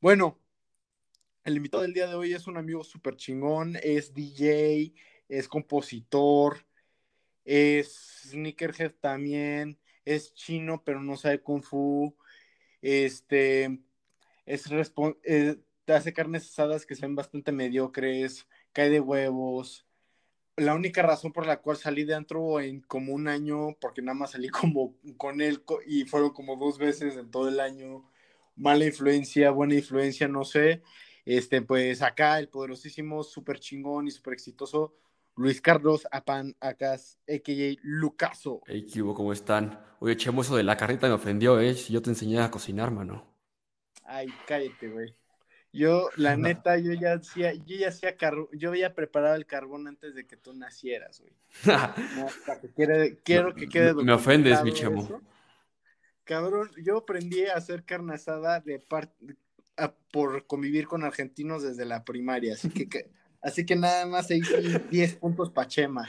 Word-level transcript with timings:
Bueno, 0.00 0.38
el 1.44 1.56
invitado 1.56 1.82
del 1.82 1.94
día 1.94 2.06
de 2.06 2.14
hoy 2.14 2.32
es 2.32 2.46
un 2.46 2.56
amigo 2.56 2.84
súper 2.84 3.16
chingón, 3.16 3.76
es 3.82 4.14
DJ, 4.14 4.92
es 5.28 5.48
compositor, 5.48 6.66
es 7.44 8.28
sneakerhead 8.30 8.92
también, 9.00 9.78
es 10.04 10.34
chino, 10.34 10.82
pero 10.84 11.00
no 11.02 11.16
sabe 11.16 11.42
kung 11.42 11.62
fu. 11.62 12.16
Este, 12.82 13.80
es 14.46 14.64
eh, 15.24 15.56
hace 15.88 16.12
carnes 16.12 16.44
asadas 16.50 16.86
que 16.86 16.94
sean 16.94 17.14
bastante 17.14 17.52
mediocres, 17.52 18.46
cae 18.72 18.90
de 18.90 19.00
huevos. 19.00 19.86
La 20.56 20.74
única 20.74 21.02
razón 21.02 21.32
por 21.32 21.46
la 21.46 21.60
cual 21.60 21.76
salí 21.76 22.04
de 22.04 22.14
antro 22.14 22.60
en 22.60 22.80
como 22.82 23.12
un 23.12 23.28
año, 23.28 23.76
porque 23.80 24.02
nada 24.02 24.14
más 24.14 24.32
salí 24.32 24.48
como 24.50 24.96
con 25.16 25.40
él 25.40 25.64
y 25.86 26.04
fueron 26.04 26.30
como 26.30 26.56
dos 26.56 26.78
veces 26.78 27.16
en 27.16 27.30
todo 27.30 27.48
el 27.48 27.60
año. 27.60 28.04
Mala 28.56 28.84
influencia, 28.84 29.50
buena 29.50 29.74
influencia, 29.74 30.28
no 30.28 30.44
sé. 30.44 30.82
Este, 31.24 31.62
pues 31.62 32.02
acá 32.02 32.38
el 32.38 32.48
poderosísimo, 32.48 33.22
súper 33.22 33.58
chingón 33.58 34.06
y 34.06 34.10
súper 34.10 34.34
exitoso 34.34 34.94
Luis 35.36 35.60
Carlos 35.60 36.06
Apan 36.12 36.54
Acas, 36.60 37.18
a.k.a. 37.28 37.76
Lucaso. 37.82 38.60
Hey, 38.66 38.86
¿qué 38.92 39.00
¿Cómo 39.00 39.32
están? 39.32 39.80
Oye, 39.98 40.16
Chemo, 40.16 40.42
eso 40.42 40.56
de 40.56 40.62
la 40.62 40.76
carrita 40.76 41.08
me 41.08 41.14
ofendió, 41.14 41.58
¿eh? 41.58 41.74
Si 41.74 41.92
yo 41.92 42.00
te 42.00 42.10
enseñé 42.10 42.40
a 42.40 42.50
cocinar, 42.50 42.92
mano. 42.92 43.26
Ay, 44.04 44.28
cállate, 44.46 44.88
güey. 44.88 45.16
Yo, 45.72 46.08
la 46.16 46.36
neta, 46.36 46.78
yo 46.78 46.92
ya 46.92 47.14
hacía, 47.14 47.52
yo 47.52 47.76
ya 47.76 47.88
hacía 47.88 48.16
carbón, 48.16 48.48
yo 48.52 48.68
había 48.68 48.94
preparado 48.94 49.34
el 49.34 49.46
carbón 49.46 49.88
antes 49.88 50.14
de 50.14 50.24
que 50.24 50.36
tú 50.36 50.54
nacieras, 50.54 51.20
güey. 51.20 51.32
quiero 53.24 53.54
que 53.54 53.68
quede 53.68 53.94
Me 53.94 54.12
ofendes, 54.12 54.62
mi 54.62 54.72
chemo. 54.72 55.20
Cabrón, 56.24 56.70
yo 56.82 56.98
aprendí 56.98 57.44
a 57.44 57.54
hacer 57.54 57.84
carne 57.84 58.14
asada 58.14 58.60
de 58.60 58.82
por 60.10 60.46
convivir 60.46 60.86
con 60.86 61.04
argentinos 61.04 61.62
desde 61.62 61.84
la 61.84 62.04
primaria, 62.04 62.54
así 62.54 62.70
que, 62.70 63.10
así 63.42 63.66
que 63.66 63.76
nada 63.76 64.06
más 64.06 64.28
se 64.28 64.36
hizo 64.36 64.56
10 64.90 65.16
puntos 65.16 65.50
Pachema, 65.50 66.08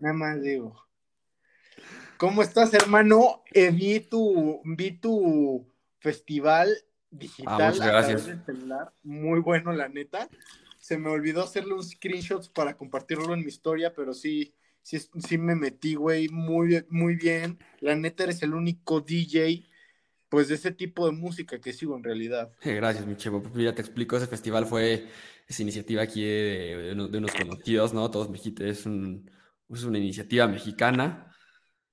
nada 0.00 0.14
más 0.14 0.42
digo. 0.42 0.84
¿Cómo 2.16 2.42
estás, 2.42 2.72
hermano? 2.74 3.42
Eh, 3.52 3.70
vi 3.70 4.00
tu, 4.00 4.60
vi 4.64 4.92
tu 4.92 5.66
festival 5.98 6.74
digital 7.10 7.60
ah, 7.60 7.70
muchas 7.70 7.86
gracias. 7.86 8.28
muy 9.02 9.40
bueno, 9.40 9.72
la 9.72 9.88
neta. 9.88 10.28
Se 10.78 10.98
me 10.98 11.08
olvidó 11.08 11.42
hacerle 11.42 11.74
un 11.74 11.82
screenshot 11.82 12.52
para 12.52 12.76
compartirlo 12.76 13.34
en 13.34 13.40
mi 13.40 13.46
historia, 13.46 13.94
pero 13.94 14.12
sí, 14.12 14.54
sí, 14.84 15.00
sí 15.00 15.36
me 15.36 15.56
metí, 15.56 15.96
güey, 15.96 16.28
muy, 16.28 16.86
muy 16.88 17.16
bien. 17.16 17.58
La 17.80 17.96
neta 17.96 18.22
eres 18.22 18.40
el 18.44 18.54
único 18.54 19.00
DJ, 19.00 19.66
pues, 20.28 20.46
de 20.46 20.54
ese 20.54 20.70
tipo 20.70 21.06
de 21.06 21.12
música 21.12 21.60
que 21.60 21.72
sigo 21.72 21.96
en 21.96 22.04
realidad. 22.04 22.52
Gracias, 22.62 23.04
mi 23.04 23.16
chevo. 23.16 23.42
Ya 23.56 23.74
te 23.74 23.82
explico, 23.82 24.16
ese 24.16 24.28
festival 24.28 24.66
fue 24.66 25.08
esa 25.48 25.62
iniciativa 25.62 26.02
aquí 26.02 26.22
de, 26.22 26.92
unos 26.94 27.32
conocidos, 27.32 27.92
¿no? 27.92 28.08
Todos 28.12 28.30
mexicanos, 28.30 28.78
es, 28.78 28.86
un, 28.86 29.28
es 29.68 29.82
una 29.82 29.98
iniciativa 29.98 30.46
mexicana. 30.46 31.34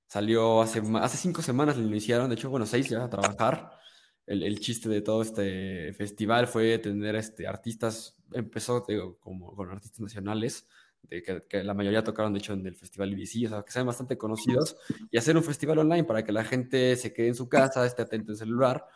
Salió 0.06 0.62
hace, 0.62 0.80
hace 1.00 1.16
cinco 1.16 1.42
semanas, 1.42 1.76
lo 1.76 1.84
iniciaron, 1.84 2.28
de 2.28 2.36
hecho, 2.36 2.50
bueno, 2.50 2.66
seis 2.66 2.88
ya 2.88 3.02
a 3.02 3.10
trabajar 3.10 3.82
el, 4.26 4.60
chiste 4.60 4.88
de 4.88 5.02
todo 5.02 5.22
este 5.22 5.92
festival 5.94 6.46
fue 6.46 6.78
tener 6.78 7.16
este, 7.16 7.46
artistas, 7.46 8.16
empezó 8.32 8.84
como 9.20 9.54
con 9.54 9.70
artistas 9.70 10.00
nacionales, 10.00 10.66
de 11.02 11.22
que, 11.22 11.62
la 11.62 11.74
mayoría 11.74 12.02
tocaron 12.02 12.32
de 12.32 12.38
hecho 12.38 12.52
en 12.52 12.66
el 12.66 12.74
festival 12.74 13.12
IBC, 13.12 13.46
o 13.46 13.48
sea, 13.48 13.62
que 13.62 13.72
sean 13.72 13.86
bastante 13.86 14.16
conocidos, 14.16 14.76
y 15.10 15.18
hacer 15.18 15.36
un 15.36 15.44
festival 15.44 15.78
online 15.78 16.04
para 16.04 16.24
que 16.24 16.32
la 16.32 16.44
gente 16.44 16.96
se 16.96 17.12
quede 17.12 17.28
en 17.28 17.34
su 17.34 17.48
casa, 17.48 17.84
esté 17.84 18.02
atento 18.02 18.32
en 18.32 18.38
celular 18.38 18.86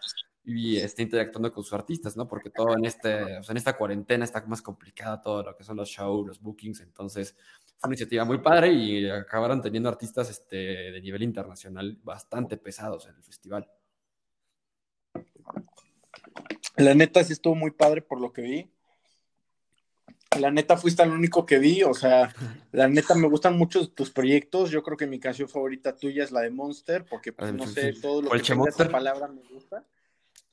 y 0.44 0.76
esté 0.76 1.02
interactuando 1.02 1.52
con 1.52 1.64
sus 1.64 1.72
artistas, 1.72 2.16
¿no? 2.16 2.28
Porque 2.28 2.50
todo 2.50 2.76
en, 2.76 2.84
este, 2.84 3.36
en 3.36 3.56
esta 3.56 3.76
cuarentena 3.76 4.24
está 4.24 4.44
más 4.46 4.62
complicada 4.62 5.20
todo 5.20 5.42
lo 5.42 5.56
que 5.56 5.64
son 5.64 5.76
los 5.76 5.88
shows, 5.88 6.26
los 6.26 6.40
bookings, 6.40 6.80
entonces 6.80 7.34
fue 7.78 7.88
una 7.88 7.94
iniciativa 7.94 8.24
muy 8.24 8.38
padre 8.38 8.72
y 8.72 9.10
acabaron 9.10 9.60
teniendo 9.60 9.88
artistas 9.88 10.30
este, 10.30 10.56
de 10.56 11.00
nivel 11.00 11.24
internacional 11.24 11.98
bastante 12.02 12.56
pesados 12.56 13.06
en 13.08 13.16
el 13.16 13.24
festival. 13.24 13.68
La 16.76 16.94
neta 16.94 17.24
sí 17.24 17.32
estuvo 17.32 17.54
muy 17.54 17.72
padre 17.72 18.02
por 18.02 18.20
lo 18.20 18.32
que 18.32 18.42
vi. 18.42 18.70
La 20.38 20.50
neta 20.50 20.76
fuiste 20.76 21.02
el 21.02 21.10
único 21.10 21.46
que 21.46 21.58
vi, 21.58 21.82
o 21.82 21.94
sea, 21.94 22.34
la 22.72 22.88
neta 22.88 23.14
me 23.14 23.28
gustan 23.28 23.56
mucho 23.56 23.88
tus 23.88 24.10
proyectos. 24.10 24.70
Yo 24.70 24.82
creo 24.82 24.96
que 24.96 25.06
mi 25.06 25.18
canción 25.18 25.48
favorita 25.48 25.96
tuya 25.96 26.24
es 26.24 26.32
la 26.32 26.40
de 26.40 26.50
Monster, 26.50 27.04
porque 27.04 27.32
pues, 27.32 27.52
no 27.52 27.66
sé, 27.66 27.92
todo 27.94 28.22
lo 28.22 28.30
que 28.30 28.40
tiene 28.40 28.68
esa 28.68 28.88
palabra 28.88 29.28
me 29.28 29.42
gusta. 29.42 29.84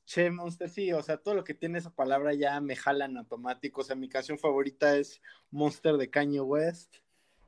Che 0.06 0.30
Monster, 0.30 0.68
sí, 0.68 0.92
o 0.92 1.02
sea, 1.02 1.16
todo 1.16 1.34
lo 1.34 1.44
que 1.44 1.54
tiene 1.54 1.78
esa 1.78 1.90
palabra 1.90 2.34
ya 2.34 2.60
me 2.60 2.76
jala 2.76 3.06
en 3.06 3.16
automático. 3.16 3.80
O 3.80 3.84
sea, 3.84 3.96
mi 3.96 4.08
canción 4.08 4.38
favorita 4.38 4.96
es 4.96 5.20
Monster 5.50 5.96
de 5.96 6.10
Kanye 6.10 6.40
West, 6.40 6.96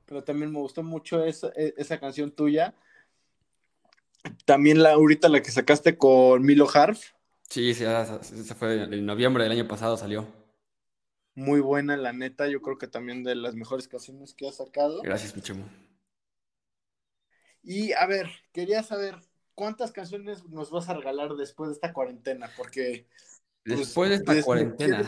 pero 0.06 0.25
también 0.25 0.50
me 0.50 0.58
gustó 0.58 0.82
mucho 0.82 1.25
esa, 1.25 1.48
e, 1.54 1.75
esa 1.76 2.00
canción 2.00 2.31
tuya. 2.31 2.75
También 4.44 4.82
la 4.82 4.93
ahorita 4.93 5.28
la 5.28 5.43
que 5.43 5.50
sacaste 5.50 5.97
con 5.97 6.43
Milo 6.43 6.69
Harf 6.72 7.16
Sí, 7.48 7.75
sí, 7.75 7.84
se 8.22 8.54
fue 8.54 8.82
en 8.82 9.06
noviembre 9.06 9.44
del 9.44 9.53
año 9.53 9.69
pasado 9.69 9.97
salió. 9.97 10.26
Muy 11.36 11.60
buena, 11.60 11.98
la 11.98 12.14
neta. 12.14 12.48
Yo 12.48 12.62
creo 12.62 12.78
que 12.78 12.88
también 12.88 13.22
de 13.22 13.34
las 13.34 13.54
mejores 13.54 13.86
canciones 13.86 14.32
que 14.32 14.48
ha 14.48 14.52
sacado. 14.52 15.02
Gracias, 15.02 15.36
Michemo. 15.36 15.69
Y 17.62 17.92
a 17.92 18.06
ver, 18.06 18.30
quería 18.52 18.82
saber 18.82 19.16
cuántas 19.54 19.92
canciones 19.92 20.44
nos 20.46 20.70
vas 20.70 20.88
a 20.88 20.94
regalar 20.94 21.34
después 21.34 21.69
de 21.69 21.75
esta 21.75 21.92
cuarentena, 21.92 22.50
porque. 22.56 23.06
Pues, 23.66 23.80
después 23.80 24.08
de 24.08 24.16
esta 24.16 24.42
cuarentena, 24.42 25.04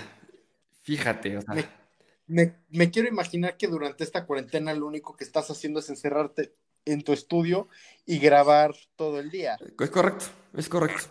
fíjate, 0.83 1.38
o 1.38 1.43
sea. 1.43 1.55
Me, 2.27 2.56
me, 2.69 2.91
quiero 2.91 3.09
imaginar 3.09 3.56
que 3.56 3.67
durante 3.67 4.05
esta 4.05 4.27
cuarentena 4.27 4.75
lo 4.75 4.87
único 4.87 5.17
que 5.17 5.25
estás 5.25 5.50
haciendo 5.50 5.81
es 5.81 5.88
encerrarte 5.88 6.55
en 6.84 7.03
tu 7.03 7.15
estudio 7.15 7.69
y 8.05 8.19
grabar 8.19 8.75
todo 8.97 9.19
el 9.19 9.31
día. 9.31 9.56
Es 9.81 9.91
correcto, 9.91 10.27
es 10.55 10.69
correcto. 10.69 11.06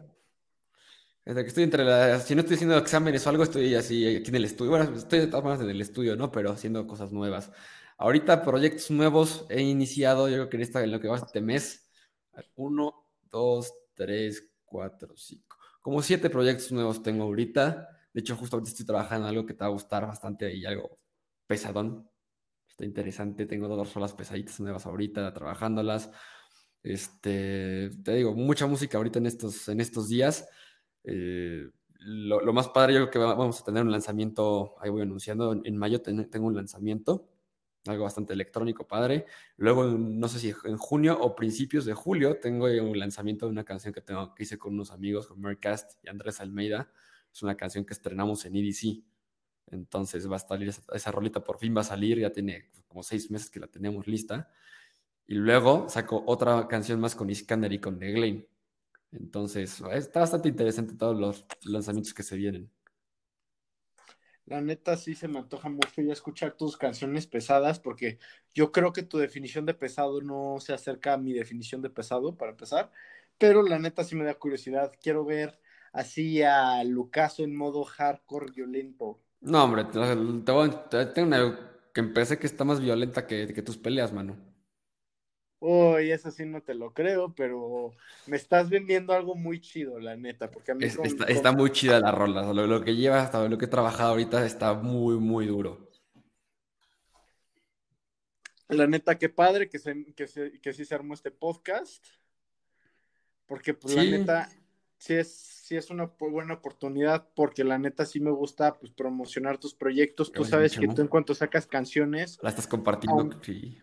Desde 1.28 1.42
que 1.42 1.50
estoy 1.50 1.64
entre 1.66 1.84
las. 1.84 2.26
Si 2.26 2.36
no 2.36 2.40
estoy 2.40 2.56
haciendo 2.56 2.78
exámenes 2.78 3.28
o 3.28 3.30
algo, 3.30 3.44
estoy 3.44 3.76
así 3.76 4.16
aquí 4.16 4.30
en 4.30 4.36
el 4.36 4.46
estudio. 4.46 4.72
Bueno, 4.72 4.96
estoy 4.96 5.28
más 5.28 5.60
en 5.60 5.70
el 5.70 5.82
estudio, 5.82 6.16
¿no? 6.16 6.32
Pero 6.32 6.52
haciendo 6.52 6.88
cosas 6.88 7.12
nuevas. 7.12 7.52
Ahorita, 7.98 8.44
proyectos 8.46 8.90
nuevos 8.92 9.46
he 9.50 9.62
iniciado, 9.62 10.30
yo 10.30 10.36
creo 10.36 10.50
que 10.50 10.56
en, 10.56 10.64
esta, 10.64 10.82
en 10.86 10.92
lo 10.92 11.02
que 11.02 11.10
va 11.10 11.18
este 11.18 11.42
mes. 11.42 11.90
Uno, 12.56 13.10
dos, 13.30 13.74
tres, 13.94 14.54
cuatro, 14.64 15.18
cinco. 15.18 15.58
Como 15.82 16.02
siete 16.02 16.30
proyectos 16.30 16.72
nuevos 16.72 17.04
tengo 17.04 17.26
ahorita. 17.26 17.90
De 18.14 18.22
hecho, 18.22 18.38
justo 18.38 18.56
ahorita 18.56 18.72
estoy 18.72 18.86
trabajando 18.86 19.28
en 19.28 19.32
algo 19.32 19.46
que 19.46 19.54
te 19.54 19.60
va 19.60 19.66
a 19.66 19.72
gustar 19.72 20.08
bastante 20.08 20.56
y 20.56 20.66
algo 20.66 20.98
pesadón. 21.46 22.10
Está 22.70 22.86
interesante. 22.86 23.46
Tengo 23.46 23.68
dos 23.68 23.90
solas 23.90 24.14
pesaditas 24.14 24.62
nuevas 24.62 24.86
ahorita, 24.86 25.34
trabajándolas. 25.34 26.10
Este, 26.84 27.90
te 28.02 28.14
digo, 28.14 28.34
mucha 28.34 28.66
música 28.66 28.98
ahorita 28.98 29.20
en 29.20 29.26
estos, 29.26 29.68
en 29.68 29.82
estos 29.82 30.08
días. 30.08 30.48
Eh, 31.08 31.70
lo, 32.00 32.54
más 32.54 32.70
padre, 32.70 32.94
yo 32.94 33.00
creo 33.00 33.12
que 33.12 33.20
vamos 33.20 33.62
a 33.62 33.64
tener 33.64 33.84
un 33.84 33.92
lanzamiento, 33.92 34.76
ahí 34.80 34.90
voy 34.90 35.02
anunciando, 35.02 35.60
en, 35.64 35.78
mayo 35.78 36.02
tengo 36.02 36.48
un 36.48 36.56
lanzamiento, 36.56 37.28
algo 37.86 38.04
bastante 38.04 38.34
electrónico, 38.34 38.88
padre. 38.88 39.26
Luego, 39.56 39.86
no 39.86 40.28
sé 40.28 40.40
si 40.40 40.54
en 40.66 40.78
junio 40.78 41.18
o 41.20 41.36
principios 41.36 41.86
de 41.86 41.94
julio, 41.94 42.40
tengo 42.40 42.66
un 42.66 43.00
lanzamiento 43.00 43.46
de 43.46 43.54
una 43.54 43.64
canción 43.64 43.94
que, 43.94 44.02
tengo, 44.02 44.34
que 44.36 44.44
hice 44.44 44.58
con 44.58 44.74
unos 44.74 44.92
amigos, 44.92 45.28
con 45.28 45.40
Mercast 45.40 45.94
y 46.04 46.10
Andrés 46.10 46.42
Almeida. 46.42 46.92
Es 47.32 47.42
una 47.44 47.56
canción 47.56 47.86
que 47.86 47.94
estrenamos 47.94 48.46
en 48.46 48.56
EDC. 48.56 49.04
Entonces 49.72 50.30
va 50.30 50.36
a 50.36 50.40
salir 50.40 50.70
esa, 50.70 50.82
esa, 50.94 51.12
rolita, 51.12 51.44
por 51.44 51.60
fin 51.60 51.76
va 51.76 51.82
a 51.82 51.86
salir, 51.86 52.20
ya 52.20 52.32
tiene 52.32 52.70
como 52.88 53.04
seis 53.04 53.32
meses 53.32 53.50
que 53.50 53.60
la 53.60 53.68
tenemos 53.68 54.08
lista. 54.08 54.50
Y 55.26 55.36
luego 55.36 55.88
saco 55.90 56.24
otra 56.26 56.68
canción 56.68 57.00
más 57.00 57.16
con 57.16 57.30
Iskander 57.30 57.72
y 57.72 57.80
con 57.80 58.00
The 58.00 58.12
entonces, 59.12 59.82
está 59.92 60.22
bastante 60.22 60.50
interesante 60.50 60.96
todos 60.96 61.18
los 61.18 61.46
lanzamientos 61.64 62.14
que 62.14 62.24
se 62.24 62.36
vienen. 62.36 62.72
La 64.46 64.62
neta 64.62 64.96
sí 64.96 65.14
se 65.14 65.28
me 65.28 65.40
antoja 65.40 65.68
mucho 65.68 66.02
ya 66.02 66.14
escuchar 66.14 66.54
tus 66.56 66.78
canciones 66.78 67.28
pesadas 67.28 67.80
porque 67.80 68.18
yo 68.54 68.72
creo 68.72 68.94
que 68.94 69.04
tu 69.04 69.18
definición 69.18 69.66
de 69.66 69.74
pesado 69.74 70.22
no 70.22 70.58
se 70.62 70.74
acerca 70.74 71.14
a 71.14 71.18
mi 71.18 71.34
definición 71.34 71.82
de 71.82 71.90
pesado 71.90 72.38
para 72.38 72.52
empezar, 72.52 72.92
pero 73.38 73.62
la 73.62 73.78
neta 73.78 74.06
sí 74.06 74.16
me 74.16 74.24
da 74.24 74.36
curiosidad. 74.36 74.94
Quiero 75.02 75.26
ver 75.26 75.60
así 75.92 76.42
a 76.44 76.82
Lucaso 76.86 77.44
en 77.44 77.56
modo 77.58 77.84
hardcore 77.84 78.52
violento. 78.54 79.20
No, 79.42 79.66
hombre, 79.66 79.84
te, 79.86 81.06
tengo 81.08 81.28
una 81.28 81.72
que 81.94 82.00
empecé 82.00 82.40
que 82.40 82.48
está 82.48 82.64
más 82.64 82.80
violenta 82.80 83.28
que, 83.28 83.54
que 83.54 83.62
tus 83.62 83.78
peleas, 83.78 84.14
mano. 84.14 84.38
Uy, 85.60 86.12
eso 86.12 86.30
sí 86.30 86.46
no 86.46 86.62
te 86.62 86.76
lo 86.76 86.94
creo, 86.94 87.34
pero 87.34 87.92
me 88.28 88.38
estás 88.38 88.70
vendiendo 88.70 89.14
algo 89.14 89.34
muy 89.34 89.60
chido, 89.60 90.00
la 90.00 90.16
neta, 90.16 90.52
porque 90.52 90.72
a 90.72 90.76
mí 90.76 90.86
está, 90.86 91.52
muy 91.52 91.72
chida 91.72 92.00
la 92.00 92.12
rola, 92.12 92.54
lo, 92.54 92.84
que 92.84 92.96
lleva 92.96 93.22
hasta 93.22 93.48
lo 93.48 93.58
que 93.58 93.66
he 93.66 93.70
trabajado 93.70 94.12
ahorita 94.12 94.46
está 94.46 94.76
muy, 94.76 95.16
muy 95.18 95.48
duro. 95.48 95.90
La 98.70 98.86
neta, 98.86 99.18
qué 99.18 99.30
padre 99.30 99.68
que, 99.68 99.80
se, 99.80 100.14
que, 100.14 100.74
sí 100.74 100.86
se 100.86 100.94
armó 100.94 101.16
este 101.16 101.32
podcast, 101.32 102.06
porque 103.48 103.74
pues 103.74 103.96
la 103.96 104.04
neta, 104.04 104.50
sí 104.98 105.16
es, 105.16 105.32
sí 105.32 105.76
es 105.76 105.90
una 105.90 106.12
buena 106.20 106.56
oportunidad 106.56 107.30
porque 107.34 107.64
la 107.64 107.80
neta 107.80 108.06
sí 108.06 108.20
me 108.20 108.32
gusta 108.32 108.78
pues 108.78 108.92
promocionar 108.92 109.58
tus 109.58 109.74
proyectos. 109.74 110.32
Tú 110.32 110.44
sabes 110.46 110.78
que 110.78 110.88
tú 110.88 111.02
en 111.02 111.08
cuanto 111.08 111.34
sacas 111.34 111.66
canciones... 111.66 112.38
La 112.44 112.50
estás 112.50 112.68
compartiendo, 112.68 113.42
sí. 113.42 113.82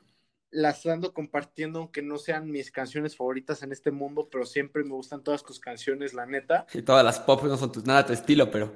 Las 0.55 0.87
ando 0.87 1.13
compartiendo 1.13 1.81
aunque 1.81 2.01
no 2.01 2.17
sean 2.17 2.49
mis 2.49 2.71
canciones 2.71 3.17
favoritas 3.17 3.65
en 3.65 3.73
este 3.73 3.91
mundo, 3.91 4.29
pero 4.31 4.47
siempre 4.47 4.85
me 4.85 4.95
gustan 4.95 5.25
todas 5.25 5.43
tus 5.43 5.59
canciones, 5.59 6.15
la 6.15 6.27
neta. 6.27 6.65
Sí, 6.69 6.81
todas 6.81 7.05
las 7.05 7.19
pop 7.19 7.43
no 7.43 7.57
son 7.57 7.73
tus, 7.73 7.85
nada 7.85 8.07
tu 8.07 8.13
estilo, 8.13 8.51
pero 8.53 8.73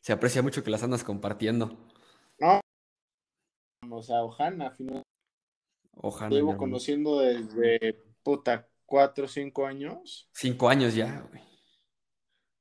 se 0.00 0.14
aprecia 0.14 0.40
mucho 0.40 0.64
que 0.64 0.70
las 0.70 0.82
andas 0.82 1.04
compartiendo. 1.04 1.76
No, 2.38 2.60
o 3.90 4.02
sea, 4.02 4.22
Ojana, 4.22 4.70
final. 4.70 5.02
Ojana. 5.96 6.34
Llevo 6.34 6.56
conociendo 6.56 7.20
desde 7.20 8.02
puta 8.22 8.66
cuatro 8.86 9.26
o 9.26 9.28
cinco 9.28 9.66
años. 9.66 10.30
Cinco 10.32 10.68
años 10.68 10.94
ya, 10.94 11.20
güey. 11.28 11.42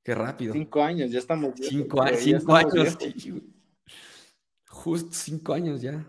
Qué 0.03 0.13
rápido. 0.13 0.53
Cinco 0.53 0.83
años, 0.83 1.09
ya 1.09 1.19
estamos. 1.19 1.53
cinco, 1.55 2.03
cinco 2.17 2.53
años. 2.53 2.97
Justo 4.67 5.09
cinco 5.13 5.53
años 5.53 5.81
ya. 5.81 6.05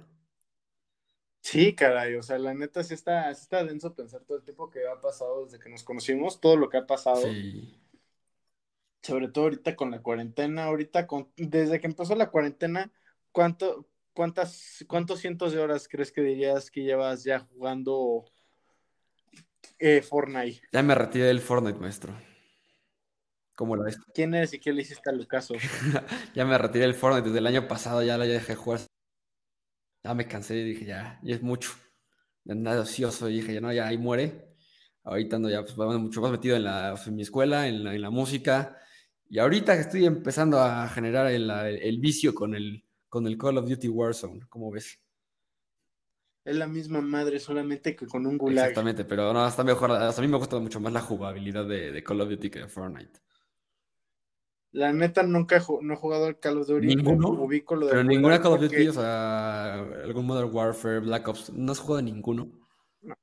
Sí, 1.48 1.76
caray, 1.76 2.16
o 2.16 2.25
sea, 2.25 2.40
la 2.40 2.54
neta 2.54 2.82
sí 2.82 2.93
está, 2.93 3.31
está 3.31 3.62
denso 3.62 3.94
pensar 3.94 4.20
todo 4.22 4.38
el 4.38 4.43
tiempo 4.43 4.69
que 4.69 4.88
ha 4.88 5.00
pasado 5.00 5.44
desde 5.44 5.60
que 5.60 5.70
nos 5.70 5.84
conocimos, 5.84 6.40
todo 6.40 6.56
lo 6.56 6.69
que 6.69 6.78
ha 6.78 6.88
pasado. 6.88 7.22
Sí. 7.22 7.72
Sobre 9.00 9.28
todo 9.28 9.44
ahorita 9.44 9.76
con 9.76 9.93
la 9.93 10.02
cuarentena, 10.02 10.64
ahorita 10.64 11.06
con, 11.06 11.31
desde 11.37 11.78
que 11.78 11.87
empezó 11.87 12.16
la 12.16 12.32
cuarentena, 12.32 12.90
¿cuánto, 13.31 13.87
cuántas, 14.12 14.84
cuántos 14.88 15.20
cientos 15.20 15.52
de 15.52 15.60
horas 15.60 15.87
crees 15.87 16.10
que 16.10 16.22
dirías 16.22 16.69
que 16.69 16.82
llevas 16.82 17.22
ya 17.22 17.38
jugando 17.38 18.25
eh, 19.78 20.02
Fortnite. 20.02 20.62
Ya 20.72 20.82
me 20.82 20.96
retiré 20.96 21.26
del 21.26 21.40
Fortnite, 21.40 21.78
maestro. 21.78 22.12
¿Cómo 23.54 23.76
lo 23.76 23.84
ves? 23.84 23.98
¿Quién 24.12 24.34
eres 24.34 24.52
y 24.52 24.58
qué 24.58 24.72
le 24.72 24.82
hiciste 24.82 25.10
al 25.10 25.28
caso? 25.28 25.54
ya 26.34 26.44
me 26.44 26.58
retiré 26.58 26.87
del 26.87 26.94
Fortnite 26.94 27.28
desde 27.28 27.38
el 27.38 27.46
año 27.46 27.69
pasado, 27.69 28.02
ya 28.02 28.19
la 28.19 28.25
dejé 28.25 28.56
jugar. 28.56 28.81
Ya 30.06 30.14
me 30.14 30.29
cansé 30.29 30.56
y 30.58 30.64
dije, 30.64 30.85
ya, 30.85 31.19
ya 31.23 31.35
es 31.35 31.43
mucho. 31.43 31.70
Nada 32.44 32.82
ocioso, 32.82 33.29
y 33.29 33.41
dije, 33.41 33.55
ya 33.55 33.61
no, 33.61 33.73
ya 33.73 33.88
ahí 33.88 33.99
muere. 33.99 34.55
Ahorita 35.03 35.37
ando 35.37 35.50
ya 35.50 35.62
pues, 35.62 35.76
mucho 35.76 36.20
más 36.20 36.31
metido 36.31 36.56
en, 36.56 36.64
la, 36.64 36.94
mi 37.11 37.23
escuela, 37.23 37.67
en 37.67 37.82
la, 37.82 37.94
en 37.94 38.03
la, 38.03 38.11
música. 38.11 38.79
Y 39.29 39.38
ahorita 39.38 39.75
estoy 39.75 40.06
empezando 40.06 40.61
a 40.61 40.88
generar 40.88 41.26
el, 41.26 41.50
el, 41.50 41.99
vicio 41.99 42.35
con 42.35 42.55
el, 42.55 42.85
con 43.08 43.26
el 43.26 43.37
Call 43.37 43.58
of 43.58 43.69
Duty 43.69 43.88
Warzone, 43.88 44.47
¿cómo 44.49 44.70
ves? 44.70 45.00
es 46.47 46.56
la 46.56 46.69
misma 46.69 47.00
madre, 47.00 47.41
solamente 47.41 47.97
que 47.97 48.06
con 48.06 48.25
un 48.25 48.38
gulag. 48.38 48.67
Exactamente, 48.67 49.05
pero 49.05 49.32
no, 49.32 49.44
hasta 49.44 49.64
mejor, 49.64 49.91
hasta 49.91 50.23
a 50.23 50.25
mí 50.25 50.31
me 50.31 50.38
gusta 50.38 50.61
mucho 50.61 50.79
más 50.79 50.93
la 50.93 51.00
jugabilidad 51.00 51.67
de, 51.67 52.03
Call 52.05 52.20
of 52.20 52.31
Duty 52.31 52.50
que 52.50 52.61
de 52.61 52.69
Fortnite. 52.69 53.19
La 54.76 54.93
neta 54.93 55.23
nunca 55.23 55.56
he, 55.56 55.61
no 55.81 55.94
he 55.94 55.96
jugado 55.96 56.26
al 56.26 56.38
Call 56.38 56.58
of 56.58 56.67
Duty. 56.67 56.87
¿Ninguno? 56.87 57.49
pero 57.88 58.05
ninguna 58.05 58.43
Call 58.43 58.52
of 58.52 58.61
Duty, 58.61 58.88
o 58.88 58.93
sea, 58.93 59.73
algún 60.05 60.26
Modern 60.26 60.55
Warfare, 60.55 61.00
Black 61.00 61.26
Ops, 61.28 61.50
¿no 61.55 61.73
has 61.73 61.78
jugado 61.78 62.02
ninguno? 62.02 62.50
No. 63.00 63.14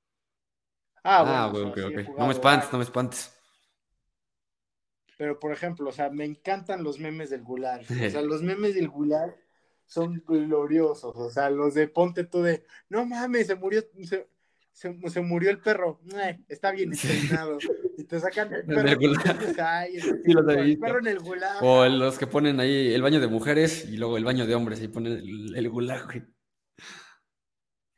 Ah, 1.03 1.43
ah 1.45 1.51
bueno, 1.51 1.69
ok, 1.69 1.77
ok. 1.85 2.17
No 2.17 2.25
me 2.25 2.33
espantes, 2.33 2.71
no 2.71 2.79
me 2.79 2.83
espantes. 2.83 3.37
Pero, 5.15 5.39
por 5.39 5.51
ejemplo, 5.51 5.89
o 5.89 5.91
sea, 5.91 6.09
me 6.09 6.25
encantan 6.25 6.83
los 6.83 6.97
memes 6.97 7.29
del 7.29 7.43
Gulag. 7.43 7.81
O 8.07 8.09
sea, 8.09 8.23
los 8.23 8.41
memes 8.41 8.73
del 8.73 8.89
Gulag 8.89 9.37
son 9.85 10.23
gloriosos. 10.25 11.15
O 11.15 11.29
sea, 11.29 11.51
los 11.51 11.75
de 11.75 11.87
ponte 11.87 12.23
tú 12.23 12.41
de, 12.41 12.65
no 12.89 13.05
mames, 13.05 13.45
se 13.45 13.53
murió, 13.53 13.83
se, 14.01 14.27
se, 14.73 15.21
murió 15.21 15.49
el 15.49 15.59
perro. 15.59 16.01
está 16.47 16.71
bien 16.71 16.91
entrenado. 16.91 17.57
Y 17.97 18.03
te 18.03 18.19
sacan 18.19 18.53
el 18.53 18.65
perro. 18.65 18.89
el, 20.59 20.79
perro 20.79 20.99
en 20.99 21.07
el 21.07 21.19
gulag. 21.19 21.63
O 21.63 21.87
los 21.87 22.17
que 22.17 22.27
ponen 22.27 22.59
ahí 22.59 22.93
el 22.93 23.01
baño 23.01 23.19
de 23.19 23.27
mujeres 23.27 23.87
y 23.89 23.97
luego 23.97 24.17
el 24.17 24.25
baño 24.25 24.45
de 24.45 24.55
hombres 24.55 24.81
y 24.81 24.87
ponen 24.87 25.13
el, 25.13 25.55
el 25.55 25.69
gulag, 25.69 26.05
güey. 26.05 26.23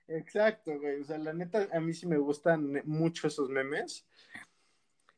Exacto, 0.08 0.80
güey. 0.80 1.02
O 1.02 1.04
sea, 1.04 1.18
la 1.18 1.34
neta, 1.34 1.68
a 1.74 1.80
mí 1.80 1.94
sí 1.94 2.06
me 2.06 2.18
gustan 2.18 2.82
mucho 2.86 3.28
esos 3.28 3.50
memes. 3.50 4.06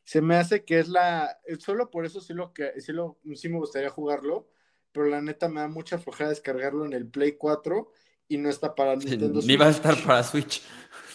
Se 0.05 0.21
me 0.21 0.37
hace 0.37 0.63
que 0.63 0.79
es 0.79 0.87
la. 0.87 1.37
Solo 1.59 1.91
por 1.91 2.05
eso 2.05 2.21
sí 2.21 2.33
lo 2.33 2.53
que 2.53 2.79
sí 2.79 2.93
lo 2.93 3.19
sí 3.35 3.49
me 3.49 3.57
gustaría 3.57 3.89
jugarlo 3.89 4.49
pero 4.97 5.09
la 5.09 5.21
neta 5.21 5.47
me 5.47 5.61
da 5.61 5.67
mucha 5.67 5.99
flojera 5.99 6.31
descargarlo 6.31 6.83
en 6.83 6.93
el 6.93 7.07
Play 7.07 7.33
4 7.33 7.87
y 8.29 8.37
no 8.37 8.49
está 8.49 8.73
para 8.73 8.95
Nintendo 8.95 9.41
Switch. 9.41 9.45
Ni 9.45 9.55
va 9.55 9.67
a 9.67 9.69
estar 9.69 9.95
para 10.03 10.23
Switch. 10.23 10.63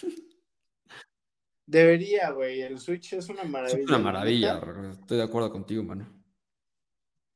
Debería, 1.65 2.31
güey. 2.31 2.61
El 2.61 2.79
Switch 2.79 3.13
es 3.13 3.29
una 3.29 3.43
maravilla. 3.43 3.79
Es 3.79 3.89
una 3.89 3.99
maravilla, 3.99 4.61
estoy 4.91 5.17
de 5.17 5.23
acuerdo 5.23 5.51
contigo, 5.51 5.83
mano. 5.83 6.07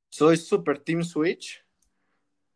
Soy 0.09 0.38
super 0.38 0.79
Team 0.79 1.03
Switch. 1.03 1.63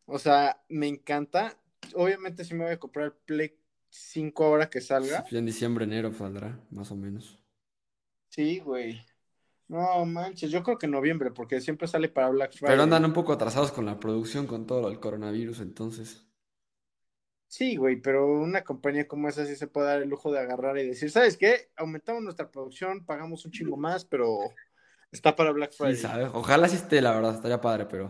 O 0.05 0.19
sea, 0.19 0.61
me 0.69 0.87
encanta. 0.87 1.57
Obviamente 1.95 2.43
sí 2.43 2.53
me 2.53 2.65
voy 2.65 2.73
a 2.73 2.79
comprar 2.79 3.05
el 3.05 3.13
Play 3.13 3.57
5 3.89 4.43
ahora 4.43 4.69
que 4.69 4.81
salga. 4.81 5.25
en 5.29 5.45
diciembre, 5.45 5.85
enero 5.85 6.13
saldrá, 6.13 6.59
más 6.69 6.91
o 6.91 6.95
menos. 6.95 7.39
Sí, 8.29 8.59
güey. 8.59 9.01
No 9.67 10.05
manches, 10.05 10.51
yo 10.51 10.63
creo 10.63 10.77
que 10.77 10.85
en 10.85 10.91
noviembre, 10.91 11.31
porque 11.31 11.61
siempre 11.61 11.87
sale 11.87 12.09
para 12.09 12.29
Black 12.29 12.51
Friday. 12.51 12.73
Pero 12.73 12.83
andan 12.83 13.05
un 13.05 13.13
poco 13.13 13.31
atrasados 13.31 13.71
con 13.71 13.85
la 13.85 13.99
producción, 13.99 14.45
con 14.45 14.67
todo 14.67 14.89
el 14.89 14.99
coronavirus, 14.99 15.61
entonces. 15.61 16.25
Sí, 17.51 17.75
güey, 17.75 17.97
pero 17.97 18.27
una 18.27 18.63
compañía 18.63 19.09
como 19.09 19.27
esa 19.27 19.45
sí 19.45 19.57
se 19.57 19.67
puede 19.67 19.87
dar 19.87 20.01
el 20.01 20.07
lujo 20.07 20.31
de 20.31 20.39
agarrar 20.39 20.77
y 20.77 20.87
decir, 20.87 21.11
¿sabes 21.11 21.35
qué? 21.35 21.69
Aumentamos 21.75 22.23
nuestra 22.23 22.49
producción, 22.49 23.05
pagamos 23.05 23.43
un 23.43 23.51
chingo 23.51 23.75
más, 23.75 24.05
pero 24.05 24.39
está 25.11 25.35
para 25.35 25.51
Black 25.51 25.73
Friday. 25.73 25.97
Sí. 25.97 26.07
Ojalá 26.31 26.69
sí 26.69 26.77
esté, 26.77 27.01
la 27.01 27.11
verdad, 27.11 27.35
estaría 27.35 27.59
padre, 27.59 27.87
pero 27.87 28.09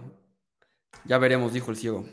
ya 1.06 1.18
veremos, 1.18 1.54
dijo 1.54 1.72
el 1.72 1.78
ciego. 1.78 2.06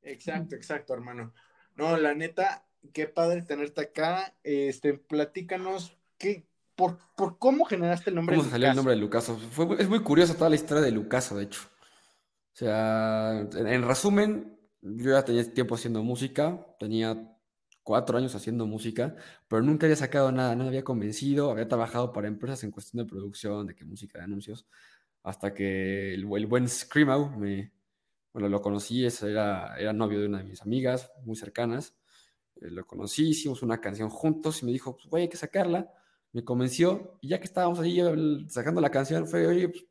Exacto, 0.00 0.56
exacto, 0.56 0.94
hermano. 0.94 1.34
No, 1.74 1.98
la 1.98 2.14
neta, 2.14 2.66
qué 2.94 3.06
padre 3.06 3.42
tenerte 3.42 3.82
acá. 3.82 4.34
Este, 4.44 4.94
platícanos, 4.94 5.94
¿qué, 6.16 6.46
por, 6.74 6.96
cómo 7.38 7.66
generaste 7.66 8.08
el 8.08 8.16
nombre 8.16 8.34
¿Cómo 8.34 8.48
salió 8.48 8.70
el 8.70 8.76
nombre 8.76 8.94
de 8.94 9.00
Lucaso? 9.00 9.38
es 9.78 9.88
muy 9.90 10.00
curiosa 10.00 10.38
toda 10.38 10.48
la 10.48 10.56
historia 10.56 10.82
de 10.82 10.90
Lucaso, 10.90 11.36
de 11.36 11.44
hecho. 11.44 11.60
O 12.54 12.56
sea, 12.56 13.40
en, 13.40 13.82
resumen, 13.82 14.53
yo 14.84 15.10
ya 15.12 15.24
tenía 15.24 15.52
tiempo 15.52 15.74
haciendo 15.74 16.02
música, 16.02 16.66
tenía 16.78 17.36
cuatro 17.82 18.18
años 18.18 18.34
haciendo 18.34 18.66
música, 18.66 19.16
pero 19.48 19.62
nunca 19.62 19.86
había 19.86 19.96
sacado 19.96 20.32
nada, 20.32 20.54
no 20.54 20.64
me 20.64 20.68
había 20.68 20.84
convencido, 20.84 21.50
había 21.50 21.68
trabajado 21.68 22.12
para 22.12 22.28
empresas 22.28 22.64
en 22.64 22.70
cuestión 22.70 23.04
de 23.04 23.10
producción, 23.10 23.66
de 23.66 23.74
que 23.74 23.84
música 23.84 24.18
de 24.18 24.24
anuncios, 24.24 24.66
hasta 25.22 25.54
que 25.54 26.14
el, 26.14 26.26
buen 26.26 26.68
Screamo 26.68 27.36
me, 27.38 27.72
bueno, 28.32 28.48
lo 28.48 28.62
conocí, 28.62 29.04
era, 29.04 29.76
era 29.78 29.92
novio 29.92 30.20
de 30.20 30.26
una 30.26 30.38
de 30.38 30.44
mis 30.44 30.62
amigas 30.62 31.10
muy 31.24 31.36
cercanas, 31.36 31.96
eh, 32.56 32.70
lo 32.70 32.86
conocí, 32.86 33.30
hicimos 33.30 33.62
una 33.62 33.80
canción 33.80 34.10
juntos 34.10 34.62
y 34.62 34.66
me 34.66 34.72
dijo, 34.72 34.96
pues, 34.96 35.08
güey, 35.08 35.22
hay 35.24 35.28
que 35.28 35.36
sacarla 35.36 35.90
me 36.34 36.44
convenció. 36.44 37.18
Y 37.22 37.28
ya 37.28 37.38
que 37.38 37.46
estábamos 37.46 37.80
ahí 37.80 38.00
sacando 38.48 38.80
la 38.80 38.90
canción, 38.90 39.26
fue, 39.26 39.46
oye, 39.46 39.68
pues, 39.70 39.86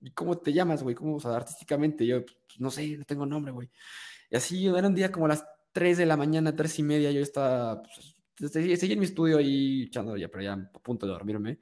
¿y 0.00 0.10
cómo 0.12 0.38
te 0.38 0.52
llamas, 0.52 0.82
güey? 0.82 0.94
¿Cómo, 0.94 1.16
o 1.16 1.20
sea, 1.20 1.34
artísticamente? 1.36 2.06
yo, 2.06 2.24
pues, 2.24 2.60
no 2.60 2.70
sé, 2.70 2.96
no 2.98 3.04
tengo 3.04 3.26
nombre, 3.26 3.52
güey. 3.52 3.70
Y 4.30 4.36
así, 4.36 4.66
era 4.66 4.88
un 4.88 4.94
día 4.94 5.10
como 5.10 5.28
las 5.28 5.44
3 5.72 5.98
de 5.98 6.06
la 6.06 6.16
mañana, 6.16 6.54
3 6.54 6.78
y 6.78 6.82
media, 6.82 7.10
yo 7.10 7.20
estaba, 7.20 7.82
pues, 7.82 8.52
seguí 8.52 8.92
en 8.92 8.98
mi 8.98 9.04
estudio 9.04 9.38
ahí 9.38 9.84
echando 9.84 10.16
ya, 10.16 10.28
pero 10.28 10.42
ya 10.44 10.52
a 10.52 10.78
punto 10.80 11.06
de 11.06 11.12
dormirme. 11.12 11.60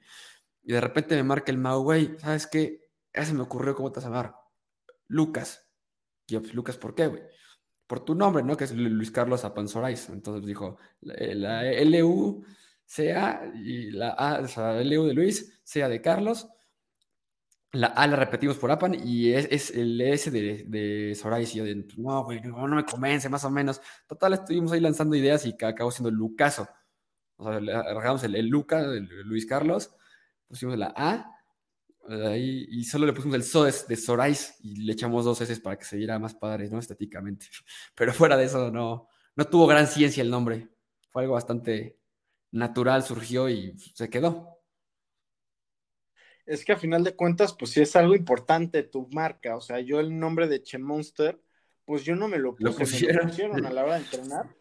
Y 0.63 0.73
de 0.73 0.81
repente 0.81 1.15
me 1.15 1.23
marca 1.23 1.51
el 1.51 1.57
Mau, 1.57 1.83
güey, 1.83 2.17
¿sabes 2.19 2.47
qué? 2.47 2.81
Ya 3.13 3.25
se 3.25 3.33
me 3.33 3.41
ocurrió 3.41 3.75
cómo 3.75 3.91
te 3.91 3.99
vas 3.99 4.05
a 4.05 4.09
llamar. 4.09 4.35
Lucas. 5.07 5.65
Y 6.27 6.33
yo, 6.33 6.41
pues, 6.41 6.53
Lucas, 6.53 6.77
¿por 6.77 6.93
qué, 6.93 7.07
güey? 7.07 7.23
Por 7.87 8.03
tu 8.03 8.15
nombre, 8.15 8.43
¿no? 8.43 8.57
Que 8.57 8.65
es 8.65 8.73
Luis 8.73 9.11
Carlos 9.11 9.45
Apanzorais. 9.45 10.09
Entonces 10.09 10.45
dijo, 10.45 10.77
la, 11.01 11.63
la 11.63 11.81
LU 11.83 12.45
sea, 12.85 13.49
y 13.55 13.91
la 13.91 14.09
A, 14.09 14.41
o 14.41 14.47
sea, 14.47 14.79
el 14.81 14.89
de 14.89 15.13
Luis, 15.13 15.61
sea 15.63 15.87
de 15.87 16.01
Carlos, 16.01 16.47
la 17.73 17.87
A 17.87 18.07
la 18.07 18.15
repetimos 18.15 18.57
por 18.57 18.71
Apan 18.71 18.95
y 18.95 19.31
es, 19.33 19.47
es 19.51 19.71
el 19.71 19.99
S 19.99 20.31
de, 20.31 20.63
de. 20.67 21.11
Y 21.41 21.45
yo 21.57 21.63
de, 21.63 21.87
no, 21.97 22.23
güey, 22.23 22.41
no, 22.41 22.67
me 22.67 22.85
convence, 22.85 23.29
más 23.29 23.43
o 23.43 23.49
menos. 23.49 23.81
Total, 24.07 24.33
estuvimos 24.33 24.71
ahí 24.71 24.79
lanzando 24.79 25.15
ideas 25.15 25.45
y 25.45 25.55
acabó 25.63 25.91
siendo 25.91 26.11
Lucaso. 26.11 26.67
O 27.37 27.43
sea, 27.49 27.59
le 27.59 27.73
agarramos 27.73 28.23
el, 28.23 28.35
el 28.35 28.47
Luca, 28.47 28.81
Luis 29.25 29.45
Carlos, 29.45 29.91
pusimos 30.47 30.77
la 30.77 30.93
A 30.95 31.33
y 32.37 32.83
solo 32.85 33.05
le 33.05 33.13
pusimos 33.13 33.35
el 33.35 33.43
So 33.43 33.65
de, 33.65 33.73
de 33.87 33.95
Sorais 33.97 34.55
y 34.61 34.85
le 34.85 34.93
echamos 34.93 35.25
dos 35.25 35.41
S 35.41 35.59
para 35.59 35.77
que 35.77 35.83
se 35.83 35.97
viera 35.97 36.17
más 36.19 36.33
padre, 36.35 36.69
¿no? 36.69 36.79
Estéticamente. 36.79 37.47
Pero 37.95 38.13
fuera 38.13 38.37
de 38.37 38.45
eso, 38.45 38.71
no, 38.71 39.09
no 39.35 39.45
tuvo 39.45 39.67
gran 39.67 39.87
ciencia 39.87 40.21
el 40.21 40.29
nombre. 40.29 40.69
Fue 41.11 41.23
algo 41.23 41.33
bastante 41.33 41.99
natural 42.51 43.03
surgió 43.03 43.49
y 43.49 43.77
se 43.77 44.09
quedó. 44.09 44.56
Es 46.47 46.65
que 46.65 46.71
a 46.71 46.77
final 46.77 47.03
de 47.03 47.15
cuentas, 47.15 47.53
pues 47.53 47.71
sí 47.71 47.81
es 47.81 47.95
algo 47.95 48.15
importante 48.15 48.81
tu 48.81 49.07
marca. 49.11 49.55
O 49.55 49.61
sea, 49.61 49.79
yo 49.79 49.99
el 49.99 50.17
nombre 50.17 50.47
de 50.47 50.63
Che 50.63 50.79
Monster, 50.79 51.39
pues 51.85 52.03
yo 52.03 52.15
no 52.15 52.27
me 52.27 52.39
lo 52.39 52.55
puse, 52.55 52.71
pusieron 52.79 53.65
a 53.65 53.69
la 53.69 53.83
hora 53.83 53.93
de 53.95 53.99
entrenar. 53.99 54.55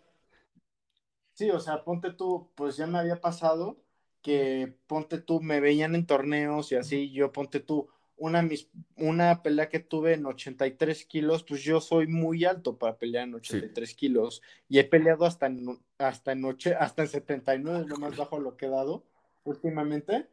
Sí, 1.33 1.49
o 1.51 1.61
sea, 1.61 1.85
ponte 1.85 2.13
tú, 2.13 2.51
pues 2.55 2.77
ya 2.77 2.87
me 2.87 2.99
había 2.99 3.21
pasado 3.21 3.79
que 4.21 4.75
ponte 4.89 5.19
tú, 5.19 5.41
me 5.41 5.61
veían 5.61 5.95
en 5.95 6.07
torneos 6.07 6.73
y 6.73 6.75
así, 6.75 7.13
yo 7.13 7.31
ponte 7.31 7.61
tú, 7.61 7.89
una, 8.17 8.43
mis, 8.43 8.69
una 8.97 9.43
pelea 9.43 9.69
que 9.69 9.79
tuve 9.79 10.15
en 10.15 10.27
83 10.27 11.05
kilos, 11.05 11.45
pues 11.45 11.63
yo 11.63 11.81
soy 11.81 12.07
muy 12.07 12.45
alto 12.45 12.79
para 12.79 12.97
pelear 12.97 13.29
en 13.29 13.35
83 13.35 13.95
kilos 13.95 14.43
y 14.69 14.79
he 14.79 14.85
peleado 14.85 15.27
hasta 15.27 15.47
en, 15.47 15.79
hasta 15.99 16.33
en, 16.33 16.41
noche, 16.41 16.75
hasta 16.75 17.03
en 17.03 17.09
79, 17.09 17.85
lo 17.87 17.97
más 17.99 18.17
bajo 18.17 18.41
lo 18.41 18.57
que 18.57 18.67
he 18.67 18.71
dado 18.71 19.05
últimamente. 19.45 20.27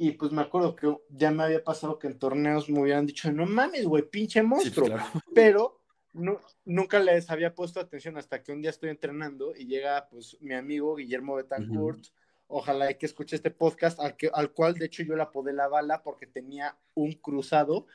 Y 0.00 0.12
pues 0.12 0.30
me 0.30 0.42
acuerdo 0.42 0.76
que 0.76 0.96
ya 1.10 1.32
me 1.32 1.42
había 1.42 1.62
pasado 1.62 1.98
que 1.98 2.06
en 2.06 2.18
torneos 2.18 2.70
me 2.70 2.80
hubieran 2.80 3.04
dicho, 3.04 3.32
no 3.32 3.46
mames, 3.46 3.84
güey, 3.84 4.08
pinche 4.08 4.42
monstruo. 4.42 4.86
Pero 5.34 5.80
no, 6.12 6.40
nunca 6.64 7.00
les 7.00 7.28
había 7.30 7.54
puesto 7.54 7.80
atención 7.80 8.16
hasta 8.16 8.42
que 8.42 8.52
un 8.52 8.62
día 8.62 8.70
estoy 8.70 8.90
entrenando 8.90 9.56
y 9.56 9.66
llega 9.66 10.08
pues 10.08 10.36
mi 10.40 10.54
amigo 10.54 10.94
Guillermo 10.94 11.34
Betancourt. 11.34 12.06
Ojalá 12.46 12.94
que 12.94 13.06
escuche 13.06 13.36
este 13.36 13.50
podcast, 13.50 13.98
al, 14.00 14.16
que, 14.16 14.30
al 14.32 14.52
cual 14.52 14.74
de 14.74 14.86
hecho 14.86 15.02
yo 15.02 15.16
le 15.16 15.22
apodé 15.22 15.52
la 15.52 15.68
bala 15.68 16.02
porque 16.02 16.26
tenía 16.26 16.78
un 16.94 17.12
cruzado 17.12 17.86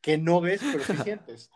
que 0.00 0.18
no 0.18 0.40
ves, 0.40 0.62
pero 0.72 0.82
sí 0.82 0.92
sientes. 1.04 1.50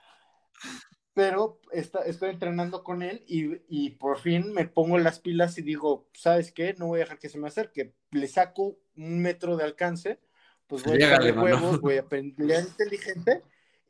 Pero 1.14 1.60
está, 1.70 2.00
estoy 2.00 2.30
entrenando 2.30 2.82
con 2.82 3.02
él 3.02 3.24
y, 3.28 3.60
y, 3.68 3.90
por 3.90 4.18
fin 4.18 4.52
me 4.52 4.66
pongo 4.66 4.98
las 4.98 5.20
pilas 5.20 5.56
y 5.58 5.62
digo, 5.62 6.08
¿sabes 6.12 6.50
qué? 6.50 6.74
No 6.76 6.88
voy 6.88 7.00
a 7.00 7.04
dejar 7.04 7.20
que 7.20 7.28
se 7.28 7.38
me 7.38 7.46
acerque. 7.46 7.94
Le 8.10 8.26
saco 8.26 8.76
un 8.96 9.22
metro 9.22 9.56
de 9.56 9.62
alcance, 9.62 10.18
pues 10.66 10.82
voy 10.82 10.94
a 10.94 11.06
echarle 11.06 11.32
huevos, 11.32 11.80
voy 11.80 11.98
a 11.98 12.08
pelear 12.08 12.64
inteligente 12.64 13.42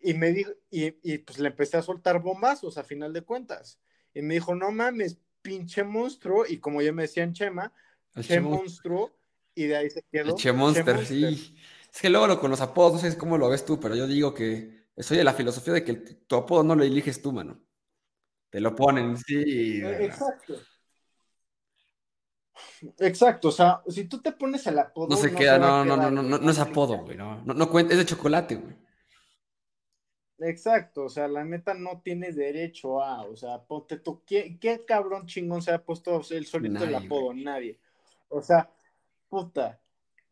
y 0.02 0.12
me 0.12 0.32
dijo, 0.32 0.52
y, 0.70 0.98
y, 1.02 1.18
pues 1.18 1.38
le 1.38 1.48
empecé 1.48 1.78
a 1.78 1.82
soltar 1.82 2.20
bombazos 2.20 2.76
a 2.76 2.84
final 2.84 3.14
de 3.14 3.22
cuentas. 3.22 3.80
Y 4.12 4.20
me 4.20 4.34
dijo, 4.34 4.54
no 4.54 4.70
mames, 4.70 5.18
pinche 5.40 5.82
monstruo. 5.82 6.44
Y 6.46 6.58
como 6.58 6.82
ya 6.82 6.92
me 6.92 7.02
decían 7.02 7.32
Chema, 7.32 7.72
Che 8.20 8.40
Monstruo, 8.40 9.16
y 9.54 9.64
de 9.64 9.76
ahí 9.76 9.90
se 9.90 10.02
quedó. 10.10 10.36
Che 10.36 10.52
Monster, 10.52 11.06
sí. 11.06 11.56
Es 11.92 12.00
que 12.00 12.10
luego 12.10 12.38
con 12.38 12.50
los 12.50 12.60
apodos, 12.60 12.92
no 12.92 13.10
sé 13.10 13.16
cómo 13.16 13.38
lo 13.38 13.48
ves 13.48 13.64
tú, 13.64 13.80
pero 13.80 13.94
yo 13.94 14.06
digo 14.06 14.34
que 14.34 14.83
soy 14.98 15.16
de 15.16 15.24
la 15.24 15.34
filosofía 15.34 15.74
de 15.74 15.84
que 15.84 15.94
tu 15.94 16.36
apodo 16.36 16.62
no 16.62 16.74
lo 16.74 16.84
eliges 16.84 17.20
tú, 17.20 17.32
mano. 17.32 17.60
Te 18.50 18.60
lo 18.60 18.74
ponen, 18.74 19.16
sí. 19.16 19.80
Eh, 19.82 20.04
exacto. 20.04 20.54
Exacto, 22.98 23.48
o 23.48 23.52
sea, 23.52 23.82
si 23.88 24.04
tú 24.04 24.20
te 24.20 24.32
pones 24.32 24.66
el 24.66 24.78
apodo. 24.78 25.08
No 25.08 25.16
se 25.16 25.34
queda, 25.34 25.58
no, 25.58 25.84
no, 25.84 25.96
no, 25.96 26.10
no, 26.10 26.22
no, 26.22 26.38
no, 26.38 26.50
es 26.50 26.58
apodo, 26.58 26.98
güey, 26.98 27.16
no, 27.16 27.42
no, 27.42 27.54
no 27.54 27.70
cuenta, 27.70 27.92
es 27.92 27.98
de 27.98 28.06
chocolate, 28.06 28.56
güey. 28.56 28.76
Exacto, 30.38 31.04
o 31.04 31.08
sea, 31.08 31.26
la 31.28 31.44
neta 31.44 31.74
no 31.74 32.00
tienes 32.02 32.36
derecho 32.36 33.02
a, 33.02 33.22
o 33.22 33.36
sea, 33.36 33.64
ponte 33.64 33.98
tú, 33.98 34.22
¿qué, 34.26 34.58
qué 34.60 34.84
cabrón 34.84 35.26
chingón 35.26 35.62
se 35.62 35.72
ha 35.72 35.84
puesto 35.84 36.20
el 36.30 36.46
solito 36.46 36.84
el 36.84 36.94
apodo? 36.94 37.32
Nadie. 37.34 37.78
O 38.28 38.42
sea, 38.42 38.70
puta, 39.28 39.80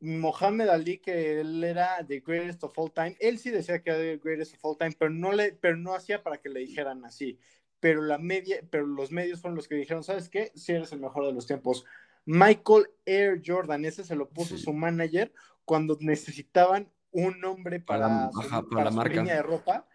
Mohamed 0.03 0.69
Ali, 0.69 0.99
que 0.99 1.41
él 1.41 1.63
era 1.63 2.05
the 2.05 2.19
greatest 2.19 2.65
of 2.65 2.77
all 2.77 2.91
time, 2.91 3.17
él 3.21 3.39
sí 3.39 3.51
decía 3.51 3.81
que 3.81 3.91
era 3.91 4.01
the 4.01 4.17
greatest 4.17 4.55
of 4.55 4.65
all 4.65 4.77
time, 4.77 4.91
pero 4.99 5.13
no 5.13 5.31
le, 5.31 5.53
pero 5.53 5.77
no 5.77 5.95
hacía 5.95 6.25
para 6.25 6.39
que 6.39 6.49
le 6.49 6.59
dijeran 6.59 7.05
así. 7.05 7.39
Pero 7.79 8.03
la 8.03 8.19
media, 8.19 8.61
pero 8.69 8.85
los 8.85 9.13
medios 9.13 9.41
fueron 9.41 9.55
los 9.55 9.69
que 9.69 9.77
dijeron, 9.77 10.03
¿sabes 10.03 10.29
qué? 10.29 10.51
Si 10.57 10.73
eres 10.73 10.91
el 10.91 10.99
mejor 10.99 11.27
de 11.27 11.33
los 11.33 11.47
tiempos. 11.47 11.85
Michael 12.25 12.89
Air 13.07 13.43
Jordan, 13.47 13.85
ese 13.85 14.03
se 14.03 14.17
lo 14.17 14.29
puso 14.29 14.59
su 14.59 14.73
manager 14.73 15.33
cuando 15.65 15.97
necesitaban 16.01 16.91
un 17.13 17.39
nombre 17.39 17.79
para, 17.79 18.09
la 18.09 18.91
marca. 18.91 19.15
línea 19.15 19.37
de 19.37 19.43
ropa. 19.43 19.87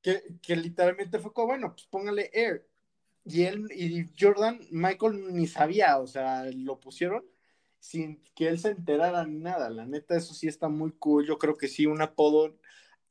Que, 0.00 0.22
que, 0.42 0.56
literalmente 0.56 1.20
fue 1.20 1.32
como, 1.32 1.48
bueno, 1.48 1.72
pues 1.72 1.86
póngale 1.86 2.30
Air 2.32 2.66
y 3.24 3.44
él 3.44 3.68
y 3.70 4.10
Jordan, 4.18 4.58
Michael 4.72 5.32
ni 5.32 5.46
sabía, 5.46 5.98
o 5.98 6.08
sea, 6.08 6.44
lo 6.52 6.80
pusieron 6.80 7.24
sin 7.82 8.22
que 8.36 8.46
él 8.46 8.60
se 8.60 8.70
enterara 8.70 9.26
ni 9.26 9.40
nada. 9.40 9.68
La 9.68 9.84
neta, 9.84 10.16
eso 10.16 10.34
sí 10.34 10.46
está 10.46 10.68
muy 10.68 10.92
cool. 11.00 11.26
Yo 11.26 11.36
creo 11.36 11.56
que 11.56 11.66
sí, 11.66 11.84
un 11.84 12.00
apodo, 12.00 12.56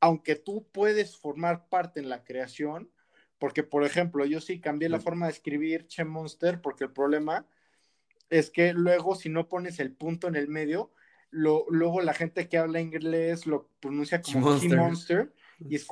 aunque 0.00 0.34
tú 0.34 0.66
puedes 0.72 1.18
formar 1.18 1.68
parte 1.68 2.00
en 2.00 2.08
la 2.08 2.24
creación, 2.24 2.90
porque 3.38 3.62
por 3.62 3.84
ejemplo, 3.84 4.24
yo 4.24 4.40
sí 4.40 4.60
cambié 4.60 4.88
la 4.88 4.98
forma 4.98 5.26
de 5.26 5.32
escribir 5.32 5.86
Che 5.88 6.06
Monster, 6.06 6.62
porque 6.62 6.84
el 6.84 6.90
problema 6.90 7.46
es 8.30 8.48
que 8.50 8.72
luego 8.72 9.14
si 9.14 9.28
no 9.28 9.46
pones 9.46 9.78
el 9.78 9.92
punto 9.92 10.26
en 10.26 10.36
el 10.36 10.48
medio, 10.48 10.90
lo, 11.28 11.66
luego 11.68 12.00
la 12.00 12.14
gente 12.14 12.48
que 12.48 12.56
habla 12.56 12.80
inglés 12.80 13.46
lo 13.46 13.68
pronuncia 13.78 14.22
como 14.22 14.58
Che 14.58 14.74
Monster. 14.74 15.34
y 15.58 15.76
es 15.76 15.86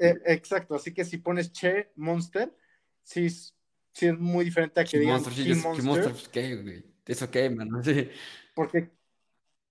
eh, 0.00 0.16
exacto, 0.26 0.74
así 0.74 0.92
que 0.92 1.04
si 1.04 1.18
pones 1.18 1.52
Che 1.52 1.92
Monster, 1.94 2.52
sí, 3.04 3.30
sí 3.30 4.06
es 4.06 4.18
muy 4.18 4.46
diferente 4.46 4.80
a 4.80 4.84
que 4.84 4.98
digan 4.98 5.22
Monster, 5.22 5.56
Monster. 5.84 6.10
Pues, 6.10 6.28
¿qué, 6.28 6.56
güey? 6.56 6.93
¿Eso 7.06 7.30
qué, 7.30 7.50
man? 7.50 7.68
Sí. 7.84 8.08
Porque, 8.54 8.90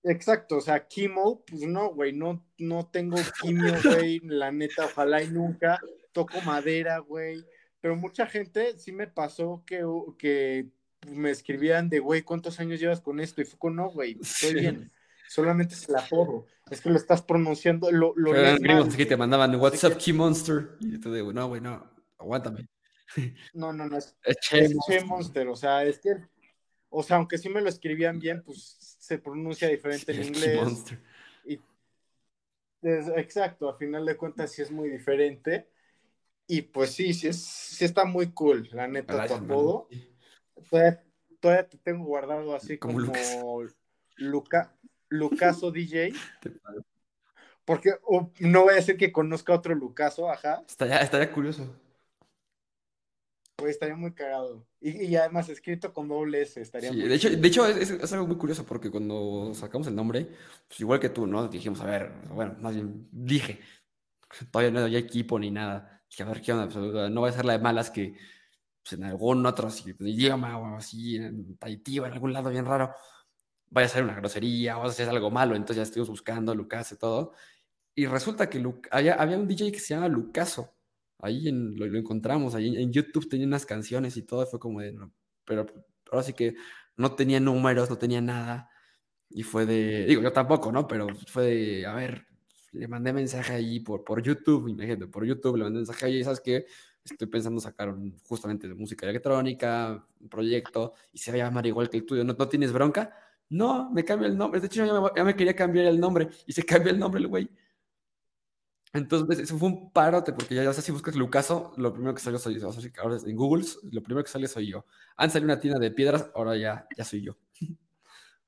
exacto, 0.02 0.58
o 0.58 0.60
sea, 0.60 0.86
Kimo, 0.86 1.44
pues 1.46 1.62
no, 1.62 1.88
güey, 1.94 2.12
no, 2.12 2.46
no 2.58 2.86
tengo 2.86 3.16
quimio, 3.40 3.74
güey, 4.08 4.20
la 4.20 4.52
neta, 4.52 4.86
ojalá 4.86 5.22
y 5.22 5.28
nunca, 5.28 5.80
toco 6.12 6.40
madera, 6.42 6.98
güey, 6.98 7.44
pero 7.80 7.96
mucha 7.96 8.26
gente 8.26 8.78
sí 8.78 8.92
me 8.92 9.06
pasó 9.06 9.62
que, 9.66 9.84
que 10.18 10.68
me 11.10 11.30
escribían 11.30 11.88
de, 11.88 11.98
güey, 11.98 12.22
¿cuántos 12.22 12.60
años 12.60 12.78
llevas 12.78 13.00
con 13.00 13.20
esto? 13.20 13.40
Y 13.40 13.44
fue 13.44 13.58
con, 13.58 13.76
no, 13.76 13.90
güey, 13.90 14.18
estoy 14.20 14.54
bien, 14.54 14.92
solamente 15.28 15.74
es 15.74 15.88
el 15.88 15.96
apodo, 15.96 16.46
es 16.70 16.80
que 16.80 16.90
lo 16.90 16.96
estás 16.96 17.22
pronunciando, 17.22 17.90
lo, 17.90 18.12
lo 18.16 18.32
que 18.32 19.06
te 19.06 19.16
mandaban, 19.16 19.54
What's 19.56 19.82
up, 19.84 19.96
Key 19.96 20.12
Monster? 20.12 20.76
Y 20.80 21.00
te 21.00 21.10
digo, 21.10 21.32
no, 21.32 21.48
güey, 21.48 21.62
no, 21.62 21.90
aguántame. 22.18 22.68
No, 23.52 23.72
no, 23.72 23.86
no, 23.86 23.96
es, 23.96 24.16
Che, 24.40 25.04
Monster. 25.04 25.48
o 25.48 25.56
sea, 25.56 25.84
es 25.84 25.98
que, 25.98 26.16
o 26.96 27.02
sea, 27.02 27.16
aunque 27.16 27.38
sí 27.38 27.48
me 27.48 27.60
lo 27.60 27.68
escribían 27.68 28.20
bien, 28.20 28.42
pues 28.44 28.76
se 29.00 29.18
pronuncia 29.18 29.68
diferente 29.68 30.12
en 30.12 30.22
inglés. 30.28 30.84
Y, 31.44 31.60
exacto, 32.82 33.68
a 33.68 33.76
final 33.76 34.06
de 34.06 34.16
cuentas 34.16 34.52
sí 34.52 34.62
es 34.62 34.70
muy 34.70 34.88
diferente. 34.88 35.68
Y 36.46 36.62
pues 36.62 36.90
sí, 36.90 37.12
sí, 37.12 37.28
es, 37.28 37.42
sí 37.42 37.84
está 37.84 38.04
muy 38.04 38.30
cool, 38.30 38.68
la 38.72 38.86
neta, 38.86 39.26
tu 39.26 39.34
apodo. 39.34 39.88
Todavía, 41.40 41.68
te 41.68 41.78
tengo 41.78 42.04
guardado 42.04 42.54
así 42.54 42.78
como, 42.78 43.12
Luca, 44.16 44.76
Lucaso 45.08 45.72
DJ. 45.72 46.12
Porque 47.64 47.94
no 48.38 48.62
voy 48.62 48.74
a 48.74 48.76
decir 48.76 48.96
que 48.96 49.10
conozca 49.10 49.52
otro 49.52 49.74
Lucaso, 49.74 50.30
ajá. 50.30 50.62
Estaría, 50.68 50.98
estaría 50.98 51.32
curioso. 51.32 51.74
Pues 53.56 53.72
estaría 53.72 53.94
muy 53.94 54.12
cagado. 54.12 54.66
Y, 54.80 55.06
y, 55.06 55.16
además 55.16 55.48
escrito 55.48 55.92
con 55.92 56.08
doble 56.08 56.42
S, 56.42 56.60
estaría 56.60 56.90
sí, 56.90 57.00
de 57.00 57.14
hecho, 57.14 57.30
de 57.30 57.48
hecho 57.48 57.66
es, 57.66 58.12
algo 58.12 58.26
muy 58.26 58.36
curioso 58.36 58.66
porque 58.66 58.90
cuando 58.90 59.52
sacamos 59.54 59.86
el 59.86 59.94
nombre, 59.94 60.28
pues 60.66 60.80
igual 60.80 60.98
que 60.98 61.08
tú, 61.08 61.26
¿no? 61.26 61.46
Dijimos, 61.48 61.80
a 61.80 61.86
ver, 61.86 62.12
bueno, 62.30 62.56
más 62.60 62.74
bien 62.74 63.08
dije, 63.12 63.60
todavía 64.50 64.72
no 64.72 64.84
hay 64.86 64.96
equipo 64.96 65.38
ni 65.38 65.50
nada. 65.50 66.02
Dije, 66.10 66.24
a 66.24 66.26
ver, 66.26 66.42
¿qué 66.42 66.52
onda? 66.52 66.68
Pues, 66.68 67.10
no 67.10 67.20
va 67.20 67.28
a 67.28 67.32
ser 67.32 67.44
la 67.44 67.52
de 67.54 67.60
malas 67.60 67.90
que 67.90 68.16
pues, 68.82 68.94
en 68.94 69.04
algún 69.04 69.46
otro 69.46 69.68
idioma 70.00 70.58
o 70.58 70.76
así, 70.76 71.16
en 71.16 71.56
Tahití 71.56 72.00
o 72.00 72.06
en 72.06 72.12
algún 72.12 72.32
lado 72.32 72.50
bien 72.50 72.66
raro, 72.66 72.92
vaya 73.70 73.86
a 73.86 73.90
ser 73.90 74.02
una 74.04 74.16
grosería 74.16 74.78
o 74.78 74.84
a 74.84 74.92
ser 74.92 75.08
algo 75.08 75.30
malo. 75.30 75.54
Entonces 75.54 75.76
ya 75.76 75.82
estuvimos 75.84 76.10
buscando 76.10 76.54
Lucas 76.54 76.92
y 76.92 76.96
todo. 76.96 77.32
Y 77.94 78.06
resulta 78.06 78.50
que 78.50 78.62
había, 78.90 79.14
había 79.14 79.38
un 79.38 79.46
DJ 79.46 79.70
que 79.70 79.78
se 79.78 79.94
llama 79.94 80.08
Lucaso 80.08 80.73
ahí 81.24 81.48
en, 81.48 81.76
lo, 81.78 81.86
encontramos, 81.86 82.54
ahí 82.54 82.76
en, 82.76 82.92
YouTube 82.92 83.28
tenía 83.28 83.46
unas 83.46 83.64
canciones 83.64 84.16
y 84.16 84.22
todo, 84.22 84.46
fue 84.46 84.60
como 84.60 84.80
de, 84.80 84.94
pero 85.44 85.66
ahora 86.10 86.22
sí 86.22 86.34
que 86.34 86.54
no 86.96 87.14
tenía 87.14 87.40
números, 87.40 87.88
no 87.88 87.96
tenía 87.96 88.20
nada, 88.20 88.68
y 89.30 89.42
fue 89.42 89.64
de, 89.64 90.04
digo, 90.06 90.22
yo 90.22 90.32
tampoco, 90.32 90.70
¿no? 90.70 90.86
Pero 90.86 91.06
fue 91.26 91.44
de, 91.46 91.86
a 91.86 91.94
ver, 91.94 92.26
le 92.72 92.88
mandé 92.88 93.12
mensaje 93.12 93.54
ahí 93.54 93.80
por, 93.80 94.04
por 94.04 94.22
YouTube, 94.22 94.68
imagínate, 94.68 95.06
por 95.06 95.24
YouTube 95.24 95.56
le 95.56 95.64
mandé 95.64 95.78
mensaje 95.78 96.06
ahí, 96.06 96.22
¿sabes 96.22 96.40
qué? 96.40 96.66
Estoy 97.02 97.26
pensando 97.28 97.60
sacar 97.60 97.94
justamente 98.28 98.68
de 98.68 98.74
música 98.74 99.08
electrónica, 99.08 100.06
un 100.20 100.28
proyecto, 100.28 100.92
y 101.12 101.18
se 101.18 101.30
va 101.30 101.36
a 101.36 101.48
llamar 101.48 101.66
igual 101.66 101.88
que 101.88 101.96
el 101.96 102.04
tuyo, 102.04 102.22
¿no, 102.22 102.34
¿no 102.38 102.48
tienes 102.48 102.70
bronca? 102.70 103.16
No, 103.48 103.90
me 103.90 104.04
cambia 104.04 104.28
el 104.28 104.36
nombre, 104.36 104.60
de 104.60 104.66
hecho 104.66 104.84
ya 104.84 105.00
me, 105.00 105.08
ya 105.16 105.24
me 105.24 105.34
quería 105.34 105.56
cambiar 105.56 105.86
el 105.86 105.98
nombre, 105.98 106.28
y 106.46 106.52
se 106.52 106.62
cambia 106.66 106.92
el 106.92 106.98
nombre 106.98 107.22
el 107.22 107.28
güey. 107.28 107.48
Entonces, 108.94 109.40
eso 109.40 109.58
fue 109.58 109.68
un 109.68 109.90
parote, 109.90 110.32
porque 110.32 110.54
ya, 110.54 110.62
ya 110.62 110.72
sé 110.72 110.80
si 110.80 110.92
buscas 110.92 111.16
Lucaso, 111.16 111.72
lo 111.76 111.92
primero 111.92 112.14
que 112.14 112.22
salió 112.22 112.38
soy 112.38 112.60
yo. 112.60 112.70
ahora 113.02 113.16
en 113.26 113.36
Google, 113.36 113.64
lo 113.90 114.00
primero 114.00 114.22
que 114.22 114.30
sale 114.30 114.46
soy 114.46 114.68
yo. 114.68 114.86
Antes 115.16 115.32
salió 115.32 115.46
una 115.46 115.58
tienda 115.58 115.80
de 115.80 115.90
piedras, 115.90 116.30
ahora 116.32 116.56
ya, 116.56 116.86
ya 116.96 117.04
soy 117.04 117.22
yo. 117.22 117.36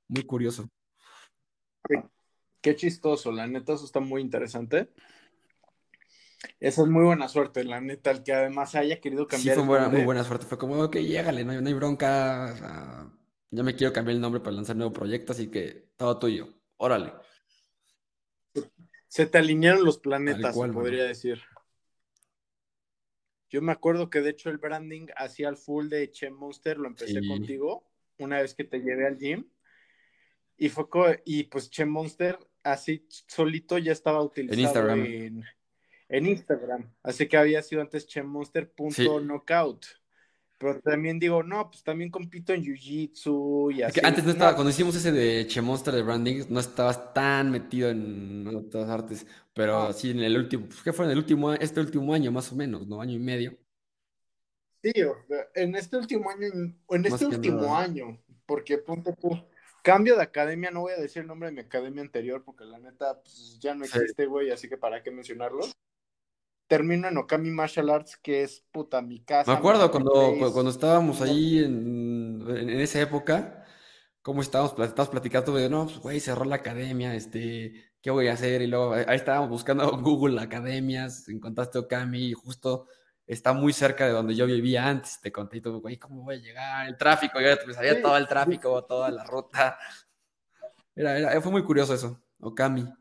muy 0.09 0.23
curioso. 0.23 0.71
Qué, 2.63 2.77
chistoso, 2.77 3.33
la 3.33 3.49
neta, 3.49 3.73
eso 3.73 3.85
está 3.85 3.99
muy 3.99 4.23
interesante. 4.23 4.93
Esa 6.61 6.83
es 6.83 6.89
muy 6.89 7.05
buena 7.05 7.29
suerte, 7.29 7.65
la 7.65 7.81
neta, 7.81 8.13
el 8.13 8.23
que 8.23 8.33
además 8.33 8.77
haya 8.77 9.01
querido 9.01 9.27
cambiar. 9.27 9.57
Sí, 9.57 9.63
fue 9.65 9.89
muy 9.89 10.05
buena 10.05 10.23
suerte. 10.23 10.47
Fue 10.47 10.59
como, 10.59 10.81
ok, 10.81 10.97
llégale, 10.99 11.45
no 11.45 11.53
hay, 11.53 11.61
no 11.61 11.67
hay 11.67 11.75
bronca. 11.75 13.11
ya 13.51 13.63
me 13.65 13.75
quiero 13.75 13.93
cambiar 13.93 14.15
el 14.15 14.21
nombre 14.21 14.41
para 14.41 14.55
lanzar 14.55 14.77
nuevo 14.77 14.93
proyecto, 14.93 15.33
así 15.33 15.49
que 15.51 15.89
todo 15.97 16.21
tuyo. 16.21 16.49
Órale. 16.77 17.13
Se 19.17 19.25
te 19.25 19.39
alinearon 19.39 19.83
los 19.83 19.97
planetas, 19.97 20.55
podría 20.55 21.05
decir. 21.05 21.41
Yo 23.49 23.63
me 23.63 23.73
acuerdo 23.73 24.11
que 24.11 24.21
de 24.21 24.29
hecho 24.29 24.51
el 24.51 24.59
branding 24.59 25.07
hacía 25.17 25.49
el 25.49 25.57
full 25.57 25.89
de 25.89 26.11
Che 26.11 26.29
Monster, 26.29 26.77
lo 26.77 26.87
empecé 26.87 27.27
contigo 27.27 27.89
una 28.19 28.43
vez 28.43 28.53
que 28.53 28.65
te 28.65 28.81
llevé 28.81 29.07
al 29.07 29.17
gym. 29.17 29.49
Y 30.59 30.69
fue 30.69 30.85
y 31.25 31.45
pues 31.45 31.71
Che 31.71 31.87
Monster 31.87 32.39
así 32.63 33.07
solito 33.09 33.79
ya 33.79 33.93
estaba 33.93 34.23
utilizado 34.23 34.61
Instagram. 34.61 35.07
en, 35.07 35.45
en 36.11 36.27
Instagram. 36.27 36.95
Así 37.03 37.27
que 37.27 37.39
había 37.39 37.63
sido 37.63 37.81
antes 37.81 38.07
chemonster.knockout. 38.07 39.87
Pero 40.59 40.81
también 40.81 41.19
digo, 41.19 41.43
no, 41.43 41.71
pues 41.71 41.83
también 41.83 42.11
compito 42.11 42.53
en 42.53 42.63
Jiu-Jitsu 42.65 43.75
y 43.75 43.83
así. 43.83 44.01
antes 44.03 44.25
no 44.25 44.31
estaba, 44.31 44.53
No, 44.53 44.57
cuando 44.57 44.71
hicimos 44.71 44.95
ese 44.97 45.13
de 45.13 45.47
Che 45.47 45.61
Monster 45.61 45.95
de 45.95 46.03
branding, 46.03 46.45
no 46.49 46.61
estabas 46.61 47.13
tan 47.13 47.51
metido 47.51 47.91
en 47.91 48.47
otras 48.49 48.89
artes, 48.89 49.27
pero 49.53 49.93
sí 49.93 50.11
en 50.11 50.21
el 50.21 50.37
último, 50.37 50.67
pues, 50.67 50.83
¿qué 50.83 50.93
fue 50.93 51.05
en 51.07 51.11
el 51.13 51.19
último, 51.19 51.53
este 51.53 51.81
último 51.81 52.15
año 52.15 52.33
más 52.33 52.51
o 52.53 52.57
menos, 52.57 52.87
¿no? 52.87 53.01
Año 53.01 53.15
y 53.15 53.19
medio, 53.19 53.59
Sí, 54.83 54.93
en 55.55 55.75
este 55.75 55.97
último 55.97 56.31
año, 56.31 56.47
en 56.91 57.07
este 57.07 57.27
último 57.27 57.63
nada. 57.63 57.81
año, 57.83 58.23
porque 58.47 58.79
ponte 58.79 59.13
tú, 59.15 59.31
cambio 59.83 60.17
de 60.17 60.23
academia, 60.23 60.71
no 60.71 60.83
voy 60.83 60.93
a 60.93 61.01
decir 61.01 61.23
el 61.23 61.29
nombre 61.29 61.49
de 61.49 61.55
mi 61.55 61.61
academia 61.63 62.03
anterior, 62.03 62.45
porque 62.45 62.65
la 62.65 62.79
neta, 62.79 63.21
pues 63.21 63.59
ya 63.61 63.75
no 63.75 63.85
existe, 63.85 64.27
güey, 64.27 64.51
así 64.51 64.69
que 64.69 64.77
para 64.79 65.03
qué 65.03 65.11
mencionarlo. 65.11 65.61
Termino 66.69 67.09
en 67.09 67.17
Okami 67.19 67.51
Martial 67.51 67.91
Arts, 67.91 68.17
que 68.17 68.43
es 68.43 68.65
puta 68.73 69.03
mi 69.03 69.21
Me 69.21 69.25
casa, 69.25 69.61
mi 69.61 69.63
acuerdo 69.63 69.91
cuando, 69.93 70.11
place. 70.11 70.53
cuando 70.53 70.71
estábamos 70.71 71.23
ahí 71.23 71.59
en, 71.61 72.43
en- 72.49 72.69
en 72.71 72.81
esa 72.81 73.01
época, 73.01 73.65
cómo 74.23 74.43
estábamos, 74.43 74.73
estábamos 74.73 75.11
platicando 75.11 75.55
de, 75.55 75.69
no, 75.71 75.85
pues, 75.87 75.99
güey, 76.01 76.21
cerró 76.21 76.45
la 76.45 76.57
academia, 76.57 77.15
este, 77.15 77.93
¿qué 78.03 78.11
voy 78.11 78.29
a 78.29 78.33
hacer? 78.35 78.63
Y 78.63 78.67
luego 78.69 78.95
ahí 78.95 79.05
estábamos 79.17 79.51
buscando 79.51 79.89
Google 80.03 80.41
academias, 80.41 81.29
encontraste 81.29 81.79
Okami 81.79 82.27
y 82.31 82.33
justo 82.35 82.89
está 83.27 83.53
muy 83.53 83.73
cerca 83.73 84.07
de 84.07 84.13
donde 84.13 84.35
yo 84.35 84.47
vivía 84.47 84.89
antes, 84.89 85.21
te 85.21 85.31
conté 85.33 85.59
y 85.59 85.61
todo, 85.61 85.81
güey, 85.81 85.97
¿cómo 85.99 86.25
voy 86.25 86.37
a 86.37 86.39
llegar? 86.39 86.89
El 86.89 86.97
tráfico, 86.97 87.41
ya 87.41 87.57
me 87.67 87.75
salía 87.75 87.95
sí, 87.95 88.03
todo 88.03 88.17
el 88.17 88.27
tráfico, 88.29 88.85
toda 88.85 89.11
la 89.13 89.25
ruta. 89.25 89.79
Era, 90.97 91.17
era, 91.19 91.41
fue 91.41 91.53
muy 91.53 91.63
curioso 91.65 91.95
eso, 91.95 92.21
Okami. 92.41 92.93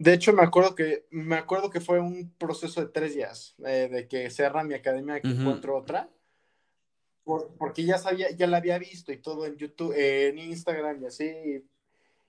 De 0.00 0.14
hecho 0.14 0.32
me 0.32 0.42
acuerdo 0.42 0.74
que, 0.74 1.06
me 1.10 1.36
acuerdo 1.36 1.68
que 1.70 1.80
fue 1.80 2.00
un 2.00 2.30
proceso 2.38 2.80
de 2.80 2.88
tres 2.88 3.14
días, 3.14 3.54
eh, 3.66 3.88
de 3.92 4.08
que 4.08 4.30
cierra 4.30 4.64
mi 4.64 4.74
academia, 4.74 5.20
que 5.20 5.28
encuentro 5.28 5.76
otra, 5.76 6.08
por- 7.24 7.54
porque 7.58 7.84
ya 7.84 7.98
sabía, 7.98 8.30
ya 8.30 8.46
la 8.46 8.56
había 8.58 8.78
visto 8.78 9.12
y 9.12 9.18
todo 9.18 9.46
en 9.46 9.56
YouTube, 9.56 9.94
en 9.96 10.38
Instagram 10.38 11.02
y 11.02 11.06
así, 11.06 11.64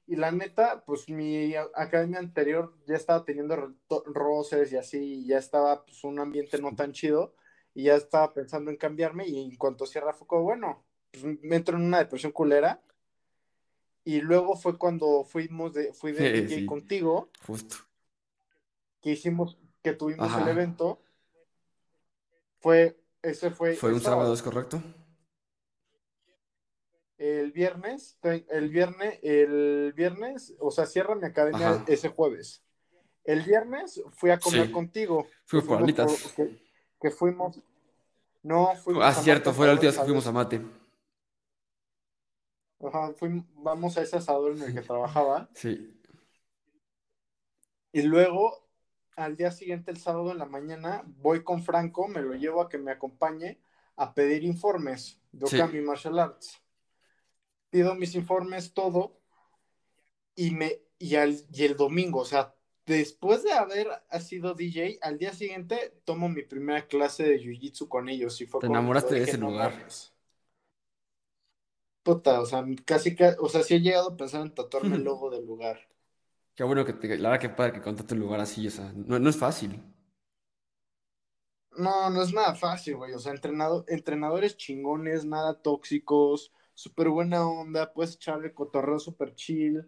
Y 0.07 0.17
la 0.17 0.31
neta, 0.31 0.83
pues 0.85 1.07
mi 1.09 1.55
academia 1.75 2.19
anterior 2.19 2.73
ya 2.87 2.95
estaba 2.95 3.23
teniendo 3.25 3.73
roces 4.07 4.71
y 4.73 4.77
así, 4.77 4.99
y 5.23 5.27
ya 5.27 5.37
estaba 5.39 5.85
pues 5.85 6.03
un 6.03 6.19
ambiente 6.19 6.59
no 6.61 6.75
tan 6.75 6.91
chido, 6.93 7.33
y 7.73 7.83
ya 7.85 7.95
estaba 7.95 8.33
pensando 8.33 8.71
en 8.71 8.77
cambiarme, 8.77 9.27
y 9.27 9.43
en 9.45 9.55
cuanto 9.57 9.85
cierra 9.85 10.13
fue 10.13 10.27
como, 10.27 10.43
bueno, 10.43 10.83
pues 11.11 11.23
me 11.25 11.55
entro 11.55 11.77
en 11.77 11.85
una 11.85 11.99
depresión 11.99 12.33
culera, 12.33 12.81
y 14.03 14.21
luego 14.21 14.55
fue 14.55 14.77
cuando 14.77 15.23
fuimos 15.23 15.73
de, 15.73 15.93
fui 15.93 16.11
de 16.11 16.47
Sí, 16.49 16.65
contigo, 16.65 17.29
justo. 17.45 17.77
que 19.01 19.11
hicimos, 19.11 19.57
que 19.83 19.93
tuvimos 19.93 20.31
el 20.37 20.47
evento, 20.47 21.01
fue, 22.59 22.99
ese 23.21 23.51
fue 23.51 23.75
Fue 23.75 23.93
un 23.93 23.99
sábado, 24.01 24.21
sábado. 24.21 24.33
¿es 24.33 24.41
correcto? 24.41 24.81
El 27.17 27.51
viernes, 27.51 28.17
el 28.49 28.69
viernes, 28.69 29.19
el 29.21 29.93
viernes, 29.95 30.55
o 30.59 30.71
sea, 30.71 30.87
cierra 30.87 31.13
mi 31.15 31.25
academia 31.25 31.69
Ajá. 31.69 31.83
ese 31.87 32.09
jueves. 32.09 32.63
El 33.23 33.43
viernes 33.43 34.01
fui 34.13 34.31
a 34.31 34.39
comer 34.39 34.67
Sí. 34.67 34.71
contigo, 34.71 35.25
que 35.25 35.29
Fuimos 35.45 35.67
por 35.67 35.77
que, 36.35 36.59
que 36.99 37.11
fuimos, 37.11 37.59
no, 38.41 38.69
Ah, 38.69 38.75
fuimos 38.75 39.03
a 39.03 39.13
sí, 39.13 39.23
cierto, 39.23 39.51
Mate 39.51 39.57
fue 39.57 39.67
la 39.67 39.73
vez 39.75 39.81
que 39.99 40.03
fuimos 40.03 40.25
a. 40.25 40.31
Mate. 40.31 40.61
Ajá, 42.83 43.13
fuim- 43.15 43.45
vamos 43.55 43.97
a 43.97 44.01
ese 44.01 44.17
asador 44.17 44.53
en 44.53 44.63
el 44.63 44.73
que 44.73 44.81
trabajaba. 44.81 45.49
Sí, 45.53 45.97
Y 47.93 48.03
luego, 48.03 48.69
al 49.15 49.35
día 49.35 49.51
siguiente, 49.51 49.91
el 49.91 49.97
sábado 49.97 50.31
en 50.31 50.37
la 50.37 50.45
mañana, 50.45 51.03
voy 51.05 51.43
con 51.43 51.61
Franco, 51.61 52.07
me 52.07 52.21
lo 52.21 52.33
llevo 52.35 52.61
a 52.61 52.69
que 52.69 52.77
me 52.77 52.91
acompañe 52.91 53.59
a 53.97 54.13
pedir 54.13 54.43
informes 54.43 55.19
de 55.31 55.47
sí. 55.47 55.55
Okami 55.57 55.81
Martial 55.81 56.19
Arts. 56.19 56.61
Pido 57.69 57.95
mis 57.95 58.15
informes, 58.15 58.73
todo, 58.73 59.21
y 60.35 60.51
me 60.51 60.81
y, 60.97 61.15
al, 61.15 61.35
y 61.51 61.63
el 61.63 61.75
domingo, 61.75 62.19
o 62.19 62.25
sea, 62.25 62.55
después 62.85 63.43
de 63.43 63.53
haber 63.53 63.87
sido 64.19 64.53
DJ, 64.53 64.99
al 65.01 65.17
día 65.17 65.33
siguiente 65.33 65.99
tomo 66.05 66.29
mi 66.29 66.43
primera 66.43 66.87
clase 66.87 67.23
de 67.23 67.39
jiu-jitsu 67.39 67.87
con 67.87 68.07
ellos 68.07 68.39
y 68.39 68.45
fue 68.45 68.61
Te 68.61 68.67
enamoraste 68.67 69.15
de 69.15 69.23
ese 69.23 69.37
lugar. 69.37 69.73
Puta, 72.03 72.41
o 72.41 72.45
sea, 72.45 72.63
casi 72.85 73.15
o 73.39 73.49
sea, 73.49 73.63
sí 73.63 73.73
he 73.75 73.81
llegado 73.81 74.09
a 74.11 74.17
pensar 74.17 74.41
en 74.41 74.53
tatuarme 74.53 74.97
el 74.97 75.03
logo 75.03 75.29
del 75.31 75.45
lugar. 75.45 75.79
Qué 76.55 76.63
bueno 76.63 76.85
que 76.85 76.93
te, 76.93 77.17
la 77.17 77.29
verdad 77.29 77.41
que 77.41 77.49
padre 77.49 77.73
que 77.73 77.81
contaste 77.81 78.13
un 78.13 78.21
lugar 78.21 78.39
así, 78.39 78.65
o 78.67 78.71
sea, 78.71 78.93
no, 78.95 79.19
no 79.19 79.29
es 79.29 79.37
fácil. 79.37 79.81
No, 81.77 82.09
no 82.09 82.21
es 82.21 82.33
nada 82.33 82.53
fácil, 82.55 82.97
güey. 82.97 83.13
O 83.13 83.19
sea, 83.19 83.31
entrenado, 83.31 83.85
entrenadores 83.87 84.57
chingones, 84.57 85.25
nada 85.25 85.61
tóxicos, 85.61 86.51
súper 86.73 87.09
buena 87.09 87.47
onda, 87.47 87.93
puedes 87.93 88.15
echarle 88.15 88.53
cotorreo 88.53 88.99
súper 88.99 89.33
chill. 89.35 89.85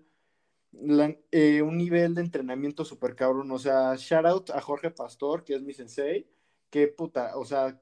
La- 0.72 1.16
eh, 1.32 1.62
un 1.62 1.78
nivel 1.78 2.16
de 2.16 2.22
entrenamiento 2.22 2.86
súper 2.86 3.16
cabrón. 3.16 3.52
O 3.52 3.60
sea, 3.60 3.96
shout 3.98 4.26
out 4.26 4.50
a 4.52 4.62
Jorge 4.62 4.92
Pastor, 4.92 5.44
que 5.44 5.56
es 5.56 5.62
mi 5.64 5.74
sensei. 5.74 6.28
Que 6.70 6.88
puta, 6.88 7.38
o 7.38 7.46
sea, 7.46 7.80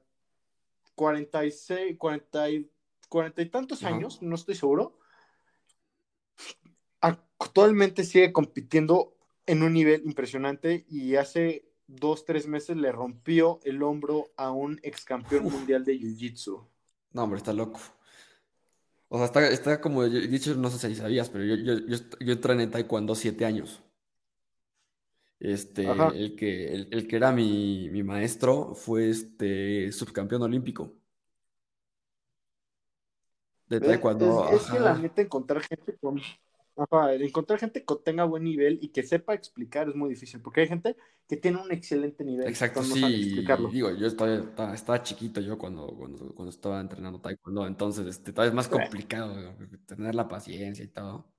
46, 0.94 1.96
40 1.98 2.48
40 3.12 3.42
y 3.42 3.50
tantos 3.50 3.84
Ajá. 3.84 3.94
años, 3.94 4.22
no 4.22 4.34
estoy 4.34 4.54
seguro. 4.54 4.98
Actualmente 7.00 8.04
sigue 8.04 8.32
compitiendo 8.32 9.14
en 9.44 9.62
un 9.62 9.74
nivel 9.74 10.02
impresionante 10.06 10.86
y 10.88 11.16
hace 11.16 11.68
dos, 11.86 12.24
tres 12.24 12.46
meses 12.46 12.76
le 12.78 12.90
rompió 12.90 13.60
el 13.64 13.82
hombro 13.82 14.28
a 14.36 14.50
un 14.50 14.80
ex 14.82 15.04
campeón 15.04 15.44
Uf, 15.46 15.52
mundial 15.52 15.84
de 15.84 15.98
Jiu-Jitsu. 15.98 16.66
no, 17.12 17.22
hombre, 17.22 17.36
está 17.36 17.52
loco. 17.52 17.80
O 19.08 19.18
sea, 19.18 19.26
está, 19.26 19.46
está 19.48 19.80
como, 19.82 20.06
yo- 20.06 20.20
hecho, 20.20 20.54
no 20.54 20.70
sé 20.70 20.88
si 20.88 20.94
sabías, 20.94 21.28
pero 21.28 21.44
yo, 21.44 21.56
yo, 21.56 21.86
yo, 21.86 21.98
yo 22.18 22.32
entrené 22.32 22.62
en 22.62 22.70
Taekwondo 22.70 23.14
siete 23.14 23.44
años. 23.44 23.82
Este, 25.38 25.86
Ajá. 25.90 26.08
el 26.14 26.34
que, 26.36 26.72
el, 26.72 26.88
el 26.92 27.06
que 27.08 27.16
era 27.16 27.30
mi, 27.32 27.90
mi 27.90 28.02
maestro 28.04 28.74
fue 28.74 29.10
este 29.10 29.92
subcampeón 29.92 30.40
olímpico 30.42 31.01
de 33.72 33.80
¿Ves? 33.80 34.12
Es, 34.18 34.42
Taekwondo, 34.42 34.48
es 34.48 34.66
que 34.68 34.78
la 34.80 34.94
neta 34.94 35.22
encontrar 35.22 35.62
gente 35.62 35.96
con... 35.98 36.20
Ajá, 36.76 37.14
encontrar 37.14 37.58
gente 37.58 37.84
que 37.84 37.94
tenga 38.04 38.24
buen 38.24 38.44
nivel 38.44 38.78
y 38.82 38.88
que 38.92 39.02
sepa 39.02 39.34
explicar 39.34 39.88
es 39.88 39.94
muy 39.94 40.08
difícil, 40.10 40.40
porque 40.40 40.62
hay 40.62 40.68
gente 40.68 40.96
que 41.28 41.36
tiene 41.36 41.60
un 41.60 41.70
excelente 41.72 42.24
nivel, 42.24 42.48
Exacto, 42.50 42.82
no 42.82 42.96
sí, 42.96 43.02
explicarlo. 43.14 43.70
digo, 43.70 43.90
yo 43.92 44.06
estaba, 44.08 45.02
chiquito 45.04 45.40
yo 45.40 45.56
cuando, 45.58 45.86
cuando, 45.96 46.34
cuando 46.34 46.50
estaba 46.50 46.80
entrenando 46.80 47.20
taekwondo, 47.20 47.66
entonces 47.68 48.04
este, 48.06 48.32
todavía 48.32 48.48
es 48.50 48.54
más 48.56 48.68
Sí, 48.68 48.78
complicado 48.78 49.54
tener 49.86 50.14
la 50.16 50.26
paciencia 50.26 50.84
y 50.84 50.88
todo, 50.88 51.32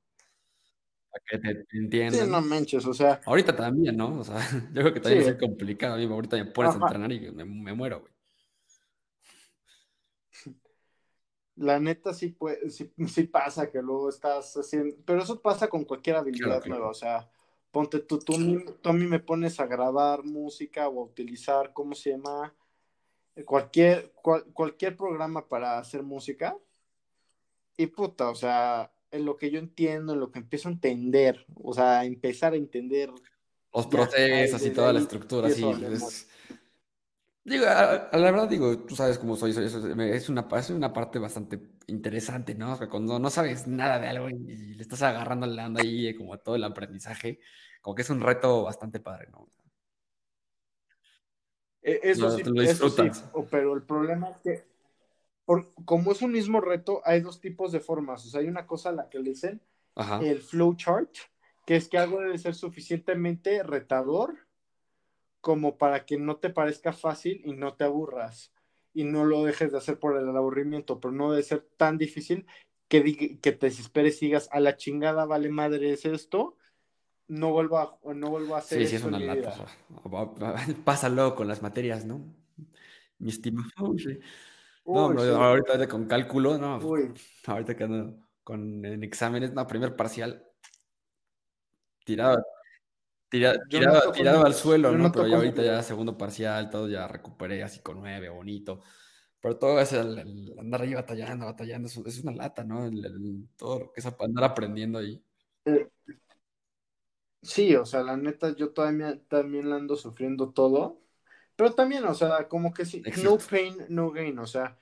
para 1.12 1.24
que 1.26 1.38
te, 1.40 1.56
te 1.66 1.88
Sí, 2.08 2.18
no 2.28 2.42
manches, 2.42 2.86
o 2.86 2.94
sea, 2.94 3.22
Ahorita 3.26 3.56
también, 3.56 3.96
¿no? 3.98 4.20
O 4.20 4.24
sea, 4.24 4.38
yo 4.74 4.82
creo 4.82 4.94
que 4.94 5.00
sí, 5.02 5.02
también 5.02 5.22
es 5.22 5.28
muy 5.28 5.38
complicado, 5.38 5.96
ahorita 5.96 6.38
me 6.38 6.46
pones 6.46 6.76
a 6.76 6.80
entrenar 6.80 7.12
y 7.12 7.32
me, 7.32 7.46
me 7.46 7.74
muero, 7.74 8.02
güey. 8.02 8.13
La 11.56 11.80
neta 11.80 12.14
sí, 12.14 12.30
puede, 12.30 12.70
sí, 12.72 12.92
sí 13.08 13.24
pasa 13.24 13.70
que 13.70 13.82
luego 13.82 14.10
estás 14.10 14.56
haciendo, 14.58 14.96
pero 15.06 15.22
eso 15.22 15.40
pasa 15.40 15.68
con 15.68 15.86
cualquier 15.86 16.16
Claro, 16.16 16.22
habilidad 16.28 16.66
nueva, 16.66 16.66
claro. 16.66 16.90
o 16.90 16.94
sea, 16.94 17.30
ponte 17.72 18.00
tú, 18.00 18.18
tú, 18.20 18.36
a 18.36 18.38
mí- 18.40 18.66
tú 18.82 18.90
a 18.90 18.94
mí 18.94 19.06
me 19.06 19.20
pones 19.20 19.60
a 19.60 19.68
grabar 19.68 20.24
música 20.24 20.88
o 20.88 21.02
a 21.02 21.06
utilizar, 21.06 21.72
¿cómo 21.74 21.94
se 21.94 22.12
llama? 22.12 22.56
Cualquier, 23.46 24.12
cual- 24.14 24.46
cualquier 24.54 24.98
programa 24.98 25.48
para 25.48 25.78
hacer 25.78 26.02
música 26.04 26.58
y 27.78 27.88
puta, 27.88 28.30
o 28.30 28.36
sea, 28.36 28.92
en 29.12 29.26
lo 29.26 29.36
que 29.38 29.52
yo 29.52 29.60
entiendo, 29.60 30.14
en 30.14 30.20
lo 30.20 30.32
que 30.32 30.40
empiezo 30.40 30.70
a 30.70 30.72
entender, 30.72 31.46
o 31.56 31.74
sea, 31.74 32.04
empezar 32.06 32.54
a 32.54 32.58
entender, 32.58 33.12
Los 33.72 33.86
ya, 33.86 33.90
procesos 33.90 34.66
y 34.66 34.72
toda 34.72 34.94
la 34.94 35.00
estructura, 35.00 35.50
sí, 35.50 35.64
es... 35.92 36.30
Digo, 37.46 37.66
a, 37.66 37.94
a 38.10 38.18
la 38.18 38.32
verdad, 38.32 38.48
digo, 38.48 38.80
tú 38.86 38.96
sabes 38.96 39.20
cómo 39.20 39.36
soy, 39.36 39.52
soy- 39.52 39.66
es 39.66 40.30
una, 40.30 40.48
es 40.58 40.70
una 40.70 40.94
parte 40.94 41.20
bastante 41.20 41.60
interesante, 41.88 42.56
¿no? 42.56 42.72
O 42.74 42.76
sea, 42.78 42.88
cuando 42.88 43.20
no 43.20 43.30
sabes 43.30 43.68
nada 43.68 44.00
de 44.00 44.08
algo 44.08 44.30
y, 44.30 44.36
le 44.76 44.82
estás 44.82 45.02
agarrando 45.02 45.46
la 45.48 45.66
onda 45.68 45.82
ahí, 45.82 46.08
eh, 46.08 46.16
como 46.16 46.34
a 46.34 46.38
todo 46.38 46.56
el 46.56 46.64
aprendizaje, 46.64 47.40
como 47.82 47.96
que 47.96 48.04
es 48.04 48.10
un 48.10 48.22
reto 48.22 48.64
bastante 48.64 49.02
padre, 49.02 49.28
¿no? 49.32 49.50
E- 51.82 52.00
Eso 52.04 52.30
Lo, 52.30 52.38
sí, 52.38 52.44
eso 52.62 52.90
sí, 52.90 53.10
pero 53.52 53.74
el 53.76 53.84
problema 53.84 54.30
es 54.30 54.38
que 54.38 54.64
por- 55.46 55.74
como 55.86 56.14
es 56.14 56.22
un 56.22 56.32
mismo 56.32 56.62
reto, 56.62 57.02
hay 57.06 57.22
dos 57.22 57.42
tipos 57.42 57.72
de 57.74 57.82
formas. 57.82 58.26
O 58.26 58.30
sea, 58.30 58.42
hay 58.42 58.48
una 58.48 58.66
cosa 58.66 58.90
a 58.90 58.94
la 58.94 59.10
que 59.10 59.20
le 59.20 59.32
dicen 59.32 59.62
Ajá. 59.96 60.20
el 60.22 60.40
flow 60.42 60.76
chart, 60.76 61.10
que 61.66 61.76
es 61.76 61.90
que 61.90 61.98
algo 61.98 62.22
debe 62.22 62.38
ser 62.38 62.56
suficientemente 62.56 63.64
retador 63.64 64.36
como 65.44 65.78
para 65.78 66.06
que 66.06 66.18
no 66.18 66.38
te 66.38 66.50
parezca 66.50 66.94
fácil 66.94 67.42
y 67.44 67.52
no 67.52 67.74
te 67.74 67.84
aburras 67.84 68.54
y 68.94 69.04
no 69.04 69.26
lo 69.26 69.44
dejes 69.44 69.74
de 69.74 69.78
hacer 69.78 70.00
por 70.00 70.16
el 70.16 70.30
aburrimiento, 70.30 71.02
pero 71.02 71.12
no 71.12 71.32
debe 71.32 71.44
ser 71.44 71.68
tan 71.76 71.98
difícil 71.98 72.48
que, 72.88 73.38
que 73.42 73.52
te 73.52 73.66
desesperes 73.66 74.24
y 74.24 74.28
digas, 74.28 74.48
a 74.54 74.62
la 74.62 74.78
chingada 74.78 75.26
vale 75.26 75.50
madre 75.50 75.92
es 75.92 76.06
esto, 76.06 76.56
no 77.28 77.52
vuelvo 77.52 77.78
a, 77.78 78.00
no 78.14 78.30
vuelvo 78.30 78.56
a 78.56 78.60
hacer 78.60 78.84
Sí, 78.84 78.88
sí, 78.88 78.96
es 78.96 79.04
una 79.04 79.20
lata. 79.20 79.66
Pasa 80.86 81.10
luego 81.10 81.36
con 81.36 81.50
las 81.50 81.62
materias, 81.62 82.06
¿no? 82.06 82.24
Mi 83.20 83.30
estimado. 83.30 83.68
No, 84.86 85.12
ahorita 85.18 85.88
con 85.88 86.08
cálculo, 86.08 86.58
no. 86.58 86.80
Ahorita 87.46 87.76
que 87.78 87.84
ando 87.86 88.18
con 88.44 88.84
en 88.84 89.02
exámenes, 89.02 89.54
no, 89.54 89.66
primer 89.66 89.96
parcial. 89.96 90.46
Tirado, 92.04 92.44
tirado, 93.70 94.46
al 94.46 94.54
suelo, 94.54 94.92
¿no? 94.92 95.12
Pero 95.12 95.28
ya 95.28 95.38
ahorita 95.38 95.64
ya 95.64 95.84
segundo 95.84 96.18
parcial, 96.18 96.70
todo 96.70 96.88
ya 96.88 97.08
recuperé 97.08 97.64
así 97.64 97.80
con 97.80 98.00
nueve, 98.00 98.30
bonito. 98.30 98.82
Pero 99.42 99.58
todo 99.58 99.80
es 99.80 99.92
el, 99.92 100.56
andar 100.58 100.82
ahí 100.84 100.94
batallando, 100.94 101.46
batallando, 101.46 101.88
es, 101.88 102.24
una 102.24 102.32
lata, 102.32 102.64
¿no? 102.64 102.90
todo 103.58 103.80
lo 103.80 103.92
que 103.92 104.00
es 104.00 104.06
andar 104.06 104.44
aprendiendo 104.44 105.00
ahí. 105.00 105.22
Eh, 105.66 105.90
sí, 107.42 107.76
o 107.76 107.86
sea, 107.86 108.04
la 108.04 108.16
neta, 108.16 108.56
yo 108.56 108.72
todavía 108.72 109.20
también 109.28 109.70
la 109.70 109.76
ando 109.76 109.96
sufriendo 109.96 110.52
todo. 110.52 111.02
Pero 111.56 111.74
también, 111.74 112.06
o 112.06 112.14
sea, 112.14 112.48
como 112.48 112.74
que 112.74 112.86
sí, 112.86 113.04
no 113.24 113.38
pain, 113.38 113.76
no 113.90 114.12
gain, 114.12 114.40
o 114.40 114.48
sea, 114.48 114.78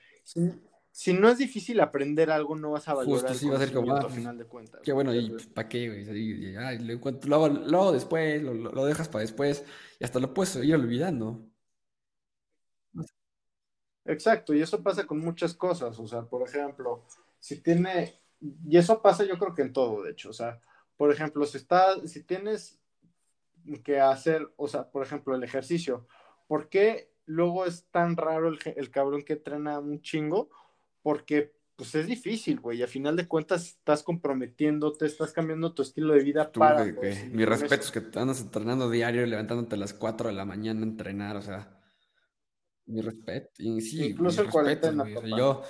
si, 0.92 1.14
no 1.14 1.30
es 1.30 1.38
difícil 1.38 1.80
aprender 1.80 2.30
algo, 2.32 2.56
no 2.56 2.72
vas 2.72 2.88
a 2.88 2.94
valorar 2.94 3.22
Justo, 3.22 3.34
sí, 3.34 3.50
va 3.50 3.56
a 3.56 3.60
ser 3.60 3.74
como, 3.74 3.96
al 3.96 4.10
final 4.10 4.38
de 4.38 4.46
cuentas. 4.46 4.82
Qué 4.84 4.92
bueno, 4.92 5.14
y 5.16 5.36
¿para 5.54 5.70
qué, 5.70 5.88
güey? 5.88 6.48
lo, 7.26 7.48
lo, 7.48 7.92
después, 7.92 8.42
lo, 8.42 8.54
lo, 8.54 8.86
dejas 8.86 9.08
para 9.08 9.22
después, 9.22 9.66
y 10.00 10.04
hasta 10.04 10.20
lo 10.20 10.34
puedes 10.34 10.56
ir 10.58 10.76
olvidando. 10.76 11.40
Exacto, 14.06 14.54
y 14.54 14.62
eso 14.62 14.82
pasa 14.82 15.06
con 15.06 15.20
muchas 15.20 15.54
cosas, 15.54 15.98
o 16.00 16.08
sea, 16.08 16.24
por 16.24 16.48
ejemplo, 16.48 17.06
si 17.40 17.62
tiene, 17.62 18.20
y 18.40 18.78
eso 18.78 19.02
pasa 19.02 19.24
yo 19.24 19.38
creo 19.38 19.54
que 19.54 19.62
en 19.62 19.74
todo, 19.74 20.04
de 20.04 20.12
hecho, 20.12 20.32
o 20.32 20.34
sea, 20.34 20.60
por 20.98 21.12
ejemplo, 21.12 21.46
si 21.46 21.58
está, 21.58 22.06
si 22.08 22.24
tienes 22.24 22.80
que 23.84 24.00
hacer, 24.00 24.52
o 24.58 24.68
sea, 24.68 24.90
por 24.90 25.04
ejemplo, 25.04 25.36
el 25.36 25.44
ejercicio, 25.44 26.08
¿por 26.48 26.68
qué 26.68 27.12
luego 27.26 27.66
es 27.66 27.86
tan 27.92 28.18
raro 28.18 28.50
el, 28.50 28.60
el 28.76 28.90
cabrón 28.90 29.24
que 29.24 29.34
entrena 29.34 29.80
un 29.80 30.02
chingo? 30.02 30.50
Porque 31.02 31.54
pues 31.82 31.96
es 31.96 32.06
difícil, 32.06 32.60
güey. 32.60 32.84
A 32.84 32.88
final 32.88 33.16
de 33.16 33.28
cuentas 33.28 33.66
estás 33.66 34.04
comprometiéndote, 34.04 35.08
estás 35.08 35.34
cambiando 35.34 35.74
tu 35.74 35.82
estilo 35.82 36.14
de 36.14 36.24
vida 36.24 36.52
para. 36.52 36.86
Mi 37.32 37.44
respeto 37.44 37.84
es 37.86 37.92
que 37.92 38.20
andas 38.20 38.42
entrenando 38.42 38.88
diario, 38.88 39.26
levantándote 39.26 39.74
a 39.76 39.80
las 39.80 39.94
4 39.94 40.30
de 40.30 40.36
la 40.36 40.46
mañana 40.46 40.82
a 40.82 40.84
entrenar, 40.84 41.38
o 41.38 41.42
sea. 41.42 41.76
Mi 42.86 43.02
respeto. 43.02 43.50
sí, 43.58 44.10
Incluso 44.10 44.44
el 44.44 44.50
cuarentena. 44.50 45.06
Yo, 45.26 45.64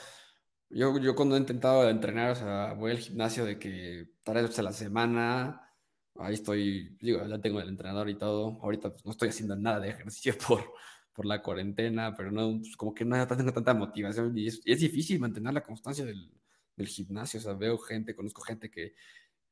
yo, 0.69 0.99
yo 0.99 1.15
cuando 1.15 1.35
he 1.35 1.39
intentado 1.39 1.89
entrenar, 1.89 2.31
o 2.31 2.35
sea, 2.35 2.73
voy 2.73 2.91
al 2.91 2.99
gimnasio 2.99 3.45
de 3.45 3.57
que 3.57 4.09
tres 4.23 4.43
veces 4.43 4.59
a 4.59 4.63
la 4.63 4.73
semana, 4.73 5.61
ahí 6.15 6.33
estoy, 6.33 6.97
digo, 6.99 7.25
ya 7.25 7.39
tengo 7.39 7.61
el 7.61 7.69
entrenador 7.69 8.09
y 8.09 8.15
todo. 8.15 8.59
Ahorita 8.61 8.89
pues, 8.89 9.05
no 9.05 9.11
estoy 9.11 9.29
haciendo 9.29 9.55
nada 9.55 9.79
de 9.79 9.91
ejercicio 9.91 10.33
por, 10.47 10.73
por 11.13 11.25
la 11.25 11.41
cuarentena, 11.41 12.15
pero 12.15 12.31
no, 12.31 12.59
pues, 12.59 12.75
como 12.77 12.93
que 12.93 13.05
no 13.05 13.27
tengo 13.27 13.53
tanta 13.53 13.73
motivación 13.73 14.37
y 14.37 14.47
es, 14.47 14.63
difícil 14.63 15.19
mantener 15.19 15.53
la 15.53 15.63
constancia 15.63 16.05
del, 16.05 16.31
del, 16.75 16.87
gimnasio. 16.87 17.39
O 17.39 17.43
sea, 17.43 17.53
veo 17.53 17.77
gente, 17.77 18.15
conozco 18.15 18.41
gente 18.41 18.69
que 18.69 18.95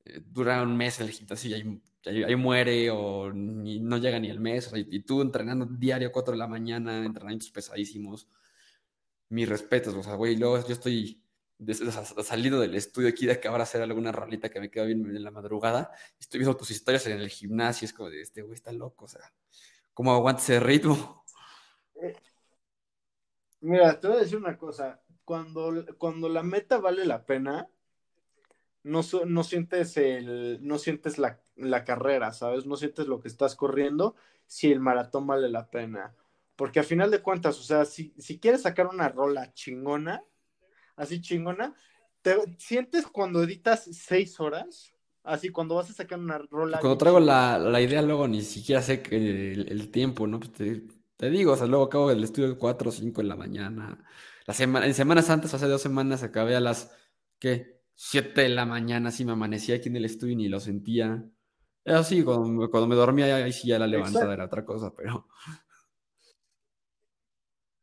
eh, 0.06 0.22
dura 0.26 0.62
un 0.64 0.76
mes 0.78 1.00
en 1.00 1.08
el 1.08 1.12
gimnasio 1.14 1.50
y 1.50 1.54
ahí, 1.54 2.36
muere 2.36 2.90
o 2.92 3.32
no 3.34 3.98
llega 3.98 4.20
ni 4.20 4.30
el 4.30 4.40
mes. 4.40 4.72
y, 4.74 5.00
tú 5.02 5.22
entrenando 5.22 5.66
diario 5.66 6.12
4 6.12 6.32
de 6.34 6.38
la 6.38 6.48
mañana, 6.48 7.06
entrenamientos 7.06 7.52
pesadísimos. 7.52 8.28
Mis 9.30 9.48
respetos, 9.48 9.94
o 9.94 10.02
sea, 10.02 10.16
güey, 10.16 10.38
luego 10.38 10.66
yo 10.66 10.74
estoy 10.74 11.22
saliendo 12.24 12.60
del 12.60 12.76
estudio 12.76 13.10
aquí 13.10 13.26
de 13.26 13.34
acabar 13.34 13.60
de 13.60 13.64
hacer 13.64 13.82
alguna 13.82 14.12
rolita 14.12 14.50
que 14.50 14.60
me 14.60 14.72
queda 14.72 14.86
bien 14.86 15.06
en 15.06 15.24
la 15.24 15.32
madrugada. 15.32 15.92
Estoy 16.20 16.40
viendo 16.40 16.56
tus 16.58 16.72
historias 16.72 17.06
en 17.08 17.20
el 17.20 17.30
gimnasio, 17.30 17.86
es 17.86 17.94
como 17.94 18.10
de 18.10 18.22
este 18.22 18.42
güey 18.42 18.56
está 18.56 18.72
loco, 18.72 19.06
o 19.06 19.08
sea, 19.08 19.22
¿cómo 19.94 20.14
aguanta 20.14 20.42
ese 20.42 20.60
ritmo? 20.60 21.19
Eh, 22.02 22.16
mira, 23.62 24.00
te 24.00 24.08
voy 24.08 24.18
a 24.18 24.20
decir 24.22 24.38
una 24.38 24.58
cosa, 24.58 25.02
cuando, 25.26 25.86
cuando 25.98 26.30
la 26.30 26.44
meta 26.44 26.80
vale 26.80 27.06
la 27.06 27.26
pena, 27.26 27.70
no, 28.84 29.02
no 29.26 29.44
sientes, 29.44 29.98
el, 29.98 30.60
no 30.62 30.78
sientes 30.78 31.18
la, 31.18 31.40
la, 31.56 31.84
carrera, 31.84 32.32
¿sabes? 32.32 32.66
No 32.66 32.78
sientes 32.78 33.08
lo 33.08 33.20
que 33.20 33.28
estás 33.28 33.56
corriendo 33.56 34.16
si 34.48 34.72
el 34.72 34.80
maratón 34.80 35.28
vale 35.28 35.50
la 35.50 35.70
pena. 35.70 36.16
Porque 36.56 36.80
a 36.80 36.84
final 36.84 37.12
de 37.12 37.22
cuentas, 37.22 37.60
o 37.60 37.64
sea, 37.64 37.86
si, 37.86 38.14
si 38.18 38.40
quieres 38.40 38.64
sacar 38.64 38.88
una 38.88 39.10
rola 39.10 39.54
chingona, 39.54 40.24
así 40.96 41.22
chingona, 41.22 41.76
¿te 42.22 42.36
sientes 42.58 43.06
cuando 43.06 43.44
editas 43.44 43.88
seis 43.92 44.40
horas? 44.40 44.94
Así, 45.24 45.50
cuando 45.50 45.76
vas 45.76 45.90
a 45.90 45.94
sacar 45.94 46.18
una 46.18 46.38
rola. 46.38 46.80
Cuando 46.80 46.98
traigo 46.98 47.20
la, 47.20 47.60
la, 47.60 47.82
idea, 47.82 48.02
luego 48.02 48.28
ni 48.28 48.42
siquiera 48.42 48.82
sé 48.82 49.04
el, 49.12 49.68
el 49.70 49.92
tiempo, 49.92 50.26
¿no? 50.26 50.40
Pues 50.40 50.54
te, 50.54 50.82
te, 51.20 51.30
digo, 51.30 51.52
o 51.52 51.56
sea, 51.58 51.68
luego 51.68 51.84
acabo 51.84 52.10
el 52.12 52.24
estudio 52.24 52.58
4 52.58 52.88
o 52.88 52.92
5 52.94 53.20
en 53.20 53.28
la 53.28 53.36
mañana. 53.36 54.02
La 54.46 54.54
semana, 54.54 54.86
en 54.86 54.94
semanas 54.94 55.30
antes, 55.30 55.54
hace 55.54 55.68
dos 55.68 55.82
semanas, 55.82 56.24
acabé 56.24 56.56
a 56.56 56.62
las, 56.62 56.96
¿qué? 57.40 57.82
7 57.96 58.40
de 58.40 58.48
la 58.48 58.66
mañana, 58.66 59.10
así 59.10 59.26
me 59.26 59.34
amanecía 59.34 59.76
aquí 59.76 59.90
en 59.90 59.98
el 59.98 60.06
estudio 60.06 60.32
y 60.32 60.38
ni 60.38 60.48
lo 60.48 60.62
sentía. 60.62 61.22
Eso 61.84 62.04
sí, 62.06 62.24
cuando, 62.24 62.72
cuando 62.72 62.88
me 62.88 62.96
dormía, 62.96 63.36
ahí 63.36 63.52
sí 63.52 63.68
ya 63.68 63.78
la 63.78 63.86
levantada 63.86 64.34
era 64.34 64.46
otra 64.46 64.64
cosa, 64.64 64.94
pero. 64.96 65.28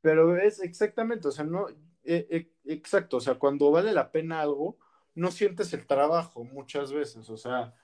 Pero 0.01 0.39
es 0.39 0.61
exactamente, 0.61 1.29
o 1.29 1.31
sea, 1.31 1.45
no. 1.45 1.69
E, 2.03 2.27
e, 2.31 2.53
exacto, 2.73 3.19
o 3.19 3.21
sea, 3.21 3.35
cuando 3.35 3.71
vale 3.71 3.93
la 3.93 4.11
pena 4.11 4.41
algo, 4.41 4.79
no 5.15 5.31
sientes 5.31 5.75
el 5.75 5.87
trabajo 5.87 6.43
muchas 6.43 6.91
veces, 6.91 7.29
o 7.29 7.37
sea, 7.37 7.75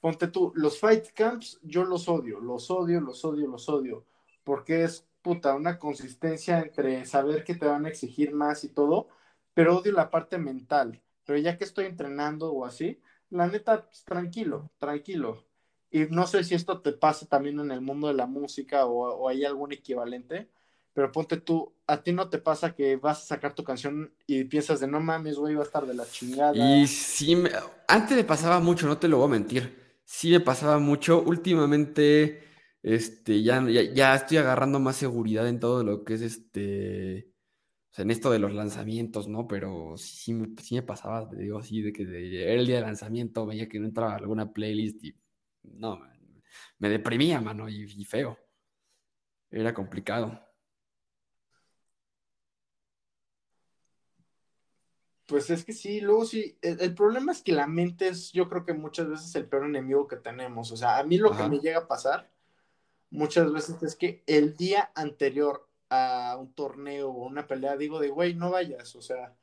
ponte 0.00 0.28
tú, 0.28 0.52
los 0.54 0.80
fight 0.80 1.08
camps, 1.12 1.60
yo 1.62 1.84
los 1.84 2.08
odio, 2.08 2.40
los 2.40 2.70
odio, 2.70 3.00
los 3.00 3.22
odio, 3.26 3.46
los 3.46 3.68
odio, 3.68 4.06
porque 4.46 4.84
es 4.84 5.06
puta, 5.20 5.54
una 5.54 5.78
consistencia 5.78 6.60
entre 6.60 7.04
saber 7.04 7.44
que 7.44 7.56
te 7.56 7.66
van 7.66 7.84
a 7.84 7.90
exigir 7.90 8.32
más 8.32 8.64
y 8.64 8.70
todo, 8.70 9.08
pero 9.52 9.76
odio 9.76 9.92
la 9.92 10.10
parte 10.10 10.38
mental 10.38 11.02
pero 11.26 11.38
ya 11.38 11.58
que 11.58 11.64
estoy 11.64 11.84
entrenando 11.86 12.50
o 12.52 12.64
así, 12.64 12.98
la 13.28 13.48
neta, 13.48 13.84
pues, 13.84 14.04
tranquilo, 14.04 14.70
tranquilo. 14.78 15.44
Y 15.90 16.06
no 16.06 16.26
sé 16.26 16.44
si 16.44 16.54
esto 16.54 16.80
te 16.80 16.92
pasa 16.92 17.26
también 17.26 17.58
en 17.60 17.70
el 17.70 17.80
mundo 17.80 18.08
de 18.08 18.14
la 18.14 18.26
música 18.26 18.86
o, 18.86 19.28
hay 19.28 19.44
algún 19.44 19.72
equivalente, 19.72 20.48
pero 20.94 21.12
ponte 21.12 21.36
tú, 21.36 21.74
a 21.86 22.02
ti 22.02 22.12
no 22.12 22.28
te 22.30 22.38
pasa 22.38 22.74
que 22.74 22.96
vas 22.96 23.22
a 23.22 23.26
sacar 23.26 23.54
tu 23.54 23.64
canción 23.64 24.12
y 24.26 24.44
piensas 24.44 24.80
de 24.80 24.86
no 24.86 25.00
mames, 25.00 25.36
güey, 25.36 25.54
va 25.54 25.62
a 25.62 25.66
estar 25.66 25.84
de 25.84 25.94
la 25.94 26.06
chingada. 26.06 26.54
Y 26.54 26.86
sí, 26.86 27.36
antes 27.88 28.16
me 28.16 28.24
pasaba 28.24 28.60
mucho, 28.60 28.86
no 28.86 28.98
te 28.98 29.08
lo 29.08 29.18
voy 29.18 29.26
a 29.26 29.30
mentir. 29.30 30.00
Sí 30.04 30.30
me 30.30 30.40
pasaba 30.40 30.78
mucho. 30.78 31.20
Últimamente, 31.20 32.42
este, 32.86 33.42
ya, 33.42 33.60
ya 33.68 34.14
estoy 34.14 34.36
agarrando 34.36 34.78
más 34.78 34.94
seguridad 34.94 35.48
en 35.48 35.58
todo 35.58 35.82
lo 35.82 36.04
que 36.04 36.14
es 36.14 36.22
este 36.22 37.32
en 37.96 38.10
esto 38.12 38.30
de 38.30 38.38
los 38.38 38.52
lanzamientos, 38.54 39.26
¿no? 39.26 39.48
Pero 39.48 39.96
sí, 39.96 40.54
sí 40.62 40.76
me 40.76 40.82
pasaba, 40.82 41.28
te 41.28 41.36
digo 41.36 41.58
así, 41.58 41.82
de 41.82 41.92
que 41.92 42.02
era 42.02 42.60
el 42.60 42.66
día 42.66 42.76
de 42.76 42.82
lanzamiento, 42.82 43.44
veía 43.44 43.68
que 43.68 43.80
no 43.80 43.86
entraba 43.86 44.14
alguna 44.14 44.52
playlist 44.52 45.02
y 45.02 45.16
no, 45.64 46.00
me 46.78 46.88
deprimía, 46.88 47.40
mano, 47.40 47.68
y, 47.68 48.04
feo. 48.04 48.38
Era 49.50 49.74
complicado. 49.74 50.40
Pues 55.26 55.50
es 55.50 55.64
que 55.64 55.72
sí, 55.72 56.00
luego 56.00 56.24
sí, 56.24 56.56
el, 56.62 56.94
problema 56.94 57.32
es 57.32 57.42
que 57.42 57.50
la 57.50 57.66
mente 57.66 58.08
es, 58.08 58.30
yo 58.30 58.48
creo 58.48 58.64
que 58.64 58.74
muchas 58.74 59.08
veces 59.08 59.34
el 59.34 59.48
peor 59.48 59.64
enemigo 59.64 60.06
que 60.06 60.16
tenemos. 60.16 60.70
O 60.70 60.76
sea, 60.76 60.98
a 60.98 61.02
mí 61.02 61.18
lo 61.18 61.36
que 61.36 61.48
me 61.48 61.58
llega 61.58 61.78
a 61.78 61.88
pasar 61.88 62.35
muchas 63.10 63.52
veces 63.52 63.82
es 63.82 63.96
que 63.96 64.22
el 64.26 64.56
día 64.56 64.90
anterior 64.94 65.68
a 65.88 66.36
un 66.38 66.52
torneo 66.52 67.10
o 67.10 67.26
una 67.26 67.46
pelea, 67.46 67.76
digo 67.76 68.00
de, 68.00 68.08
güey, 68.08 68.34
no 68.34 68.50
vayas, 68.50 68.96
o 68.96 69.02
sea, 69.02 69.34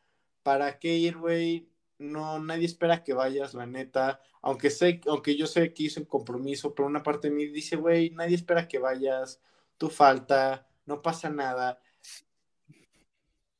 ¿para 0.43 0.79
qué 0.79 0.95
ir, 0.95 1.17
güey? 1.17 1.69
No, 1.99 2.39
nadie 2.39 2.65
espera 2.65 3.03
que 3.03 3.13
vayas, 3.13 3.53
la 3.53 3.65
neta, 3.65 4.19
aunque 4.41 4.69
sé, 4.69 4.99
aunque 5.07 5.37
yo 5.37 5.47
sé 5.47 5.73
que 5.73 5.83
hice 5.83 6.01
un 6.01 6.05
compromiso, 6.05 6.75
pero 6.75 6.87
una 6.87 7.03
parte 7.03 7.29
de 7.29 7.35
mí 7.35 7.47
dice, 7.47 7.77
güey, 7.77 8.09
nadie 8.11 8.35
espera 8.35 8.67
que 8.67 8.79
vayas, 8.79 9.39
tú 9.77 9.89
falta, 9.89 10.67
no 10.85 11.01
pasa 11.01 11.29
nada. 11.29 11.79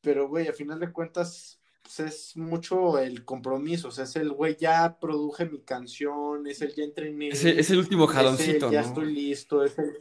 Pero, 0.02 0.28
güey, 0.28 0.48
a 0.48 0.54
final 0.54 0.80
de 0.80 0.92
cuentas, 0.92 1.60
pues 1.84 2.00
es 2.00 2.38
mucho 2.38 2.98
el 2.98 3.24
compromiso, 3.24 3.90
o 3.90 3.92
sea, 3.92 4.06
es 4.06 4.16
el, 4.16 4.32
güey, 4.32 4.58
ya 4.58 4.98
produje 5.00 5.46
mi 5.46 5.62
canción, 5.62 6.48
es 6.48 6.62
el 6.62 6.74
ya 6.74 6.84
entrené. 6.84 7.28
Es 7.30 7.46
el, 7.46 7.60
es 7.60 7.70
el 7.70 7.78
último 7.78 8.08
jaloncito, 8.08 8.72
Ya 8.72 8.82
estoy 8.82 9.14
listo, 9.14 9.64
es 9.64 9.78
el... 9.78 9.94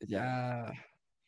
Ya 0.00 0.72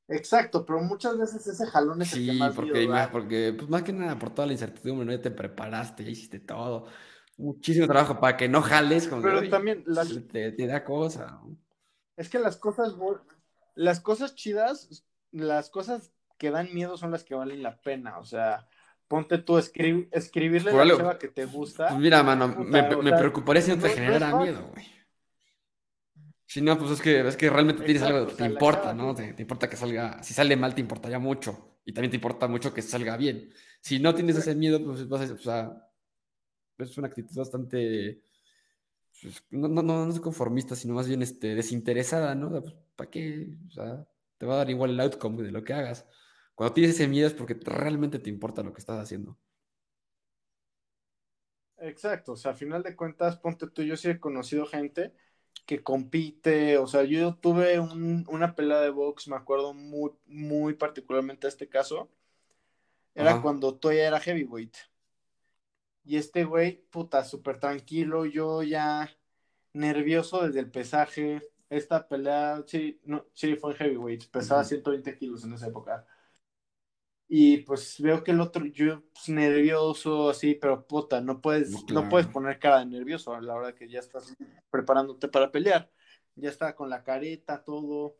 Exacto, 0.08 0.64
pero 0.64 0.80
muchas 0.80 1.18
veces 1.18 1.46
ese 1.46 1.66
jalón 1.66 2.00
es 2.00 2.14
el 2.14 2.24
que 2.24 2.32
más 2.32 2.54
porque, 2.54 2.88
más, 2.88 3.08
porque 3.08 3.54
pues 3.56 3.68
más 3.68 3.82
que 3.82 3.92
nada 3.92 4.18
por 4.18 4.30
toda 4.30 4.46
la 4.46 4.54
incertidumbre, 4.54 5.04
¿no? 5.04 5.12
Ya 5.12 5.20
te 5.20 5.30
preparaste, 5.30 6.02
ya 6.02 6.10
hiciste 6.10 6.40
todo. 6.40 6.86
Muchísimo 7.36 7.86
trabajo 7.86 8.18
para 8.18 8.36
que 8.38 8.48
no 8.48 8.62
jales. 8.62 9.06
Con 9.06 9.20
pero 9.20 9.46
también 9.50 9.84
te, 10.32 10.66
da 10.66 10.82
cosa. 10.82 11.40
Es 12.16 12.30
que 12.30 12.38
las 12.38 12.56
cosas, 12.56 12.94
las 13.74 14.00
cosas 14.00 14.34
chidas, 14.34 15.04
las 15.30 15.68
cosas 15.68 16.10
que 16.38 16.50
dan 16.50 16.72
miedo 16.72 16.96
son 16.96 17.10
las 17.10 17.22
que 17.22 17.34
valen 17.34 17.62
la 17.62 17.78
pena. 17.78 18.18
O 18.18 18.24
sea, 18.24 18.66
ponte 19.08 19.38
tú 19.38 19.58
escribirle 19.58 20.70
a 20.70 20.84
la 20.84 20.96
chava 20.96 21.18
que 21.18 21.28
te 21.28 21.46
gusta. 21.46 21.88
Pues 21.88 22.00
mira, 22.00 22.22
mano, 22.22 22.48
me, 22.48 22.82
preocuparía 22.84 23.62
si 23.62 23.70
no 23.70 23.78
te 23.78 23.88
genera 23.88 24.36
miedo, 24.36 24.68
güey. 24.72 24.86
Si 26.46 26.62
no, 26.62 26.78
pues 26.78 26.92
es 26.92 27.00
que, 27.02 27.26
es 27.26 27.36
que 27.36 27.50
realmente 27.50 27.84
tienes 27.84 28.02
algo 28.02 28.26
que 28.26 28.34
te 28.34 28.46
importa, 28.46 28.94
¿no? 28.94 29.14
Te, 29.14 29.34
importa 29.38 29.68
que 29.68 29.76
salga, 29.76 30.22
si 30.22 30.32
sale 30.32 30.56
mal 30.56 30.74
te 30.74 30.80
importaría 30.80 31.18
mucho 31.18 31.80
y 31.84 31.92
también 31.92 32.10
te 32.10 32.16
importa 32.16 32.48
mucho 32.48 32.72
que 32.72 32.80
salga 32.80 33.16
bien. 33.18 33.50
Si 33.80 33.98
no 33.98 34.14
tienes 34.14 34.36
ese 34.36 34.54
miedo, 34.54 34.82
pues 34.82 35.06
vas 35.08 35.30
a, 35.30 35.34
o 35.34 35.38
sea, 35.38 35.90
es 36.78 36.96
una 36.96 37.08
actitud 37.08 37.36
bastante, 37.36 38.22
pues, 39.20 39.44
no, 39.50 39.68
no, 39.68 39.82
no, 39.82 40.08
es 40.08 40.20
conformista, 40.20 40.74
sino 40.74 40.94
más 40.94 41.06
bien 41.06 41.20
este, 41.20 41.54
desinteresada, 41.54 42.34
¿no? 42.34 42.50
Pues, 42.62 42.74
¿Para 42.96 43.10
qué? 43.10 43.50
O 43.68 43.70
sea, 43.70 44.06
te 44.38 44.46
va 44.46 44.54
a 44.54 44.58
dar 44.58 44.70
igual 44.70 44.92
el 44.92 45.00
outcome 45.00 45.42
de 45.42 45.52
lo 45.52 45.62
que 45.64 45.74
hagas. 45.74 46.06
Cuando 46.58 46.74
tienes 46.74 46.96
ese 46.96 47.06
miedo 47.06 47.28
es 47.28 47.34
porque 47.34 47.54
realmente 47.54 48.18
te 48.18 48.30
importa 48.30 48.64
lo 48.64 48.72
que 48.72 48.80
estás 48.80 48.98
haciendo. 49.00 49.38
Exacto, 51.78 52.32
o 52.32 52.36
sea, 52.36 52.50
a 52.50 52.54
final 52.54 52.82
de 52.82 52.96
cuentas, 52.96 53.36
ponte 53.38 53.68
tú, 53.68 53.82
yo 53.82 53.96
sí 53.96 54.08
he 54.08 54.18
conocido 54.18 54.66
gente 54.66 55.14
que 55.66 55.82
compite, 55.84 56.76
o 56.78 56.88
sea, 56.88 57.04
yo 57.04 57.36
tuve 57.36 57.78
una 57.78 58.56
pelea 58.56 58.80
de 58.80 58.90
box, 58.90 59.28
me 59.28 59.36
acuerdo 59.36 59.72
muy, 59.72 60.10
muy 60.26 60.74
particularmente 60.74 61.46
a 61.46 61.50
este 61.50 61.68
caso, 61.68 62.10
era 63.14 63.40
cuando 63.42 63.76
todavía 63.76 64.08
era 64.08 64.18
heavyweight. 64.20 64.76
Y 66.04 66.16
este 66.16 66.44
güey, 66.44 66.82
puta, 66.90 67.22
súper 67.24 67.58
tranquilo, 67.60 68.24
yo 68.26 68.62
ya 68.62 69.10
nervioso 69.74 70.46
desde 70.46 70.60
el 70.60 70.70
pesaje, 70.70 71.42
esta 71.70 72.08
pelea, 72.08 72.64
sí, 72.66 73.00
no, 73.04 73.26
sí, 73.34 73.56
fue 73.56 73.72
en 73.72 73.78
heavyweight, 73.78 74.30
pesaba 74.30 74.64
120 74.64 75.16
kilos 75.16 75.44
en 75.44 75.52
esa 75.52 75.68
época. 75.68 76.06
Y 77.30 77.58
pues 77.58 78.00
veo 78.00 78.24
que 78.24 78.30
el 78.30 78.40
otro, 78.40 78.64
yo 78.64 79.02
pues, 79.12 79.28
nervioso, 79.28 80.30
así, 80.30 80.54
pero 80.54 80.86
puta, 80.86 81.20
no 81.20 81.42
puedes, 81.42 81.84
no 81.92 82.08
puedes 82.08 82.26
poner 82.26 82.58
cara 82.58 82.78
de 82.78 82.86
nervioso 82.86 83.34
a 83.34 83.42
la 83.42 83.54
hora 83.54 83.74
que 83.74 83.86
ya 83.86 84.00
estás 84.00 84.34
preparándote 84.70 85.28
para 85.28 85.52
pelear. 85.52 85.90
Ya 86.36 86.48
está 86.48 86.74
con 86.74 86.88
la 86.88 87.02
careta, 87.02 87.62
todo, 87.62 88.16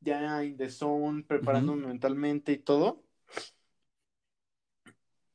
ya 0.00 0.42
in 0.42 0.56
the 0.56 0.68
zone, 0.68 1.22
preparándome 1.22 1.86
mentalmente 1.86 2.52
y 2.52 2.58
todo. 2.58 3.04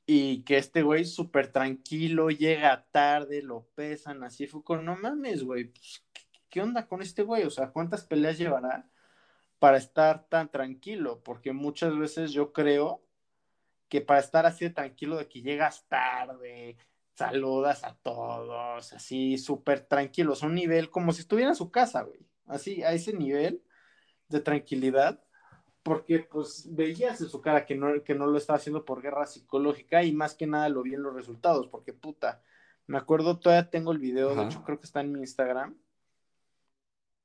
Y 0.06 0.44
que 0.44 0.58
este 0.58 0.82
güey 0.82 1.06
súper 1.06 1.52
tranquilo, 1.52 2.30
llega 2.30 2.86
tarde, 2.92 3.42
lo 3.44 3.68
pesan, 3.76 4.24
así 4.24 4.46
fue 4.48 4.64
con, 4.64 4.84
no 4.84 4.98
mames, 4.98 5.44
güey, 5.44 5.66
pues, 5.66 6.04
¿qué 6.50 6.62
onda 6.62 6.86
con 6.88 7.02
este 7.02 7.24
güey? 7.24 7.44
O 7.44 7.50
sea, 7.50 7.72
¿cuántas 7.72 8.04
peleas 8.06 8.38
llevará? 8.38 8.90
Para 9.60 9.78
estar 9.78 10.28
tan 10.30 10.50
tranquilo, 10.50 11.22
porque 11.24 11.54
muchas 11.54 11.98
veces 11.98 12.32
yo 12.32 12.54
creo 12.54 13.04
que 13.90 14.02
para 14.02 14.20
estar 14.20 14.46
así 14.46 14.70
tranquilo 14.70 15.18
de 15.18 15.28
que 15.28 15.42
llegas 15.42 15.86
tarde, 15.88 16.78
saludas 17.16 17.84
a 17.84 17.96
todos, 17.96 18.94
así 18.94 19.38
súper 19.38 19.82
tranquilos, 19.82 20.42
un 20.42 20.56
nivel 20.56 20.90
como 20.90 21.12
si 21.12 21.22
estuviera 21.22 21.50
en 21.50 21.56
su 21.56 21.70
casa, 21.70 22.04
güey, 22.04 22.26
así 22.46 22.82
a 22.84 22.94
ese 22.94 23.14
nivel 23.14 23.62
de 24.30 24.40
tranquilidad, 24.40 25.22
porque 25.84 26.20
pues 26.20 26.68
veías 26.74 27.20
en 27.20 27.30
su 27.30 27.42
cara 27.42 27.66
que 27.66 27.76
no, 27.76 28.04
que 28.04 28.16
no 28.16 28.28
lo 28.28 28.38
estaba 28.38 28.58
haciendo 28.58 28.86
por 28.86 29.02
guerra 29.02 29.26
psicológica 29.26 30.04
y 30.04 30.14
más 30.14 30.36
que 30.36 30.48
nada 30.48 30.70
lo 30.70 30.84
vi 30.84 30.94
en 30.94 31.04
los 31.04 31.14
resultados, 31.14 31.68
porque 31.68 31.92
puta, 31.92 32.42
me 32.88 32.98
acuerdo, 32.98 33.40
todavía 33.40 33.70
tengo 33.70 33.92
el 33.92 34.00
video, 34.00 34.36
de 34.36 34.46
hecho 34.46 34.64
creo 34.64 34.80
que 34.80 34.86
está 34.86 35.02
en 35.02 35.12
mi 35.12 35.20
Instagram, 35.20 35.76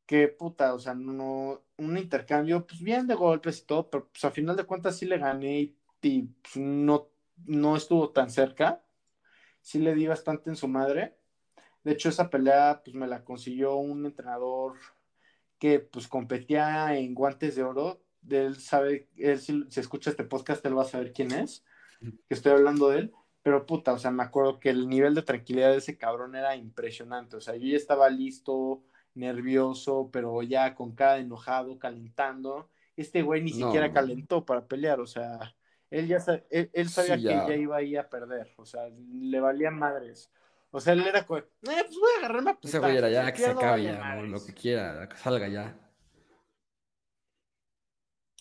que 0.06 0.28
puta, 0.28 0.74
o 0.74 0.78
sea, 0.78 0.94
no, 0.94 1.62
un 1.78 1.98
intercambio, 1.98 2.66
pues 2.66 2.80
bien 2.82 3.06
de 3.06 3.14
golpes 3.14 3.60
y 3.60 3.66
todo, 3.66 3.90
pero 3.90 4.08
pues 4.10 4.24
a 4.24 4.30
final 4.30 4.56
de 4.56 4.64
cuentas 4.64 4.98
sí 4.98 5.06
le 5.06 5.18
gané 5.18 5.74
y, 6.02 6.22
pues, 6.42 6.56
no, 6.56 7.08
no 7.46 7.76
estuvo 7.76 8.10
tan 8.10 8.30
cerca, 8.30 8.82
sí 9.60 9.78
le 9.78 9.94
di 9.94 10.06
bastante 10.06 10.50
en 10.50 10.56
su 10.56 10.68
madre. 10.68 11.16
De 11.82 11.92
hecho, 11.92 12.08
esa 12.08 12.30
pelea, 12.30 12.82
pues 12.84 12.94
me 12.96 13.06
la 13.06 13.24
consiguió 13.24 13.76
un 13.76 14.06
entrenador 14.06 14.78
que 15.58 15.80
pues 15.80 16.08
competía 16.08 16.96
en 16.96 17.14
guantes 17.14 17.56
de 17.56 17.62
oro. 17.62 18.02
Él 18.28 18.56
sabe, 18.56 19.08
él 19.16 19.38
si, 19.38 19.64
si 19.70 19.80
escucha 19.80 20.10
este 20.10 20.24
podcast, 20.24 20.64
él 20.66 20.76
va 20.76 20.82
a 20.82 20.86
saber 20.86 21.12
quién 21.12 21.32
es, 21.32 21.64
que 22.00 22.34
estoy 22.34 22.52
hablando 22.52 22.88
de 22.90 23.00
él. 23.00 23.12
Pero 23.42 23.66
puta, 23.66 23.92
o 23.92 23.98
sea, 23.98 24.10
me 24.10 24.22
acuerdo 24.22 24.58
que 24.58 24.70
el 24.70 24.88
nivel 24.88 25.14
de 25.14 25.22
tranquilidad 25.22 25.70
de 25.70 25.78
ese 25.78 25.98
cabrón 25.98 26.34
era 26.34 26.56
impresionante. 26.56 27.36
O 27.36 27.40
sea, 27.40 27.56
yo 27.56 27.66
ya 27.66 27.76
estaba 27.76 28.08
listo, 28.08 28.82
nervioso, 29.14 30.10
pero 30.12 30.42
ya 30.42 30.74
con 30.74 30.94
cada 30.94 31.18
enojado, 31.18 31.78
calentando. 31.78 32.68
Este 32.96 33.22
güey 33.22 33.42
ni 33.42 33.52
siquiera 33.52 33.92
calentó 33.92 34.44
para 34.44 34.66
pelear, 34.66 35.00
o 35.00 35.06
sea, 35.06 35.54
él 35.90 36.06
ya 36.06 36.18
él, 36.50 36.88
sabía 36.88 37.16
que 37.16 37.52
ya 37.52 37.56
iba 37.56 37.76
ahí 37.76 37.96
a 37.96 38.08
perder, 38.08 38.52
o 38.56 38.64
sea, 38.64 38.88
le 38.88 39.40
valían 39.40 39.78
madres. 39.78 40.30
O 40.70 40.80
sea, 40.80 40.92
él 40.92 41.06
era 41.06 41.24
como, 41.24 41.38
eh, 41.38 41.46
pues 41.62 41.98
voy 41.98 42.10
a 42.16 42.18
agarrarme 42.18 42.50
a 42.50 42.58
Ese 42.60 42.78
güey 42.80 42.96
era 42.96 43.08
ya, 43.08 43.32
que 43.32 43.38
se 43.38 43.50
acabe 43.50 43.84
ya, 43.84 44.14
lo 44.16 44.44
que 44.44 44.54
quiera, 44.54 45.08
que 45.08 45.16
salga 45.16 45.48
ya. 45.48 45.78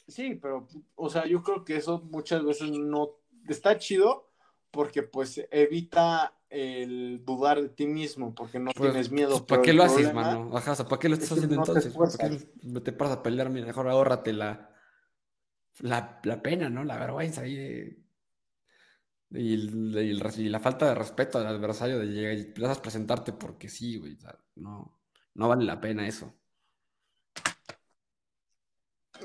Sí, 0.08 0.36
pero, 0.42 0.68
o 0.96 1.10
sea, 1.10 1.26
yo 1.26 1.44
creo 1.44 1.64
que 1.64 1.78
eso 1.78 2.02
muchas 2.02 2.44
veces 2.44 2.72
no 2.72 3.12
está 3.48 3.78
chido 3.78 4.30
porque 4.72 5.04
pues 5.04 5.46
evita 5.52 6.34
el 6.54 7.26
dudar 7.26 7.60
de 7.60 7.70
ti 7.70 7.88
mismo 7.88 8.36
porque 8.36 8.60
no 8.60 8.72
pues, 8.72 8.92
tienes 8.92 9.12
miedo. 9.12 9.32
Pues, 9.32 9.42
¿Para 9.44 9.62
qué 9.64 9.74
lo 9.74 9.84
haces, 9.84 10.14
mano? 10.14 10.56
Ajá, 10.56 10.76
¿para 10.88 11.00
qué 11.00 11.10
lo 11.10 11.16
estás 11.16 11.32
haciendo 11.32 11.56
entonces? 11.56 11.94
¿Para 11.94 12.30
qué 12.30 12.80
te 12.82 12.94
pasas 12.94 13.18
a 13.18 13.24
pelear? 13.24 13.50
Mejor 13.50 13.90
ahórrate 13.90 14.34
la, 14.34 14.70
la, 15.80 16.20
la 16.24 16.42
pena, 16.42 16.70
¿no? 16.70 16.84
La 16.84 16.98
vergüenza 16.98 17.42
ahí 17.42 17.56
de... 17.56 18.04
Y, 19.36 19.58
la 20.50 20.60
falta 20.60 20.88
de 20.88 20.94
respeto 20.94 21.40
al 21.40 21.48
adversario 21.48 21.98
de 21.98 22.06
llegar 22.06 22.38
y 22.38 22.66
a 22.66 22.82
presentarte 22.82 23.34
porque 23.34 23.68
sí, 23.68 23.98
güey. 23.98 24.16
no, 24.56 25.00
no 25.34 25.48
vale 25.48 25.66
la 25.66 25.82
pena 25.82 26.08
eso. 26.08 26.36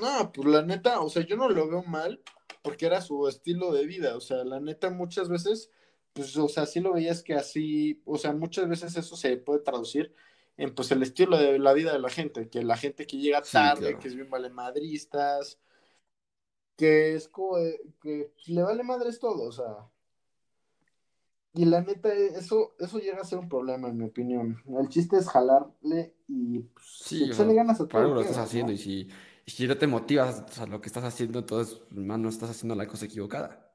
No, 0.01 0.33
pues 0.33 0.49
la 0.49 0.62
neta, 0.62 1.01
o 1.01 1.11
sea, 1.11 1.27
yo 1.27 1.37
no 1.37 1.51
lo 1.51 1.69
veo 1.69 1.83
mal 1.83 2.23
porque 2.62 2.87
era 2.87 3.03
su 3.03 3.29
estilo 3.29 3.71
de 3.73 3.85
vida. 3.85 4.17
O 4.17 4.21
sea, 4.21 4.45
la 4.45 4.61
neta, 4.61 4.88
muchas 4.88 5.29
veces 5.29 5.71
pues, 6.18 6.37
o 6.37 6.48
sea, 6.48 6.66
sí 6.66 6.81
lo 6.81 6.94
veías 6.94 7.22
que 7.22 7.35
así, 7.35 8.02
o 8.04 8.18
sea, 8.18 8.33
muchas 8.33 8.68
veces 8.68 8.96
eso 8.96 9.16
se 9.16 9.37
puede 9.37 9.61
traducir 9.61 10.12
en, 10.57 10.74
pues, 10.74 10.90
el 10.90 11.00
estilo 11.04 11.38
de 11.38 11.61
la 11.61 11.72
vida 11.72 11.92
de 11.92 12.00
la 12.00 12.09
gente, 12.09 12.48
que 12.48 12.64
la 12.64 12.76
gente 12.76 13.07
que 13.07 13.18
llega 13.18 13.40
tarde, 13.40 13.96
que 14.00 14.09
es 14.09 14.16
bien 14.16 14.28
vale 14.28 14.50
madristas, 14.50 15.61
que 16.76 17.14
es 17.14 17.28
como, 17.28 17.57
que 18.02 18.33
le 18.46 18.62
vale 18.62 18.83
madres 18.83 19.20
todo, 19.20 19.44
o 19.44 19.52
sea. 19.52 19.87
Y 21.54 21.66
la 21.66 21.83
neta, 21.83 22.12
eso, 22.12 22.74
eso 22.81 22.98
llega 22.98 23.20
a 23.20 23.24
ser 23.24 23.38
un 23.38 23.48
problema, 23.48 23.88
en 23.88 23.98
mi 23.98 24.04
opinión. 24.04 24.61
El 24.76 24.88
chiste 24.88 25.18
es 25.18 25.28
jalarle 25.28 26.16
y 26.26 26.59
pues, 26.59 26.85
sí, 27.04 27.31
echarle 27.31 27.54
ganas 27.54 27.81
a 27.81 27.87
todo. 27.87 28.14
lo 28.14 28.20
estás 28.22 28.38
haciendo, 28.38 28.72
y 28.72 28.78
si, 28.78 29.09
y 29.46 29.50
si 29.52 29.68
no 29.68 29.78
te 29.78 29.87
motivas 29.87 30.59
a 30.59 30.66
lo 30.66 30.81
que 30.81 30.88
estás 30.88 31.04
haciendo, 31.04 31.38
entonces, 31.38 31.81
hermano, 31.92 32.28
estás 32.28 32.50
haciendo 32.50 32.74
la 32.74 32.88
cosa 32.88 33.04
equivocada. 33.04 33.67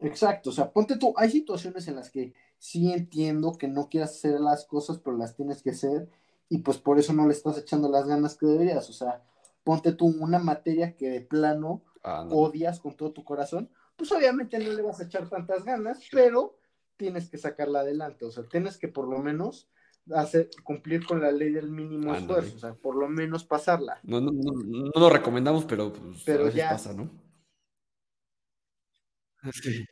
Exacto, 0.00 0.50
o 0.50 0.52
sea, 0.52 0.70
ponte 0.70 0.96
tú, 0.96 1.12
hay 1.16 1.30
situaciones 1.30 1.88
en 1.88 1.96
las 1.96 2.10
que 2.10 2.32
sí 2.58 2.92
entiendo 2.92 3.52
que 3.58 3.66
no 3.66 3.88
quieras 3.88 4.10
hacer 4.10 4.38
las 4.40 4.64
cosas, 4.64 4.98
pero 4.98 5.16
las 5.16 5.34
tienes 5.34 5.62
que 5.62 5.70
hacer 5.70 6.08
y 6.48 6.58
pues 6.58 6.78
por 6.78 6.98
eso 6.98 7.12
no 7.12 7.26
le 7.26 7.32
estás 7.32 7.58
echando 7.58 7.88
las 7.88 8.06
ganas 8.06 8.36
que 8.36 8.46
deberías, 8.46 8.88
o 8.88 8.92
sea, 8.92 9.22
ponte 9.64 9.92
tú 9.92 10.06
una 10.06 10.38
materia 10.38 10.96
que 10.96 11.10
de 11.10 11.20
plano 11.20 11.82
odias 12.02 12.80
con 12.80 12.94
todo 12.94 13.12
tu 13.12 13.24
corazón, 13.24 13.70
pues 13.96 14.10
obviamente 14.12 14.58
no 14.58 14.72
le 14.72 14.82
vas 14.82 15.00
a 15.00 15.04
echar 15.04 15.28
tantas 15.28 15.64
ganas, 15.64 16.00
pero 16.12 16.56
tienes 16.96 17.28
que 17.28 17.38
sacarla 17.38 17.80
adelante, 17.80 18.24
o 18.24 18.30
sea, 18.30 18.44
tienes 18.44 18.78
que 18.78 18.88
por 18.88 19.08
lo 19.08 19.18
menos 19.18 19.68
hacer, 20.14 20.48
cumplir 20.62 21.04
con 21.06 21.20
la 21.20 21.32
ley 21.32 21.50
del 21.50 21.70
mínimo 21.70 22.14
esfuerzo, 22.14 22.56
o 22.56 22.58
sea, 22.58 22.74
por 22.74 22.94
lo 22.94 23.08
menos 23.08 23.44
pasarla. 23.44 23.98
No, 24.04 24.20
no, 24.20 24.30
no, 24.30 24.52
no 24.52 24.90
lo 24.94 25.10
recomendamos, 25.10 25.64
pero, 25.64 25.92
pues, 25.92 26.22
pero 26.24 26.48
ya 26.48 26.70
pasa, 26.70 26.94
¿no? 26.94 27.10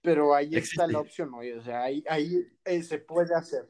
Pero 0.03 0.35
ahí 0.35 0.55
está 0.57 0.87
la 0.87 1.01
opción, 1.01 1.31
¿no? 1.31 1.39
O 1.39 1.63
sea, 1.63 1.83
ahí, 1.83 2.05
ahí 2.09 2.47
eh, 2.65 2.83
se 2.83 2.99
puede 2.99 3.35
hacer. 3.35 3.69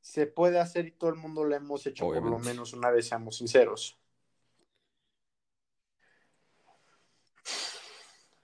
Se 0.00 0.26
puede 0.26 0.58
hacer 0.58 0.86
y 0.86 0.92
todo 0.92 1.10
el 1.10 1.16
mundo 1.16 1.44
lo 1.44 1.54
hemos 1.54 1.86
hecho 1.86 2.06
por 2.06 2.22
lo 2.22 2.38
menos 2.38 2.72
una 2.72 2.90
vez, 2.90 3.08
seamos 3.08 3.36
sinceros. 3.36 3.98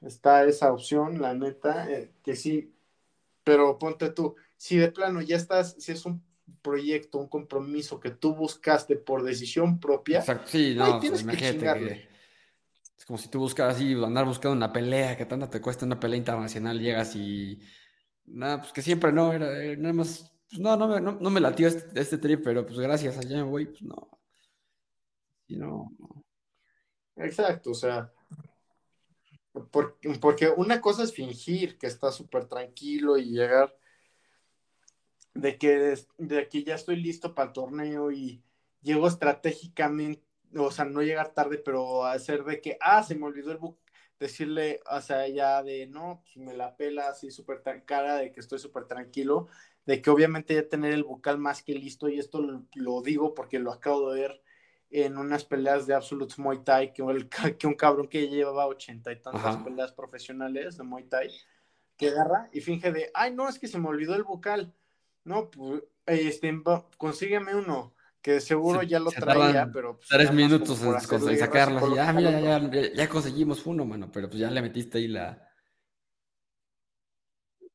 Está 0.01 0.45
esa 0.45 0.73
opción, 0.73 1.21
la 1.21 1.33
neta, 1.33 1.89
eh, 1.89 2.13
que 2.25 2.35
sí, 2.35 2.75
pero 3.45 3.79
ponte 3.79 4.11
tú, 4.11 4.35
si 4.57 4.77
de 4.77 4.91
plano 4.91 5.23
ya 5.23 5.37
estás, 5.37 5.77
si 5.79 5.93
es 5.93 6.05
un 6.05 6.25
proyecto, 6.61 7.19
un 7.19 7.29
compromiso 7.29 8.01
que 8.01 8.11
tú 8.11 8.35
buscaste 8.35 8.97
por 8.97 9.23
decisión 9.23 9.79
propia, 9.79 10.19
Exacto, 10.19 10.49
sí, 10.49 10.75
no, 10.75 10.99
tienes 10.99 11.23
que 11.25 11.37
chingarle. 11.37 12.12
Es 13.03 13.07
como 13.07 13.19
si 13.19 13.29
tú 13.29 13.41
buscaras 13.41 13.75
así, 13.75 13.95
andar 13.95 14.25
buscando 14.25 14.55
una 14.55 14.73
pelea, 14.73 15.17
que 15.17 15.27
tanto 15.27 15.49
te 15.49 15.61
cuesta 15.61 15.85
una 15.85 15.99
pelea 15.99 16.19
internacional, 16.19 16.79
llegas 16.79 17.17
y. 17.17 17.61
Nada, 18.27 18.61
pues 18.61 18.73
que 18.73 18.81
siempre 18.81 19.11
no, 19.11 19.33
era, 19.33 19.49
nada 19.77 19.93
más. 19.93 20.33
Pues 20.49 20.61
no, 20.61 20.77
no, 20.77 21.01
no, 21.01 21.11
no 21.11 21.31
me 21.31 21.41
latió 21.41 21.67
este, 21.67 22.01
este, 22.01 22.19
trip, 22.19 22.45
pero 22.45 22.65
pues 22.65 22.79
gracias, 22.79 23.19
allá 23.19 23.39
me 23.39 23.43
voy, 23.43 23.67
pues 23.67 23.83
no. 23.83 24.09
Y 25.49 25.57
no. 25.57 25.93
Exacto, 27.17 27.73
o 27.73 27.75
sea. 27.75 28.13
porque 30.21 30.51
una 30.57 30.81
cosa 30.81 31.03
es 31.03 31.13
fingir 31.13 31.79
que 31.79 31.89
está 31.89 32.13
súper 32.13 32.47
tranquilo 32.47 33.19
y 33.19 33.33
llegar 33.33 33.77
de 35.35 35.59
que, 35.59 35.99
de 36.19 36.49
que 36.49 36.63
ya 36.63 36.77
estoy 36.77 37.03
listo 37.03 37.35
para 37.35 37.49
el 37.49 37.53
torneo 37.53 38.13
y 38.13 38.45
llego 38.81 39.09
estratégicamente, 39.09 40.23
o 40.57 40.71
sea, 40.71 40.85
no 40.85 41.03
llegar 41.03 41.35
tarde, 41.35 41.59
pero 41.59 42.05
hacer 42.05 42.45
de 42.45 42.61
que, 42.61 42.79
ah, 42.81 43.03
se 43.03 43.15
me 43.15 43.27
olvidó 43.27 43.53
el 43.53 43.59
book, 43.59 43.79
decirle, 44.19 44.81
o 44.91 45.01
sea, 45.01 45.27
ya 45.29 45.63
de, 45.63 45.87
no, 45.87 46.23
pues 46.25 46.37
me 46.37 46.55
la 46.55 46.77
pela 46.77 47.09
así 47.09 47.31
súper 47.31 47.61
tan 47.61 47.81
cara, 47.81 48.17
de 48.17 48.33
que 48.33 48.41
estoy 48.41 48.59
súper 48.59 48.85
tranquilo, 48.85 49.49
de 49.85 50.01
que 50.01 50.11
obviamente 50.11 50.55
ya 50.55 50.69
tener 50.69 50.93
el 50.93 51.05
vocal 51.05 51.39
más 51.39 51.63
que 51.63 51.75
listo, 51.75 52.09
y 52.09 52.19
esto 52.19 52.41
lo, 52.75 53.03
digo 53.03 53.35
porque 53.35 53.59
lo 53.59 53.73
acabo 53.73 54.13
de 54.13 54.21
ver 54.21 54.43
en 54.91 55.17
unas 55.17 55.45
peleas 55.45 55.87
de 55.87 55.95
Absolute 55.95 56.35
Muay 56.37 56.63
Thai, 56.63 56.93
que, 56.93 57.03
que 57.59 57.67
un 57.67 57.75
cabrón 57.75 58.09
que 58.09 58.29
llevaba 58.29 58.67
ochenta 58.67 59.11
y 59.11 59.21
tantas 59.21 59.57
peleas 59.57 59.93
profesionales 59.93 60.77
de 60.77 60.85
Muay 60.85 61.05
Thai, 61.05 61.31
que 61.97 62.09
agarra 62.09 62.49
y 62.53 62.61
finge 62.61 62.93
de, 62.93 63.11
ay, 63.15 63.35
no, 63.35 63.49
es 63.49 63.59
que 63.59 63.69
se 63.69 63.79
me 63.79 63.89
olvidó 63.89 64.15
el 64.15 64.23
vocal. 64.23 64.73
No, 65.25 65.51
pues, 65.51 65.83
este, 66.07 66.53
consígueme 66.99 67.55
uno, 67.55 67.95
que 68.23 68.41
seguro 68.41 68.83
ya 68.83 69.01
lo 69.01 69.11
traía, 69.11 69.69
pero... 69.73 69.97
Pues, 69.97 70.09
tres 70.09 70.33
minutos 70.33 70.81
en, 70.81 71.39
sacarlo. 71.39 71.95
Ya, 71.95 72.13
mira, 72.13 72.41
ya, 72.41 72.93
ya, 72.95 73.09
conseguimos 73.09 73.67
uno, 73.67 73.85
mano, 73.85 74.11
pero 74.13 74.29
pues 74.29 74.39
ya 74.39 74.51
le 74.51 74.63
metiste 74.63 74.99
ahí 74.99 75.09
la... 75.09 75.49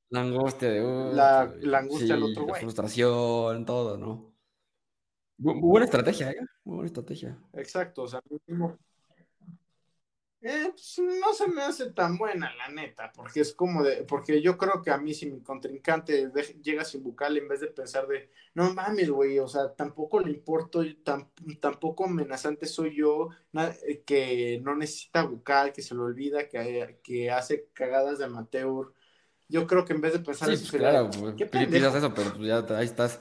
La 0.10 0.22
angustia 0.22 0.70
de... 0.70 0.80
la, 1.14 1.54
la, 1.60 1.80
angustia 1.80 2.14
al 2.14 2.24
otro 2.24 2.44
güey. 2.44 2.54
La 2.54 2.60
frustración, 2.62 3.66
todo, 3.66 3.98
¿no? 3.98 4.34
Muy 5.38 5.60
buena 5.60 5.86
estrategia, 5.86 6.32
¿eh? 6.32 6.38
Muy 6.64 6.76
buena 6.76 6.88
estrategia. 6.88 7.38
Exacto, 7.54 8.04
o 8.04 8.08
sea, 8.08 8.22
eh, 10.42 10.70
pues, 10.72 11.00
no 11.00 11.34
se 11.34 11.48
me 11.48 11.64
hace 11.64 11.92
tan 11.92 12.16
buena, 12.16 12.54
la 12.56 12.70
neta, 12.70 13.12
porque 13.12 13.40
es 13.40 13.54
como 13.54 13.84
de, 13.84 14.04
porque 14.04 14.40
yo 14.40 14.56
creo 14.56 14.84
que 14.84 14.92
a 14.92 14.98
mí 14.98 15.14
si 15.14 15.26
mi 15.26 15.42
contrincante 15.42 16.32
llega 16.62 16.86
sin 16.86 17.02
bucal, 17.02 17.38
en 17.38 17.48
vez 17.48 17.62
de 17.62 17.68
pensar 17.68 18.08
de, 18.08 18.30
no 18.54 18.72
mames, 18.72 19.10
güey, 19.10 19.40
o 19.40 19.48
sea, 19.48 19.74
tampoco 19.74 20.20
le 20.20 20.30
importo, 20.30 20.84
tampoco 21.60 22.06
amenazante 22.06 22.68
soy 22.68 22.96
yo, 22.96 23.30
eh, 23.88 24.04
que 24.06 24.62
no 24.64 24.76
necesita 24.76 25.24
bucal, 25.24 25.74
que 25.74 25.82
se 25.82 25.96
lo 25.96 26.04
olvida, 26.04 26.48
que, 26.48 27.00
que 27.02 27.32
hace 27.32 27.70
cagadas 27.74 28.20
de 28.20 28.26
amateur. 28.26 28.94
Yo 29.50 29.66
creo 29.66 29.86
que 29.86 29.94
en 29.94 30.02
vez 30.02 30.14
de 30.14 30.20
pensar 30.20 30.56
sí, 30.56 30.68
pues, 30.70 30.80
claro, 30.80 31.10
pues, 31.10 31.34
¿qué 31.36 31.46
eso, 31.46 32.14
pero 32.14 32.34
pues 32.34 32.48
ya 32.48 32.60
ahí 32.78 32.86
estás 32.86 33.20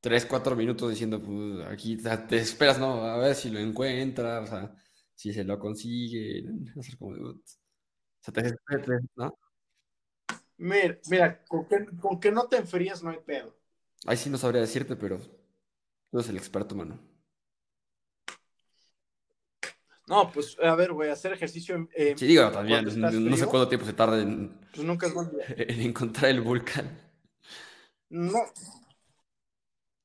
tres, 0.00 0.24
cuatro 0.24 0.56
minutos 0.56 0.88
diciendo, 0.88 1.20
pues 1.20 1.66
aquí 1.68 1.98
te 1.98 2.38
esperas, 2.38 2.78
¿no? 2.78 3.02
A 3.02 3.18
ver 3.18 3.34
si 3.34 3.50
lo 3.50 3.58
encuentra, 3.58 4.40
o 4.40 4.46
sea 4.46 4.74
si 5.16 5.32
se 5.32 5.42
lo 5.42 5.58
consigue, 5.58 6.44
hacer 6.78 6.96
como 6.98 7.14
de, 7.14 7.40
se 8.20 8.32
te, 8.32 8.54
¿no? 9.16 9.36
Mira, 10.58 10.98
mira 11.08 11.44
con, 11.44 11.66
que, 12.20 12.30
no 12.30 12.46
te 12.48 12.56
enfrías 12.56 13.02
no 13.02 13.10
hay 13.10 13.18
pedo. 13.18 13.56
Ahí 14.06 14.16
sí 14.16 14.30
no 14.30 14.38
sabría 14.38 14.60
decirte, 14.60 14.96
pero 14.96 15.18
tú 15.18 16.18
eres 16.18 16.28
el 16.28 16.36
experto, 16.36 16.74
mano. 16.74 16.98
No, 20.06 20.30
pues 20.30 20.56
a 20.62 20.74
ver, 20.76 20.92
voy 20.92 21.08
a 21.08 21.14
hacer 21.14 21.32
ejercicio. 21.32 21.88
En, 21.94 22.16
sí, 22.16 22.26
digo, 22.26 22.50
también. 22.50 22.84
No 22.84 23.36
sé 23.36 23.46
cuánto 23.46 23.68
tiempo 23.68 23.84
se 23.84 23.92
tarda 23.92 24.20
en, 24.20 24.56
pues 24.72 24.86
nunca 24.86 25.08
es 25.08 25.14
en 25.56 25.80
encontrar 25.80 26.30
el 26.30 26.40
volcán. 26.40 26.96
No. 28.08 28.38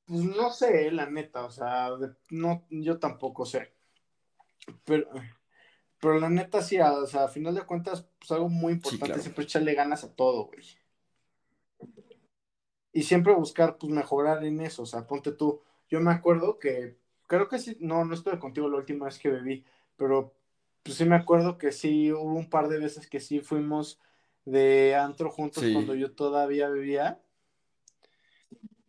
Pues 0.04 0.24
no 0.24 0.52
sé, 0.52 0.90
la 0.90 1.08
neta, 1.08 1.44
o 1.44 1.50
sea, 1.50 1.90
no, 2.30 2.66
yo 2.68 2.98
tampoco 2.98 3.46
sé. 3.46 3.72
Pero, 4.84 5.08
pero 6.00 6.18
la 6.18 6.28
neta, 6.28 6.62
sí, 6.62 6.78
o 6.78 7.06
sea, 7.06 7.24
a 7.24 7.28
final 7.28 7.54
de 7.54 7.62
cuentas, 7.62 8.06
pues 8.18 8.30
algo 8.32 8.48
muy 8.48 8.72
importante, 8.74 9.20
siempre 9.20 9.44
echarle 9.44 9.74
ganas 9.74 10.04
a 10.04 10.14
todo, 10.14 10.46
güey. 10.46 10.64
Y 12.92 13.02
siempre 13.04 13.32
buscar, 13.34 13.78
pues, 13.78 13.92
mejorar 13.92 14.44
en 14.44 14.60
eso, 14.60 14.82
o 14.82 14.86
sea, 14.86 15.06
ponte 15.06 15.32
tú. 15.32 15.62
Yo 15.88 16.00
me 16.00 16.10
acuerdo 16.10 16.58
que, 16.58 16.96
creo 17.26 17.48
que 17.48 17.58
sí, 17.58 17.76
no, 17.80 18.04
no 18.04 18.14
estuve 18.14 18.38
contigo 18.38 18.68
la 18.68 18.78
última 18.78 19.06
vez 19.06 19.18
que 19.18 19.30
bebí, 19.30 19.64
pero 19.96 20.34
pues 20.82 20.96
sí 20.96 21.04
me 21.04 21.16
acuerdo 21.16 21.58
que 21.58 21.72
sí, 21.72 22.12
hubo 22.12 22.34
un 22.34 22.50
par 22.50 22.68
de 22.68 22.78
veces 22.78 23.06
que 23.08 23.20
sí 23.20 23.40
fuimos 23.40 24.00
de 24.44 24.94
antro 24.96 25.30
juntos 25.30 25.64
cuando 25.72 25.94
yo 25.94 26.12
todavía 26.12 26.68
bebía. 26.68 27.20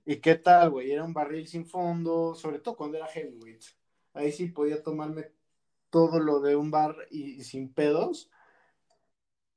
¿Y 0.05 0.17
qué 0.17 0.35
tal, 0.35 0.71
güey? 0.71 0.91
Era 0.91 1.03
un 1.03 1.13
barril 1.13 1.47
sin 1.47 1.65
fondo, 1.65 2.35
sobre 2.35 2.59
todo 2.59 2.75
cuando 2.75 2.97
era 2.97 3.07
heavyweight. 3.07 3.63
Ahí 4.13 4.31
sí 4.31 4.47
podía 4.47 4.81
tomarme 4.81 5.31
todo 5.93 6.19
lo 6.19 6.39
de 6.39 6.55
un 6.55 6.71
bar 6.71 6.95
y, 7.11 7.43
sin 7.43 7.71
pedos, 7.71 8.31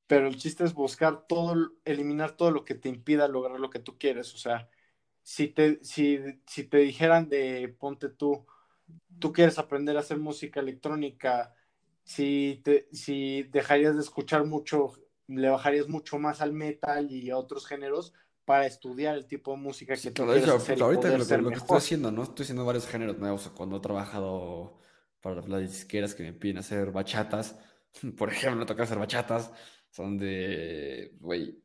pero 0.07 0.29
el 0.29 0.37
chiste 0.37 0.64
es 0.64 0.75
buscar 0.75 1.27
todo, 1.27 1.72
eliminar 1.87 2.33
todo 2.33 2.51
lo 2.51 2.62
que 2.62 2.75
te 2.75 2.90
impida 2.90 3.27
lograr 3.27 3.59
lo 3.59 3.70
que 3.70 3.79
tú 3.79 3.96
quieres. 3.99 4.35
O 4.35 4.37
sea, 4.37 4.68
si 5.22 5.49
te, 5.49 5.83
si, 5.83 6.18
si 6.46 6.64
te 6.64 6.77
dijeran 6.77 7.31
de 7.31 7.75
ponte 7.81 8.11
tú, 8.11 8.44
tú 9.18 9.33
quieres 9.33 9.59
aprender 9.59 9.96
a 9.96 10.01
hacer 10.01 10.18
música 10.18 10.61
electrónica, 10.61 11.55
si, 12.05 12.61
te, 12.62 12.87
si 12.92 13.44
dejarías 13.44 13.94
de 13.94 14.03
escuchar 14.03 14.44
mucho, 14.44 14.92
le 15.29 15.49
bajarías 15.49 15.88
mucho 15.88 16.18
más 16.18 16.42
al 16.42 16.53
metal 16.53 17.11
y 17.11 17.31
a 17.31 17.38
otros 17.38 17.66
géneros 17.66 18.12
para 18.44 18.66
estudiar 18.66 19.16
el 19.16 19.27
tipo 19.27 19.53
de 19.53 19.57
música 19.57 19.96
que 19.96 20.11
tú 20.11 20.27
quieres 20.27 20.46
hacer. 20.51 20.83
ahorita 20.83 21.16
lo, 21.16 21.27
que, 21.27 21.38
lo 21.38 21.49
que 21.49 21.55
estoy 21.55 21.79
haciendo, 21.79 22.12
¿no? 22.12 22.25
Estoy 22.25 22.42
haciendo 22.42 22.66
varios 22.66 22.87
géneros 22.87 23.16
nuevos. 23.16 23.51
Cuando 23.57 23.79
he 23.79 23.81
trabajado 23.81 24.85
para 25.26 25.42
las 25.48 25.62
disqueras 25.62 26.14
que 26.14 26.22
me 26.22 26.32
piden 26.32 26.58
hacer 26.58 26.92
bachatas. 26.92 27.58
Por 28.16 28.30
ejemplo, 28.30 28.60
me 28.60 28.66
toca 28.66 28.84
hacer 28.84 28.98
bachatas. 28.98 29.50
Son 29.90 30.16
de, 30.16 31.16
güey, 31.18 31.60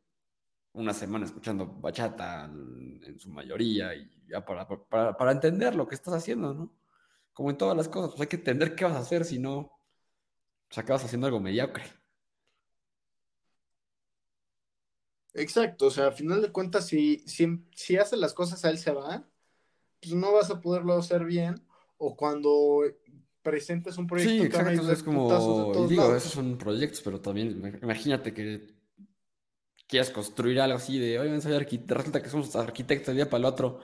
una 0.73 0.93
semana 0.93 1.25
escuchando 1.25 1.67
bachata 1.67 2.45
en, 2.45 3.19
su 3.19 3.29
mayoría 3.29 3.93
y 3.93 4.09
ya 4.27 4.43
para, 4.43 4.67
para, 4.67 5.31
entender 5.31 5.75
lo 5.75 5.87
que 5.87 5.93
estás 5.93 6.15
haciendo, 6.15 6.55
¿no? 6.55 6.73
Como 7.33 7.51
en 7.51 7.57
todas 7.57 7.77
las 7.77 7.87
cosas, 7.87 8.11
pues 8.11 8.21
hay 8.21 8.27
que 8.27 8.37
entender 8.37 8.75
qué 8.75 8.85
vas 8.85 8.95
a 8.95 8.99
hacer, 8.99 9.25
si 9.25 9.37
no, 9.37 9.71
pues 10.67 10.79
acabas 10.79 11.05
haciendo 11.05 11.27
algo 11.27 11.39
mediocre. 11.39 11.83
Exacto, 15.33 15.87
o 15.87 15.91
sea, 15.91 16.07
a 16.07 16.11
final 16.11 16.41
de 16.41 16.51
cuentas, 16.51 16.87
si, 16.87 17.19
si, 17.27 17.63
si 17.75 17.97
hace 17.97 18.17
las 18.17 18.33
cosas 18.33 18.65
a 18.65 18.71
él 18.71 18.79
se 18.79 18.91
va, 18.91 19.27
pues 20.01 20.15
no 20.15 20.33
vas 20.33 20.49
a 20.49 20.61
poderlo 20.61 20.93
hacer 20.93 21.25
bien. 21.25 21.63
O 21.97 22.15
cuando 22.15 22.83
presentes 23.41 23.97
un 23.97 24.07
proyecto. 24.07 24.31
Sí, 24.31 24.41
exacto, 24.41 24.91
es 24.91 25.03
como, 25.03 25.87
digo, 25.87 26.15
esos 26.15 26.31
son 26.31 26.57
proyectos, 26.57 27.01
pero 27.01 27.19
también 27.19 27.79
imagínate 27.81 28.33
que 28.33 28.67
quieras 29.87 30.09
construir 30.09 30.59
algo 30.61 30.77
así 30.77 30.97
de, 30.99 31.19
oye, 31.19 31.41
soy 31.41 31.53
arquitecto, 31.53 31.95
resulta 31.95 32.21
que 32.21 32.29
somos 32.29 32.55
arquitectos 32.55 33.07
de 33.07 33.15
día 33.15 33.29
para 33.29 33.39
el 33.39 33.45
otro, 33.45 33.79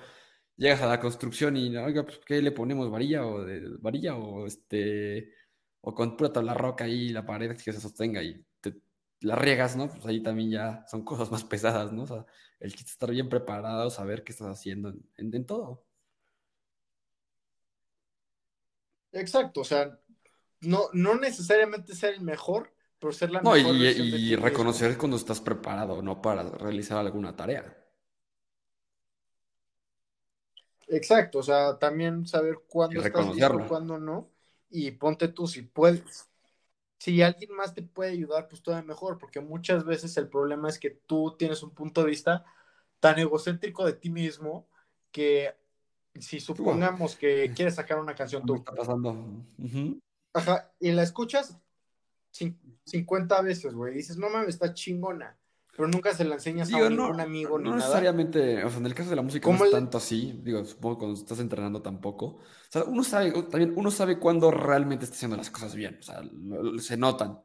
llegas 0.56 0.82
a 0.82 0.88
la 0.88 1.00
construcción 1.00 1.58
y, 1.58 1.76
oiga, 1.76 2.04
pues, 2.04 2.20
¿qué 2.26 2.42
le 2.42 2.52
ponemos? 2.52 2.90
¿Varilla 2.90 3.26
o 3.26 3.44
de 3.44 3.78
varilla 3.80 4.16
o 4.16 4.46
este, 4.46 5.34
o 5.82 5.94
con 5.94 6.16
pura 6.16 6.32
tabla 6.32 6.54
roca 6.54 6.86
ahí 6.86 7.10
la 7.10 7.26
pared 7.26 7.58
que 7.58 7.74
se 7.74 7.82
sostenga 7.82 8.24
y 8.24 8.46
te, 8.62 8.82
la 9.22 9.36
riegas, 9.36 9.76
¿no? 9.76 9.90
Pues 9.90 10.06
ahí 10.06 10.22
también 10.22 10.52
ya 10.52 10.86
son 10.88 11.04
cosas 11.04 11.32
más 11.32 11.44
pesadas, 11.44 11.92
¿no? 11.92 12.04
O 12.04 12.08
sea, 12.08 12.26
el 12.60 12.74
que 12.74 12.84
estar 12.84 13.12
bien 13.12 13.30
preparado, 13.30 13.90
saber 13.90 14.24
qué 14.24 14.32
estás 14.32 14.48
haciendo 14.48 14.94
en 15.18 15.46
todo. 15.46 15.87
Exacto, 19.18 19.62
o 19.62 19.64
sea, 19.64 20.00
no, 20.62 20.90
no 20.94 21.16
necesariamente 21.16 21.96
ser 21.96 22.16
el 22.16 22.22
mejor, 22.22 22.74
pero 23.00 23.14
ser 23.14 23.32
la 23.32 23.42
mejor. 23.42 23.76
Y, 23.76 24.34
y 24.34 24.36
reconocer 24.36 24.98
cuando 24.98 25.18
estás 25.18 25.42
preparado, 25.42 26.02
no 26.02 26.22
para 26.22 26.44
realizar 26.44 26.98
alguna 26.98 27.36
tarea. 27.36 27.76
Exacto, 30.88 31.40
o 31.40 31.44
sea, 31.44 31.78
también 31.78 32.26
saber 32.26 32.60
cuándo 32.68 33.02
estás 33.02 33.36
listo, 33.36 33.66
cuándo 33.68 34.00
no, 34.00 34.30
y 34.70 34.92
ponte 34.92 35.28
tú 35.28 35.48
si 35.48 35.62
puedes. 35.64 36.30
Si 37.00 37.22
alguien 37.22 37.54
más 37.54 37.76
te 37.76 37.84
puede 37.84 38.12
ayudar, 38.12 38.48
pues 38.48 38.64
todavía 38.64 38.88
mejor, 38.88 39.20
porque 39.20 39.40
muchas 39.40 39.86
veces 39.86 40.18
el 40.18 40.30
problema 40.30 40.68
es 40.70 40.80
que 40.80 40.90
tú 40.90 41.36
tienes 41.38 41.62
un 41.62 41.72
punto 41.72 42.02
de 42.02 42.08
vista 42.08 42.46
tan 43.00 43.20
egocéntrico 43.20 43.86
de 43.86 43.94
ti 43.94 44.10
mismo 44.10 44.68
que 45.12 45.54
si 46.22 46.40
supongamos 46.40 47.16
que 47.16 47.52
quieres 47.56 47.76
sacar 47.76 48.00
una 48.00 48.16
canción 48.16 48.46
tú. 48.46 48.56
Está 48.56 48.74
pasando. 48.74 49.46
Ajá, 50.34 50.72
y 50.80 50.92
la 50.92 51.04
escuchas 51.04 51.58
50 52.86 53.42
veces, 53.42 53.74
güey. 53.74 53.94
Dices, 53.94 54.18
no 54.18 54.30
mames, 54.30 54.50
está 54.50 54.74
chingona. 54.74 55.38
Pero 55.76 55.90
nunca 55.90 56.12
se 56.14 56.26
la 56.26 56.36
enseñas 56.36 56.74
a 56.74 56.90
ningún 56.90 57.20
amigo 57.20 57.60
ni 57.60 57.70
no 57.70 57.76
necesariamente, 57.76 58.64
o 58.64 58.70
sea, 58.70 58.80
en 58.80 58.88
el 58.88 58.96
caso 58.96 59.12
de 59.12 59.16
la 59.16 59.22
música 59.22 59.48
no 59.48 59.64
es 59.64 59.72
tanto 59.72 60.00
así. 60.00 60.40
Digo, 60.44 60.66
supongo 60.66 60.98
cuando 60.98 61.20
estás 61.20 61.40
entrenando 61.40 61.84
tampoco. 61.84 62.26
O 62.26 62.42
sea, 62.72 62.84
uno 62.86 63.04
sabe, 63.04 63.32
también 63.44 63.74
uno 63.76 63.92
sabe 63.92 64.18
cuándo 64.18 64.50
realmente 64.50 65.06
está 65.06 65.16
haciendo 65.16 65.38
las 65.38 65.52
cosas 65.52 65.76
bien. 65.76 66.00
O 66.00 66.04
sea, 66.04 66.24
se 66.80 66.98
notan. 66.98 67.40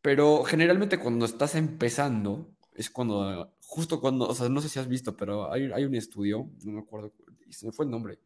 Pero 0.00 0.42
generalmente 0.44 0.98
cuando 0.98 1.26
estás 1.26 1.54
empezando, 1.54 2.54
es 2.74 2.88
cuando, 2.88 3.52
justo 3.60 4.00
cuando, 4.00 4.26
o 4.28 4.34
sea, 4.34 4.48
no 4.48 4.62
sé 4.62 4.70
si 4.70 4.78
has 4.78 4.88
visto, 4.88 5.14
pero 5.14 5.52
hay, 5.52 5.70
hay 5.70 5.84
un 5.84 5.94
estudio, 5.94 6.48
no 6.64 6.72
me 6.72 6.80
acuerdo 6.80 7.12
se 7.52 7.66
me 7.66 7.72
fue 7.72 7.84
el 7.84 7.90
nombre, 7.90 8.18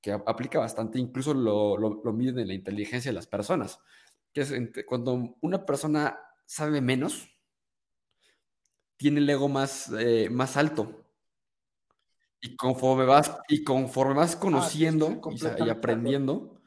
que 0.00 0.12
aplica 0.12 0.58
bastante, 0.58 0.98
incluso 0.98 1.34
lo, 1.34 1.76
lo, 1.76 2.12
miden 2.12 2.38
en 2.38 2.48
la 2.48 2.54
inteligencia 2.54 3.10
de 3.10 3.14
las 3.14 3.26
personas. 3.26 3.80
que 4.32 4.42
es 4.42 4.52
cuando 4.86 5.36
una 5.40 5.64
persona 5.64 6.18
sabe 6.46 6.80
menos, 6.80 7.28
tiene 8.96 9.20
el 9.20 9.30
ego 9.30 9.48
más, 9.48 9.90
eh, 9.98 10.28
más 10.30 10.56
alto. 10.56 11.04
Y 12.40 12.56
conforme 12.56 13.04
vas, 13.04 13.36
y 13.48 13.64
conforme 13.64 14.14
vas 14.14 14.36
ah, 14.36 14.40
conociendo 14.40 15.20
y, 15.58 15.68
aprendiendo, 15.70 16.60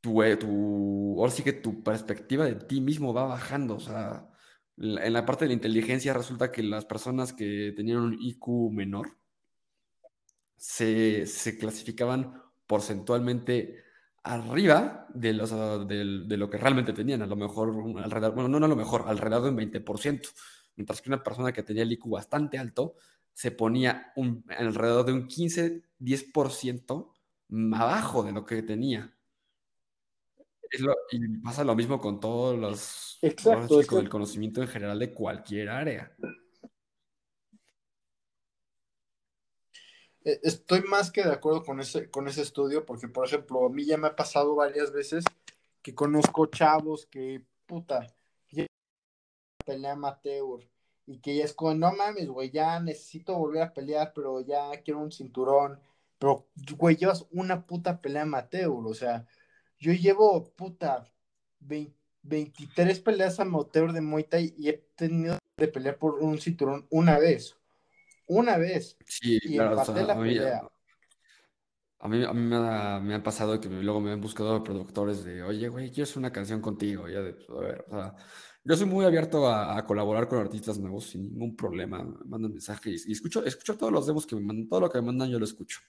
tu, 0.00 0.22
eh, 0.22 0.36
tu, 0.36 1.16
ahora 1.18 1.30
sí 1.30 1.42
que 1.42 1.52
tu 1.52 1.82
perspectiva 1.82 2.44
de 2.44 2.56
ti 2.56 2.80
mismo 2.80 3.14
va 3.14 3.24
bajando. 3.24 3.76
O 3.76 3.80
sea, 3.80 4.28
en 4.76 5.12
la 5.12 5.24
parte 5.24 5.44
de 5.44 5.50
la 5.50 5.54
inteligencia 5.54 6.12
resulta 6.12 6.52
que 6.52 6.62
las 6.62 6.84
personas 6.84 7.32
que 7.32 7.72
tenían 7.76 7.98
un 7.98 8.18
IQ 8.20 8.70
menor 8.70 9.16
se, 10.62 11.26
se 11.26 11.58
clasificaban 11.58 12.40
porcentualmente 12.68 13.82
arriba 14.22 15.08
de, 15.12 15.32
los, 15.32 15.50
de, 15.88 16.36
lo 16.36 16.48
que 16.48 16.56
realmente 16.56 16.92
tenían, 16.92 17.20
a 17.20 17.26
lo 17.26 17.34
mejor 17.34 17.74
alrededor, 17.98 18.36
bueno, 18.36 18.48
no 18.60 18.64
a 18.64 18.68
lo 18.68 18.76
mejor, 18.76 19.02
alrededor 19.08 19.42
de 19.42 19.48
un 19.50 19.56
20%, 19.56 20.28
mientras 20.76 21.02
que 21.02 21.10
una 21.10 21.20
persona 21.20 21.52
que 21.52 21.64
tenía 21.64 21.82
el 21.82 21.90
IQ 21.90 22.08
bastante 22.10 22.58
alto 22.58 22.94
se 23.32 23.50
ponía 23.50 24.12
un, 24.14 24.44
alrededor 24.56 25.04
de 25.04 25.12
un 25.14 25.26
15-10% 25.26 27.12
abajo 27.74 28.22
de 28.22 28.30
lo 28.30 28.46
que 28.46 28.62
tenía. 28.62 29.12
y 31.10 31.38
pasa 31.38 31.64
lo 31.64 31.74
mismo 31.74 31.98
con 31.98 32.20
todos 32.20 32.56
los, 32.56 33.18
Exacto, 33.20 33.84
con 33.84 33.98
el 33.98 34.08
conocimiento 34.08 34.62
en 34.62 34.68
general 34.68 35.00
de 35.00 35.12
cualquier 35.12 35.70
área. 35.70 36.16
Estoy 40.24 40.82
más 40.82 41.10
que 41.10 41.22
de 41.22 41.32
acuerdo 41.32 41.62
con 41.64 41.80
ese, 41.80 42.10
con 42.10 42.28
ese 42.28 42.42
estudio, 42.42 42.84
porque, 42.86 43.08
por 43.08 43.26
ejemplo, 43.26 43.66
a 43.66 43.70
mí 43.70 43.84
ya 43.84 43.96
me 43.96 44.08
ha 44.08 44.16
pasado 44.16 44.54
varias 44.54 44.92
veces 44.92 45.24
que 45.82 45.94
conozco 45.94 46.46
chavos 46.46 47.06
que, 47.06 47.44
puta, 47.66 48.06
ya 48.50 48.66
pelea 49.64 49.92
amateur 49.92 50.60
y 51.06 51.18
que 51.20 51.36
ya 51.36 51.44
es 51.44 51.52
como, 51.54 51.74
no 51.74 51.92
mames, 51.92 52.28
güey, 52.28 52.50
ya 52.50 52.80
necesito 52.80 53.36
volver 53.36 53.62
a 53.62 53.72
pelear, 53.74 54.12
pero 54.14 54.40
ya 54.40 54.70
quiero 54.84 55.00
un 55.00 55.12
cinturón. 55.12 55.80
Pero, 56.18 56.46
güey, 56.76 56.96
llevas 56.96 57.26
una 57.32 57.66
puta 57.66 58.00
pelea 58.00 58.22
amateur, 58.22 58.70
o 58.70 58.94
sea, 58.94 59.26
yo 59.78 59.92
llevo, 59.92 60.44
puta, 60.54 61.12
23 61.60 63.00
peleas 63.00 63.40
amateur 63.40 63.92
de 63.92 64.00
Muay 64.00 64.26
y 64.56 64.68
he 64.68 64.74
tenido 64.94 65.38
de 65.56 65.68
pelear 65.68 65.98
por 65.98 66.14
un 66.14 66.38
cinturón 66.40 66.86
una 66.90 67.18
vez. 67.18 67.56
Una 68.26 68.56
vez. 68.56 68.96
Sí, 69.06 69.38
y 69.42 69.54
claro, 69.56 69.80
a 69.80 70.14
mí, 70.16 70.38
A 71.98 72.08
mí, 72.08 72.24
a 72.24 72.32
mí 72.32 72.40
me, 72.40 72.56
ha, 72.56 73.00
me, 73.00 73.14
ha, 73.14 73.22
pasado 73.22 73.60
que 73.60 73.68
luego 73.68 74.00
me 74.00 74.12
han 74.12 74.20
buscado 74.20 74.62
productores 74.62 75.24
de, 75.24 75.42
oye, 75.42 75.68
güey, 75.68 75.90
quiero 75.90 76.04
hacer 76.04 76.18
una 76.18 76.32
canción 76.32 76.60
contigo. 76.60 77.08
Ya 77.08 77.20
de, 77.20 77.36
a 77.48 77.60
ver, 77.60 77.84
o 77.88 77.90
sea, 77.92 78.16
yo 78.64 78.76
soy 78.76 78.86
muy 78.86 79.04
abierto 79.04 79.48
a, 79.48 79.84
colaborar 79.86 80.28
con 80.28 80.38
artistas 80.38 80.78
nuevos 80.78 81.10
sin 81.10 81.24
ningún 81.24 81.56
problema. 81.56 82.02
Me 82.02 82.24
mandan 82.24 82.52
mensajes 82.52 83.06
y, 83.08 83.12
escucho, 83.12 83.44
escucho 83.44 83.76
todos 83.76 83.92
los 83.92 84.06
demos 84.06 84.26
que 84.26 84.36
me 84.36 84.42
mandan, 84.42 84.68
todo 84.68 84.80
lo 84.80 84.90
que 84.90 84.98
me 85.00 85.06
mandan 85.06 85.30
yo 85.30 85.38
lo 85.38 85.44
escucho. 85.44 85.80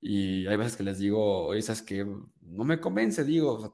Y 0.00 0.46
hay 0.46 0.56
veces 0.56 0.76
que 0.76 0.82
les 0.82 0.98
digo, 0.98 1.46
oye, 1.46 1.62
¿sabes 1.62 1.82
que 1.82 2.04
No 2.04 2.64
me 2.64 2.80
convence, 2.80 3.24
digo, 3.24 3.54
o 3.54 3.60
sea, 3.60 3.70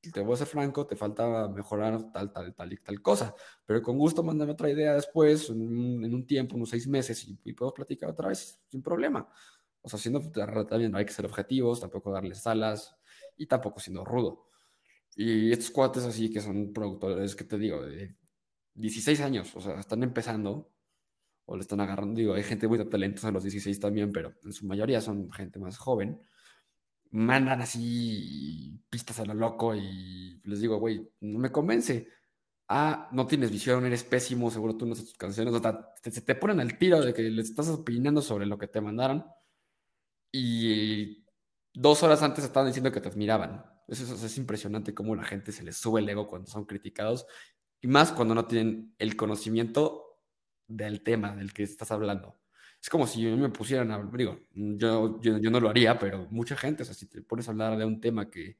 te 0.00 0.20
voy 0.20 0.34
a 0.34 0.36
ser 0.38 0.46
franco, 0.46 0.86
te 0.86 0.96
falta 0.96 1.48
mejorar 1.48 2.10
tal, 2.12 2.32
tal, 2.32 2.54
tal 2.54 2.72
y 2.72 2.76
tal 2.78 3.02
cosa. 3.02 3.34
Pero 3.66 3.82
con 3.82 3.98
gusto 3.98 4.22
mándame 4.22 4.52
otra 4.52 4.70
idea 4.70 4.94
después, 4.94 5.50
en, 5.50 6.14
un 6.14 6.26
tiempo, 6.26 6.56
unos 6.56 6.70
seis 6.70 6.86
meses, 6.88 7.22
y, 7.24 7.38
y, 7.44 7.52
puedo 7.52 7.74
platicar 7.74 8.10
otra 8.10 8.28
vez 8.28 8.60
sin 8.68 8.82
problema. 8.82 9.28
O 9.82 9.88
sea, 9.88 9.98
siendo 9.98 10.20
también 10.30 10.94
hay 10.96 11.04
que 11.04 11.12
ser 11.12 11.26
objetivos, 11.26 11.80
tampoco 11.80 12.12
darles 12.12 12.46
alas 12.46 12.96
y 13.36 13.46
tampoco 13.46 13.80
siendo 13.80 14.04
rudo. 14.04 14.48
Y 15.14 15.52
estos 15.52 15.70
cuates 15.70 16.04
así 16.04 16.30
que 16.30 16.40
son 16.40 16.72
productores, 16.72 17.34
que 17.36 17.44
te 17.44 17.58
digo, 17.58 17.82
de 17.82 18.16
16 18.74 19.20
años, 19.20 19.54
o 19.56 19.60
sea, 19.60 19.80
están 19.80 20.02
empezando 20.02 20.70
o 21.46 21.56
le 21.56 21.62
están 21.62 21.80
agarrando. 21.80 22.18
Digo, 22.18 22.34
hay 22.34 22.42
gente 22.42 22.68
muy 22.68 22.78
talentosa 22.88 23.28
a 23.28 23.32
los 23.32 23.42
16 23.42 23.80
también, 23.80 24.12
pero 24.12 24.34
en 24.44 24.52
su 24.52 24.66
mayoría 24.66 25.00
son 25.00 25.30
gente 25.32 25.58
más 25.58 25.78
joven 25.78 26.20
mandan 27.10 27.60
así 27.60 28.80
pistas 28.88 29.20
a 29.20 29.24
lo 29.24 29.34
loco 29.34 29.74
y 29.74 30.40
les 30.44 30.60
digo, 30.60 30.78
güey, 30.78 31.08
no 31.20 31.38
me 31.38 31.52
convence. 31.52 32.08
Ah, 32.68 33.08
no 33.12 33.26
tienes 33.26 33.50
visión, 33.50 33.84
eres 33.84 34.04
pésimo, 34.04 34.50
seguro 34.50 34.76
tú 34.76 34.86
no 34.86 34.94
sabes 34.94 35.10
tus 35.10 35.18
canciones. 35.18 35.54
O 35.54 35.60
sea, 35.60 35.92
te, 36.02 36.10
te 36.10 36.34
ponen 36.36 36.60
al 36.60 36.78
tiro 36.78 37.00
de 37.00 37.12
que 37.12 37.22
les 37.22 37.50
estás 37.50 37.68
opinando 37.68 38.22
sobre 38.22 38.46
lo 38.46 38.58
que 38.58 38.68
te 38.68 38.80
mandaron 38.80 39.24
y 40.32 41.24
dos 41.74 42.02
horas 42.02 42.22
antes 42.22 42.44
estaban 42.44 42.68
diciendo 42.68 42.92
que 42.92 43.00
te 43.00 43.08
admiraban. 43.08 43.64
Eso 43.88 44.14
es 44.14 44.38
impresionante 44.38 44.94
cómo 44.94 45.16
la 45.16 45.24
gente 45.24 45.50
se 45.50 45.64
les 45.64 45.76
sube 45.76 46.00
el 46.00 46.08
ego 46.08 46.28
cuando 46.28 46.48
son 46.48 46.64
criticados 46.64 47.26
y 47.80 47.88
más 47.88 48.12
cuando 48.12 48.34
no 48.36 48.46
tienen 48.46 48.94
el 48.98 49.16
conocimiento 49.16 50.20
del 50.68 51.02
tema 51.02 51.34
del 51.34 51.52
que 51.52 51.64
estás 51.64 51.90
hablando 51.90 52.39
es 52.82 52.88
como 52.88 53.06
si 53.06 53.26
me 53.26 53.50
pusieran 53.50 53.90
a, 53.90 54.10
digo, 54.12 54.40
yo, 54.54 55.20
yo, 55.20 55.50
no 55.50 55.60
lo 55.60 55.68
haría, 55.68 55.98
pero 55.98 56.26
mucha 56.30 56.56
gente, 56.56 56.82
o 56.82 56.86
sea, 56.86 56.94
si 56.94 57.06
te 57.06 57.20
pones 57.22 57.46
a 57.46 57.50
hablar 57.50 57.76
de 57.76 57.84
un 57.84 58.00
tema 58.00 58.30
que, 58.30 58.56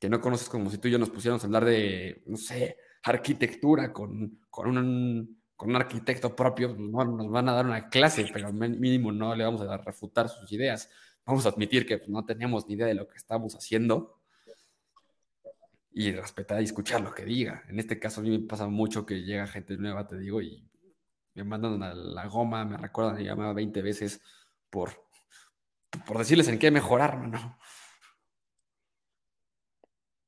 que 0.00 0.08
no 0.08 0.20
conoces, 0.20 0.48
como 0.48 0.70
si 0.70 0.78
tú 0.78 0.88
y 0.88 0.92
yo 0.92 0.98
nos 0.98 1.10
pusiéramos 1.10 1.42
a 1.44 1.46
hablar 1.46 1.64
de, 1.66 2.22
no 2.26 2.36
sé, 2.38 2.78
arquitectura 3.02 3.92
con, 3.92 4.40
con, 4.48 4.76
un, 4.76 5.42
con 5.54 5.70
un 5.70 5.76
arquitecto 5.76 6.34
propio, 6.34 6.74
no, 6.78 7.04
nos 7.04 7.30
van 7.30 7.48
a 7.48 7.52
dar 7.52 7.66
una 7.66 7.88
clase, 7.88 8.26
pero 8.32 8.52
mínimo 8.52 9.12
no 9.12 9.34
le 9.34 9.44
vamos 9.44 9.60
a 9.62 9.76
refutar 9.76 10.28
sus 10.28 10.50
ideas. 10.52 10.88
Vamos 11.26 11.44
a 11.46 11.50
admitir 11.50 11.86
que 11.86 11.98
pues, 11.98 12.08
no 12.08 12.24
tenemos 12.24 12.66
ni 12.66 12.74
idea 12.74 12.86
de 12.86 12.94
lo 12.94 13.06
que 13.06 13.16
estamos 13.16 13.54
haciendo 13.54 14.18
y 15.92 16.10
respetar 16.12 16.60
y 16.60 16.64
escuchar 16.64 17.02
lo 17.02 17.14
que 17.14 17.24
diga. 17.24 17.62
En 17.68 17.78
este 17.78 17.98
caso 17.98 18.20
a 18.20 18.24
mí 18.24 18.30
me 18.30 18.46
pasa 18.46 18.66
mucho 18.66 19.04
que 19.04 19.22
llega 19.22 19.46
gente 19.46 19.76
nueva, 19.76 20.06
te 20.06 20.18
digo, 20.18 20.40
y 20.40 20.68
me 21.34 21.44
mandan 21.44 21.82
a 21.82 21.94
la 21.94 22.26
goma, 22.26 22.64
me 22.64 22.76
recuerdan 22.76 23.20
y 23.20 23.24
llamaba 23.24 23.52
20 23.52 23.82
veces 23.82 24.20
por, 24.70 24.90
por 26.06 26.18
decirles 26.18 26.48
en 26.48 26.58
qué 26.58 26.70
mejorar, 26.70 27.18
¿no? 27.18 27.58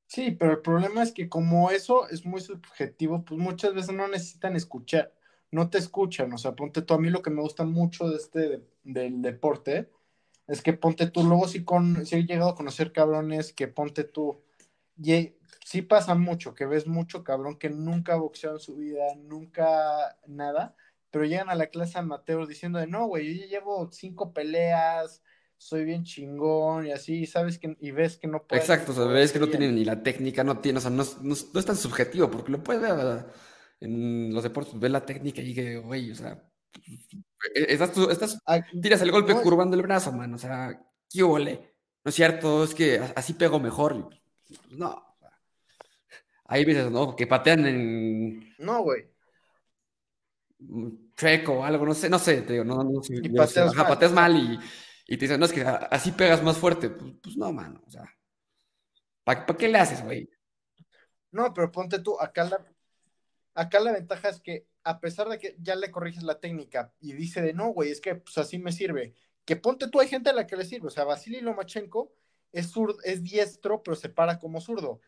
Sí, 0.06 0.30
pero 0.30 0.52
el 0.52 0.60
problema 0.60 1.02
es 1.02 1.12
que 1.12 1.28
como 1.28 1.70
eso 1.72 2.08
es 2.08 2.24
muy 2.24 2.40
subjetivo, 2.40 3.24
pues 3.24 3.40
muchas 3.40 3.74
veces 3.74 3.94
no 3.94 4.06
necesitan 4.06 4.54
escuchar, 4.54 5.12
no 5.50 5.70
te 5.70 5.78
escuchan, 5.78 6.32
o 6.32 6.38
sea, 6.38 6.52
ponte 6.54 6.82
tú, 6.82 6.94
a 6.94 6.98
mí 6.98 7.10
lo 7.10 7.20
que 7.20 7.30
me 7.30 7.42
gusta 7.42 7.64
mucho 7.64 8.08
de 8.08 8.16
este, 8.16 8.62
del 8.84 9.22
deporte, 9.22 9.90
es 10.46 10.62
que 10.62 10.72
ponte 10.72 11.08
tú, 11.10 11.24
luego 11.24 11.48
sí, 11.48 11.64
con, 11.64 12.06
sí 12.06 12.16
he 12.16 12.26
llegado 12.26 12.50
a 12.50 12.54
conocer 12.54 12.92
cabrones 12.92 13.52
que 13.52 13.66
ponte 13.66 14.04
tú, 14.04 14.40
y 15.02 15.34
sí 15.64 15.82
pasa 15.82 16.14
mucho, 16.14 16.54
que 16.54 16.66
ves 16.66 16.86
mucho 16.86 17.24
cabrón 17.24 17.58
que 17.58 17.70
nunca 17.70 18.14
boxeó 18.14 18.52
en 18.52 18.60
su 18.60 18.76
vida, 18.76 19.02
nunca 19.16 20.16
nada, 20.28 20.76
pero 21.14 21.26
llegan 21.26 21.48
a 21.48 21.54
la 21.54 21.68
clase 21.68 21.96
amateur 21.96 22.44
diciendo 22.44 22.80
de 22.80 22.88
no, 22.88 23.06
güey, 23.06 23.32
yo 23.32 23.42
ya 23.42 23.46
llevo 23.46 23.88
cinco 23.92 24.32
peleas, 24.32 25.22
soy 25.56 25.84
bien 25.84 26.02
chingón 26.02 26.88
y 26.88 26.90
así, 26.90 27.24
sabes 27.24 27.56
que, 27.60 27.76
y 27.78 27.92
ves 27.92 28.16
que 28.16 28.26
no 28.26 28.44
puede. 28.44 28.60
Exacto, 28.60 28.90
o 28.90 28.94
sea, 28.96 29.04
ves 29.04 29.30
que 29.30 29.38
no 29.38 29.46
tienen 29.46 29.76
ni 29.76 29.84
la 29.84 30.02
técnica, 30.02 30.42
no 30.42 30.58
tiene, 30.58 30.78
o 30.78 30.82
sea, 30.82 30.90
no, 30.90 31.04
no, 31.22 31.32
es 31.34 31.64
tan 31.64 31.76
subjetivo, 31.76 32.28
porque 32.28 32.50
lo 32.50 32.64
puedes 32.64 32.82
ver 32.82 33.26
en 33.78 34.34
los 34.34 34.42
deportes, 34.42 34.76
ves 34.76 34.90
la 34.90 35.06
técnica 35.06 35.40
y 35.40 35.54
que, 35.54 35.76
güey, 35.76 36.10
o 36.10 36.16
sea, 36.16 36.50
e, 37.54 37.66
estás, 37.68 37.96
estás 38.10 38.42
ah, 38.44 38.58
tiras 38.82 39.00
el 39.02 39.12
golpe 39.12 39.34
curvando 39.34 39.76
el 39.76 39.82
brazo, 39.82 40.10
man, 40.10 40.34
o 40.34 40.38
sea, 40.38 40.84
qué 41.08 41.22
ole. 41.22 41.76
No 42.04 42.08
es 42.08 42.14
cierto, 42.16 42.64
es 42.64 42.74
que 42.74 42.98
así 43.14 43.34
pego 43.34 43.60
mejor. 43.60 44.10
No. 44.70 45.16
Hay 46.46 46.64
veces, 46.64 46.90
¿no? 46.90 47.14
Que 47.14 47.28
patean 47.28 47.66
en. 47.66 48.54
No, 48.58 48.82
güey 48.82 49.14
chueco 51.16 51.60
o 51.60 51.64
algo, 51.64 51.86
no 51.86 51.94
sé, 51.94 52.08
no 52.08 52.18
sé, 52.18 52.42
te 52.42 52.54
digo, 52.54 52.64
no, 52.64 52.82
no, 52.82 53.02
sé, 53.02 53.14
y 53.22 53.28
pateas, 53.30 54.12
mal. 54.12 54.36
y, 54.36 54.58
y, 55.06 55.16
te 55.16 55.24
dicen, 55.24 55.38
no, 55.38 55.46
es 55.46 55.52
que 55.52 55.62
así 55.62 56.12
pegas 56.12 56.42
más 56.42 56.56
fuerte. 56.56 56.90
Pues, 56.90 57.12
pues 57.22 57.36
no, 57.36 57.52
mano, 57.52 57.82
o 57.86 57.90
sea, 57.90 58.04
¿para 59.22 59.46
qué 59.46 59.68
le 59.68 59.78
haces, 59.78 60.02
güey? 60.02 60.28
No, 61.30 61.52
pero 61.52 61.70
ponte 61.72 61.98
tú, 61.98 62.18
acá 62.20 62.44
la, 62.44 62.64
acá 63.54 63.80
la 63.80 63.92
ventaja 63.92 64.28
es 64.28 64.40
que 64.40 64.66
a 64.84 65.00
pesar 65.00 65.28
de 65.28 65.38
que 65.38 65.56
ya 65.58 65.74
le 65.74 65.90
corriges 65.90 66.22
la 66.22 66.38
técnica 66.38 66.92
y 67.00 67.12
dice 67.12 67.40
de 67.40 67.54
no, 67.54 67.68
güey, 67.68 67.90
es 67.90 68.00
que 68.00 68.16
pues 68.16 68.36
así 68.38 68.58
me 68.58 68.72
sirve, 68.72 69.14
que 69.44 69.56
ponte 69.56 69.88
tú, 69.88 70.00
hay 70.00 70.08
gente 70.08 70.30
a 70.30 70.34
la 70.34 70.46
que 70.46 70.56
le 70.56 70.64
sirve, 70.64 70.88
o 70.88 70.90
sea, 70.90 71.04
Vasily 71.04 71.40
Lomachenko 71.40 72.12
es, 72.52 72.72
es 73.04 73.22
diestro, 73.22 73.82
pero 73.82 73.96
se 73.96 74.08
para 74.08 74.38
como 74.38 74.60
zurdo. 74.60 75.00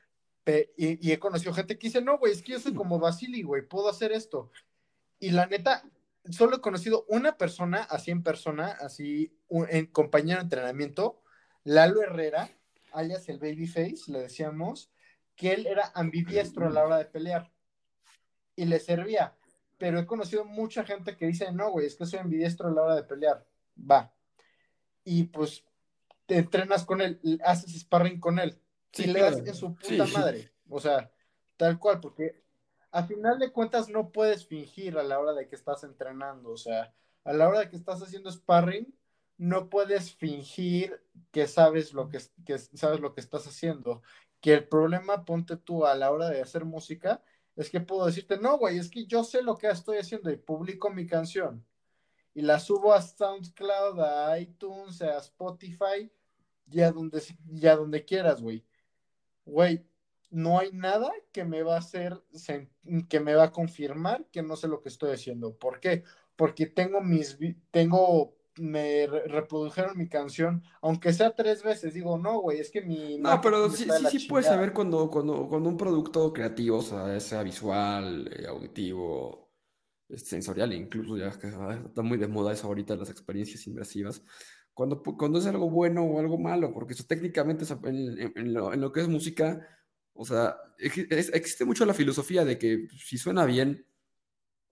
y, 0.77 1.07
y, 1.07 1.13
he 1.13 1.19
conocido 1.19 1.53
gente 1.53 1.79
que 1.79 1.89
dice, 1.89 2.01
no, 2.01 2.19
güey, 2.19 2.33
es 2.33 2.43
que 2.43 2.53
yo 2.53 2.61
soy 2.61 2.75
como 2.75 2.99
Vasily, 2.99 3.43
güey, 3.43 3.63
puedo 3.63 3.89
hacer 3.89 4.13
esto. 4.13 4.51
Y 5.19 5.31
la 5.31 5.47
neta, 5.47 5.83
solo 6.31 6.57
he 6.57 6.61
conocido 6.61 7.05
una 7.09 7.37
persona, 7.37 7.83
así 7.83 8.11
en 8.11 8.22
persona, 8.22 8.77
así 8.81 9.37
en 9.51 9.87
compañero 9.87 10.39
de 10.39 10.45
entrenamiento, 10.45 11.22
Lalo 11.64 12.03
Herrera, 12.03 12.51
alias 12.93 13.29
el 13.29 13.39
Babyface, 13.39 14.11
le 14.11 14.20
decíamos, 14.20 14.91
que 15.35 15.53
él 15.53 15.66
era 15.66 15.93
ambidiestro 15.95 16.66
a 16.66 16.70
la 16.70 16.85
hora 16.85 16.99
de 16.99 17.05
pelear 17.05 17.53
y 18.57 18.64
le 18.64 18.81
servía. 18.81 19.37
Pero 19.79 19.99
he 19.99 20.07
conocido 20.07 20.45
mucha 20.45 20.85
gente 20.85 21.16
que 21.16 21.27
dice, 21.27 21.53
no, 21.53 21.70
güey, 21.70 21.87
es 21.87 21.97
que 21.97 22.07
soy 22.07 22.18
ambidiestro 22.18 22.68
a 22.68 22.72
la 22.72 22.83
hora 22.83 22.95
de 22.97 23.03
pelear. 23.03 23.47
Va. 23.79 24.14
Y 25.05 25.24
pues 25.24 25.64
te 26.24 26.39
entrenas 26.39 26.85
con 26.85 27.01
él, 27.01 27.20
haces 27.45 27.79
sparring 27.81 28.18
con 28.18 28.39
él. 28.39 28.59
y 28.97 29.07
le 29.07 29.20
das 29.20 29.39
en 29.39 29.55
su 29.55 29.74
puta 29.74 30.07
madre. 30.07 30.51
O 30.68 30.81
sea, 30.81 31.11
tal 31.57 31.79
cual, 31.79 32.01
porque 32.01 32.45
a 32.97 33.03
final 33.05 33.38
de 33.38 33.53
cuentas 33.53 33.88
no 33.88 34.11
puedes 34.11 34.47
fingir 34.47 34.97
a 34.99 35.03
la 35.03 35.18
hora 35.18 35.32
de 35.34 35.49
que 35.49 35.57
estás 35.57 35.84
entrenando. 35.84 36.51
O 36.51 36.57
sea, 36.57 36.94
a 37.24 37.32
la 37.32 37.49
hora 37.49 37.61
de 37.61 37.70
que 37.70 37.76
estás 37.76 38.03
haciendo 38.03 38.30
sparring, 38.30 38.94
no 39.36 39.68
puedes 39.68 40.14
fingir 40.14 41.03
que 41.30 41.47
sabes 41.47 41.92
lo 41.92 42.09
que, 42.09 42.20
que 42.44 42.59
sabes 42.59 43.01
lo 43.01 43.14
que 43.14 43.20
estás 43.20 43.47
haciendo. 43.47 44.03
Que 44.40 44.55
el 44.55 44.68
problema, 44.68 45.24
ponte 45.24 45.57
tú 45.57 45.84
a 45.84 45.94
la 45.94 46.11
hora 46.11 46.30
de 46.30 46.40
hacer 46.40 46.64
música, 46.64 47.22
es 47.55 47.70
que 47.70 47.80
puedo 47.80 48.07
decirte, 48.07 48.38
no, 48.38 48.57
güey, 48.59 48.78
es 48.78 48.90
que 48.90 49.07
yo 49.07 49.24
sé 49.24 49.42
lo 49.42 49.59
que 49.59 49.68
estoy 49.68 49.99
haciendo 49.99 50.30
y 50.30 50.36
publico 50.36 50.90
mi 50.90 51.07
canción 51.07 51.64
y 52.36 52.42
la 52.42 52.61
subo 52.61 52.92
a 52.92 53.01
SoundCloud, 53.01 53.99
a 54.01 54.38
iTunes, 54.38 55.01
a 55.01 55.16
Spotify 55.18 56.12
y 56.70 56.80
a 56.82 56.92
donde, 56.92 57.22
y 57.47 57.61
donde 57.61 58.05
quieras, 58.05 58.42
güey. 58.42 58.62
Güey, 59.47 59.86
no 60.31 60.59
hay 60.59 60.72
nada 60.72 61.11
que 61.33 61.45
me 61.45 61.62
va 61.62 61.77
a 61.77 61.79
hacer, 61.79 62.22
que 63.09 63.20
me 63.20 63.35
va 63.35 63.45
a 63.45 63.53
confirmar 63.53 64.27
que 64.31 64.43
no 64.43 64.57
sé 64.57 64.68
lo 64.68 64.83
que 64.83 64.89
estoy 64.89 65.12
haciendo. 65.12 65.57
¿Por 65.57 65.81
qué? 65.81 66.05
Porque 66.37 66.66
tengo 66.66 67.01
mis, 67.01 67.39
tengo, 67.70 68.37
me 68.57 69.07
reprodujeron 69.07 69.97
mi 69.97 70.09
canción, 70.09 70.62
aunque 70.83 71.12
sea 71.12 71.35
tres 71.35 71.62
veces, 71.62 71.95
digo, 71.95 72.18
no, 72.18 72.41
güey, 72.41 72.61
es 72.61 72.70
que 72.70 72.83
mi... 72.83 73.18
No, 73.18 73.41
pero 73.41 73.70
sí, 73.70 73.87
sí, 74.11 74.18
sí 74.18 74.29
puedes 74.29 74.47
saber 74.47 74.72
cuando, 74.72 75.11
cuando, 75.11 75.49
cuando 75.49 75.68
un 75.68 75.77
producto 75.77 76.33
creativo, 76.33 76.79
o 76.79 76.83
sea, 76.83 77.18
sea 77.20 77.43
visual, 77.43 78.31
eh, 78.37 78.47
auditivo, 78.47 79.47
sensorial, 80.14 80.72
incluso 80.72 81.16
ya 81.16 81.31
que 81.31 81.49
ah, 81.49 81.83
está 81.87 82.03
muy 82.03 82.18
de 82.18 82.29
moda 82.29 82.53
eso 82.53 82.66
ahorita, 82.66 82.97
las 82.97 83.11
experiencias 83.11 83.66
inmersivas, 83.66 84.22
cuando, 84.77 85.03
cuando 85.03 85.39
es 85.39 85.47
algo 85.47 85.70
bueno 85.70 86.05
o 86.05 86.20
algo 86.20 86.39
malo, 86.39 86.72
porque 86.72 86.93
eso 86.93 87.05
técnicamente 87.07 87.64
en, 87.85 88.53
lo, 88.53 88.93
que 88.93 89.01
es 89.01 89.09
música, 89.09 89.66
o 90.17 90.25
sea, 90.25 90.57
existe 90.79 91.64
mucho 91.64 91.85
la 91.87 91.95
filosofía 91.95 92.45
de 92.45 92.59
que 92.59 92.89
si 92.99 93.19
suena 93.19 93.45
bien, 93.47 93.87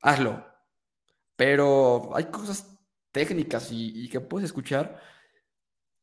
hazlo, 0.01 0.47
pero 1.36 2.14
hay 2.16 2.26
cosas 2.26 2.78
técnicas 3.12 3.68
y, 3.70 4.09
que 4.09 4.20
puedes 4.20 4.47
escuchar 4.47 5.01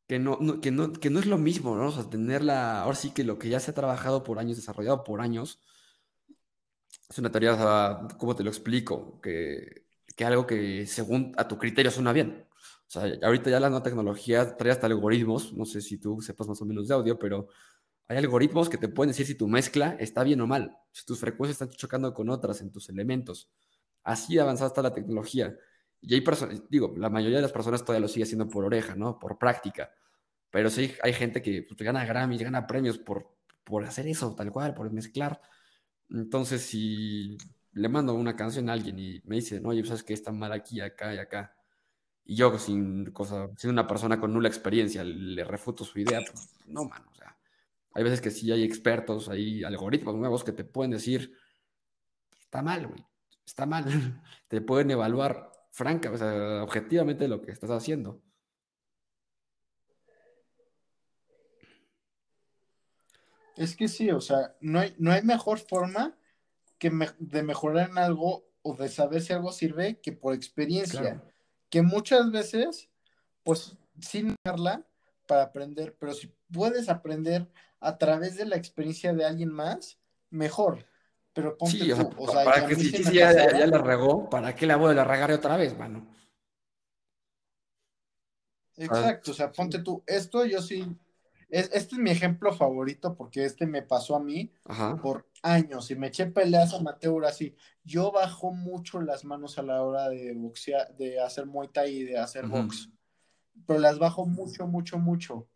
que 0.08 0.20
no, 0.20 0.62
que, 0.62 0.72
no, 0.72 0.94
que 0.94 1.10
no 1.10 1.20
es 1.20 1.26
lo 1.26 1.38
mismo, 1.38 1.76
¿no? 1.76 1.88
O 1.88 1.92
sea, 1.92 2.10
tenerla, 2.10 2.82
ahora 2.82 2.96
sí 2.96 3.12
que 3.12 3.24
lo 3.24 3.40
que 3.40 3.50
ya 3.50 3.60
se 3.60 3.72
ha 3.72 3.74
trabajado 3.74 4.24
por 4.24 4.40
años, 4.40 4.58
desarrollado 4.58 5.04
por 5.04 5.22
años, 5.22 5.62
es 7.10 7.18
una 7.18 7.32
teoría, 7.32 8.08
¿cómo 8.18 8.36
te 8.36 8.44
lo 8.44 8.50
explico? 8.50 9.20
Que, 9.22 9.86
que 10.16 10.26
algo 10.26 10.46
que 10.48 10.86
según 10.88 11.34
a 11.38 11.48
tu 11.48 11.58
criterio 11.58 11.92
suena 11.92 12.14
bien. 12.14 12.48
O 12.88 12.90
sea, 12.92 13.04
ahorita 13.24 13.50
ya 13.50 13.60
la 13.60 13.70
nueva 13.70 13.84
tecnología 13.84 14.58
trae 14.58 14.72
hasta 14.72 14.88
algoritmos, 14.88 15.54
no 15.54 15.66
sé 15.66 15.82
si 15.82 15.98
tú 15.98 16.22
sepas 16.22 16.48
más 16.48 16.62
o 16.62 16.66
menos 16.66 16.88
de 16.88 16.94
audio, 16.94 17.18
pero 17.18 17.48
hay 18.12 18.18
algoritmos 18.18 18.70
que 18.70 18.78
te 18.78 18.90
pueden 18.90 19.10
decir 19.10 19.26
si 19.26 19.36
tu 19.36 19.48
mezcla 19.48 19.96
está 20.00 20.24
bien 20.24 20.42
o 20.42 20.48
mal, 20.48 20.78
si 20.92 21.06
tus 21.06 21.20
frecuencias 21.20 21.62
están 21.62 21.70
chocando 21.78 22.14
con 22.14 22.30
otras 22.30 22.62
en 22.62 22.72
tus 22.72 22.90
elementos. 22.90 23.50
Así 24.04 24.38
avanzada 24.38 24.68
está 24.68 24.82
la 24.82 24.94
tecnología. 24.94 25.56
Y 26.02 26.14
hay 26.14 26.22
personas, 26.22 26.62
digo, 26.70 26.94
la 26.98 27.10
mayoría 27.10 27.38
de 27.38 27.44
las 27.44 27.52
personas 27.52 27.82
todavía 27.86 28.02
lo 28.02 28.08
sigue 28.08 28.24
haciendo 28.24 28.50
por 28.50 28.66
oreja, 28.66 28.96
¿no? 28.96 29.18
Por 29.18 29.38
práctica. 29.38 29.92
Pero 30.50 30.70
sí 30.70 30.94
hay 31.04 31.14
gente 31.14 31.42
que 31.42 31.64
pues, 31.64 31.80
gana 31.82 32.04
Grammys, 32.06 32.42
gana 32.42 32.68
premios 32.68 32.98
por, 32.98 33.34
por 33.64 33.86
hacer 33.86 34.08
eso, 34.08 34.36
tal 34.36 34.52
cual, 34.52 34.74
por 34.74 34.92
mezclar. 34.92 35.42
Entonces, 36.10 36.64
si 36.64 37.38
le 37.72 37.88
mando 37.88 38.14
una 38.14 38.36
canción 38.36 38.70
a 38.70 38.74
alguien 38.74 39.00
y 39.00 39.22
me 39.24 39.38
dice, 39.38 39.62
no, 39.62 39.70
oye, 39.70 39.86
sabes 39.86 40.04
que 40.04 40.14
está 40.14 40.32
mal 40.32 40.52
aquí, 40.52 40.82
acá 40.82 41.14
y 41.16 41.18
acá, 41.20 41.56
y 42.26 42.36
yo 42.36 42.58
sin 42.58 43.12
cosa, 43.12 43.50
siendo 43.58 43.74
una 43.82 43.88
persona 43.88 44.20
con 44.20 44.34
nula 44.34 44.48
experiencia, 44.48 45.04
le 45.04 45.44
refuto 45.44 45.84
su 45.84 46.00
idea, 46.00 46.20
pues 46.30 46.54
no, 46.68 46.86
mano, 46.86 47.06
o 47.12 47.16
sea, 47.16 47.36
hay 47.94 48.04
veces 48.04 48.22
que 48.22 48.32
sí 48.32 48.52
hay 48.52 48.64
expertos, 48.64 49.30
hay 49.30 49.64
algoritmos 49.64 50.16
nuevos 50.16 50.44
que 50.44 50.52
te 50.52 50.64
pueden 50.64 50.92
decir, 50.92 51.34
está 52.40 52.62
mal, 52.62 52.88
güey, 52.88 53.06
está 53.46 53.66
mal, 53.66 53.86
te 54.48 54.62
pueden 54.62 54.92
evaluar 54.92 55.52
franca, 55.72 56.12
o 56.12 56.18
sea, 56.18 56.64
objetivamente 56.64 57.28
lo 57.28 57.42
que 57.42 57.52
estás 57.52 57.72
haciendo. 57.72 58.22
Es 63.58 63.76
que 63.76 63.88
sí, 63.88 64.10
o 64.10 64.22
sea, 64.22 64.56
no 64.62 64.80
hay, 64.80 64.96
no 64.98 65.12
hay 65.12 65.22
mejor 65.24 65.60
forma 65.60 66.18
que 66.80 66.92
de 67.20 67.44
mejorar 67.44 67.90
en 67.90 67.98
algo 67.98 68.46
o 68.64 68.76
de 68.76 68.90
saber 68.90 69.22
si 69.22 69.34
algo 69.34 69.52
sirve 69.52 70.00
que 70.00 70.12
por 70.12 70.34
experiencia. 70.34 71.22
Que 71.70 71.82
muchas 71.82 72.32
veces, 72.32 72.90
pues, 73.44 73.78
sin 74.00 74.36
darla 74.44 74.86
para 75.28 75.44
aprender, 75.44 75.96
pero 76.00 76.14
si 76.14 76.34
puedes 76.52 76.90
aprender 76.90 77.48
a 77.82 77.98
través 77.98 78.38
de 78.38 78.46
la 78.46 78.56
experiencia 78.56 79.14
de 79.14 79.26
alguien 79.26 79.52
más, 79.52 80.00
mejor. 80.30 80.86
Pero 81.34 81.58
ponte 81.58 81.78
sí, 81.78 81.92
o 81.92 82.32
sea, 82.32 82.44
para 82.46 82.66
que 82.66 82.76
si 82.76 83.04
ya, 83.14 83.34
ya, 83.34 83.68
la 83.68 83.78
regó, 83.78 84.30
¿para 84.30 84.56
qué 84.56 84.66
la 84.66 84.78
voy 84.78 84.98
a 84.98 85.04
regar 85.04 85.32
otra 85.32 85.58
vez, 85.58 85.78
mano? 85.78 86.08
Exacto, 88.78 89.32
o 89.32 89.34
sea, 89.34 89.52
ponte 89.52 89.80
tú, 89.80 90.02
esto 90.08 90.46
yo 90.46 90.62
sí 90.62 90.86
este 91.52 91.78
es 91.78 91.94
mi 91.94 92.12
ejemplo 92.12 92.54
favorito 92.54 93.14
porque 93.14 93.44
este 93.44 93.68
me 93.68 93.82
pasó 93.82 94.16
a 94.16 94.24
mí 94.24 94.52
por 95.02 95.30
años 95.44 95.92
y 95.92 95.96
me 95.96 96.08
eché 96.08 96.28
peleas 96.28 96.74
amateur 96.74 97.26
así. 97.26 97.56
Yo 97.84 98.12
bajo 98.12 98.54
mucho 98.54 99.02
las 99.02 99.26
manos 99.26 99.58
a 99.58 99.64
la 99.64 99.84
hora 99.84 100.08
de 100.10 100.34
boxear, 100.34 100.96
de 100.96 101.20
hacer 101.20 101.46
Muay 101.46 101.68
Thai 101.68 101.94
y 101.94 102.04
de 102.04 102.18
hacer 102.18 102.48
box. 102.48 102.90
Pero 103.68 103.80
las 103.80 104.00
bajo 104.00 104.26
mucho, 104.26 104.66
mucho, 104.66 104.98
mucho. 104.98 105.48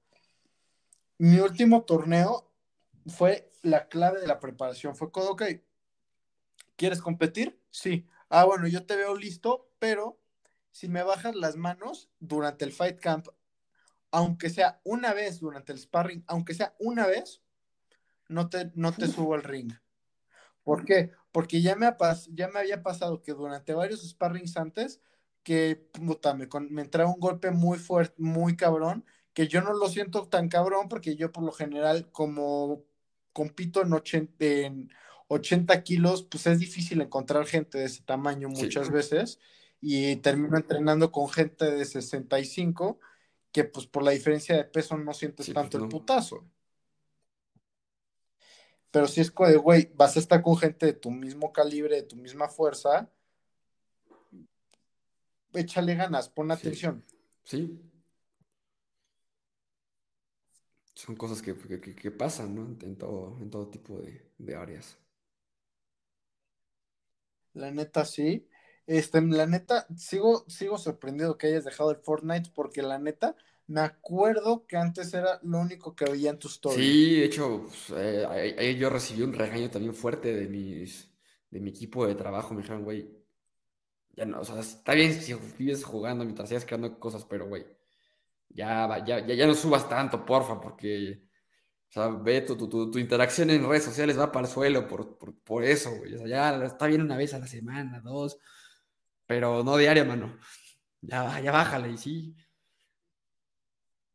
Mi 1.18 1.40
último 1.40 1.84
torneo 1.84 2.52
fue 3.08 3.52
la 3.62 3.88
clave 3.88 4.20
de 4.22 4.28
la 4.28 4.40
preparación. 4.40 4.96
Fue 4.96 5.10
ok, 5.14 5.44
¿quieres 6.76 7.02
competir? 7.02 7.60
Sí. 7.72 8.08
Ah, 8.30 8.46
bueno, 8.46 8.68
yo 8.68 8.86
te 8.86 8.96
veo 8.96 9.16
listo, 9.16 9.70
pero 9.80 10.20
si 10.72 10.90
me 10.90 11.04
bajas 11.04 11.36
las 11.36 11.56
manos 11.56 12.10
durante 12.20 12.66
el 12.66 12.74
fight 12.74 13.00
camp 13.00 13.28
aunque 14.16 14.50
sea 14.50 14.80
una 14.86 15.14
vez 15.14 15.42
durante 15.42 15.74
el 15.74 15.78
sparring, 15.80 16.24
aunque 16.28 16.54
sea 16.54 16.74
una 16.80 17.06
vez, 17.06 17.42
no 18.30 18.48
te, 18.48 18.72
no 18.74 18.94
te 18.94 19.08
subo 19.08 19.34
al 19.34 19.44
ring. 19.44 19.74
¿Por 20.64 20.86
qué? 20.86 21.12
Porque 21.34 21.62
ya 21.62 21.76
me, 21.76 21.94
ya 22.32 22.48
me 22.48 22.60
había 22.60 22.82
pasado 22.82 23.22
que 23.22 23.34
durante 23.34 23.74
varios 23.74 24.08
sparrings 24.08 24.56
antes, 24.56 25.02
que 25.44 25.76
puta, 25.76 26.34
me, 26.34 26.48
me 26.70 26.84
entraba 26.84 27.10
un 27.10 27.20
golpe 27.20 27.52
muy 27.52 27.78
fuerte, 27.78 28.16
muy 28.18 28.56
cabrón, 28.56 29.04
que 29.36 29.50
yo 29.50 29.62
no 29.62 29.74
lo 29.74 29.90
siento 29.90 30.28
tan 30.30 30.48
cabrón 30.48 30.88
porque 30.88 31.18
yo 31.18 31.32
por 31.32 31.44
lo 31.44 31.52
general 31.52 32.10
como 32.12 32.86
compito 33.34 33.82
en 33.82 33.92
80, 33.92 34.46
en 34.46 34.90
80 35.28 35.84
kilos, 35.84 36.24
pues 36.24 36.48
es 36.48 36.58
difícil 36.58 37.02
encontrar 37.02 37.46
gente 37.46 37.78
de 37.78 37.86
ese 37.86 38.02
tamaño 38.04 38.48
muchas 38.48 38.90
veces 38.90 39.40
y 39.82 40.16
termino 40.16 40.56
entrenando 40.56 41.12
con 41.12 41.30
gente 41.30 41.70
de 41.70 41.84
65 41.84 42.98
que 43.52 43.66
pues 43.66 43.88
por 43.88 44.04
la 44.04 44.12
diferencia 44.12 44.56
de 44.56 44.64
peso 44.64 44.98
no 44.98 45.14
sientes 45.14 45.54
tanto 45.54 45.78
el 45.80 45.90
putazo. 45.90 46.46
Pero 48.90 49.08
si 49.10 49.20
es 49.20 49.34
de, 49.36 49.58
güey, 49.58 49.92
vas 49.96 50.16
a 50.16 50.20
estar 50.20 50.42
con 50.42 50.56
gente 50.56 50.86
de 50.86 50.94
tu 50.94 51.12
mismo 51.12 51.52
calibre, 51.52 51.98
de 51.98 52.04
tu 52.04 52.16
misma 52.16 52.48
fuerza, 52.48 53.10
échale 55.54 55.96
ganas, 55.96 56.30
pon 56.30 56.52
atención. 56.52 57.04
Sí. 57.44 57.78
Son 60.96 61.16
cosas 61.16 61.42
que, 61.42 61.54
pasan, 62.12 62.56
¿no? 62.56 62.66
En 62.82 62.98
todo, 62.98 63.38
en 63.42 63.50
todo 63.50 63.68
tipo 63.70 64.00
de, 64.00 64.32
de 64.38 64.56
áreas. 64.56 64.98
La 67.54 67.72
neta, 67.72 68.06
sí. 68.06 68.48
Este, 68.88 69.22
la 69.22 69.48
neta, 69.48 69.88
sigo, 69.98 70.46
sigo 70.48 70.78
sorprendido 70.78 71.38
que 71.38 71.48
hayas 71.48 71.66
dejado 71.66 71.92
el 71.92 71.98
Fortnite 71.98 72.52
porque 72.54 72.82
la 72.82 73.00
neta, 73.00 73.36
me 73.68 73.82
acuerdo 73.82 74.68
que 74.68 74.78
antes 74.78 75.14
era 75.14 75.40
lo 75.44 75.60
único 75.60 75.96
que 75.96 76.06
veía 76.06 76.30
en 76.30 76.40
tus 76.40 76.54
stories. 76.54 76.80
Sí, 76.80 77.20
de 77.20 77.26
hecho, 77.26 77.64
pues, 77.64 77.94
eh, 77.98 78.78
yo 78.80 78.90
recibí 78.90 79.24
un 79.24 79.34
regaño 79.34 79.70
también 79.72 79.96
fuerte 79.96 80.36
de 80.36 80.48
mis, 80.48 81.10
de 81.50 81.60
mi 81.60 81.72
equipo 81.72 82.06
de 82.06 82.16
trabajo. 82.16 82.54
Me 82.54 82.62
dijeron, 82.62 82.84
güey, 82.84 83.10
ya 84.16 84.26
no, 84.26 84.40
o 84.40 84.46
sea, 84.46 84.60
está 84.60 84.94
bien 84.94 85.14
si 85.14 85.34
vives 85.58 85.84
jugando 85.84 86.24
mientras 86.24 86.50
sigas 86.50 86.66
creando 86.66 87.00
cosas, 87.00 87.26
pero 87.26 87.48
güey, 87.48 87.66
ya, 88.56 89.06
ya, 89.06 89.20
ya, 89.20 89.48
no 89.48 89.54
subas 89.54 89.88
tanto, 89.90 90.26
porfa, 90.26 90.60
porque, 90.60 91.22
o 91.90 91.92
sea, 91.92 92.08
ve 92.10 92.42
tu, 92.42 92.58
tu, 92.58 92.92
tu, 92.92 93.00
interacción 93.00 93.50
en 93.50 93.68
redes 93.68 93.84
sociales 93.86 94.18
va 94.20 94.32
para 94.32 94.48
el 94.48 94.54
suelo 94.54 94.88
por, 94.88 95.18
por, 95.18 95.36
por 95.44 95.64
eso, 95.64 95.96
güey. 95.98 96.16
O 96.16 96.18
sea, 96.20 96.28
ya 96.28 96.66
está 96.66 96.88
bien 96.88 97.02
una 97.02 97.18
vez 97.18 97.34
a 97.34 97.40
la 97.40 97.48
semana, 97.48 98.00
dos 98.02 98.40
pero 99.26 99.64
no 99.64 99.78
diario, 99.78 100.06
mano. 100.06 100.38
Ya, 101.02 101.40
ya 101.42 101.52
bájale, 101.52 101.92
y 101.92 101.98
sí. 101.98 102.36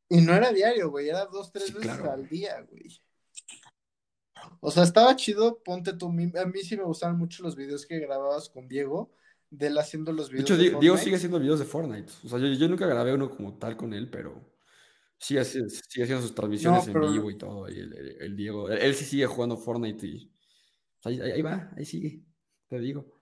Y 0.08 0.20
no 0.20 0.34
era 0.34 0.52
diario, 0.52 0.90
güey, 0.90 1.08
era 1.08 1.26
dos, 1.26 1.52
tres 1.52 1.72
veces 1.72 2.00
al 2.00 2.28
día, 2.28 2.60
güey. 2.68 3.00
O 4.60 4.70
sea, 4.70 4.82
estaba 4.82 5.14
chido, 5.16 5.62
ponte 5.62 5.92
tú, 5.92 6.08
a 6.08 6.12
mí 6.46 6.62
sí 6.62 6.76
me 6.76 6.84
gustaban 6.84 7.18
mucho 7.18 7.42
los 7.42 7.54
videos 7.54 7.86
que 7.86 7.98
grababas 7.98 8.48
con 8.48 8.66
Diego, 8.66 9.12
de 9.50 9.66
él 9.66 9.78
haciendo 9.78 10.12
los 10.12 10.30
videos. 10.30 10.48
De 10.48 10.66
hecho, 10.66 10.80
Diego 10.80 10.96
sigue 10.96 11.16
haciendo 11.16 11.38
videos 11.38 11.58
de 11.58 11.64
Fortnite. 11.64 12.12
O 12.24 12.28
sea, 12.28 12.38
yo, 12.38 12.46
yo, 12.46 12.68
nunca 12.68 12.86
grabé 12.86 13.12
uno 13.12 13.30
como 13.30 13.58
tal 13.58 13.76
con 13.76 13.92
él, 13.92 14.08
pero 14.10 14.50
Sí, 15.20 15.36
así, 15.36 15.60
sigue 15.68 16.04
haciendo 16.04 16.22
sus 16.22 16.34
transmisiones 16.34 16.88
en 16.88 16.98
vivo 16.98 17.30
y 17.30 17.36
todo. 17.36 17.66
el, 17.66 18.34
Diego, 18.36 18.70
él, 18.70 18.94
sí 18.94 19.04
sigue 19.04 19.26
jugando 19.26 19.58
Fortnite 19.58 20.06
y 20.06 20.32
ahí, 21.04 21.20
ahí, 21.20 21.42
va, 21.42 21.70
ahí 21.76 21.84
sigue, 21.84 22.24
te 22.68 22.78
digo. 22.80 23.20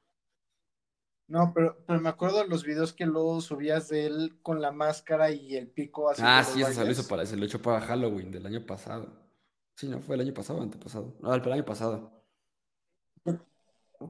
No, 1.26 1.52
pero, 1.52 1.76
pero 1.86 2.00
me 2.00 2.08
acuerdo 2.08 2.38
de 2.38 2.46
los 2.46 2.62
videos 2.62 2.92
que 2.92 3.04
luego 3.04 3.40
subías 3.40 3.88
de 3.88 4.06
él 4.06 4.38
con 4.42 4.62
la 4.62 4.70
máscara 4.70 5.32
y 5.32 5.56
el 5.56 5.72
pico 5.72 6.08
así. 6.08 6.22
Ah, 6.24 6.44
sí, 6.44 6.62
eso 6.62 6.84
lo 6.84 6.90
hizo 6.90 7.06
para, 7.08 7.26
se 7.26 7.36
lo 7.36 7.44
echó 7.44 7.60
para 7.60 7.80
Halloween 7.80 8.30
del 8.30 8.46
año 8.46 8.64
pasado. 8.64 9.28
Sí, 9.74 9.88
no, 9.88 10.00
fue 10.00 10.14
el 10.14 10.20
año 10.20 10.34
pasado 10.34 10.62
antepasado. 10.62 11.18
No, 11.20 11.34
el 11.34 11.52
año 11.52 11.64
pasado. 11.64 12.17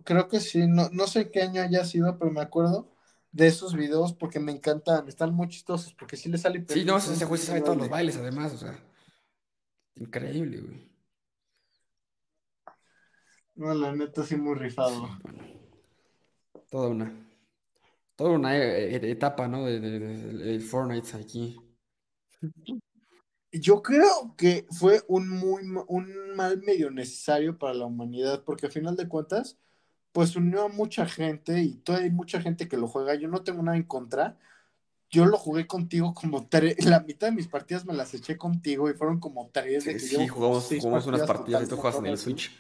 Creo 0.05 0.29
que 0.29 0.41
sí, 0.41 0.67
no, 0.67 0.91
no 0.91 1.07
sé 1.07 1.31
qué 1.31 1.43
año 1.43 1.63
haya 1.63 1.85
sido, 1.85 2.19
pero 2.19 2.31
me 2.31 2.43
acuerdo 2.43 2.91
de 3.33 3.47
esos 3.47 3.75
videos 3.75 4.13
porque 4.13 4.41
me 4.41 4.53
encantan, 4.53 5.09
están 5.09 5.35
muy 5.35 5.49
chistosos, 5.49 5.95
porque 5.95 6.17
sí 6.17 6.29
le 6.29 6.39
sale. 6.39 6.65
Sí, 6.69 6.85
no, 6.85 6.99
ese 6.99 7.25
juez 7.25 7.43
sabe 7.43 7.61
todos 7.61 7.77
los 7.77 7.89
bailes, 7.89 8.17
además, 8.17 8.53
o 8.53 8.59
sea, 8.59 8.79
increíble, 9.97 10.61
güey. 10.61 10.89
No, 13.55 13.75
la 13.75 13.93
neta 13.93 14.23
sí 14.25 14.37
muy 14.37 14.55
rifado. 14.55 15.09
toda 16.71 16.89
una, 16.89 17.29
toda 18.15 18.31
una 18.31 18.57
eh, 18.57 18.95
eh, 18.95 19.11
etapa, 19.11 19.49
¿no? 19.49 19.65
De, 19.65 19.81
de, 19.81 20.61
Fortnite 20.61 21.17
aquí. 21.17 21.61
Yo 23.51 23.83
creo 23.83 24.37
que 24.37 24.67
fue 24.71 25.03
un 25.09 25.29
muy 25.29 25.65
un 25.89 26.37
mal 26.37 26.63
medio 26.63 26.91
necesario 26.91 27.59
para 27.59 27.75
la 27.75 27.87
humanidad, 27.87 28.45
porque 28.45 28.67
al 28.67 28.73
final 28.73 28.95
de 28.95 29.09
cuentas 29.09 29.59
pues 30.19 30.35
unió 30.35 30.65
a 30.65 30.69
mucha 30.69 31.07
gente 31.07 31.63
y 31.63 31.75
todavía 31.75 32.09
hay 32.09 32.13
mucha 32.13 32.41
gente 32.41 32.67
que 32.67 32.77
lo 32.77 32.89
juega. 32.89 33.15
Yo 33.15 33.29
no 33.29 33.45
tengo 33.45 33.63
nada 33.63 33.77
en 33.77 33.85
contra. 33.85 34.37
Yo 35.09 35.27
lo 35.27 35.39
jugué 35.39 35.69
contigo 35.69 36.13
como 36.13 36.49
tres, 36.49 36.75
la 36.85 36.99
mitad 36.99 37.29
de 37.29 37.37
mis 37.37 37.47
partidas 37.47 37.85
me 37.85 37.95
las 37.95 38.13
eché 38.15 38.37
contigo 38.37 38.91
y 38.91 38.95
fueron 38.95 39.21
como 39.21 39.49
tres. 39.53 39.85
Sí, 39.85 39.97
sí 40.01 40.27
jugamos, 40.27 40.73
unas 41.07 41.23
partidas 41.23 41.63
y 41.63 41.69
tú 41.69 41.77
juegas 41.77 42.01
en 42.01 42.07
el 42.07 42.19
Switch. 42.19 42.51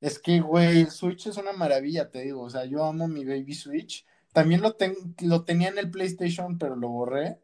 Es 0.00 0.20
que, 0.20 0.38
güey, 0.38 0.82
el 0.82 0.90
Switch 0.92 1.26
es 1.26 1.38
una 1.38 1.52
maravilla, 1.52 2.08
te 2.08 2.20
digo. 2.20 2.42
O 2.42 2.50
sea, 2.50 2.64
yo 2.64 2.84
amo 2.84 3.08
mi 3.08 3.24
Baby 3.24 3.52
Switch. 3.52 4.06
También 4.32 4.60
lo, 4.60 4.76
lo 5.22 5.44
tenía 5.44 5.70
en 5.70 5.78
el 5.78 5.90
PlayStation, 5.90 6.56
pero 6.56 6.76
lo 6.76 6.88
borré. 6.88 7.40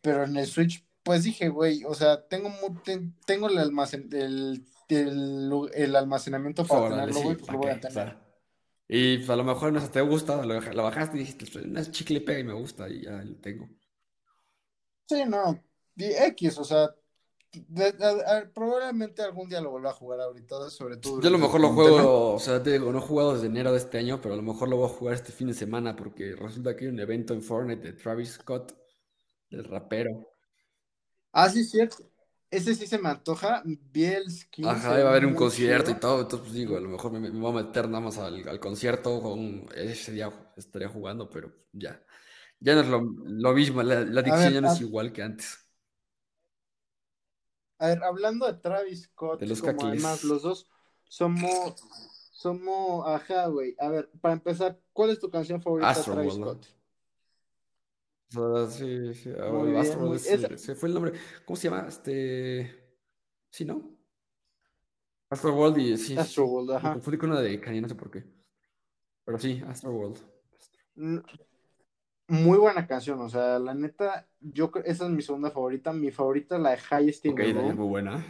Pero 0.00 0.24
en 0.24 0.38
el 0.38 0.46
Switch, 0.46 0.82
pues 1.02 1.24
dije, 1.24 1.50
güey, 1.50 1.84
o 1.84 1.92
sea, 1.92 2.26
tengo, 2.26 2.50
tengo 3.26 3.50
el 3.50 3.58
almacén, 3.58 4.08
el 4.10 4.64
el, 4.88 5.96
almacenamiento 5.96 6.64
para 6.64 6.88
tenerlo, 6.88 7.20
pues 7.22 7.50
lo 7.50 7.58
voy 7.58 7.70
a 7.70 7.80
tener. 7.80 8.16
Y 8.86 9.18
pues, 9.18 9.30
a 9.30 9.36
lo 9.36 9.44
mejor 9.44 9.72
no 9.72 9.80
sé, 9.80 9.88
te 9.88 10.00
gusta, 10.00 10.44
lo, 10.44 10.82
bajaste 10.82 11.16
y 11.16 11.20
dijiste, 11.20 11.58
una 11.60 11.90
chicle 11.90 12.20
pega 12.20 12.40
y 12.40 12.44
me 12.44 12.52
gusta 12.52 12.88
y 12.88 13.02
ya 13.02 13.12
lo 13.12 13.36
tengo. 13.36 13.68
Sí, 15.06 15.24
no, 15.26 15.62
X, 15.96 16.58
o 16.58 16.64
sea, 16.64 16.94
probablemente 18.52 19.22
algún 19.22 19.48
día 19.48 19.60
lo 19.60 19.70
vuelva 19.70 19.90
a 19.90 19.94
jugar 19.94 20.20
ahorita, 20.20 20.70
sobre 20.70 20.96
todo. 20.98 21.20
Yo 21.20 21.28
a 21.28 21.32
lo 21.32 21.38
mejor 21.38 21.60
lo 21.60 21.72
juego, 21.72 22.34
o 22.34 22.38
sea, 22.38 22.62
te 22.62 22.72
digo, 22.72 22.92
no 22.92 22.98
he 22.98 23.02
jugado 23.02 23.34
desde 23.34 23.46
enero 23.46 23.72
de 23.72 23.78
este 23.78 23.98
año, 23.98 24.20
pero 24.20 24.34
a 24.34 24.36
lo 24.36 24.42
mejor 24.42 24.68
lo 24.68 24.76
voy 24.76 24.86
a 24.86 24.92
jugar 24.92 25.14
este 25.14 25.32
fin 25.32 25.48
de 25.48 25.54
semana 25.54 25.96
porque 25.96 26.34
resulta 26.36 26.76
que 26.76 26.84
hay 26.84 26.90
un 26.90 27.00
evento 27.00 27.32
en 27.32 27.42
Fortnite 27.42 27.82
de 27.82 27.92
Travis 27.94 28.32
Scott, 28.32 28.74
el 29.50 29.64
rapero. 29.64 30.28
Ah, 31.32 31.48
sí, 31.48 31.64
cierto 31.64 32.13
ese 32.56 32.74
sí 32.74 32.86
se 32.86 32.98
me 32.98 33.08
antoja. 33.08 33.62
Vi 33.64 34.04
el 34.04 34.30
skin. 34.30 34.66
Ajá, 34.66 34.90
va 34.90 34.96
a 34.96 35.10
haber 35.10 35.26
un 35.26 35.34
concierto 35.34 35.90
y 35.90 35.94
todo. 35.94 36.22
Entonces, 36.22 36.40
pues 36.40 36.54
digo, 36.54 36.76
a 36.76 36.80
lo 36.80 36.88
mejor 36.88 37.12
me, 37.12 37.30
voy 37.30 37.50
a 37.50 37.64
meter 37.64 37.88
nada 37.88 38.00
más 38.00 38.18
al, 38.18 38.60
concierto. 38.60 39.20
Con, 39.20 39.66
ese 39.74 40.12
día 40.12 40.32
estaría 40.56 40.88
jugando, 40.88 41.28
pero 41.28 41.52
ya. 41.72 42.00
Ya 42.60 42.74
no 42.74 42.80
es 42.80 42.88
lo, 42.88 43.52
mismo. 43.52 43.82
La, 43.82 43.98
adicción 43.98 44.52
ya 44.52 44.60
no 44.60 44.72
es 44.72 44.80
igual 44.80 45.12
que 45.12 45.22
antes. 45.22 45.58
A 47.78 47.88
ver, 47.88 48.02
hablando 48.04 48.46
de 48.46 48.54
Travis 48.54 49.02
Scott, 49.02 49.40
de 49.40 49.46
los 49.46 49.60
como 49.60 49.86
además 49.86 50.24
los 50.24 50.42
dos 50.42 50.68
somos. 51.08 51.74
Somos. 52.32 53.06
Ajá, 53.06 53.48
güey. 53.48 53.74
A 53.78 53.88
ver, 53.88 54.10
para 54.20 54.34
empezar, 54.34 54.80
¿cuál 54.92 55.10
es 55.10 55.18
tu 55.18 55.30
canción 55.30 55.60
favorita 55.60 55.92
de 55.92 56.02
Travis 56.02 56.34
Scott? 56.34 56.66
Sí, 58.70 59.14
sí. 59.14 59.30
Astro 59.76 60.18
se 60.18 60.74
fue 60.74 60.88
el 60.88 60.94
nombre. 60.94 61.12
¿Cómo 61.44 61.56
se 61.56 61.68
llama? 61.68 61.86
Este. 61.88 62.84
Sí, 63.50 63.64
¿no? 63.64 63.96
Astro 65.30 65.54
World 65.54 65.78
y 65.78 65.96
sí. 65.96 66.16
Astro 66.16 66.46
World, 66.46 66.72
ajá. 66.72 66.88
Me 66.88 66.94
confundí 66.94 67.18
con 67.18 67.30
una 67.30 67.40
de 67.40 67.60
Kanye, 67.60 67.80
no 67.80 67.88
sé 67.88 67.94
por 67.94 68.10
qué. 68.10 68.24
Pero 69.24 69.38
sí, 69.38 69.62
Astro 69.66 69.92
World. 69.92 70.18
Muy 72.28 72.58
buena 72.58 72.86
canción, 72.86 73.20
o 73.20 73.28
sea, 73.28 73.58
la 73.58 73.74
neta, 73.74 74.26
yo 74.40 74.70
esa 74.84 75.04
es 75.04 75.10
mi 75.10 75.22
segunda 75.22 75.50
favorita. 75.50 75.92
Mi 75.92 76.10
favorita 76.10 76.56
es 76.56 76.62
la 76.62 76.70
de 76.70 76.78
Highest 76.90 77.26
in 77.26 77.32
Ok, 77.32 77.40
muy 77.74 77.86
buena. 77.86 78.24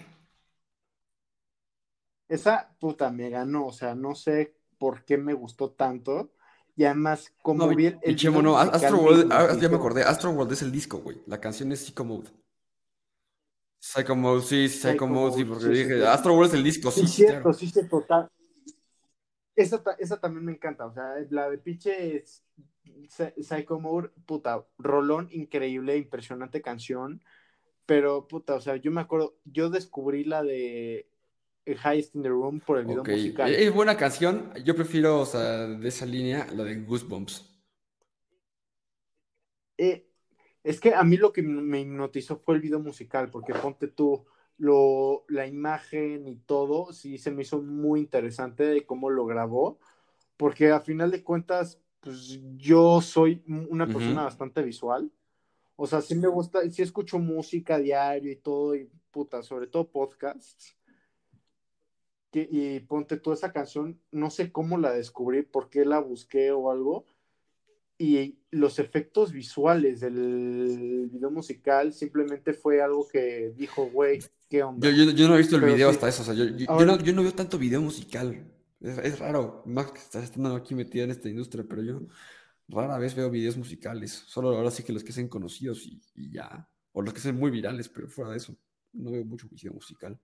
Esa 2.29 2.75
puta 2.81 3.11
me 3.11 3.31
ganó, 3.31 3.67
o 3.67 3.73
sea, 3.73 3.95
no 3.95 4.15
sé 4.15 4.57
por 4.79 5.05
qué 5.05 5.17
me 5.17 5.35
gustó 5.35 5.71
tanto. 5.71 6.33
Y 6.77 6.85
además, 6.85 7.33
como 7.43 7.69
bien. 7.69 7.99
El 8.03 8.17
Chemo, 8.17 8.43
no, 8.43 8.59
Astro 8.59 8.99
World, 8.99 9.33
ah, 9.33 9.57
ya 9.61 9.69
me 9.69 9.77
acordé, 9.77 10.03
Astro 10.03 10.31
World 10.31 10.53
es 10.53 10.63
el 10.63 10.73
disco, 10.73 10.99
güey. 10.99 11.23
La 11.27 11.41
canción 11.41 11.71
es 11.73 11.81
Psycho 11.81 12.05
Mode. 12.05 12.31
Psycho 13.79 14.17
Mode, 14.17 14.43
sí, 14.43 14.69
Psycho, 14.69 15.07
Mode, 15.07 15.37
sí, 15.37 15.45
porque 15.45 15.69
dije, 15.69 16.07
Astro 16.07 16.35
World 16.35 16.53
es 16.53 16.59
el 16.59 16.65
disco, 16.65 16.91
sí. 16.91 17.03
Sí, 17.03 17.07
cierto, 17.07 17.53
sí, 17.53 17.69
sí, 17.69 17.89
total. 17.89 18.29
Esa, 19.55 19.83
esa 19.99 20.21
también 20.21 20.45
me 20.45 20.53
encanta, 20.53 20.87
o 20.87 20.93
sea, 20.93 21.15
la 21.31 21.49
de 21.49 21.59
Piche 21.59 22.25
Psycho 23.09 23.79
Mode, 23.79 24.11
puta, 24.27 24.67
rolón 24.79 25.29
increíble, 25.31 25.97
impresionante 25.97 26.63
canción. 26.63 27.23
Pero, 27.87 28.27
puta, 28.27 28.55
o 28.55 28.61
sea, 28.61 28.77
yo 28.77 28.91
me 28.91 29.03
acuerdo, 29.03 29.37
yo 29.45 29.69
descubrí 29.69 30.25
la 30.25 30.43
de 30.43 31.07
Highest 31.67 32.15
in 32.15 32.23
the 32.23 32.29
Room 32.29 32.61
por 32.61 32.79
el 32.79 32.85
video 32.85 33.05
musical. 33.05 33.53
Es 33.53 33.73
buena 33.73 33.97
canción. 33.97 34.53
Yo 34.65 34.75
prefiero, 34.75 35.21
o 35.21 35.27
sea, 35.27 35.67
de 35.67 35.89
esa 35.89 36.05
línea, 36.05 36.47
la 36.53 36.65
de 36.65 36.81
Goosebumps. 36.83 37.51
Eh, 39.79 40.07
es 40.63 40.81
que 40.81 40.95
a 40.95 41.03
mí 41.03 41.17
lo 41.17 41.33
que 41.33 41.43
me 41.43 41.81
hipnotizó 41.81 42.37
fue 42.37 42.57
el 42.57 42.61
video 42.61 42.81
musical, 42.81 43.31
porque 43.31 43.55
ponte 43.55 43.89
tú 43.89 44.27
lo, 44.59 45.25
la 45.29 45.47
imagen 45.47 46.29
y 46.29 46.37
todo, 46.37 46.93
sí 46.93 47.19
se 47.19 47.31
me 47.31 47.43
hizo 47.43 47.61
muy 47.61 48.01
interesante 48.01 48.65
de 48.65 48.87
cómo 48.87 49.11
lo 49.11 49.27
grabó, 49.27 49.79
porque 50.37 50.71
a 50.71 50.81
final 50.81 51.11
de 51.11 51.25
cuentas, 51.25 51.81
pues 52.01 52.41
yo 52.57 53.01
soy 53.01 53.43
una 53.47 53.87
persona 53.87 54.25
bastante 54.25 54.63
visual. 54.63 55.11
O 55.77 55.87
sea, 55.87 56.01
sí 56.01 56.15
me 56.15 56.29
gusta, 56.29 56.69
sí 56.71 56.83
escucho 56.83 57.19
música 57.19 57.79
diario 57.79 58.31
y 58.31 58.37
todo, 58.37 58.77
y 58.77 58.89
puta, 59.11 59.43
sobre 59.43 59.67
todo 59.67 59.91
podcasts 59.91 60.77
y 62.41 62.81
ponte 62.81 63.17
tú 63.17 63.33
esa 63.33 63.53
canción, 63.53 64.01
no 64.11 64.31
sé 64.31 64.51
cómo 64.53 64.79
la 64.79 64.93
descubrí, 64.93 65.43
por 65.43 65.71
qué 65.71 65.85
la 65.85 66.01
busqué 66.01 66.51
o 66.51 66.71
algo, 66.71 67.05
y 67.97 68.39
los 68.51 68.79
efectos 68.79 69.33
visuales 69.33 70.01
del 70.01 71.09
video 71.13 71.31
musical 71.31 71.93
simplemente 71.93 72.53
fue 72.53 72.83
algo 72.83 73.07
que 73.09 73.53
dijo, 73.57 73.87
güey, 73.87 74.21
¿qué 74.49 74.63
onda? 74.63 74.91
Yo, 74.91 75.29
no 75.29 75.35
he 75.35 75.39
visto 75.39 75.57
el 75.57 75.65
video 75.65 75.91
hasta 75.91 76.09
eso, 76.09 76.23
o 76.23 76.25
sea, 76.25 76.35
yo, 76.35 76.47
no, 76.47 76.99
yo, 76.99 77.13
no, 77.13 77.23
veo 77.23 77.33
tanto 77.33 77.59
video 77.59 77.81
musical, 77.81 78.51
es, 78.81 79.19
raro, 79.19 79.63
más 79.67 79.93
que 79.93 79.99
estás 79.99 80.25
estando 80.25 80.55
aquí 80.57 80.75
metida 80.75 81.05
en 81.05 81.11
esta 81.11 81.29
industria, 81.29 81.65
pero 81.69 81.83
yo 81.83 82.03
rara 82.69 82.99
vez 82.99 83.15
veo 83.15 83.31
videos 83.31 83.57
musicales, 83.57 84.25
solo 84.27 84.49
ahora 84.49 84.71
sí 84.71 84.83
que 84.83 84.93
los 84.93 85.05
que 85.05 85.13
sean 85.13 85.29
conocidos 85.29 85.87
y, 85.87 86.03
y 86.15 86.33
ya, 86.33 86.69
o 86.93 87.01
los 87.01 87.15
que 87.15 87.21
sean 87.21 87.37
muy 87.37 87.51
virales, 87.51 87.89
pero 87.89 88.09
fuera 88.09 88.33
de 88.33 88.39
eso, 88.39 88.57
no 88.93 89.13
veo 89.13 89.25
mucho 89.25 89.49
video 89.49 89.73
musical 89.73 90.19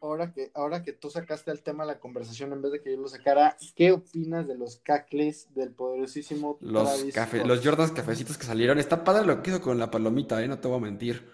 ahora 0.00 0.32
que, 0.32 0.50
ahora 0.54 0.82
que 0.82 0.92
tú 0.92 1.10
sacaste 1.10 1.50
el 1.50 1.62
tema 1.62 1.84
de 1.84 1.92
la 1.92 2.00
conversación 2.00 2.52
en 2.52 2.62
vez 2.62 2.72
de 2.72 2.82
que 2.82 2.92
yo 2.92 3.00
lo 3.00 3.08
sacara, 3.08 3.56
¿qué 3.74 3.92
opinas 3.92 4.46
de 4.48 4.56
los 4.56 4.78
cacles 4.78 5.52
del 5.54 5.72
poderosísimo 5.72 6.58
los 6.60 7.04
café, 7.12 7.44
Los 7.44 7.64
Jordans 7.64 7.92
cafecitos 7.92 8.38
que 8.38 8.46
salieron. 8.46 8.78
Está 8.78 9.04
padre 9.04 9.26
lo 9.26 9.42
que 9.42 9.50
hizo 9.50 9.60
con 9.60 9.78
la 9.78 9.90
palomita, 9.90 10.42
¿eh? 10.42 10.48
No 10.48 10.58
te 10.58 10.68
voy 10.68 10.78
a 10.78 10.80
mentir. 10.80 11.28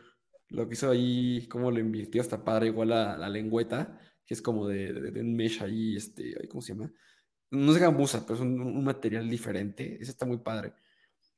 Lo 0.49 0.69
que 0.69 0.75
hizo 0.75 0.91
ahí, 0.91 1.47
cómo 1.49 1.71
lo 1.71 1.81
invirtió, 1.81 2.23
está 2.23 2.45
padre. 2.45 2.67
Igual 2.67 2.91
la, 2.91 3.17
la 3.17 3.29
lengüeta, 3.29 3.99
que 4.25 4.35
es 4.35 4.43
como 4.43 4.69
de, 4.69 4.93
de, 4.93 5.21
un 5.21 5.35
mesh 5.35 5.63
ahí, 5.63 5.97
este, 5.97 6.35
¿cómo 6.49 6.61
se 6.61 6.75
llama? 6.75 6.93
No 7.51 7.73
es 7.73 7.79
gamuza, 7.79 8.23
pero 8.27 8.35
es 8.35 8.41
un, 8.41 8.85
material 8.85 9.29
diferente. 9.29 9.99
Ese 10.01 10.11
está 10.11 10.27
muy 10.27 10.39
padre. 10.39 10.75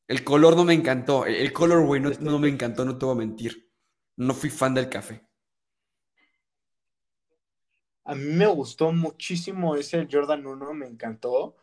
El 0.06 0.24
color 0.24 0.56
no 0.56 0.64
me 0.64 0.74
encantó. 0.74 1.26
El, 1.26 1.52
color, 1.52 1.84
güey, 1.84 2.00
no, 2.00 2.10
no 2.20 2.38
me 2.38 2.48
encantó, 2.48 2.84
no 2.84 2.96
te 2.96 3.04
voy 3.04 3.14
a 3.14 3.18
mentir. 3.18 3.70
No 4.16 4.34
fui 4.34 4.50
fan 4.50 4.74
del 4.74 4.88
café. 4.88 5.27
A 8.08 8.14
mí 8.14 8.24
me 8.24 8.46
gustó 8.46 8.90
muchísimo 8.90 9.76
ese 9.76 10.08
Jordan 10.10 10.46
1, 10.46 10.72
me 10.72 10.86
encantó. 10.86 11.54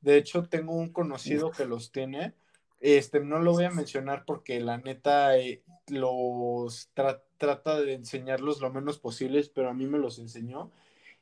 De 0.00 0.16
hecho, 0.16 0.42
tengo 0.42 0.72
un 0.72 0.92
conocido 0.92 1.52
que 1.52 1.64
los 1.64 1.92
tiene. 1.92 2.34
Este, 2.80 3.20
no 3.20 3.38
lo 3.38 3.52
voy 3.52 3.66
a 3.66 3.70
mencionar 3.70 4.24
porque 4.24 4.58
la 4.58 4.78
neta 4.78 5.38
eh, 5.38 5.62
los 5.86 6.90
trata 6.92 7.80
de 7.80 7.94
enseñarlos 7.94 8.60
lo 8.60 8.72
menos 8.72 8.98
posibles, 8.98 9.48
pero 9.48 9.68
a 9.68 9.74
mí 9.74 9.86
me 9.86 9.98
los 9.98 10.18
enseñó. 10.18 10.72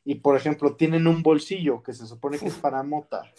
Y 0.02 0.14
por 0.14 0.34
ejemplo, 0.34 0.74
tienen 0.76 1.06
un 1.06 1.22
bolsillo 1.22 1.82
que 1.82 1.92
se 1.92 2.06
supone 2.06 2.38
que 2.38 2.46
es 2.46 2.54
para 2.54 2.82
mota. 2.82 3.30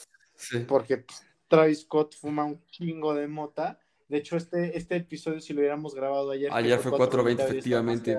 Porque 0.67 1.05
Travis 1.47 1.81
Scott 1.81 2.13
fuma 2.13 2.45
un 2.45 2.63
chingo 2.67 3.15
de 3.15 3.27
mota 3.27 3.79
De 4.09 4.17
hecho, 4.17 4.37
este, 4.37 4.77
este 4.77 4.97
episodio, 4.97 5.41
si 5.41 5.53
lo 5.53 5.61
hubiéramos 5.61 5.95
grabado 5.95 6.29
ayer, 6.29 6.51
ayer 6.53 6.77
fue 6.77 6.91
4.20, 6.91 7.39
efectivamente. 7.39 8.15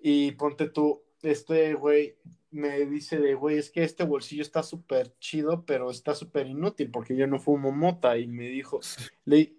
Y 0.00 0.32
ponte 0.32 0.68
tú, 0.68 1.02
este 1.22 1.74
güey 1.74 2.16
me 2.50 2.84
dice 2.86 3.18
de, 3.18 3.34
güey, 3.34 3.58
es 3.58 3.70
que 3.70 3.84
este 3.84 4.04
bolsillo 4.04 4.42
está 4.42 4.62
súper 4.62 5.14
chido, 5.18 5.64
pero 5.64 5.90
está 5.90 6.14
súper 6.14 6.46
inútil 6.46 6.90
porque 6.90 7.16
yo 7.16 7.26
no 7.26 7.38
fumo 7.38 7.70
mota. 7.70 8.18
Y 8.18 8.26
me 8.26 8.48
dijo, 8.48 8.80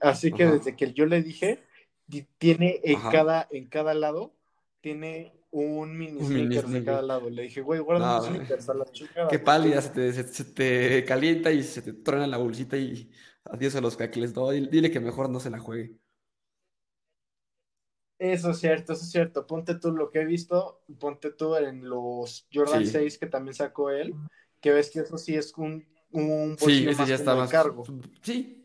así 0.01 0.31
que 0.31 0.45
desde 0.45 0.75
que 0.75 0.93
yo 0.93 1.05
le 1.05 1.21
dije, 1.21 1.63
tiene 2.37 2.81
en 2.83 2.99
cada, 2.99 3.47
en 3.51 3.67
cada 3.67 3.93
lado, 3.93 4.33
tiene 4.81 5.33
un 5.51 5.97
mini 5.97 6.21
sneakers 6.21 6.71
de 6.71 6.83
cada 6.83 7.01
lado. 7.01 7.29
Le 7.29 7.43
dije, 7.43 7.61
güey, 7.61 7.79
guarda 7.79 8.19
un 8.19 8.27
sneakers 8.27 8.69
a 8.69 8.73
la 8.73 8.85
chica. 8.85 9.27
Qué 9.29 9.39
pálida, 9.39 9.81
se 9.81 10.43
te, 10.43 11.05
calienta 11.05 11.51
y 11.51 11.63
se 11.63 11.81
te 11.81 11.93
truena 11.93 12.27
la 12.27 12.37
bolsita 12.37 12.77
y 12.77 13.09
adiós 13.45 13.75
a 13.75 13.81
los 13.81 13.95
cacles. 13.95 14.35
No, 14.35 14.49
dile 14.49 14.91
que 14.91 14.99
mejor 14.99 15.29
no 15.29 15.39
se 15.39 15.49
la 15.49 15.59
juegue. 15.59 15.95
Eso 18.21 18.51
es 18.51 18.59
cierto, 18.59 18.93
eso 18.93 19.03
es 19.03 19.09
cierto. 19.09 19.47
Ponte 19.47 19.73
tú 19.73 19.93
lo 19.93 20.11
que 20.11 20.19
he 20.21 20.25
visto, 20.25 20.83
ponte 20.99 21.31
tú 21.31 21.55
en 21.55 21.89
los 21.89 22.45
Jordan 22.53 22.85
6 22.85 23.17
que 23.17 23.25
también 23.25 23.55
sacó 23.55 23.89
él, 23.89 24.13
que 24.59 24.71
ves 24.71 24.91
que 24.91 24.99
eso 24.99 25.17
sí 25.17 25.33
es 25.33 25.51
un, 25.57 25.83
un 26.11 26.55
sí, 26.59 26.87
ese 26.87 27.07
ya 27.07 27.15
está 27.15 27.35
más 27.35 27.49
cargo. 27.49 27.83
Sí. 28.21 28.63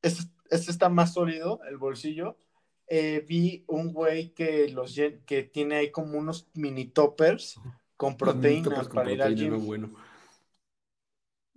Este, 0.00 0.22
este, 0.48 0.70
está 0.70 0.88
más 0.88 1.12
sólido, 1.12 1.60
el 1.68 1.76
bolsillo. 1.76 2.38
Eh, 2.86 3.22
vi 3.28 3.62
un 3.66 3.92
güey 3.92 4.30
que 4.32 4.70
los 4.70 4.98
que 5.26 5.42
tiene 5.42 5.76
ahí 5.76 5.90
como 5.90 6.16
unos 6.16 6.48
mini 6.54 6.86
toppers 6.86 7.60
con 7.98 8.16
proteínas 8.16 8.88
para 8.88 9.12
ir 9.12 9.20
al 9.20 9.36
gym. 9.36 9.66
bueno. 9.66 9.94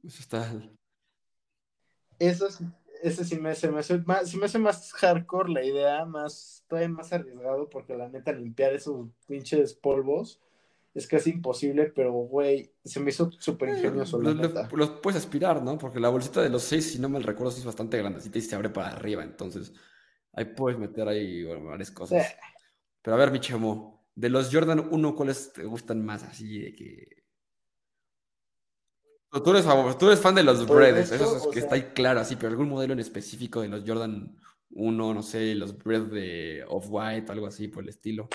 Eso 0.03 0.19
está. 0.19 0.53
Eso 2.19 2.47
es 2.49 2.59
ese 3.01 3.25
sí 3.25 3.39
me 3.39 3.49
hace, 3.49 3.69
más, 3.69 4.35
me 4.35 4.45
hace 4.45 4.59
más 4.59 4.91
hardcore 4.93 5.51
la 5.51 5.63
idea, 5.63 6.05
más, 6.05 6.63
todavía 6.67 6.89
más 6.89 7.11
arriesgado, 7.11 7.69
porque 7.69 7.95
la 7.95 8.09
neta 8.09 8.31
limpiar 8.31 8.73
esos 8.73 9.07
pinches 9.27 9.73
polvos 9.73 10.39
es 10.93 11.07
casi 11.07 11.29
imposible, 11.31 11.85
pero 11.85 12.11
güey, 12.11 12.73
se 12.83 12.99
me 12.99 13.11
hizo 13.11 13.31
súper 13.31 13.69
eh, 13.69 13.77
ingenioso. 13.77 14.19
los 14.19 14.89
puedes 15.01 15.23
aspirar, 15.23 15.63
¿no? 15.63 15.77
Porque 15.77 15.99
la 15.99 16.09
bolsita 16.09 16.41
de 16.41 16.49
los 16.49 16.63
seis, 16.63 16.91
si 16.91 16.99
no 16.99 17.07
me 17.07 17.19
recuerdo, 17.19 17.51
es 17.51 17.63
bastante 17.63 17.97
grandecita 17.97 18.37
y 18.37 18.41
se 18.41 18.55
abre 18.55 18.69
para 18.69 18.89
arriba, 18.89 19.23
entonces 19.23 19.73
ahí 20.33 20.45
puedes 20.45 20.77
meter 20.77 21.07
ahí 21.07 21.43
varias 21.43 21.91
cosas. 21.91 22.35
Pero 23.01 23.15
a 23.15 23.19
ver, 23.19 23.31
mi 23.31 23.39
chamo, 23.39 24.05
de 24.15 24.29
los 24.29 24.53
Jordan 24.53 24.87
1, 24.91 25.15
¿cuáles 25.15 25.53
te 25.53 25.63
gustan 25.63 26.05
más? 26.05 26.23
Así 26.23 26.59
de 26.59 26.75
que 26.75 27.20
Tú 29.31 29.51
eres, 29.51 29.65
tú 29.97 30.07
eres 30.07 30.19
fan 30.19 30.35
de 30.35 30.43
los 30.43 30.67
Breads, 30.67 31.13
eso 31.13 31.37
es 31.37 31.47
que 31.47 31.59
está 31.59 31.75
ahí 31.75 31.91
claro, 31.93 32.19
así, 32.19 32.35
pero 32.35 32.49
algún 32.49 32.67
modelo 32.67 32.91
en 32.91 32.99
específico 32.99 33.61
de 33.61 33.69
los 33.69 33.83
Jordan 33.87 34.37
1, 34.71 35.13
no 35.13 35.23
sé, 35.23 35.55
los 35.55 35.77
Bread 35.77 36.01
de 36.07 36.65
Off-White, 36.67 37.31
algo 37.31 37.47
así 37.47 37.69
por 37.69 37.83
el 37.83 37.89
estilo. 37.89 38.27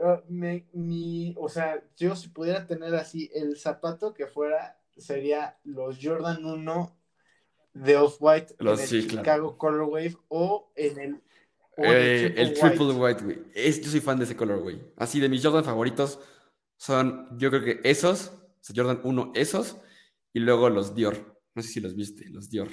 Ah, 0.00 0.22
mi, 0.28 1.34
o 1.38 1.50
sea, 1.50 1.84
yo 1.98 2.16
si 2.16 2.28
pudiera 2.28 2.66
tener 2.66 2.94
así 2.94 3.30
el 3.34 3.58
zapato 3.58 4.14
que 4.14 4.26
fuera, 4.26 4.80
sería 4.96 5.58
los 5.64 5.98
Jordan 6.02 6.42
1 6.42 6.96
de 7.74 7.96
Off-White 7.96 8.56
en 8.58 8.68
el 8.68 9.08
Chicago 9.08 9.58
Color 9.58 9.82
Wave 9.82 10.16
o 10.28 10.72
en 10.76 10.98
el. 10.98 11.22
Eh, 11.76 12.34
el 12.36 12.54
Triple 12.54 12.92
White, 12.92 13.24
güey. 13.24 13.38
yo 13.54 13.90
soy 13.90 14.00
fan 14.00 14.18
de 14.18 14.24
ese 14.24 14.36
colorway. 14.36 14.92
Así, 14.96 15.20
de 15.20 15.28
mis 15.28 15.42
Jordan 15.42 15.64
favoritos 15.64 16.20
son, 16.76 17.28
yo 17.38 17.48
creo 17.50 17.62
que 17.62 17.80
esos 17.82 18.32
Jordan 18.74 19.00
1 19.02 19.32
esos 19.34 19.78
y 20.32 20.40
luego 20.40 20.68
los 20.68 20.94
Dior. 20.94 21.40
No 21.54 21.62
sé 21.62 21.68
si 21.68 21.80
los 21.80 21.94
viste, 21.94 22.28
los 22.30 22.48
Dior. 22.48 22.68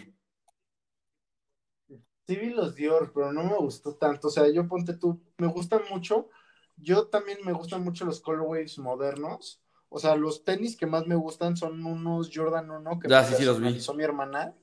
Sí 2.28 2.36
vi 2.36 2.52
los 2.52 2.76
Dior, 2.76 3.12
pero 3.14 3.34
no 3.34 3.44
me 3.44 3.58
gustó 3.58 3.96
tanto. 3.96 4.28
O 4.28 4.32
sea, 4.32 4.48
yo 4.50 4.68
ponte 4.68 4.94
tú, 4.94 5.22
me 5.38 5.48
gustan 5.48 5.82
mucho. 5.90 6.30
Yo 6.78 7.08
también 7.08 7.40
me 7.44 7.52
gustan 7.52 7.84
mucho 7.84 8.06
los 8.06 8.22
colorways 8.22 8.78
modernos. 8.78 9.62
O 9.90 10.00
sea, 10.00 10.16
los 10.16 10.44
tenis 10.44 10.78
que 10.78 10.86
más 10.86 11.08
me 11.08 11.16
gustan 11.16 11.58
son 11.58 11.84
unos 11.84 12.30
Jordan 12.34 12.70
1 12.70 13.00
que 13.00 13.10
ya, 13.10 13.26
sí, 13.26 13.34
sí, 13.36 13.44
los 13.44 13.60
vi. 13.60 13.98
mi 13.98 14.04
hermana. 14.04 14.56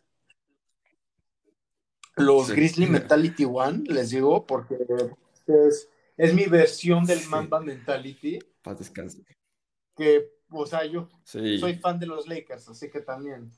Los 2.14 2.50
Grizzly 2.52 2.86
Mentality 2.90 3.44
One, 3.44 3.82
les 3.86 4.10
digo, 4.10 4.46
porque 4.46 4.76
es, 5.46 5.90
es 6.16 6.32
mi 6.32 6.46
versión 6.46 7.04
del 7.04 7.26
Mamba 7.28 7.60
Mentality. 7.60 8.38
Paz 8.62 8.78
descanse. 8.78 9.24
Que 9.96 10.35
o 10.50 10.66
sea, 10.66 10.84
yo 10.84 11.08
soy 11.24 11.74
fan 11.74 11.98
de 11.98 12.06
los 12.06 12.26
Lakers, 12.26 12.68
así 12.68 12.90
que 12.90 13.00
también. 13.00 13.50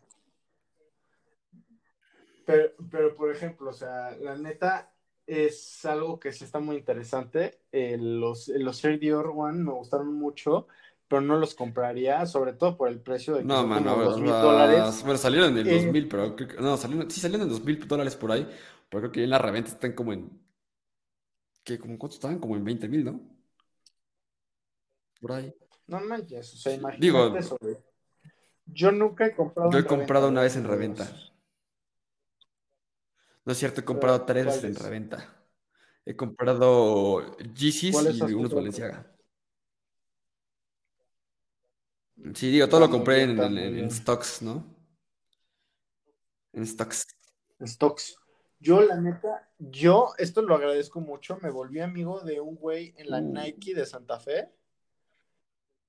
Pero, 2.46 2.72
pero, 2.90 3.14
por 3.14 3.30
ejemplo, 3.30 3.70
o 3.70 3.74
sea, 3.74 4.16
la 4.20 4.36
neta 4.36 4.90
es 5.26 5.84
algo 5.84 6.18
que 6.18 6.32
sí 6.32 6.44
está 6.44 6.58
muy 6.58 6.76
interesante. 6.76 7.60
Eh, 7.70 7.98
los, 8.00 8.48
los 8.48 8.82
Air 8.84 8.98
Dior 8.98 9.32
One 9.36 9.62
me 9.62 9.72
gustaron 9.72 10.14
mucho, 10.14 10.66
pero 11.06 11.20
no 11.20 11.36
los 11.36 11.54
compraría, 11.54 12.24
sobre 12.24 12.54
todo 12.54 12.76
por 12.76 12.88
el 12.88 13.00
precio 13.00 13.34
de 13.34 13.40
que 13.40 13.46
no, 13.46 13.66
mano, 13.66 13.96
dos 13.96 14.18
mil 14.18 14.30
dólares. 14.30 15.02
Bueno, 15.02 15.18
salieron 15.18 15.50
en 15.50 15.66
el 15.66 15.84
2000, 15.84 16.04
eh, 16.04 16.08
pero 16.10 16.36
no, 16.60 16.76
salieron, 16.78 17.10
sí 17.10 17.20
salieron 17.20 17.46
en 17.46 17.52
dos 17.52 17.62
mil 17.62 17.86
dólares 17.86 18.16
por 18.16 18.32
ahí, 18.32 18.48
pero 18.88 19.02
creo 19.02 19.12
que 19.12 19.24
en 19.24 19.30
la 19.30 19.38
reventa 19.38 19.70
están 19.70 19.92
como 19.92 20.14
en, 20.14 20.30
¿qué? 21.62 21.78
¿Cómo 21.78 21.98
cuánto 21.98 22.14
estaban? 22.14 22.38
Como 22.38 22.56
en 22.56 22.64
20 22.64 22.88
mil, 22.88 23.04
¿no? 23.04 23.20
Por 25.20 25.32
ahí. 25.32 25.54
No 25.88 26.00
manches, 26.00 26.52
o 26.52 26.56
sea, 26.58 26.74
imagínate 26.74 27.04
Digo, 27.04 27.36
eso, 27.36 27.58
Yo 28.66 28.92
nunca 28.92 29.26
he 29.26 29.34
comprado. 29.34 29.70
Yo 29.72 29.78
he 29.78 29.84
comprado 29.84 30.28
una 30.28 30.42
vez 30.42 30.54
en 30.56 30.64
reventa. 30.64 31.10
No 33.44 33.52
es 33.52 33.58
cierto, 33.58 33.80
he 33.80 33.84
comprado 33.84 34.26
tres 34.26 34.62
en 34.62 34.76
reventa. 34.76 35.34
He 36.04 36.14
comprado 36.14 37.36
Yeezys 37.38 38.20
y 38.28 38.34
unos 38.34 38.52
Valenciaga. 38.52 39.10
Sí, 42.34 42.50
digo, 42.50 42.68
todo 42.68 42.80
lo 42.80 42.90
compré 42.90 43.22
en, 43.22 43.90
stocks, 43.90 44.42
¿no? 44.42 44.64
En 46.52 46.66
stocks. 46.66 47.06
Stocks. 47.62 48.16
Yo, 48.60 48.82
la 48.82 49.00
neta, 49.00 49.48
yo 49.58 50.12
esto 50.18 50.42
lo 50.42 50.54
agradezco 50.54 51.00
mucho. 51.00 51.38
Me 51.40 51.50
volví 51.50 51.80
amigo 51.80 52.20
de 52.20 52.40
un 52.40 52.56
güey 52.56 52.94
en 52.98 53.10
la 53.10 53.20
uh. 53.20 53.32
Nike 53.32 53.74
de 53.74 53.86
Santa 53.86 54.20
Fe 54.20 54.52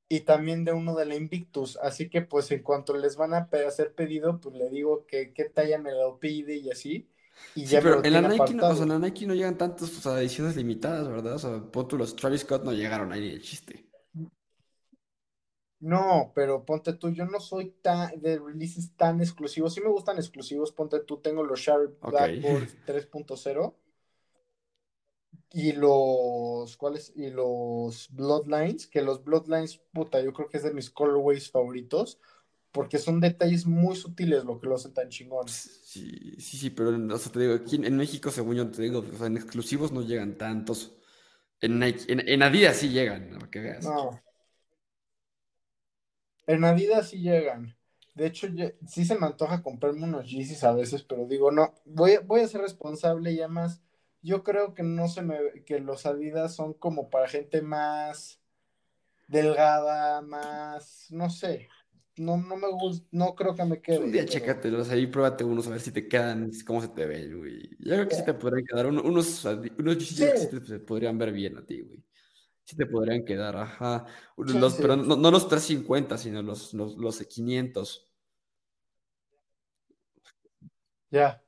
y 0.10 0.22
también 0.22 0.66
de 0.66 0.74
uno 0.74 0.96
de 0.96 1.06
la 1.06 1.16
Invictus. 1.16 1.78
Así 1.78 2.10
que 2.10 2.24
pues 2.24 2.52
en 2.52 2.64
cuanto 2.64 2.98
les 2.98 3.16
van 3.16 3.34
a 3.36 3.48
hacer 3.68 3.94
pedido, 3.94 4.42
pues 4.42 4.56
le 4.56 4.70
digo 4.70 5.06
que 5.06 5.32
qué 5.34 5.46
talla 5.46 5.78
me 5.78 5.92
lo 5.92 6.20
pide 6.20 6.56
y 6.58 6.72
así. 6.72 7.08
Y 7.56 7.66
ya 7.66 7.80
pero 7.80 8.04
en 8.04 8.14
la, 8.14 8.22
Nike 8.22 8.54
no, 8.54 8.68
o 8.68 8.74
sea, 8.74 8.84
en 8.84 8.90
la 8.90 9.00
Nike 9.00 9.28
no 9.28 9.36
llegan 9.36 9.58
tantas 9.58 10.06
ediciones 10.06 10.58
limitadas, 10.58 11.08
¿verdad? 11.08 11.36
O 11.36 11.40
sea, 11.40 11.62
ponte 11.72 11.96
los 11.96 12.16
Travis 12.16 12.42
Scott 12.42 12.66
no 12.66 12.74
llegaron 12.74 13.14
ahí 13.14 13.32
de 13.32 13.40
chiste. 13.40 13.86
No, 15.80 16.34
pero 16.36 16.66
ponte 16.66 16.92
tú, 16.94 17.10
yo 17.12 17.26
no 17.26 17.40
soy 17.40 17.70
tan 17.82 18.20
de 18.20 18.38
releases 18.40 18.98
tan 18.98 19.22
exclusivos. 19.22 19.74
Sí 19.74 19.80
me 19.80 19.90
gustan 19.90 20.18
exclusivos, 20.18 20.74
ponte 20.74 21.00
tú, 21.02 21.22
tengo 21.22 21.44
los 21.44 21.60
Sharp 21.60 22.02
Blackboard 22.02 22.68
3.0 22.86 23.76
y 25.52 25.72
los 25.72 26.78
cuáles 26.78 27.12
y 27.16 27.30
los 27.30 28.10
Bloodlines, 28.12 28.88
que 28.88 29.02
los 29.02 29.24
Bloodlines, 29.24 29.82
puta, 29.92 30.22
yo 30.22 30.34
creo 30.34 30.48
que 30.48 30.58
es 30.58 30.64
de 30.64 30.74
mis 30.74 30.90
colorways 30.90 31.50
favoritos, 31.50 32.20
porque 32.72 33.00
son 33.00 33.20
detalles 33.20 33.66
muy 33.66 33.96
sutiles 33.96 34.46
lo 34.46 34.60
que 34.60 34.68
lo 34.68 34.76
hacen 34.76 34.94
tan 34.94 35.10
chingón. 35.10 35.48
Sí, 35.48 36.36
sí, 36.40 36.58
sí, 36.58 36.70
pero 36.70 36.92
o 36.92 37.18
sea, 37.18 37.32
te 37.32 37.40
digo, 37.40 37.56
aquí 37.56 37.78
en 37.78 37.98
México, 37.98 38.30
según 38.30 38.56
yo 38.56 38.70
te 38.70 38.84
digo, 38.84 39.00
o 39.00 39.18
sea, 39.18 39.28
en 39.28 39.38
exclusivos 39.38 39.92
no 39.92 40.02
llegan 40.02 40.38
tantos. 40.38 40.96
En, 41.62 41.82
en, 41.84 42.44
Adidas 42.44 42.78
sí 42.78 42.90
llegan, 42.90 43.32
para 43.32 43.50
que 43.50 43.60
veas. 43.60 43.84
No. 43.84 44.22
En 46.48 46.64
Adidas 46.64 47.10
sí 47.10 47.20
llegan. 47.20 47.76
De 48.16 48.28
hecho, 48.28 48.48
sí 48.88 49.04
se 49.04 49.18
me 49.18 49.26
antoja 49.26 49.64
comprarme 49.64 50.04
unos 50.04 50.30
Yeezys 50.30 50.64
a 50.64 50.74
veces, 50.74 51.04
pero 51.04 51.26
digo, 51.26 51.52
no, 51.52 51.74
voy, 51.86 52.18
voy 52.26 52.42
a 52.42 52.48
ser 52.48 52.62
responsable 52.62 53.32
y 53.32 53.40
además 53.40 53.82
yo 54.22 54.44
creo 54.44 54.74
que 54.74 54.84
no 54.84 55.08
se 55.08 55.22
me, 55.22 55.64
que 55.66 55.80
los 55.80 56.06
Adidas 56.06 56.56
son 56.56 56.74
como 56.74 57.10
para 57.10 57.28
gente 57.28 57.62
más 57.62 58.42
delgada, 59.28 60.22
más, 60.22 61.08
no 61.12 61.30
sé, 61.30 61.70
no, 62.18 62.38
no 62.38 62.58
me 62.58 62.70
gusta, 62.70 63.08
no 63.12 63.36
creo 63.36 63.56
que 63.56 63.66
me 63.66 63.82
quede. 63.82 64.00
Un 64.00 64.12
día 64.12 64.26
chécatelos 64.26 64.90
ahí, 64.90 65.08
pruébate 65.08 65.44
unos 65.44 65.68
a 65.68 65.72
ver 65.72 65.80
si 65.80 65.92
te 65.92 66.08
quedan, 66.08 66.52
cómo 66.66 66.82
se 66.82 66.90
te 66.90 67.06
ven, 67.06 67.38
güey. 67.38 67.70
Yo 67.80 67.94
creo 67.94 68.08
que 68.08 68.16
sí 68.16 68.26
te 68.26 68.34
podrían 68.34 68.66
quedar 68.66 68.88
unos, 68.88 69.06
unos, 69.06 69.46
unos 69.78 70.04
sí. 70.06 70.26
te 70.68 70.80
podrían 70.80 71.18
ver 71.18 71.32
bien 71.32 71.58
a 71.58 71.66
ti, 71.66 71.82
güey. 71.82 72.04
Sí 72.64 72.76
te 72.76 72.86
podrían 72.86 73.26
quedar, 73.26 73.58
ajá. 73.58 74.06
Los, 74.38 74.76
pero 74.76 74.96
no, 74.96 75.16
no, 75.16 75.32
los 75.32 75.48
350, 75.48 76.18
sino 76.18 76.44
los, 76.44 76.74
los, 76.74 76.98
los 76.98 77.20
500. 77.20 78.12
Ya. 81.10 81.42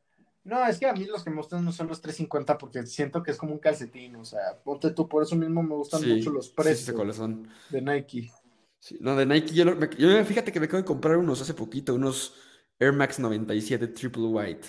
No, 0.43 0.65
es 0.65 0.79
que 0.79 0.87
a 0.87 0.93
mí 0.93 1.05
los 1.05 1.23
que 1.23 1.29
me 1.29 1.37
gustan 1.37 1.63
no 1.63 1.71
son 1.71 1.87
los 1.87 2.01
350 2.01 2.57
porque 2.57 2.85
siento 2.87 3.21
que 3.21 3.31
es 3.31 3.37
como 3.37 3.53
un 3.53 3.59
calcetín, 3.59 4.15
o 4.15 4.25
sea, 4.25 4.59
ponte 4.63 4.89
tú, 4.91 5.07
por 5.07 5.21
eso 5.21 5.35
mismo 5.35 5.61
me 5.61 5.75
gustan 5.75 6.01
mucho 6.07 6.31
los 6.31 6.49
precios 6.49 6.79
sí, 7.15 7.23
de 7.69 7.81
Nike. 7.81 8.31
Sí, 8.79 8.97
no, 8.99 9.15
de 9.15 9.25
Nike, 9.27 9.53
yo, 9.53 9.65
me- 9.75 9.89
yo 9.95 10.25
fíjate 10.25 10.51
que 10.51 10.59
me 10.59 10.65
acabo 10.65 10.79
de 10.81 10.85
comprar 10.85 11.17
unos 11.17 11.41
hace 11.41 11.53
poquito, 11.53 11.93
unos 11.93 12.33
Air 12.79 12.93
Max 12.93 13.19
97 13.19 13.87
Triple 13.87 14.23
White. 14.23 14.67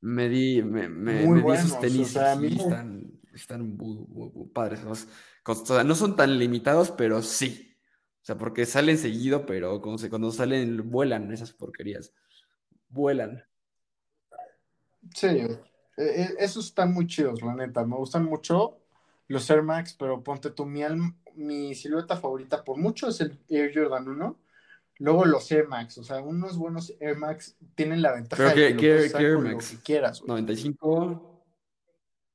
Me 0.00 0.28
di, 0.28 0.62
me, 0.62 0.88
me- 0.88 1.26
Muy 1.26 1.42
me 1.42 1.50
di 1.50 1.58
esos 1.58 1.72
buenos, 1.72 1.72
o 1.72 1.80
tenis 1.80 2.10
y 2.10 2.12
sea, 2.12 2.36
mí 2.36 2.48
sí, 2.50 2.56
están, 2.56 3.20
están 3.34 3.76
muy, 3.76 3.96
muy- 4.08 4.48
padres. 4.52 4.84
¿no? 4.84 4.92
O 4.92 5.54
sea, 5.54 5.82
no 5.82 5.96
son 5.96 6.14
tan 6.14 6.38
limitados, 6.38 6.92
pero 6.92 7.20
sí. 7.22 7.76
O 8.22 8.24
sea, 8.28 8.38
porque 8.38 8.64
salen 8.66 8.98
seguido, 8.98 9.44
pero 9.46 9.80
cuando 9.80 10.30
salen, 10.30 10.88
vuelan 10.90 11.32
esas 11.32 11.52
porquerías. 11.52 12.12
Vuelan. 12.90 13.42
Sí, 15.14 15.26
eh, 15.26 15.60
eh, 15.96 16.34
esos 16.38 16.66
están 16.66 16.92
muy 16.92 17.06
chidos, 17.06 17.42
la 17.42 17.54
neta. 17.54 17.84
Me 17.84 17.96
gustan 17.96 18.24
mucho 18.24 18.78
los 19.28 19.48
Air 19.50 19.62
Max, 19.62 19.94
pero 19.98 20.22
ponte 20.22 20.50
tú, 20.50 20.64
mi, 20.66 20.82
mi 21.34 21.74
silueta 21.74 22.16
favorita 22.16 22.64
por 22.64 22.76
mucho 22.78 23.08
es 23.08 23.20
el 23.20 23.38
Air 23.48 23.72
Jordan 23.74 24.08
1. 24.08 24.36
Luego 25.00 25.24
los 25.24 25.50
Air 25.52 25.68
Max, 25.68 25.96
o 25.98 26.04
sea, 26.04 26.20
unos 26.20 26.56
buenos 26.56 26.92
Air 27.00 27.16
Max 27.16 27.56
tienen 27.76 28.02
la 28.02 28.12
ventaja 28.12 28.42
¿Pero 28.42 28.48
de 28.50 28.54
que 28.56 28.74
lo 28.74 28.80
qué 28.80 29.06
usar 29.06 29.22
Air 29.22 29.32
lo 29.34 29.40
Max? 29.42 29.70
que 29.70 29.76
quieras, 29.82 30.20
güey. 30.20 30.28
95. 30.28 31.44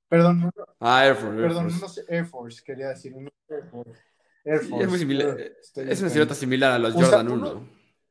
Perdón, 0.07 0.51
Ah, 0.80 1.05
Air 1.05 1.15
Force, 1.15 1.36
Air 1.36 1.41
perdón, 1.47 1.63
Force. 1.71 1.78
unos 1.78 2.09
Air 2.09 2.26
Force, 2.26 2.63
quería 2.63 2.89
decir, 2.89 3.13
unos 3.13 3.34
Air 3.49 3.63
Force. 3.69 4.01
Air 4.45 4.59
Sí, 4.59 4.63
es 4.65 4.69
Force, 4.69 4.88
muy 4.88 4.99
similar. 4.99 5.39
eh, 5.39 5.57
Es 5.76 5.99
una 6.01 6.09
silueta 6.09 6.36
similar 6.36 6.71
a 6.74 6.80
los 6.80 6.93
O 6.95 6.99
sea, 6.99 7.05
Jordan 7.07 7.28
uno- 7.32 7.51
1. 7.51 7.69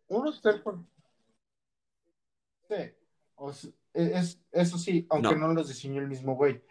Unos 0.08 0.44
Air 0.44 0.60
Force, 0.60 0.82
sí, 2.68 2.74
o 3.36 3.52
sea, 3.52 3.70
es, 3.94 4.40
eso 4.52 4.78
sí, 4.78 5.06
aunque 5.10 5.34
No. 5.34 5.48
no 5.48 5.54
los 5.54 5.68
diseñó 5.68 6.00
el 6.00 6.08
mismo 6.08 6.34
güey, 6.34 6.62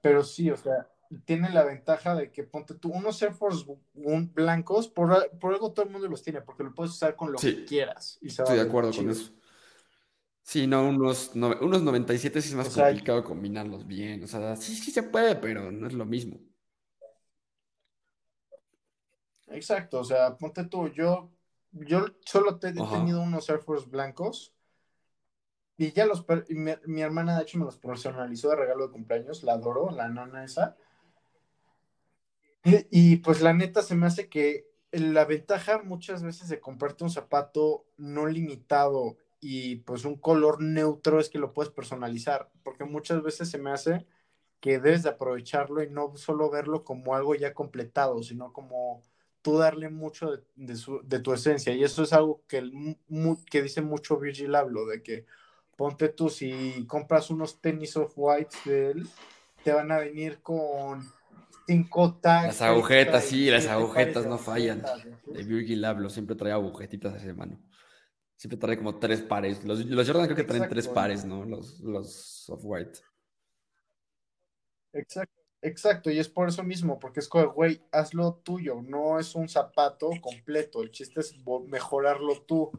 pero 0.00 0.22
sí, 0.24 0.50
o 0.50 0.56
sea, 0.56 0.88
tiene 1.24 1.50
la 1.50 1.64
ventaja 1.64 2.14
de 2.14 2.30
que 2.30 2.44
ponte 2.44 2.74
tú, 2.74 2.90
unos 2.90 3.20
Air 3.22 3.32
Force 3.34 3.64
blancos, 4.34 4.88
por, 4.88 5.30
por 5.38 5.52
algo 5.54 5.72
todo 5.72 5.84
el 5.86 5.92
mundo 5.92 6.08
los 6.08 6.22
tiene, 6.22 6.40
porque 6.42 6.62
lo 6.64 6.74
puedes 6.74 6.92
usar 6.92 7.16
con 7.16 7.32
lo 7.32 7.38
Sí. 7.38 7.56
que 7.56 7.64
quieras 7.64 8.18
y 8.20 8.30
se 8.30 8.42
Estoy 8.42 8.56
de 8.56 8.62
acuerdo 8.62 8.92
con 8.92 9.10
eso. 9.10 9.32
Sí, 10.42 10.66
no, 10.66 10.88
unos, 10.88 11.34
no- 11.36 11.56
unos 11.60 11.82
97 11.82 12.42
sí 12.42 12.48
es 12.50 12.54
más 12.54 12.66
O 12.68 12.70
sea, 12.70 12.86
complicado 12.86 13.22
combinarlos 13.24 13.86
bien. 13.86 14.22
O 14.24 14.26
sea, 14.26 14.56
sí, 14.56 14.74
sí 14.74 14.90
se 14.90 15.02
puede, 15.04 15.36
pero 15.36 15.70
no 15.70 15.86
es 15.86 15.92
lo 15.94 16.04
mismo. 16.04 16.38
exacto, 19.48 20.00
o 20.00 20.04
sea, 20.04 20.36
ponte 20.36 20.64
tú, 20.64 20.88
yo, 20.90 21.30
yo 21.72 22.06
solo 22.24 22.58
te, 22.58 22.68
he 22.68 22.72
tenido 22.72 23.20
unos 23.22 23.48
Air 23.48 23.60
Force 23.60 23.86
blancos 23.88 24.54
y 25.80 25.92
ya 25.92 26.06
los, 26.06 26.24
y 26.48 26.54
mi, 26.54 26.72
mi 26.86 27.00
hermana 27.02 27.36
de 27.36 27.42
hecho 27.42 27.58
me 27.58 27.64
los 27.64 27.76
personalizó 27.78 28.50
de 28.50 28.56
regalo 28.56 28.86
de 28.86 28.92
cumpleaños, 28.92 29.42
la 29.42 29.54
adoro, 29.54 29.90
la 29.90 30.08
nana 30.08 30.44
esa. 30.44 30.76
Y, 32.64 32.86
y, 32.90 33.16
pues 33.18 33.40
la 33.40 33.54
neta 33.54 33.82
se 33.82 33.94
me 33.94 34.06
hace 34.06 34.28
que 34.28 34.66
la 34.92 35.24
ventaja 35.24 35.82
muchas 35.82 36.22
veces 36.22 36.48
de 36.48 36.60
comprarte 36.60 37.04
un 37.04 37.10
zapato 37.10 37.86
no 37.96 38.26
limitado 38.26 39.16
y 39.40 39.76
pues 39.76 40.04
un 40.04 40.16
color 40.16 40.60
neutro 40.62 41.20
es 41.20 41.30
que 41.30 41.38
lo 41.38 41.54
puedes 41.54 41.72
personalizar, 41.72 42.50
porque 42.62 42.84
muchas 42.84 43.22
veces 43.22 43.50
se 43.50 43.56
me 43.58 43.70
hace 43.70 44.06
que 44.60 44.78
debes 44.78 45.02
de 45.04 45.10
aprovecharlo 45.10 45.82
y 45.82 45.88
no 45.90 46.16
solo 46.16 46.50
verlo 46.50 46.84
como 46.84 47.14
algo 47.14 47.34
ya 47.34 47.54
completado, 47.54 48.22
sino 48.22 48.52
como 48.52 49.02
tú 49.42 49.56
darle 49.58 49.88
mucho 49.88 50.32
de, 50.32 50.44
de 50.56 50.76
su- 50.76 51.00
de 51.04 51.20
tu 51.20 51.32
esencia. 51.32 51.72
Y 51.74 51.82
eso 51.84 52.02
es 52.02 52.12
algo 52.12 52.42
que, 52.48 52.58
el 52.58 52.72
mu- 53.08 53.42
que 53.50 53.62
dice 53.62 53.80
mucho 53.82 54.18
Virgil 54.18 54.54
Abloh, 54.54 54.86
de 54.86 55.02
que 55.02 55.24
ponte 55.80 56.10
tú, 56.10 56.28
si 56.28 56.84
compras 56.86 57.30
unos 57.30 57.58
tenis 57.58 57.96
off-whites 57.96 58.58
de 58.66 58.90
él, 58.90 59.08
te 59.64 59.72
van 59.72 59.90
a 59.90 59.96
venir 59.96 60.42
con 60.42 61.10
cinco 61.66 62.16
tags. 62.20 62.48
Las 62.48 62.60
agujetas, 62.60 63.24
sí, 63.24 63.50
las 63.50 63.66
agujetas 63.66 64.24
de 64.24 64.28
no 64.28 64.36
fallan. 64.36 64.82
De 65.24 65.42
Virgil 65.42 65.82
Abloh 65.82 66.10
siempre 66.10 66.36
trae 66.36 66.52
agujetitas 66.52 67.14
ese 67.14 67.32
mano. 67.32 67.58
Siempre 68.36 68.58
trae 68.58 68.76
como 68.76 68.98
tres 68.98 69.22
pares. 69.22 69.64
Los, 69.64 69.86
los 69.86 70.06
Jordan 70.06 70.26
creo 70.26 70.36
que 70.36 70.44
traen 70.44 70.68
tres 70.68 70.86
pares, 70.86 71.24
¿no? 71.24 71.46
Los, 71.46 71.80
los 71.80 72.50
Off-White. 72.50 72.98
Exacto, 74.92 75.40
exacto, 75.62 76.10
y 76.10 76.18
es 76.18 76.28
por 76.28 76.50
eso 76.50 76.62
mismo, 76.62 76.98
porque 76.98 77.20
es 77.20 77.28
como, 77.28 77.54
güey, 77.54 77.80
hazlo 77.90 78.34
tuyo, 78.44 78.82
no 78.82 79.18
es 79.18 79.34
un 79.34 79.48
zapato 79.48 80.10
completo, 80.20 80.82
el 80.82 80.90
chiste 80.90 81.20
es 81.20 81.34
mejorarlo 81.68 82.42
tú, 82.42 82.70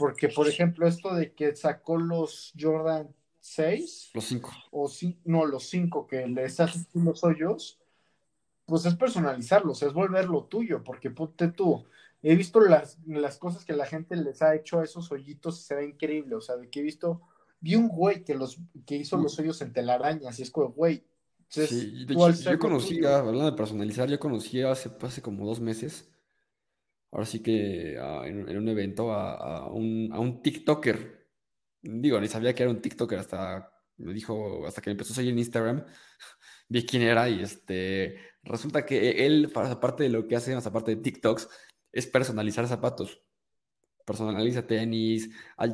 porque 0.00 0.28
por 0.28 0.48
ejemplo, 0.48 0.88
esto 0.88 1.14
de 1.14 1.34
que 1.34 1.54
sacó 1.54 1.98
los 1.98 2.52
Jordan 2.58 3.14
6, 3.38 4.10
Los 4.14 4.24
cinco. 4.24 4.50
o 4.70 4.88
cin- 4.88 5.18
no, 5.24 5.44
los 5.44 5.68
5 5.68 6.06
que 6.06 6.26
les 6.26 6.58
haces 6.58 6.88
los 6.94 7.22
hoyos, 7.22 7.78
pues 8.64 8.86
es 8.86 8.94
personalizarlos, 8.94 9.82
es 9.82 9.92
volverlo 9.92 10.44
tuyo, 10.44 10.82
porque 10.82 11.10
ponte 11.10 11.48
tú, 11.48 11.84
he 12.22 12.34
visto 12.34 12.60
las, 12.60 12.98
las 13.06 13.38
cosas 13.38 13.64
que 13.64 13.72
la 13.72 13.86
gente 13.86 14.16
les 14.16 14.42
ha 14.42 14.54
hecho 14.54 14.80
a 14.80 14.84
esos 14.84 15.10
hoyitos 15.12 15.60
y 15.60 15.62
se 15.64 15.74
ve 15.74 15.86
increíble, 15.86 16.34
o 16.34 16.40
sea, 16.40 16.56
de 16.56 16.68
que 16.70 16.80
he 16.80 16.82
visto, 16.82 17.20
vi 17.60 17.76
un 17.76 17.88
güey 17.88 18.24
que, 18.24 18.34
los, 18.34 18.58
que 18.86 18.96
hizo 18.96 19.16
los 19.18 19.38
hoyos 19.38 19.60
en 19.62 19.72
telarañas, 19.72 20.38
y 20.38 20.42
es 20.42 20.50
como, 20.50 20.70
güey, 20.70 21.04
es 21.54 21.68
Sí, 21.68 22.04
de 22.04 22.14
hecho, 22.14 22.30
yo 22.30 22.58
conocí, 22.58 23.04
hablando 23.04 23.50
de 23.50 23.56
personalizar, 23.56 24.08
yo 24.08 24.18
conocí 24.18 24.62
hace, 24.62 24.90
hace 25.00 25.20
como 25.20 25.44
dos 25.46 25.60
meses, 25.60 26.09
ahora 27.12 27.26
sí 27.26 27.42
que 27.42 27.96
ah, 28.00 28.22
en, 28.26 28.48
en 28.48 28.56
un 28.58 28.68
evento 28.68 29.12
a, 29.12 29.36
a 29.58 29.66
un, 29.72 30.10
a 30.12 30.20
un 30.20 30.42
TikToker. 30.42 31.26
Digo, 31.82 32.20
ni 32.20 32.28
sabía 32.28 32.54
que 32.54 32.62
era 32.62 32.70
un 32.72 32.80
TikToker 32.82 33.18
hasta 33.18 33.72
me 33.98 34.14
dijo, 34.14 34.66
hasta 34.66 34.80
que 34.80 34.90
me 34.90 34.92
empezó 34.92 35.12
a 35.12 35.16
seguir 35.16 35.32
en 35.32 35.38
Instagram, 35.40 35.84
vi 36.68 36.86
quién 36.86 37.02
era 37.02 37.28
y 37.28 37.42
este, 37.42 38.16
resulta 38.44 38.86
que 38.86 39.26
él, 39.26 39.50
para- 39.52 39.70
aparte 39.72 40.04
de 40.04 40.08
lo 40.10 40.26
que 40.26 40.36
hace, 40.36 40.54
más 40.54 40.66
aparte 40.66 40.96
de 40.96 41.02
TikToks, 41.02 41.48
es 41.92 42.06
personalizar 42.06 42.66
zapatos. 42.68 43.22
Personaliza 44.06 44.66
tenis, 44.66 45.30
ha 45.56 45.66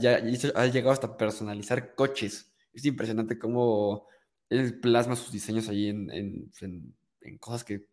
llegado 0.66 0.90
hasta 0.92 1.16
personalizar 1.16 1.94
coches. 1.94 2.52
Es 2.72 2.84
impresionante 2.84 3.38
cómo 3.38 4.06
él 4.50 4.78
plasma 4.80 5.16
sus 5.16 5.32
diseños 5.32 5.68
ahí 5.68 5.88
en, 5.88 6.10
en- 6.10 6.50
en- 6.60 6.94
en 7.22 7.38
cosas 7.38 7.64
que 7.64 7.86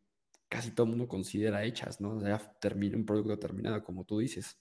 casi 0.53 0.71
todo 0.71 0.85
el 0.85 0.91
mundo 0.91 1.07
considera 1.07 1.63
hechas, 1.65 1.99
¿no? 2.01 2.17
O 2.17 2.21
sea, 2.21 2.37
termina 2.59 2.97
un 2.97 3.05
producto 3.05 3.39
terminado, 3.39 3.83
como 3.83 4.05
tú 4.05 4.19
dices. 4.19 4.57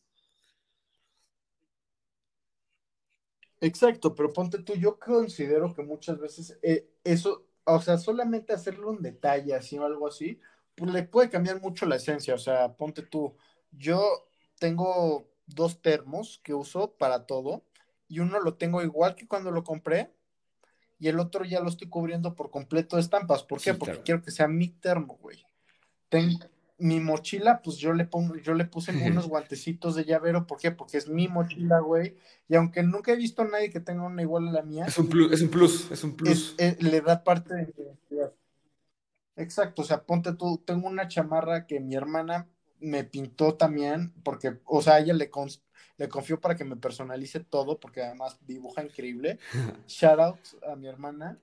Exacto, 3.61 4.15
pero 4.15 4.33
ponte 4.33 4.59
tú, 4.59 4.75
yo 4.75 4.99
considero 4.99 5.73
que 5.73 5.83
muchas 5.83 6.19
veces 6.19 6.59
eh, 6.63 6.91
eso, 7.05 7.47
o 7.65 7.81
sea, 7.81 7.97
solamente 7.97 8.53
hacerle 8.53 8.87
un 8.87 9.01
detalle 9.03 9.55
así 9.55 9.79
o 9.79 9.85
algo 9.85 10.09
así, 10.09 10.41
pues 10.75 10.93
le 10.93 11.05
puede 11.05 11.31
cambiar 11.31 11.61
mucho 11.61 11.87
la 11.87 11.97
esencia, 11.97 12.35
o 12.35 12.39
sea, 12.39 12.77
ponte 12.77 13.03
tú, 13.03 13.37
yo 13.71 14.29
tengo 14.59 15.29
dos 15.47 15.81
termos 15.81 16.41
que 16.43 16.55
uso 16.55 16.97
para 16.99 17.27
todo 17.27 17.65
y 18.09 18.19
uno 18.21 18.41
lo 18.41 18.55
tengo 18.57 18.83
igual 18.83 19.15
que 19.15 19.29
cuando 19.29 19.53
lo 19.53 19.63
compré 19.63 20.13
y 20.99 21.09
el 21.09 21.21
otro 21.21 21.45
ya 21.45 21.61
lo 21.61 21.69
estoy 21.69 21.89
cubriendo 21.89 22.35
por 22.37 22.51
completo 22.51 22.97
de 22.97 23.03
estampas, 23.03 23.45
¿por 23.45 23.61
qué? 23.61 23.73
Sí, 23.73 23.79
Porque 23.79 23.95
claro. 23.95 24.05
quiero 24.05 24.23
que 24.23 24.31
sea 24.33 24.49
mi 24.49 24.69
termo, 24.69 25.19
güey. 25.21 25.45
Ten- 26.13 26.39
mi 26.79 27.01
mochila, 27.01 27.63
pues 27.63 27.79
yo 27.79 27.93
le 27.95 28.05
pongo, 28.05 28.37
yo 28.37 28.55
le 28.55 28.67
puse 28.67 28.93
unos 29.17 29.29
guantecitos 29.29 29.95
de 29.95 30.05
llavero, 30.05 30.47
¿por 30.47 30.59
qué? 30.59 30.73
Porque 30.73 30.99
es 30.99 31.09
mi 31.09 31.27
mochila, 31.27 31.79
güey. 31.81 32.17
Y 32.49 32.57
aunque 32.57 32.83
nunca 32.83 33.13
he 33.13 33.17
visto 33.17 33.43
a 33.43 33.47
nadie 33.49 33.71
que 33.71 33.81
tenga 33.81 34.03
una 34.03 34.21
igual 34.21 34.49
a 34.49 34.53
la 34.53 34.63
mía, 34.63 34.85
Es 34.87 34.99
un 34.99 35.09
plus, 35.09 35.33
es 35.33 35.41
un 35.43 35.49
plus, 35.49 35.91
es 35.91 36.05
un 36.05 36.15
plus. 36.15 36.55
es- 36.59 36.83
le 36.83 37.01
da 37.01 37.25
parte 37.25 37.55
de 37.55 37.63
mi 37.67 37.73
identidad. 37.85 38.33
Exacto, 39.37 39.83
o 39.83 39.85
sea, 39.85 40.05
ponte 40.05 40.35
tú, 40.35 40.63
tengo 40.67 40.89
una 40.89 41.09
chamarra 41.09 41.67
que 41.67 41.81
mi 41.81 41.95
hermana 41.95 42.49
me 42.81 43.05
pintó 43.05 43.55
también, 43.55 44.13
porque, 44.23 44.59
o 44.67 44.83
sea, 44.83 44.99
ella 44.99 45.15
le, 45.15 45.31
le 45.97 46.09
confió 46.09 46.41
para 46.41 46.57
que 46.57 46.65
me 46.65 46.77
personalice 46.77 47.41
todo, 47.41 47.81
porque 47.81 48.03
además 48.03 48.39
dibuja 48.45 48.83
increíble. 48.83 49.39
Shout 49.87 50.21
out 50.21 50.39
a 50.69 50.77
mi 50.77 50.89
hermana. 50.89 51.39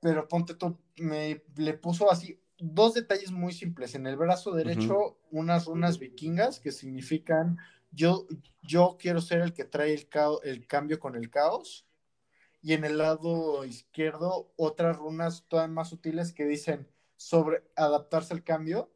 Pero 0.00 0.28
ponte 0.28 0.54
tú, 0.54 0.78
me 0.96 1.42
le 1.56 1.74
puso 1.74 2.10
así 2.10 2.38
dos 2.58 2.94
detalles 2.94 3.30
muy 3.30 3.52
simples. 3.52 3.94
En 3.94 4.06
el 4.06 4.16
brazo 4.16 4.52
derecho, 4.52 5.18
unas 5.30 5.66
runas 5.66 5.98
vikingas 5.98 6.60
que 6.60 6.72
significan 6.72 7.58
yo, 7.92 8.26
yo 8.62 8.96
quiero 8.98 9.20
ser 9.20 9.40
el 9.40 9.52
que 9.52 9.64
trae 9.64 9.92
el, 9.94 10.08
cao- 10.10 10.40
el 10.42 10.66
cambio 10.66 10.98
con 10.98 11.14
el 11.16 11.30
caos. 11.30 11.86
Y 12.62 12.72
en 12.72 12.84
el 12.84 12.96
lado 12.98 13.64
izquierdo, 13.64 14.50
otras 14.56 14.96
runas 14.96 15.44
todavía 15.48 15.74
más 15.74 15.90
sutiles 15.90 16.32
que 16.32 16.46
dicen 16.46 16.88
sobre 17.16 17.62
adaptarse 17.76 18.32
al 18.32 18.42
cambio. 18.42 18.90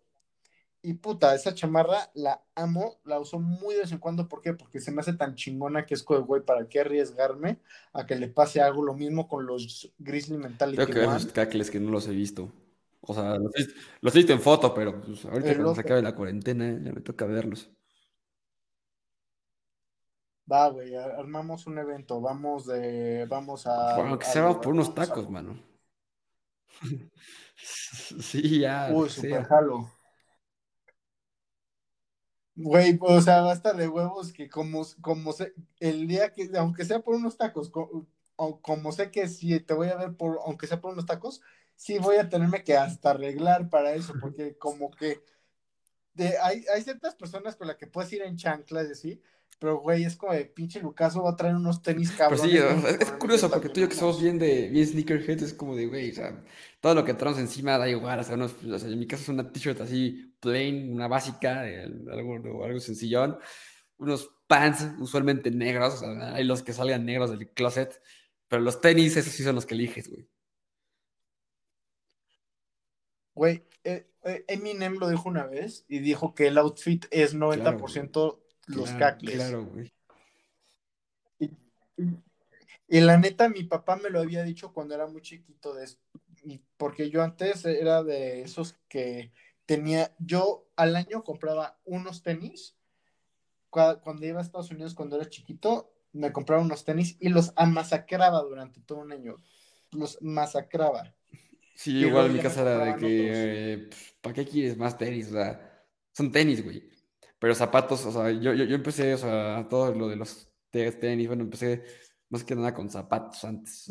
Y 0.81 0.95
puta, 0.95 1.35
esa 1.35 1.55
chamarra 1.55 2.11
la 2.15 2.43
amo, 2.55 2.99
la 3.05 3.19
uso 3.21 3.39
muy 3.41 3.75
de 3.75 3.83
vez 3.83 3.93
en 3.93 3.99
cuando. 3.99 4.29
¿Por 4.29 4.41
qué? 4.41 4.55
Porque 4.55 4.81
se 4.81 4.91
me 4.91 5.01
hace 5.01 5.13
tan 5.13 5.35
chingona 5.35 5.85
que 5.85 5.95
es 5.95 6.03
como, 6.03 6.23
güey, 6.25 6.41
¿para 6.43 6.69
qué 6.69 6.81
arriesgarme 6.81 7.59
a 7.93 8.07
que 8.07 8.15
le 8.17 8.29
pase 8.29 8.61
algo? 8.61 8.83
Lo 8.83 8.95
mismo 8.95 9.29
con 9.29 9.45
los 9.45 9.93
Grizzly 9.99 10.39
Mentality 10.39 10.77
Tengo 10.77 10.87
que 10.87 10.93
que 11.71 11.81
no 11.81 11.91
los 11.91 12.07
he 12.07 12.13
visto. 12.13 12.51
O 13.09 13.15
sea, 13.15 13.39
los 13.39 13.53
los 14.03 14.15
he 14.15 14.19
visto 14.19 14.33
en 14.35 14.41
foto, 14.41 14.75
pero 14.75 15.01
pues, 15.01 15.25
ahorita 15.25 15.55
cuando 15.55 15.75
se 15.75 15.81
acabe 15.81 16.03
la 16.03 16.15
cuarentena 16.15 16.79
ya 16.85 16.93
me 16.93 17.01
toca 17.01 17.25
verlos. 17.25 17.71
Va, 20.51 20.69
güey, 20.69 20.95
armamos 20.95 21.67
un 21.67 21.79
evento. 21.79 22.21
Vamos 22.21 22.67
de, 22.67 23.27
vamos 23.27 23.67
a, 23.67 23.97
Bueno, 23.97 24.19
que 24.19 24.27
a 24.27 24.31
se 24.31 24.41
va 24.41 24.61
por 24.61 24.73
unos 24.73 24.91
a 24.91 24.95
tacos, 24.95 25.29
mano. 25.29 25.59
Sí, 27.57 28.61
ya, 28.61 28.91
Uy, 28.93 29.11
super 29.11 29.45
jalo. 29.45 29.91
Güey, 32.55 32.99
o 33.01 33.21
sea, 33.21 33.41
basta 33.41 33.73
de 33.73 33.89
huevos 33.89 34.33
que 34.33 34.49
como, 34.49 34.85
como 35.01 35.33
sé, 35.33 35.55
el 35.81 36.07
día 36.07 36.33
que, 36.33 36.51
aunque 36.57 36.85
sea 36.85 37.01
por 37.01 37.15
unos 37.15 37.37
tacos, 37.37 37.71
o 38.37 38.61
como 38.61 38.93
sé 38.93 39.11
que 39.11 39.29
si 39.29 39.59
te 39.61 39.75
voy 39.75 39.89
a 39.89 39.97
ver 39.97 40.17
por, 40.17 40.39
aunque 40.45 40.67
sea 40.67 40.81
por 40.81 40.93
unos 40.93 41.07
tacos, 41.07 41.41
sí 41.79 41.99
voy 41.99 42.17
a 42.17 42.29
tenerme 42.29 42.65
que 42.65 42.77
hasta 42.77 43.11
arreglar 43.11 43.71
para 43.71 43.95
eso, 43.95 44.13
porque 44.21 44.59
como 44.59 44.91
que 44.91 45.23
hay, 46.43 46.65
hay 46.75 46.83
ciertas 46.83 47.15
personas 47.15 47.55
con 47.55 47.69
las 47.69 47.77
que 47.77 47.87
puedes 47.87 48.13
ir 48.13 48.23
en 48.23 48.37
chanclas 48.37 48.89
y 48.89 48.93
así, 48.93 49.23
pero, 49.61 49.79
güey, 49.79 50.05
es 50.05 50.17
como 50.17 50.33
de 50.33 50.45
pinche 50.45 50.81
Lucaso 50.81 51.23
va 51.23 51.31
a 51.31 51.37
traer 51.37 51.55
unos 51.55 51.83
tenis 51.83 52.13
cabrones. 52.13 52.43
Sí, 52.43 52.57
es, 52.57 53.13
curioso 53.13 53.51
porque 53.51 53.69
tú 53.69 53.81
y 53.81 53.83
yo 53.85 53.89
que 53.89 53.95
somos 53.95 54.21
bien 54.21 54.39
de 54.39 54.69
bien 54.69 54.87
sneakerhead, 54.87 55.43
es 55.43 55.55
como 55.55 55.77
de, 55.77 55.87
güey, 55.87 56.11
o 56.11 56.15
sea, 56.15 56.45
todo 56.81 56.95
lo 56.95 57.05
que 57.05 57.15
traemos 57.15 57.41
encima 57.41 57.79
da 57.79 57.89
igual, 57.89 58.19
o 58.19 58.25
sea, 58.25 58.37
o 58.37 58.79
sea 58.79 58.89
en 58.89 58.99
mi 58.99 59.07
caso 59.07 59.23
es 59.23 59.29
una 59.29 59.51
t-shirt 59.51 59.81
así 59.81 60.35
plain, 60.41 60.93
una 60.93 61.09
básica, 61.09 61.63
algo, 61.63 62.65
algo 62.65 62.81
sencillón, 62.81 63.39
unos 63.99 64.31
pants 64.49 64.87
usualmente 64.99 65.51
negros, 65.51 65.95
o 65.95 65.99
sea, 65.99 66.35
hay 66.35 66.45
los 66.45 66.63
que 66.63 66.73
salgan 66.73 67.05
negros 67.05 67.31
del 67.31 67.49
closet, 67.51 68.01
pero 68.49 68.63
los 68.63 68.81
tenis, 68.81 69.17
esos 69.17 69.33
sí 69.33 69.45
son 69.45 69.55
los 69.55 69.67
que 69.67 69.75
eliges, 69.75 70.09
güey. 70.09 70.29
Güey, 73.39 73.63
eh, 73.85 74.11
eh, 74.25 74.45
Eminem 74.49 74.99
lo 74.99 75.09
dijo 75.09 75.29
una 75.29 75.47
vez 75.47 75.85
y 75.89 76.01
dijo 76.01 76.35
que 76.35 76.49
el 76.49 76.59
outfit 76.59 77.07
es 77.13 77.37
90% 77.37 78.41
los 78.67 78.91
cacles. 78.91 79.37
Claro, 79.37 79.65
güey. 79.65 79.93
Y, 82.89 83.01
la 83.01 83.17
neta, 83.17 83.49
mi 83.49 83.63
papá 83.63 83.95
me 83.95 84.11
lo 84.11 84.19
había 84.19 84.43
dicho 84.43 84.73
cuando 84.73 84.97
era 84.97 85.07
muy 85.07 85.23
chiquito, 85.23 85.73
de, 85.73 85.89
porque 86.77 87.11
yo 87.11 87.23
antes 87.23 87.65
era 87.65 88.03
de 88.03 88.43
esos 88.43 88.77
que 88.89 89.31
tenía, 89.67 90.13
yo 90.19 90.67
al 90.75 90.97
año 90.97 91.23
compraba 91.23 91.79
unos 91.85 92.25
tenis, 92.25 92.77
cuando 93.71 94.27
iba 94.27 94.41
a 94.41 94.43
Estados 94.43 94.73
Unidos 94.73 94.97
cuando 94.97 95.15
era 95.15 95.29
chiquito, 95.29 95.93
me 96.13 96.33
compraba 96.33 96.61
unos 96.61 96.85
tenis 96.85 97.17
y 97.21 97.29
los 97.29 97.53
amasacraba 97.55 98.43
durante 98.43 98.81
todo 98.81 98.99
un 98.99 99.13
año, 99.13 99.37
los 99.93 100.21
masacraba. 100.23 101.15
Sí, 101.79 101.93
igual 101.99 102.27
en 102.27 102.33
mi 102.33 102.41
casa 102.41 102.63
era 102.63 102.85
de 102.87 102.97
que, 102.97 103.73
eh, 103.75 103.79
pues, 103.89 104.17
¿para 104.21 104.35
qué 104.35 104.45
quieres 104.45 104.77
más 104.77 104.99
tenis? 104.99 105.29
O 105.29 105.33
sea, 105.33 105.85
son 106.13 106.33
tenis, 106.33 106.65
güey. 106.65 106.83
Pero 107.39 107.55
zapatos, 107.55 108.05
o 108.05 108.11
sea, 108.13 108.33
yo, 108.33 108.53
yo, 108.53 108.65
yo 108.65 108.75
empecé, 108.75 109.15
o 109.15 109.19
sea, 109.19 109.65
todo 109.71 109.95
lo 109.95 110.09
de 110.09 110.17
los 110.17 110.51
tenis, 110.73 111.29
bueno, 111.29 111.45
empecé 111.45 111.85
más 112.31 112.43
que 112.43 112.57
nada 112.57 112.75
con 112.75 112.91
zapatos 112.91 113.45
antes. 113.45 113.89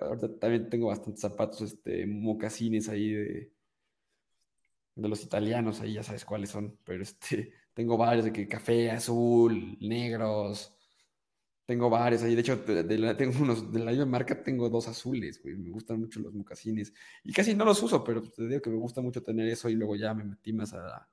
ahorita 0.00 0.36
también 0.40 0.68
tengo 0.68 0.88
bastantes 0.88 1.20
zapatos, 1.20 1.62
este, 1.62 2.06
mocasines 2.06 2.88
ahí 2.88 3.12
de, 3.12 3.52
de 4.96 5.08
los 5.08 5.22
italianos, 5.22 5.80
ahí 5.80 5.94
ya 5.94 6.02
sabes 6.02 6.24
cuáles 6.24 6.50
son, 6.50 6.76
pero 6.84 7.02
este, 7.04 7.52
tengo 7.72 7.96
varios 7.96 8.24
de 8.24 8.32
que 8.32 8.48
café, 8.48 8.90
azul, 8.90 9.78
negros, 9.80 10.76
tengo 11.68 11.90
varios 11.90 12.22
ahí, 12.22 12.34
de 12.34 12.40
hecho, 12.40 12.58
tengo 12.64 13.42
unos 13.42 13.70
de 13.70 13.80
la 13.80 13.90
misma 13.90 14.06
marca, 14.06 14.42
tengo 14.42 14.70
dos 14.70 14.88
azules, 14.88 15.42
güey. 15.42 15.54
Me 15.54 15.68
gustan 15.70 16.00
mucho 16.00 16.18
los 16.18 16.32
mocasines. 16.32 16.94
Y 17.22 17.30
casi 17.34 17.54
no 17.54 17.66
los 17.66 17.82
uso, 17.82 18.02
pero 18.02 18.22
te 18.22 18.48
digo 18.48 18.62
que 18.62 18.70
me 18.70 18.78
gusta 18.78 19.02
mucho 19.02 19.22
tener 19.22 19.46
eso 19.48 19.68
y 19.68 19.74
luego 19.74 19.94
ya 19.94 20.14
me 20.14 20.24
metí 20.24 20.54
más 20.54 20.72
a, 20.72 21.06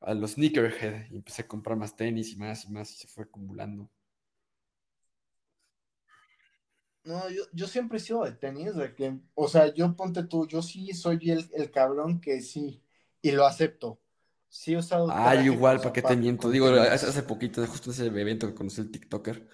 a 0.00 0.14
los 0.14 0.32
sneakerhead 0.32 1.10
y 1.10 1.16
empecé 1.16 1.42
a 1.42 1.48
comprar 1.48 1.78
más 1.78 1.96
tenis 1.96 2.32
y 2.32 2.36
más 2.36 2.66
y 2.66 2.72
más 2.72 2.92
y 2.92 2.96
se 2.96 3.08
fue 3.08 3.24
acumulando. 3.24 3.90
No, 7.04 7.30
yo, 7.30 7.44
yo 7.54 7.66
siempre 7.66 7.96
he 7.98 8.00
sido 8.00 8.24
de 8.24 8.32
tenis, 8.32 8.74
de 8.76 8.94
que, 8.94 9.18
o 9.34 9.48
sea, 9.48 9.72
yo 9.72 9.96
ponte 9.96 10.24
tú, 10.24 10.46
yo 10.46 10.60
sí 10.62 10.92
soy 10.92 11.30
el, 11.30 11.48
el 11.54 11.70
cabrón 11.70 12.20
que 12.20 12.42
sí, 12.42 12.82
y 13.22 13.30
lo 13.32 13.46
acepto. 13.46 14.03
Sí 14.54 14.72
he 14.72 14.76
usado. 14.76 15.08
Ah, 15.10 15.34
igual, 15.34 15.78
¿para 15.78 15.92
qué 15.92 16.00
te 16.00 16.14
miento? 16.14 16.48
Digo, 16.48 16.68
hace, 16.68 17.24
poquito, 17.24 17.66
justo 17.66 17.90
ese 17.90 18.06
evento 18.06 18.46
que 18.46 18.54
conocí 18.54 18.80
el 18.80 18.90
TikToker, 18.92 19.48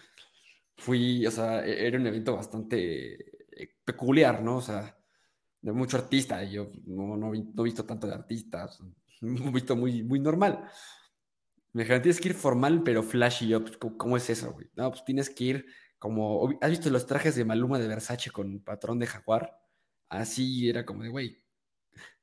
fui, 0.77 1.27
o 1.27 1.31
sea, 1.31 1.65
e, 1.65 1.87
era 1.87 1.99
un 1.99 2.07
evento 2.07 2.37
bastante 2.37 3.15
eh, 3.15 3.79
peculiar, 3.83 4.43
¿no? 4.43 4.59
O 4.59 4.61
sea, 4.61 4.95
de 5.63 5.73
mucho 5.73 5.97
artista, 5.97 6.45
yo 6.45 6.71
no, 6.85 7.17
no, 7.17 7.33
he 7.33 7.63
visto 7.63 7.87
tanto 7.87 8.07
de 8.07 8.13
artistas, 8.13 8.79
he 9.23 9.51
visto 9.51 9.75
muy, 9.75 10.03
muy 10.03 10.21
normal. 10.21 10.69
Me 11.73 11.85
dijeron, 11.85 12.03
tienes 12.03 12.21
que 12.21 12.29
ir 12.29 12.35
formal, 12.35 12.83
pero 12.83 13.03
flashy. 13.03 13.49
Yo, 13.49 13.65
pues, 13.65 13.79
¿cómo, 13.79 14.19
es 14.19 14.29
eso, 14.29 14.53
güey? 14.53 14.69
No, 14.77 14.91
pues 14.91 15.03
tienes 15.07 15.31
que 15.31 15.45
ir 15.45 15.67
como. 15.99 16.47
¿Has 16.61 16.69
visto 16.69 16.91
los 16.91 17.07
trajes 17.07 17.35
de 17.37 17.47
Maluma 17.47 17.79
de 17.79 17.89
Versace 17.89 18.31
con 18.31 18.61
patrón 18.61 18.99
de 18.99 19.07
Jaguar? 19.07 19.59
Así 20.11 20.69
era 20.69 20.85
como 20.85 21.05
de, 21.05 21.09
güey, 21.09 21.43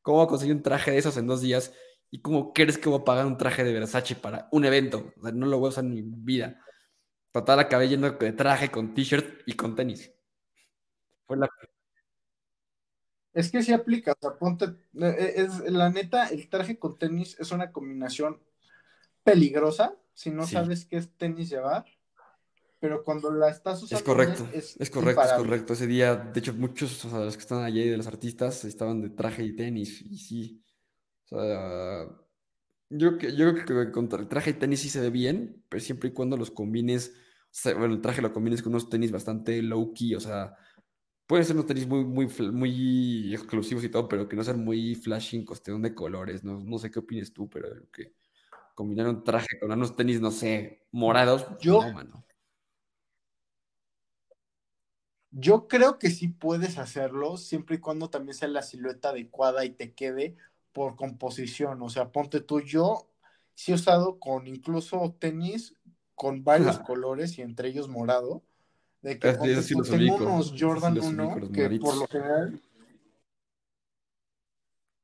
¿cómo 0.03 0.27
conseguir 0.27 0.55
un 0.55 0.61
traje 0.61 0.91
de 0.91 0.99
esos 0.99 1.17
en 1.17 1.25
dos 1.25 1.41
días? 1.41 1.73
¿Y 2.09 2.21
cómo 2.21 2.53
crees 2.53 2.77
que 2.77 2.89
voy 2.89 2.99
a 3.01 3.05
pagar 3.05 3.25
un 3.25 3.37
traje 3.37 3.63
de 3.63 3.73
Versace 3.73 4.15
para 4.15 4.47
un 4.51 4.65
evento? 4.65 5.13
O 5.17 5.21
sea, 5.21 5.31
no 5.31 5.45
lo 5.45 5.59
voy 5.59 5.67
a 5.67 5.69
usar 5.69 5.83
en 5.83 5.93
mi 5.93 6.01
vida. 6.03 6.61
Total, 7.31 7.59
acabé 7.59 7.89
yendo 7.89 8.09
de 8.11 8.33
traje, 8.33 8.71
con 8.71 8.93
t-shirt 8.93 9.41
y 9.45 9.53
con 9.53 9.75
tenis. 9.75 10.11
Fue 11.25 11.37
la... 11.37 11.49
Es 13.33 13.51
que 13.51 13.61
sí 13.61 13.71
aplica, 13.71 14.13
o 14.13 14.17
sea, 14.19 14.37
ponte, 14.37 14.65
eh, 14.99 15.33
es, 15.35 15.59
la 15.71 15.89
neta, 15.89 16.29
el 16.29 16.49
traje 16.49 16.79
con 16.79 16.97
tenis 16.97 17.35
es 17.39 17.51
una 17.51 17.71
combinación 17.71 18.41
peligrosa 19.23 19.95
si 20.17 20.31
no 20.31 20.47
sabes 20.47 20.85
qué 20.85 20.97
es 20.97 21.15
tenis 21.15 21.47
llevar, 21.47 21.85
pero 22.79 23.03
cuando 23.03 23.31
la 23.31 23.49
estás 23.49 23.83
usando 23.83 23.97
es 23.97 24.03
correcto, 24.03 24.49
es, 24.51 24.89
correcto, 24.89 25.21
es 25.21 25.33
correcto. 25.33 25.73
Ese 25.73 25.85
día, 25.85 26.15
de 26.15 26.39
hecho, 26.39 26.55
muchos 26.55 27.05
o 27.05 27.09
sea, 27.11 27.19
los 27.19 27.35
que 27.35 27.41
están 27.41 27.63
allí 27.63 27.87
de 27.87 27.97
los 27.97 28.07
artistas 28.07 28.65
estaban 28.65 28.99
de 29.01 29.11
traje 29.11 29.43
y 29.43 29.55
tenis 29.55 30.01
y 30.01 30.17
sí, 30.17 30.63
o 31.31 31.39
sea, 31.39 32.07
yo, 32.89 33.17
yo 33.17 33.65
creo 33.65 33.85
que 33.85 33.91
con 33.91 34.07
traje 34.07 34.51
y 34.51 34.53
tenis 34.53 34.81
sí 34.81 34.89
se 34.89 35.01
ve 35.01 35.09
bien, 35.09 35.63
pero 35.69 35.81
siempre 35.81 36.09
y 36.09 36.13
cuando 36.13 36.37
los 36.37 36.51
combines, 36.51 37.13
bueno, 37.65 37.95
el 37.95 38.01
traje 38.01 38.21
lo 38.21 38.31
combines 38.31 38.61
con 38.61 38.73
unos 38.73 38.89
tenis 38.89 39.11
bastante 39.11 39.61
low 39.61 39.93
key, 39.93 40.15
o 40.15 40.19
sea, 40.19 40.55
pueden 41.25 41.45
ser 41.45 41.55
unos 41.55 41.65
tenis 41.65 41.85
muy, 41.85 42.05
muy, 42.05 42.27
muy 42.51 43.33
exclusivos 43.33 43.83
y 43.83 43.89
todo, 43.89 44.07
pero 44.07 44.29
que 44.29 44.37
no 44.37 44.43
sean 44.43 44.63
muy 44.63 44.95
flashing, 44.95 45.45
cuestión 45.45 45.81
de 45.81 45.93
colores, 45.93 46.43
no, 46.43 46.59
no 46.61 46.77
sé 46.77 46.89
qué 46.89 46.99
opinas 46.99 47.33
tú, 47.33 47.49
pero 47.49 47.67
que 47.91 48.13
combinar 48.73 49.07
un 49.07 49.23
traje 49.23 49.59
con 49.59 49.71
unos 49.71 49.95
tenis, 49.95 50.21
no 50.21 50.31
sé, 50.31 50.85
morados, 50.91 51.45
yo, 51.59 51.81
no, 51.81 51.93
mano. 51.93 52.23
Yo 55.31 55.67
creo 55.67 55.99
que 55.99 56.09
sí 56.09 56.29
puedes 56.29 56.77
hacerlo, 56.77 57.35
siempre 57.35 57.75
y 57.75 57.79
cuando 57.79 58.09
también 58.09 58.33
sea 58.33 58.47
la 58.47 58.61
silueta 58.61 59.09
adecuada 59.09 59.65
y 59.65 59.71
te 59.71 59.93
quede 59.93 60.37
por 60.77 60.95
composición. 60.95 61.81
O 61.81 61.89
sea, 61.89 62.11
ponte 62.11 62.39
tú, 62.39 62.61
yo 62.61 63.09
sí 63.55 63.71
he 63.71 63.75
usado 63.75 64.19
con 64.19 64.45
incluso 64.45 65.15
tenis 65.17 65.73
con 66.13 66.43
varios 66.43 66.77
colores 66.85 67.39
y 67.39 67.41
entre 67.41 67.69
ellos 67.69 67.89
morado. 67.89 68.43
De 69.01 69.17
que 69.17 69.33
tengo 69.33 70.15
unos 70.17 70.53
Jordan 70.55 70.99
1 70.99 71.51
que 71.51 71.79
por 71.79 71.97
lo 71.97 72.07
general 72.07 72.61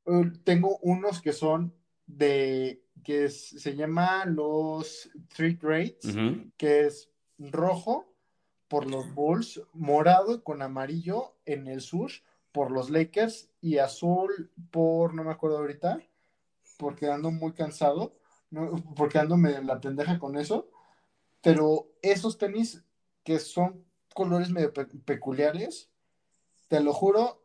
eh, 0.06 0.32
tengo 0.44 0.78
unos 0.84 1.24
que 1.24 1.34
son 1.34 1.74
de 2.06 2.84
que 3.04 3.30
se 3.30 3.76
llama 3.76 4.26
los 4.26 5.10
Three 5.36 5.58
Greats, 5.60 6.16
que 6.56 6.86
es 6.86 7.10
rojo 7.40 8.14
por 8.68 8.88
los 8.88 9.12
Bulls, 9.16 9.60
morado 9.74 10.44
con 10.44 10.62
amarillo 10.62 11.36
en 11.46 11.68
el 11.68 11.82
sur 11.82 12.12
por 12.54 12.72
los 12.72 12.90
Lakers 12.90 13.50
y 13.60 13.80
azul 13.80 14.52
por, 14.72 15.14
no 15.14 15.26
me 15.26 15.32
acuerdo 15.32 15.58
ahorita, 15.58 16.00
porque 16.78 17.08
ando 17.08 17.32
muy 17.32 17.52
cansado, 17.52 18.16
porque 18.96 19.20
ando 19.20 19.36
medio 19.36 19.58
en 19.58 19.68
la 19.68 19.82
pendeja 19.82 20.20
con 20.20 20.38
eso, 20.38 20.70
pero 21.42 21.92
esos 22.02 22.38
tenis 22.38 22.84
que 23.24 23.40
son 23.40 23.84
colores 24.14 24.50
medio 24.52 24.72
peculiares, 24.72 25.90
te 26.68 26.80
lo 26.80 26.94
juro, 26.94 27.44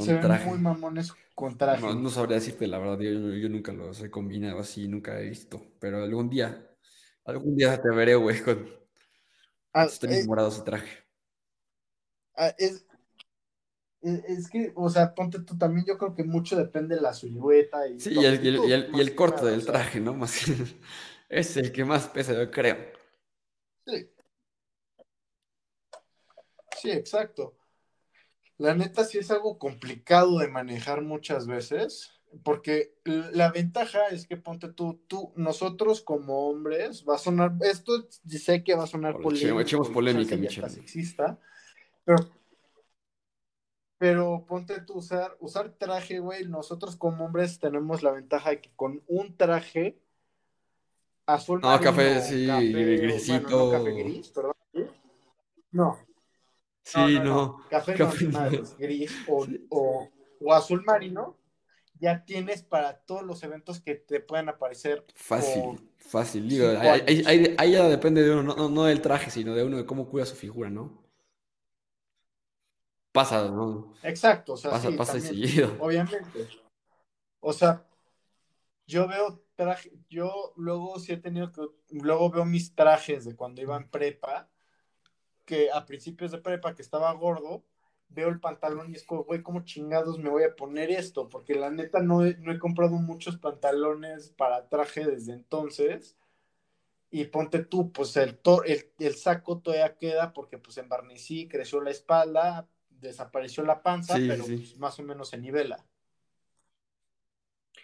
se 0.00 0.14
ven 0.14 0.46
muy 0.46 0.58
mamones 0.58 1.12
con 1.34 1.58
traje. 1.58 1.82
No, 1.94 2.08
sabría 2.08 2.36
decirte 2.36 2.66
la 2.66 2.78
verdad, 2.78 2.98
yo, 3.00 3.48
nunca 3.48 3.72
los 3.72 4.00
he 4.02 4.10
combinado 4.10 4.60
así, 4.60 4.86
nunca 4.86 5.18
he 5.18 5.28
visto, 5.28 5.60
pero 5.80 6.02
algún 6.02 6.30
día, 6.30 6.70
algún 7.24 7.56
día 7.56 7.80
te 7.80 7.90
veré, 7.90 8.14
güey, 8.14 8.40
con 8.42 8.68
ah, 9.72 9.88
tenis 10.00 10.24
eh, 10.24 10.26
morados 10.26 10.58
y 10.58 10.64
traje. 10.64 11.04
Ah, 12.36 12.54
es, 12.58 12.86
es 14.04 14.50
que, 14.50 14.72
o 14.74 14.90
sea, 14.90 15.14
ponte 15.14 15.40
tú 15.40 15.56
también, 15.56 15.86
yo 15.86 15.96
creo 15.96 16.14
que 16.14 16.24
mucho 16.24 16.56
depende 16.56 16.96
de 16.96 17.00
la 17.00 17.14
silueta. 17.14 17.88
Y 17.88 17.98
sí, 17.98 18.12
y 18.12 18.24
el, 18.24 19.14
corte 19.14 19.46
del 19.46 19.64
traje, 19.64 20.00
¿no? 20.00 20.14
Más 20.14 20.42
es 21.28 21.56
el 21.56 21.72
que 21.72 21.84
más 21.84 22.08
pesa, 22.08 22.34
yo 22.34 22.50
creo. 22.50 22.76
Sí. 23.86 24.10
Sí, 26.82 26.90
exacto. 26.90 27.56
La 28.58 28.74
neta 28.74 29.04
sí 29.04 29.18
es 29.18 29.30
algo 29.30 29.58
complicado 29.58 30.38
de 30.38 30.48
manejar 30.48 31.00
muchas 31.02 31.46
veces, 31.46 32.12
porque 32.42 32.94
la 33.04 33.50
ventaja 33.50 34.08
es 34.08 34.26
que 34.26 34.36
ponte 34.36 34.68
tú, 34.68 35.02
tú, 35.08 35.32
nosotros 35.34 36.02
como 36.02 36.50
hombres, 36.50 37.04
va 37.08 37.14
a 37.14 37.18
sonar, 37.18 37.54
esto 37.62 38.06
sé 38.26 38.62
que 38.62 38.74
va 38.74 38.84
a 38.84 38.88
sonar 38.88 39.18
polémico. 39.18 39.60
Echemos 39.60 39.88
polémica, 39.88 40.36
pero 42.04 42.18
pero 43.98 44.44
ponte 44.46 44.80
tú 44.80 44.94
usar, 44.94 45.36
usar 45.40 45.70
traje, 45.78 46.18
güey. 46.18 46.46
Nosotros 46.46 46.96
como 46.96 47.24
hombres 47.24 47.58
tenemos 47.58 48.02
la 48.02 48.10
ventaja 48.12 48.50
de 48.50 48.60
que 48.60 48.70
con 48.76 49.02
un 49.06 49.36
traje 49.36 49.98
azul 51.26 51.60
No, 51.60 51.68
marino, 51.68 51.90
café, 51.90 52.20
sí, 52.20 52.46
café, 52.46 52.96
grisito. 52.96 53.48
bueno, 53.48 53.64
no 53.66 53.70
café 53.78 54.02
gris, 54.02 54.28
perdón. 54.28 54.52
No, 55.70 55.98
Sí, 56.82 56.98
no, 56.98 57.24
no, 57.24 57.24
no. 57.24 57.64
Café, 57.70 57.94
gris 58.78 59.10
o, 59.26 59.44
Sí. 59.46 59.66
o, 59.70 60.08
o 60.40 60.52
azul 60.52 60.84
marino, 60.84 61.38
ya 61.98 62.24
tienes 62.26 62.62
para 62.62 62.98
todos 62.98 63.22
los 63.22 63.42
eventos 63.42 63.80
que 63.80 63.94
te 63.94 64.20
puedan 64.20 64.50
aparecer 64.50 65.04
por 65.06 65.14
Fácil, 65.16 65.90
fácil. 65.96 66.48
Digo, 66.48 66.68
ahí, 66.78 67.02
ahí- 67.26 67.54
ahí- 67.56 67.72
ya 67.72 67.88
depende 67.88 68.22
de 68.22 68.32
uno, 68.32 68.42
no, 68.42 68.54
no, 68.54 68.68
no 68.68 68.84
del 68.84 69.00
traje, 69.00 69.30
sino 69.30 69.54
de 69.54 69.64
uno 69.64 69.78
de 69.78 69.86
cómo 69.86 70.08
cuida 70.10 70.26
su 70.26 70.36
figura, 70.36 70.68
¿no? 70.68 71.02
Pasa, 73.14 73.48
¿no? 73.48 73.94
Exacto, 74.02 74.54
o 74.54 74.56
sea, 74.56 74.72
Pasa, 74.72 74.90
sí, 74.90 74.96
pasa 74.96 75.12
también, 75.12 75.32
seguido. 75.34 75.76
obviamente. 75.80 76.48
O 77.38 77.52
sea, 77.52 77.86
yo 78.88 79.06
veo 79.06 79.40
traje, 79.54 79.92
yo 80.10 80.52
luego 80.56 80.98
sí 80.98 81.12
he 81.12 81.16
tenido 81.16 81.52
que, 81.52 81.62
luego 81.92 82.28
veo 82.30 82.44
mis 82.44 82.74
trajes 82.74 83.24
de 83.24 83.36
cuando 83.36 83.62
iba 83.62 83.76
en 83.76 83.88
prepa, 83.88 84.48
que 85.44 85.70
a 85.70 85.86
principios 85.86 86.32
de 86.32 86.38
prepa 86.38 86.74
que 86.74 86.82
estaba 86.82 87.12
gordo, 87.12 87.62
veo 88.08 88.28
el 88.30 88.40
pantalón 88.40 88.90
y 88.90 88.96
es 88.96 89.04
como, 89.04 89.22
güey, 89.22 89.42
¿cómo 89.44 89.64
chingados 89.64 90.18
me 90.18 90.28
voy 90.28 90.42
a 90.42 90.56
poner 90.56 90.90
esto? 90.90 91.28
Porque 91.28 91.54
la 91.54 91.70
neta 91.70 92.00
no 92.00 92.24
he, 92.26 92.34
no 92.38 92.50
he 92.50 92.58
comprado 92.58 92.96
muchos 92.96 93.36
pantalones 93.38 94.30
para 94.30 94.68
traje 94.68 95.06
desde 95.06 95.34
entonces. 95.34 96.16
Y 97.10 97.26
ponte 97.26 97.60
tú, 97.64 97.92
pues 97.92 98.16
el, 98.16 98.36
to- 98.38 98.64
el, 98.64 98.90
el 98.98 99.14
saco 99.14 99.60
todavía 99.60 99.96
queda 99.96 100.32
porque 100.32 100.58
pues 100.58 100.78
embarnecí, 100.78 101.46
creció 101.46 101.80
la 101.80 101.90
espalda, 101.92 102.66
desapareció 103.08 103.64
la 103.64 103.82
panza, 103.82 104.16
Sí, 104.16 104.28
pero 104.28 104.44
sí. 104.44 104.56
pues, 104.56 104.76
más 104.78 104.98
o 104.98 105.02
menos 105.02 105.28
se 105.28 105.38
nivela. 105.38 105.84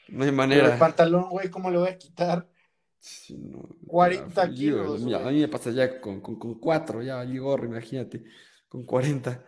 No 0.09 0.25
hay 0.25 0.33
Pero 0.49 0.66
el 0.66 0.73
manera. 0.73 0.79
pantalón, 0.79 1.31
güey, 1.31 1.51
¿cómo 1.51 1.71
le 1.71 1.79
voy 1.79 1.89
a 1.89 1.99
quitar? 1.99 2.49
Sí, 2.99 3.35
no, 3.39 3.66
40 3.87 4.45
ya, 4.45 4.47
digo, 4.47 4.77
kilos, 4.85 5.01
mira, 5.05 5.27
a 5.27 5.31
mí 5.31 5.41
me 5.41 5.49
pasa 5.49 5.71
ya 5.71 6.01
con, 6.01 6.21
con, 6.21 6.39
con 6.39 6.55
cuatro, 6.61 7.03
ya 7.03 7.16
valí 7.16 7.39
gorro, 7.39 7.64
imagínate, 7.66 8.25
con 8.68 8.85
40. 8.85 9.45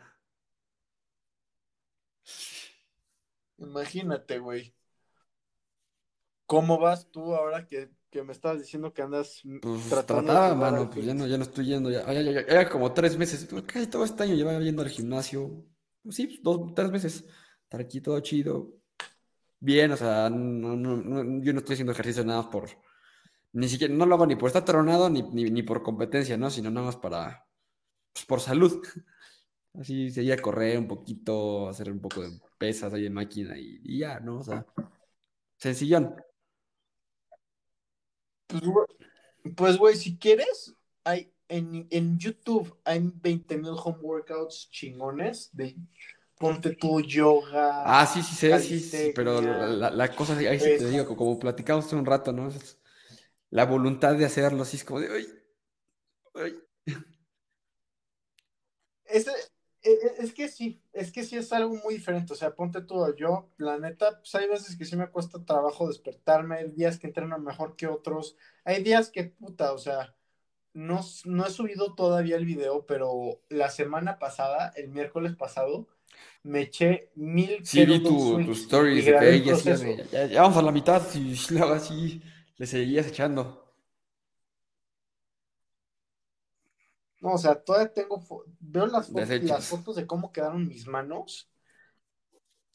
Imagínate, 3.58 4.38
güey. 4.38 4.74
¿Cómo 6.46 6.78
vas 6.78 7.10
tú 7.10 7.34
ahora 7.34 7.66
que, 7.66 7.90
que 8.12 8.22
me 8.22 8.32
estabas 8.32 8.60
diciendo 8.60 8.92
que 8.92 9.02
andas 9.02 9.40
mm, 9.44 9.58
Pues 9.60 9.88
tratando 9.88 10.28
trataba, 10.28 10.54
mano, 10.54 10.90
pues 10.90 11.06
ya 11.06 11.14
no, 11.14 11.26
ya 11.26 11.36
no 11.38 11.44
estoy 11.44 11.66
yendo, 11.66 11.90
ya, 11.90 12.04
ya, 12.12 12.20
ya- 12.22 12.32
ya- 12.32 12.46
ya 12.46 12.68
como 12.68 12.92
tres 12.92 13.16
meses, 13.18 13.46
pues, 13.50 13.62
casi 13.64 13.86
todo 13.88 14.04
este 14.04 14.22
año 14.24 14.34
llevaba 14.34 14.60
yendo 14.60 14.82
al 14.82 14.90
gimnasio, 14.90 15.64
pues 16.02 16.16
sí, 16.16 16.40
dos, 16.42 16.74
tres 16.74 16.90
meses, 16.92 17.24
estar 17.64 17.80
aquí 17.80 18.00
todo 18.00 18.20
chido, 18.20 18.74
bien, 19.60 19.92
o 19.92 19.96
sea, 19.96 20.30
no, 20.30 20.76
no, 20.76 20.96
no, 20.96 21.42
yo 21.44 21.52
no 21.52 21.60
estoy 21.60 21.74
haciendo 21.74 21.92
ejercicio 21.92 22.24
nada 22.24 22.42
más 22.42 22.50
por, 22.52 22.68
ni 23.54 23.68
siquiera, 23.68 23.94
no 23.94 24.06
lo 24.06 24.14
hago 24.16 24.26
ni 24.26 24.36
por 24.36 24.48
estar 24.48 24.64
tronado, 24.64 25.10
ni, 25.10 25.22
ni, 25.22 25.50
ni 25.50 25.62
por 25.62 25.82
competencia, 25.82 26.36
¿no? 26.36 26.50
Sino 26.50 26.70
nada 26.70 26.86
más 26.86 26.96
para, 26.96 27.46
pues 28.12 28.26
por 28.26 28.40
salud. 28.40 28.82
Así 29.74 30.10
sería 30.10 30.36
correr 30.42 30.78
un 30.78 30.88
poquito, 30.88 31.68
hacer 31.68 31.90
un 31.92 32.00
poco 32.00 32.22
de 32.22 32.30
pesas 32.58 32.92
ahí 32.94 33.06
en 33.06 33.14
máquina 33.14 33.58
y, 33.58 33.80
y 33.84 33.98
ya, 34.00 34.20
¿no? 34.20 34.38
O 34.40 34.44
sea, 34.44 34.66
sencillón. 35.58 36.14
Pues, 38.52 38.62
güey, 38.64 38.86
pues, 39.56 39.78
güey, 39.78 39.96
si 39.96 40.18
quieres, 40.18 40.74
hay 41.04 41.32
en, 41.48 41.86
en 41.90 42.18
YouTube 42.18 42.78
hay 42.84 43.00
20.000 43.22 43.72
home 43.76 43.98
workouts 44.00 44.70
chingones 44.70 45.50
de 45.54 45.76
ponte 46.38 46.72
tu 46.72 47.00
yoga, 47.02 47.84
Ah, 47.84 48.06
sí, 48.06 48.22
sí 48.22 48.36
sé, 48.36 48.60
sí, 48.60 48.80
sí, 48.80 49.10
pero 49.10 49.40
la, 49.42 49.90
la- 49.90 50.14
cosa, 50.14 50.36
ahí 50.38 50.60
sí 50.60 50.70
te 50.70 50.84
pesas. 50.84 50.86
digo, 50.86 51.04
como, 51.16 51.38
platicamos 51.38 51.86
hace 51.86 51.96
un 51.96 52.06
rato, 52.06 52.32
¿no? 52.32 52.48
Es 52.48 52.78
la 53.50 53.66
voluntad 53.66 54.14
de 54.16 54.24
hacerlo, 54.26 54.62
así 54.62 54.76
es 54.78 54.84
como 54.84 55.00
de, 55.00 55.08
ay, 55.14 55.26
ay. 56.34 56.52
Es, 59.04 59.26
es, 59.82 60.18
es 60.18 60.32
que 60.34 60.48
sí, 60.48 60.82
es 60.92 61.12
que 61.12 61.24
sí 61.24 61.36
es 61.36 61.52
algo 61.52 61.74
muy 61.76 61.94
diferente. 61.94 62.32
O 62.32 62.36
sea, 62.36 62.54
ponte 62.54 62.82
todo. 62.82 63.14
Yo, 63.16 63.50
la 63.58 63.78
neta, 63.78 64.18
pues 64.18 64.34
hay 64.34 64.48
veces 64.48 64.76
que 64.76 64.84
sí 64.84 64.96
me 64.96 65.10
cuesta 65.10 65.44
trabajo 65.44 65.88
despertarme. 65.88 66.56
Hay 66.56 66.70
días 66.70 66.98
que 66.98 67.06
entreno 67.08 67.38
mejor 67.38 67.76
que 67.76 67.86
otros. 67.88 68.36
Hay 68.64 68.82
días 68.82 69.10
que, 69.10 69.24
puta, 69.24 69.72
o 69.72 69.78
sea, 69.78 70.14
no, 70.74 71.00
no 71.26 71.46
he 71.46 71.50
subido 71.50 71.94
todavía 71.94 72.36
el 72.36 72.46
video, 72.46 72.86
pero 72.86 73.42
la 73.48 73.70
semana 73.70 74.18
pasada, 74.18 74.72
el 74.76 74.88
miércoles 74.90 75.36
pasado, 75.36 75.88
me 76.44 76.62
eché 76.62 77.10
mil 77.16 77.66
Sí, 77.70 77.84
vi 77.86 78.02
tu, 78.02 78.42
tus 78.44 78.58
swings 78.58 78.58
y, 78.90 78.98
y 78.98 79.02
stories 79.02 79.04
de 79.06 79.14
que 79.14 79.14
grabé 79.14 79.32
el 79.32 79.42
ella 79.42 79.52
decía 79.52 79.76
proceso. 79.76 79.78
de, 79.78 80.08
ya, 80.10 80.26
ya 80.26 80.42
vamos 80.42 80.58
a 80.58 80.62
la 80.62 80.72
mitad 80.72 81.02
y 81.14 81.36
luego 81.50 81.72
así 81.74 82.22
le 82.56 82.66
seguías 82.66 83.06
echando. 83.06 83.61
No, 87.22 87.34
o 87.34 87.38
sea, 87.38 87.54
todavía 87.54 87.92
tengo, 87.94 88.20
veo 88.58 88.86
las, 88.86 89.08
fo- 89.12 89.20
las 89.42 89.68
fotos 89.68 89.94
de 89.94 90.06
cómo 90.08 90.32
quedaron 90.32 90.66
mis 90.66 90.88
manos 90.88 91.48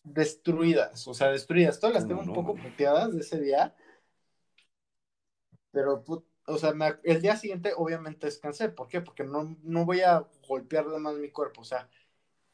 destruidas, 0.03 1.05
o 1.05 1.13
sea, 1.13 1.31
destruidas. 1.31 1.81
Todas 1.81 1.95
las 1.95 2.05
¿Cómo 2.05 2.21
tengo 2.21 2.39
un 2.39 2.45
poco 2.45 2.55
puteadas 2.55 3.13
de 3.13 3.19
ese 3.19 3.41
día, 3.41 3.75
pero, 5.71 6.01
o 6.45 6.57
sea, 6.57 6.73
me- 6.73 6.95
el 7.03 7.21
día 7.21 7.35
siguiente 7.35 7.73
obviamente 7.75 8.25
descansé. 8.27 8.69
¿Por 8.69 8.87
qué? 8.87 9.01
Porque 9.01 9.25
no, 9.25 9.57
no 9.63 9.85
voy 9.85 9.99
a 9.99 10.25
golpear 10.47 10.87
de 10.87 10.97
más 10.97 11.15
mi 11.17 11.29
cuerpo. 11.29 11.59
O 11.59 11.65
sea, 11.65 11.89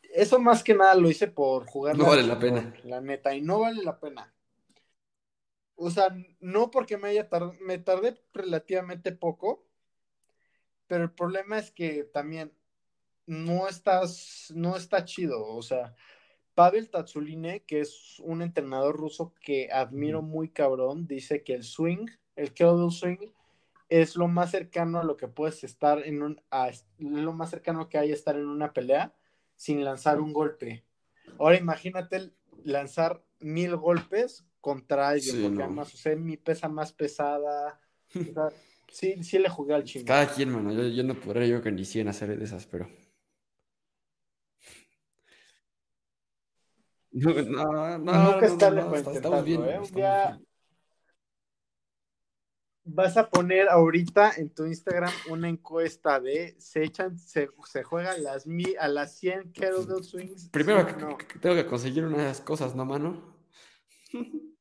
eso 0.01 0.39
más 0.39 0.63
que 0.63 0.73
nada 0.73 0.95
lo 0.95 1.11
hice 1.11 1.27
por 1.27 1.67
jugar 1.67 1.95
No 1.95 2.05
la 2.05 2.09
vale 2.09 2.23
la 2.23 2.39
pena. 2.39 2.73
la 2.85 3.01
neta, 3.01 3.35
y 3.35 3.41
no 3.41 3.59
vale 3.59 3.83
la 3.83 3.99
pena. 3.99 4.33
O 5.75 5.91
sea, 5.91 6.07
no 6.39 6.71
porque 6.71 6.97
me 6.97 7.09
haya 7.09 7.29
tardado, 7.29 7.53
me 7.61 7.77
tardé 7.77 8.19
relativamente 8.33 9.11
poco, 9.11 9.63
pero 10.87 11.03
el 11.03 11.11
problema 11.11 11.57
es 11.57 11.71
que 11.71 12.03
también 12.03 12.51
no 13.25 13.67
estás, 13.67 14.51
no 14.55 14.75
está 14.75 15.05
chido. 15.05 15.45
O 15.45 15.61
sea, 15.61 15.95
Pavel 16.55 16.89
Tatsuline, 16.89 17.61
que 17.65 17.81
es 17.81 18.19
un 18.19 18.41
entrenador 18.41 18.95
ruso 18.95 19.33
que 19.41 19.69
admiro 19.71 20.21
muy 20.21 20.49
cabrón, 20.49 21.07
dice 21.07 21.43
que 21.43 21.53
el 21.53 21.63
swing, 21.63 22.07
el 22.35 22.53
kettlebell 22.53 22.91
swing, 22.91 23.31
es 23.89 24.15
lo 24.15 24.27
más 24.27 24.51
cercano 24.51 24.99
a 24.99 25.03
lo 25.03 25.17
que 25.17 25.27
puedes 25.27 25.63
estar 25.63 26.05
en 26.05 26.21
un, 26.23 26.41
a, 26.51 26.71
lo 26.97 27.33
más 27.33 27.49
cercano 27.49 27.89
que 27.89 27.97
hay 27.97 28.11
a 28.11 28.15
estar 28.15 28.35
en 28.35 28.47
una 28.47 28.73
pelea 28.73 29.13
sin 29.55 29.83
lanzar 29.83 30.19
un 30.19 30.33
golpe. 30.33 30.83
Ahora 31.39 31.57
imagínate 31.57 32.31
lanzar 32.63 33.23
mil 33.39 33.75
golpes 33.75 34.45
contra 34.61 35.09
alguien, 35.09 35.35
Sí, 35.35 35.41
porque 35.43 35.57
no. 35.57 35.65
además, 35.65 35.93
o 35.93 35.97
sea, 35.97 36.15
mi 36.15 36.37
pesa 36.37 36.69
más 36.69 36.93
pesada. 36.93 37.79
O 38.15 38.33
sea, 38.33 38.49
sí, 38.93 39.23
sí 39.23 39.39
le 39.39 39.49
jugué 39.49 39.73
al 39.73 39.83
chingo. 39.83 40.05
cada 40.05 40.27
quien, 40.27 40.49
mano. 40.49 40.71
Yo, 40.71 40.87
yo 40.87 41.03
no 41.03 41.15
podría 41.15 41.47
yo 41.47 41.61
que 41.61 41.71
ni 41.71 41.83
100 41.85 42.07
hacer 42.07 42.37
de 42.37 42.43
esas, 42.43 42.65
pero. 42.67 42.87
No, 47.15 47.31
no, 47.31 47.97
no, 47.99 47.99
Nunca 47.99 48.39
no, 48.39 48.45
es 48.45 48.51
no, 48.53 48.57
tarde 48.57 48.81
no, 48.81 48.89
para 48.89 49.11
estamos 49.11 49.45
bien, 49.45 49.59
intentarlo, 49.59 49.85
¿eh? 49.85 49.87
Un 49.87 49.95
día 49.95 50.39
vas 52.85 53.17
a 53.17 53.29
poner 53.29 53.69
ahorita 53.69 54.33
en 54.37 54.49
tu 54.49 54.65
Instagram 54.65 55.11
una 55.29 55.47
encuesta 55.47 56.19
de 56.19 56.55
se 56.59 56.83
echan, 56.83 57.17
se, 57.17 57.49
se 57.65 57.83
juegan 57.83 58.23
las 58.23 58.45
mi, 58.45 58.75
a 58.79 58.87
las 58.87 59.15
100 59.17 59.53
kettlebell 59.53 60.03
swings. 60.03 60.43
¿sí 60.43 60.49
Primero 60.49 60.81
o 60.81 60.85
que, 60.85 60.93
no? 60.93 61.17
que 61.17 61.39
tengo 61.39 61.55
que 61.55 61.65
conseguir 61.65 62.05
unas 62.05 62.41
cosas, 62.41 62.75
¿no, 62.75 62.85
mano? 62.85 63.37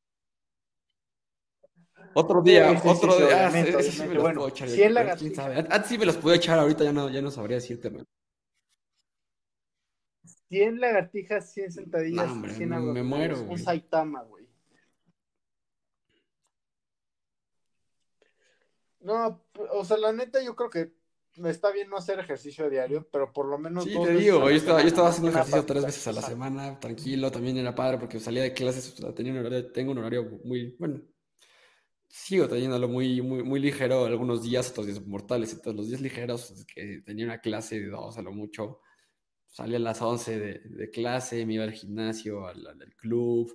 Otro 2.14 2.42
día, 2.42 2.80
sí, 2.80 2.88
otro 2.88 3.12
sí, 3.12 3.18
día, 3.22 3.26
obviamente, 3.26 3.70
ese 3.70 3.92
sí 3.92 3.98
me 3.98 4.04
obviamente. 4.04 4.18
Bueno, 4.18 4.40
puedo 4.40 4.48
echar, 4.50 4.68
yo 4.68 4.74
100 4.74 4.94
creo, 4.94 5.16
quién 5.16 5.34
sabe. 5.34 5.54
lagartijas, 5.54 5.74
Antes 5.74 5.88
sí 5.88 5.98
me 5.98 6.06
los 6.06 6.16
podía 6.16 6.36
echar, 6.36 6.58
ahorita 6.58 6.84
ya 6.84 6.92
no, 6.92 7.10
ya 7.10 7.22
no 7.22 7.30
sabría 7.30 7.56
decirte, 7.56 7.90
man. 7.90 8.04
100 10.48 10.80
lagartijas, 10.80 11.52
100 11.52 11.66
No, 11.66 11.72
sentadillas 11.72 12.30
hombre, 12.30 12.54
100 12.54 12.68
me, 12.68 12.80
me 12.80 13.02
muero, 13.02 13.38
Un 13.40 13.46
güey. 13.46 13.58
Saitama, 13.58 14.22
güey. 14.22 14.46
No, 19.00 19.42
o 19.72 19.84
sea, 19.84 19.96
la 19.96 20.12
neta 20.12 20.42
yo 20.44 20.54
creo 20.54 20.70
que 20.70 20.92
está 21.48 21.72
bien 21.72 21.88
no 21.88 21.96
hacer 21.96 22.18
ejercicio 22.20 22.68
diario, 22.70 23.08
pero 23.10 23.32
por 23.32 23.46
lo 23.46 23.58
menos 23.58 23.84
Sí, 23.84 23.94
dos 23.94 24.06
te 24.06 24.14
digo, 24.14 24.38
la 24.40 24.50
yo 24.50 24.56
estaba, 24.56 24.80
yo 24.82 24.88
estaba 24.88 25.08
haciendo 25.08 25.30
ejercicio 25.30 25.64
tres 25.66 25.84
veces 25.86 26.06
a 26.06 26.12
la 26.12 26.22
semana, 26.22 26.78
tranquilo, 26.78 27.30
también 27.32 27.56
era 27.56 27.74
padre 27.74 27.98
porque 27.98 28.20
salía 28.20 28.42
de 28.42 28.52
clases, 28.52 28.94
tenía 29.14 29.32
un 29.32 29.38
horario, 29.38 29.72
tengo 29.72 29.92
un 29.92 29.98
horario 29.98 30.38
muy, 30.44 30.76
bueno, 30.78 31.00
sigo 32.12 32.46
teniéndolo 32.48 32.88
muy, 32.88 33.22
muy, 33.22 33.42
muy 33.42 33.58
ligero, 33.60 34.04
algunos 34.04 34.42
días, 34.42 34.70
otros 34.70 34.86
días 34.86 35.04
mortales, 35.06 35.52
entonces 35.54 35.76
los 35.76 35.88
días 35.88 36.00
ligeros, 36.02 36.66
que 36.74 37.02
tenía 37.04 37.24
una 37.24 37.40
clase 37.40 37.80
de 37.80 37.88
dos 37.88 38.18
a 38.18 38.22
lo 38.22 38.32
mucho, 38.32 38.80
salía 39.46 39.78
a 39.78 39.80
las 39.80 40.02
11 40.02 40.38
de, 40.38 40.60
de 40.60 40.90
clase, 40.90 41.46
me 41.46 41.54
iba 41.54 41.64
al 41.64 41.72
gimnasio, 41.72 42.46
al, 42.46 42.66
al- 42.66 42.94
club, 42.96 43.54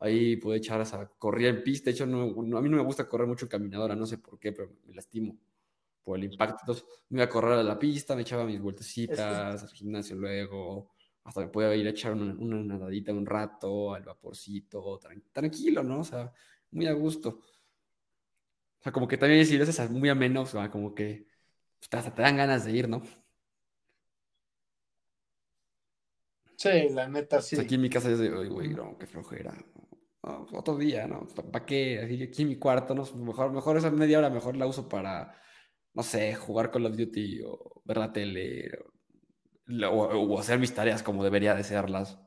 ahí 0.00 0.36
pude 0.36 0.58
echar, 0.58 0.80
o 0.80 0.84
sea, 0.86 1.06
corría 1.18 1.48
en 1.50 1.62
pista, 1.64 1.86
de 1.90 1.92
hecho, 1.94 2.06
no, 2.06 2.32
no- 2.44 2.58
a 2.58 2.62
mí 2.62 2.68
no 2.70 2.76
me 2.78 2.84
gusta 2.84 3.08
correr 3.08 3.28
mucho 3.28 3.46
en 3.46 3.50
caminadora, 3.50 3.96
no 3.96 4.06
sé 4.06 4.18
por 4.18 4.38
qué, 4.38 4.52
pero 4.52 4.70
me 4.86 4.94
lastimo 4.94 5.38
por 6.02 6.18
el 6.18 6.24
impacto, 6.24 6.58
entonces 6.62 6.84
me 7.08 7.18
iba 7.18 7.24
a 7.24 7.28
correr 7.30 7.54
a 7.58 7.62
la 7.62 7.78
pista, 7.78 8.14
me 8.14 8.22
echaba 8.22 8.44
mis 8.44 8.60
vueltecitas, 8.60 9.62
al 9.62 9.68
gimnasio 9.70 10.16
luego, 10.16 10.90
hasta 11.24 11.40
me 11.40 11.48
podía 11.48 11.74
ir 11.74 11.86
a 11.86 11.90
echar 11.90 12.12
una, 12.12 12.34
una 12.34 12.62
nadadita 12.62 13.12
un 13.12 13.24
rato, 13.26 13.94
al 13.94 14.02
vaporcito, 14.04 14.98
tran- 15.00 15.22
tranquilo, 15.32 15.82
¿no? 15.82 16.00
O 16.00 16.04
sea, 16.04 16.32
muy 16.72 16.86
a 16.86 16.92
gusto. 16.92 17.40
Sea, 18.84 18.92
como 18.92 19.08
que 19.08 19.16
también 19.16 19.46
si 19.46 19.56
lo 19.56 19.64
haces 19.64 19.90
muy 19.90 20.08
a 20.08 20.14
menos, 20.14 20.54
como 20.70 20.94
que 20.94 21.26
pues, 21.78 21.88
hasta 21.92 22.14
te 22.14 22.22
dan 22.22 22.36
ganas 22.36 22.64
de 22.64 22.72
ir, 22.72 22.88
¿no? 22.88 23.02
Sí, 26.56 26.88
la 26.90 27.08
neta 27.08 27.42
sí. 27.42 27.58
aquí 27.58 27.74
en 27.74 27.82
mi 27.82 27.90
casa 27.90 28.10
es 28.10 28.18
de, 28.18 28.28
güey, 28.28 28.68
no, 28.68 28.96
qué 28.98 29.06
flojera. 29.06 29.52
otro 30.22 30.76
día, 30.76 31.06
¿no? 31.06 31.26
¿Para 31.50 31.66
qué? 31.66 32.26
aquí 32.30 32.42
en 32.42 32.48
mi 32.48 32.56
cuarto, 32.58 32.94
¿no? 32.94 33.04
Mejor, 33.16 33.52
mejor 33.52 33.76
esa 33.76 33.90
media 33.90 34.18
hora, 34.18 34.30
mejor 34.30 34.56
la 34.56 34.66
uso 34.66 34.88
para, 34.88 35.34
no 35.94 36.02
sé, 36.02 36.34
jugar 36.34 36.70
Call 36.70 36.86
of 36.86 36.96
Duty 36.96 37.42
o 37.44 37.82
ver 37.84 37.96
la 37.96 38.12
tele 38.12 38.70
o, 39.90 40.38
hacer 40.38 40.58
mis 40.58 40.74
tareas 40.74 41.02
como 41.02 41.24
debería 41.24 41.54
de 41.54 41.64
serlas. 41.64 42.18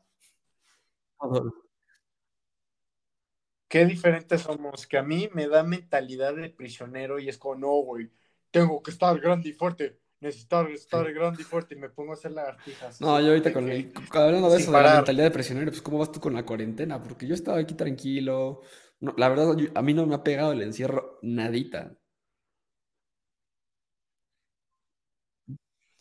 Qué 3.67 3.85
diferentes 3.85 4.41
somos, 4.41 4.87
que 4.87 4.97
a 4.97 5.03
mí 5.03 5.29
me 5.33 5.47
da 5.47 5.63
mentalidad 5.63 6.35
de 6.35 6.49
prisionero 6.49 7.19
y 7.19 7.29
es 7.29 7.37
como, 7.37 7.55
no, 7.55 7.71
güey, 7.83 8.09
tengo 8.51 8.81
que 8.81 8.91
estar 8.91 9.19
grande 9.19 9.49
y 9.49 9.53
fuerte 9.53 9.99
necesitar 10.19 10.69
estar 10.71 11.13
grande 11.13 11.41
y 11.41 11.45
fuerte 11.45 11.75
y 11.75 11.77
me 11.77 11.89
pongo 11.89 12.11
a 12.11 12.15
hacer 12.15 12.31
lagartijas. 12.31 12.99
No, 13.01 13.19
yo 13.19 13.27
ahorita 13.27 13.53
con 13.53 13.69
el, 13.69 13.91
hablando 14.11 14.49
de 14.49 14.57
eso, 14.57 14.71
de 14.71 14.81
la 14.81 14.95
mentalidad 14.95 15.25
de 15.25 15.31
prisionero, 15.31 15.71
pues 15.71 15.81
¿cómo 15.81 15.99
vas 15.99 16.11
tú 16.11 16.19
con 16.19 16.33
la 16.33 16.45
cuarentena? 16.45 17.01
Porque 17.01 17.27
yo 17.27 17.35
estaba 17.35 17.59
aquí 17.59 17.75
tranquilo. 17.75 18.61
la 18.99 19.29
verdad, 19.29 19.55
a 19.75 19.81
mí 19.81 19.93
no 19.93 20.05
me 20.05 20.15
ha 20.15 20.23
pegado 20.23 20.53
el 20.53 20.61
encierro 20.61 21.19
nadita. 21.21 21.95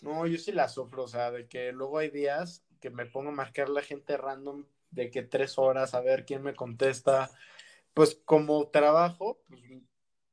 No, 0.00 0.26
yo 0.26 0.38
sí 0.38 0.52
la 0.52 0.68
sufro, 0.68 1.04
o 1.04 1.08
sea, 1.08 1.30
de 1.30 1.48
que 1.48 1.72
luego 1.72 1.98
hay 1.98 2.10
días 2.10 2.64
que 2.80 2.90
me 2.90 3.06
pongo 3.06 3.30
a 3.30 3.34
marcar 3.34 3.68
la 3.68 3.82
gente 3.82 4.16
random 4.16 4.64
de 4.90 5.10
que 5.10 5.22
tres 5.22 5.58
horas 5.58 5.94
a 5.94 6.00
ver 6.00 6.24
quién 6.24 6.42
me 6.42 6.54
contesta. 6.54 7.30
Pues 7.96 8.20
como 8.26 8.68
trabajo, 8.68 9.42
pues, 9.48 9.62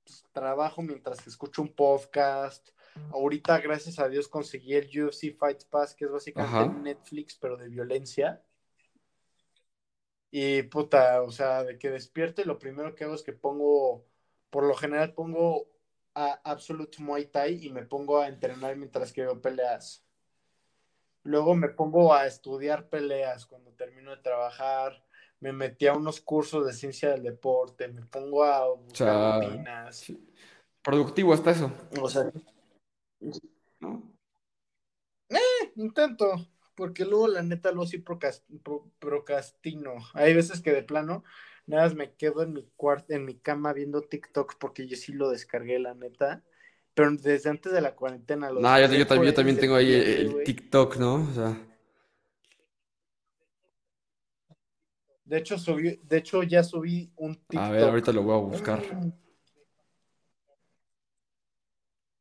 pues 0.04 0.26
trabajo 0.34 0.84
mientras 0.84 1.26
escucho 1.26 1.62
un 1.62 1.74
podcast 1.74 2.74
Ahorita, 3.12 3.60
gracias 3.60 4.00
a 4.00 4.08
Dios, 4.08 4.28
conseguí 4.28 4.76
el 4.76 4.88
UFC 4.88 5.36
Fight 5.38 5.64
Pass, 5.66 5.96
que 5.96 6.06
es 6.06 6.12
básicamente 6.12 6.80
Netflix, 6.80 7.36
pero 7.36 7.58
de 7.58 7.68
violencia. 7.68 8.44
Y 10.32 10.64
puta, 10.64 11.22
o 11.22 11.32
sea, 11.32 11.64
de 11.64 11.78
que 11.78 11.90
despierto 11.92 12.42
y 12.42 12.46
lo 12.46 12.60
primero 12.60 12.96
que 12.96 13.04
hago 13.04 13.14
es 13.14 13.24
que 13.24 13.34
pongo, 13.34 14.06
por 14.50 14.64
lo 14.66 14.76
general 14.76 15.14
pongo 15.14 15.68
a 16.16 16.40
Absolute 16.44 17.02
Muay 17.02 17.26
Thai 17.26 17.66
y 17.66 17.70
me 17.72 17.84
pongo 17.84 18.20
a 18.20 18.28
entrenar 18.28 18.76
mientras 18.76 19.14
que 19.14 19.22
veo 19.22 19.42
peleas. 19.42 20.06
Luego 21.24 21.56
me 21.56 21.70
pongo 21.70 22.14
a 22.14 22.28
estudiar 22.28 22.90
peleas 22.90 23.46
cuando 23.46 23.72
termino 23.74 24.12
de 24.12 24.22
trabajar. 24.22 25.04
Me 25.44 25.52
metí 25.52 25.88
a 25.88 25.94
unos 25.94 26.22
cursos 26.22 26.66
de 26.66 26.72
ciencia 26.72 27.10
del 27.10 27.24
deporte. 27.24 27.90
Me 27.90 28.02
pongo 28.04 28.46
a 28.46 28.66
buscar 28.76 29.42
rutinas. 29.42 30.06
Productivo 30.82 31.34
hasta 31.34 31.52
eso. 31.52 31.70
O 32.02 32.08
sea, 32.08 32.32
eh, 35.28 35.74
intento, 35.76 36.48
porque 36.76 37.04
luego 37.04 37.28
la 37.28 37.44
neta 37.44 37.74
lo 37.74 37.86
sí 37.86 38.02
procrastino. 39.00 39.96
Hay 40.14 40.34
veces 40.34 40.62
que 40.62 40.72
de 40.72 40.84
plano 40.84 41.26
nada 41.66 41.84
más 41.84 41.96
me 41.96 42.14
quedo 42.14 42.42
en 42.44 42.54
mi 42.54 42.66
cuarto, 42.78 43.12
en 43.14 43.26
mi 43.26 43.36
cama 43.36 43.74
viendo 43.74 44.00
TikTok 44.00 44.56
porque 44.58 44.88
yo 44.88 44.96
sí 44.96 45.12
lo 45.12 45.30
descargué, 45.30 45.78
la 45.78 45.94
neta. 45.94 46.42
Pero 46.94 47.12
desde 47.18 47.50
antes 47.50 47.74
de 47.74 47.82
la 47.82 47.96
cuarentena 47.96 48.50
lo 48.50 48.62
No, 48.62 48.80
yo, 48.80 49.06
también, 49.06 49.58
tengo 49.58 49.76
ahí 49.76 49.92
el, 49.92 50.42
TikTok, 50.46 50.96
¿no? 50.96 51.16
O 51.16 51.34
sea. 51.34 51.58
De 55.26 55.38
hecho, 55.38 55.58
subí, 55.58 56.00
de 56.04 56.18
hecho 56.18 56.44
ya 56.44 56.64
subí 56.64 57.12
un 57.16 57.36
TikTok. 57.36 57.60
A 57.60 57.70
ver, 57.70 57.84
ahorita 57.84 58.12
lo 58.12 58.24
voy 58.24 58.36
a 58.36 58.40
buscar. 58.40 58.82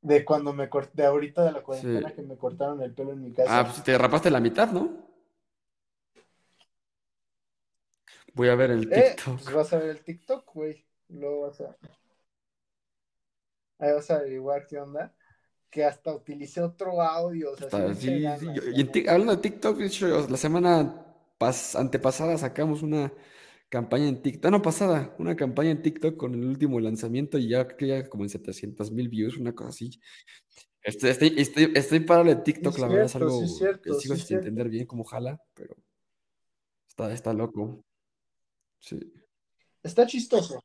De 0.01 0.25
cuando 0.25 0.53
me 0.53 0.69
corté, 0.69 1.03
de 1.03 1.07
ahorita 1.07 1.45
de 1.45 1.53
la 1.53 1.63
cuarentena 1.63 2.13
que 2.13 2.23
me 2.23 2.37
cortaron 2.37 2.83
el 2.83 2.93
pelo 2.93 3.13
en 3.13 3.23
mi 3.23 3.33
casa. 3.33 3.61
Ah, 3.61 3.65
pues 3.65 3.83
te 3.83 3.97
rapaste 3.97 4.31
la 4.31 4.41
mitad, 4.41 4.71
¿no? 4.71 5.03
Voy 8.35 8.49
a 8.49 8.55
ver 8.55 8.71
el 8.71 8.93
eh, 8.93 9.15
TikTok. 9.17 9.43
Pues 9.43 9.55
vas 9.55 9.73
a 9.73 9.79
ver 9.79 9.91
el 9.91 10.03
TikTok, 10.03 10.55
güey. 10.55 10.85
Luego 11.09 11.43
vas 11.43 11.61
a. 11.61 11.77
Ahí 13.79 13.93
vas 13.93 14.11
a 14.11 14.17
averiguar 14.17 14.67
qué 14.67 14.79
onda. 14.79 15.15
Que 15.71 15.85
hasta 15.85 16.15
utilicé 16.15 16.63
otro 16.63 17.01
audio. 17.01 17.53
O 17.53 17.57
sea, 17.57 17.95
sí, 17.95 18.25
y 18.75 19.09
hablando 19.09 19.37
de 19.37 19.43
TikTok, 19.43 19.79
la 20.29 20.37
semana 20.37 21.12
antepasada 21.45 22.39
sacamos 22.39 22.83
una 22.83 23.13
campaña 23.69 24.09
en 24.09 24.21
TikTok, 24.21 24.51
no 24.51 24.61
pasada, 24.61 25.17
una 25.19 25.35
campaña 25.35 25.71
en 25.71 25.81
TikTok 25.81 26.17
con 26.17 26.35
el 26.35 26.45
último 26.45 26.79
lanzamiento 26.79 27.39
y 27.39 27.49
ya 27.49 27.67
que 27.67 27.87
ya 27.87 28.09
como 28.09 28.25
en 28.25 28.29
700 28.29 28.91
mil 28.91 29.09
views, 29.09 29.39
una 29.39 29.55
cosa 29.55 29.71
así. 29.71 30.01
Estoy, 30.83 31.11
estoy, 31.11 31.35
estoy, 31.39 31.73
estoy 31.75 32.01
parado 32.01 32.29
de 32.29 32.37
TikTok, 32.37 32.77
la 32.79 32.89
verdad 32.89 33.07
es 33.07 33.17
algo 33.17 33.41
que 33.83 33.95
sigo 33.95 34.17
sin 34.17 34.37
entender 34.37 34.69
bien 34.69 34.85
cómo 34.87 35.05
jala, 35.05 35.41
pero 35.55 35.77
está, 36.89 37.13
está 37.13 37.33
loco. 37.33 37.85
Sí. 38.79 38.99
Está 39.83 40.07
chistoso. 40.07 40.61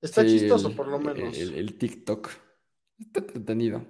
Está 0.00 0.26
chistoso, 0.26 0.76
por 0.76 0.88
lo 0.88 0.98
menos. 0.98 1.36
El, 1.38 1.78
TikTok. 1.78 2.28
Está 2.98 3.20
entretenido. 3.20 3.86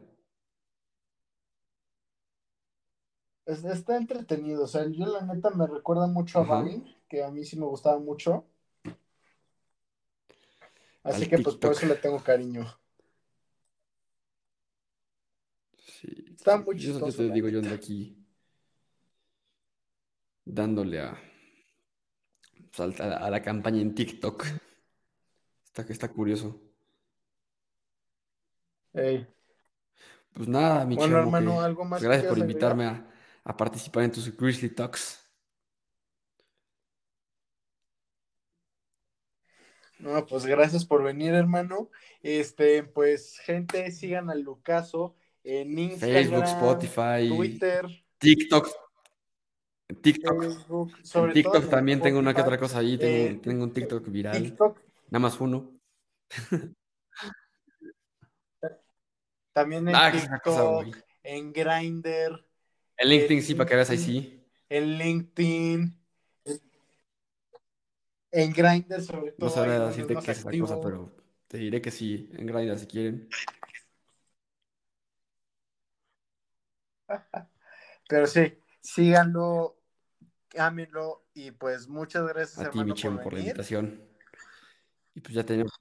Está 3.46 3.96
entretenido. 3.96 4.64
O 4.64 4.66
sea, 4.66 4.86
yo 4.88 5.06
la 5.06 5.22
neta 5.22 5.50
me 5.50 5.66
recuerda 5.66 6.06
mucho 6.06 6.40
a 6.40 6.62
Vine 6.62 6.96
que 7.08 7.22
a 7.22 7.30
mí 7.30 7.44
sí 7.44 7.58
me 7.58 7.66
gustaba 7.66 7.98
mucho. 7.98 8.46
Así 11.02 11.28
que 11.28 11.38
pues 11.38 11.56
por 11.56 11.72
eso 11.72 11.86
le 11.86 11.96
tengo 11.96 12.18
cariño. 12.22 12.66
Sí, 15.76 16.24
Está 16.34 16.58
muy 16.58 16.78
chistoso. 16.78 17.06
Eso 17.06 17.18
te 17.18 17.30
digo 17.30 17.48
yo 17.48 17.58
ando 17.58 17.74
aquí 17.74 18.18
dándole 20.46 21.00
a, 21.00 21.18
pues, 22.74 23.00
a, 23.00 23.30
la, 23.30 23.42
campaña 23.42 23.80
en 23.80 23.94
TikTok. 23.94 24.44
Está, 25.64 25.82
está 25.82 26.08
curioso. 26.08 26.60
Pues 28.92 30.48
nada, 30.48 30.84
mi 30.84 30.96
bueno, 30.96 31.18
hermano, 31.18 31.60
algo 31.60 31.84
más. 31.84 32.02
Gracias 32.02 32.28
por 32.28 32.38
invitarme 32.38 32.86
a, 32.86 33.13
a, 33.44 33.56
participar 33.56 34.04
en 34.04 34.12
tus 34.12 34.36
Grizzly 34.36 34.70
Talks. 34.70 35.20
No, 39.98 40.26
pues 40.26 40.44
gracias 40.44 40.84
por 40.84 41.02
venir, 41.02 41.34
hermano. 41.34 41.90
Este, 42.22 42.82
pues, 42.82 43.38
gente, 43.38 43.90
sigan 43.90 44.28
al 44.28 44.42
Lucaso 44.42 45.14
en 45.42 45.78
Instagram, 45.78 46.24
Facebook, 46.24 46.44
Spotify, 46.44 47.28
Twitter, 47.28 47.86
TikTok. 48.18 48.68
TikTok. 50.00 50.42
en 51.14 51.32
TikTok 51.32 51.68
también 51.68 52.00
tengo 52.00 52.18
una 52.18 52.34
que 52.34 52.40
otra 52.40 52.58
cosa 52.58 52.78
ahí. 52.78 52.98
Tengo, 52.98 53.30
eh, 53.30 53.40
tengo 53.42 53.64
un 53.64 53.72
TikTok 53.72 54.08
viral. 54.08 54.56
Nada 55.10 55.20
más 55.20 55.40
uno. 55.40 55.78
También 59.52 59.88
en 59.88 59.94
ah, 59.94 60.10
TikTok, 60.10 60.96
en 61.22 61.52
Grindr. 61.52 62.44
En 62.98 63.08
LinkedIn, 63.08 63.42
sí, 63.42 63.54
para 63.54 63.68
que 63.68 63.74
veas 63.76 63.90
ahí 63.90 63.98
sí. 63.98 64.40
En 64.68 64.98
LinkedIn 64.98 66.04
en 68.34 68.52
Grindr, 68.52 69.00
sobre 69.00 69.32
todo. 69.32 69.48
No 69.48 69.54
sabría 69.54 69.78
decirte 69.78 70.14
qué 70.14 70.32
es 70.32 70.38
esa 70.40 70.50
cosa, 70.50 70.80
pero 70.80 71.14
te 71.46 71.58
diré 71.58 71.80
que 71.80 71.90
sí, 71.90 72.30
en 72.32 72.46
Grindr 72.46 72.78
si 72.78 72.86
quieren. 72.86 73.28
Pero 78.08 78.26
sí, 78.26 78.58
síganlo, 78.80 79.78
ámenlo 80.58 81.24
y 81.32 81.52
pues 81.52 81.88
muchas 81.88 82.26
gracias, 82.28 82.58
A 82.58 82.70
ti, 82.70 82.78
hermano, 82.78 82.94
por, 82.94 83.22
por 83.22 83.32
la 83.32 83.40
invitación. 83.40 84.02
Y 85.14 85.20
pues 85.20 85.34
ya 85.34 85.44
tenemos 85.44 85.72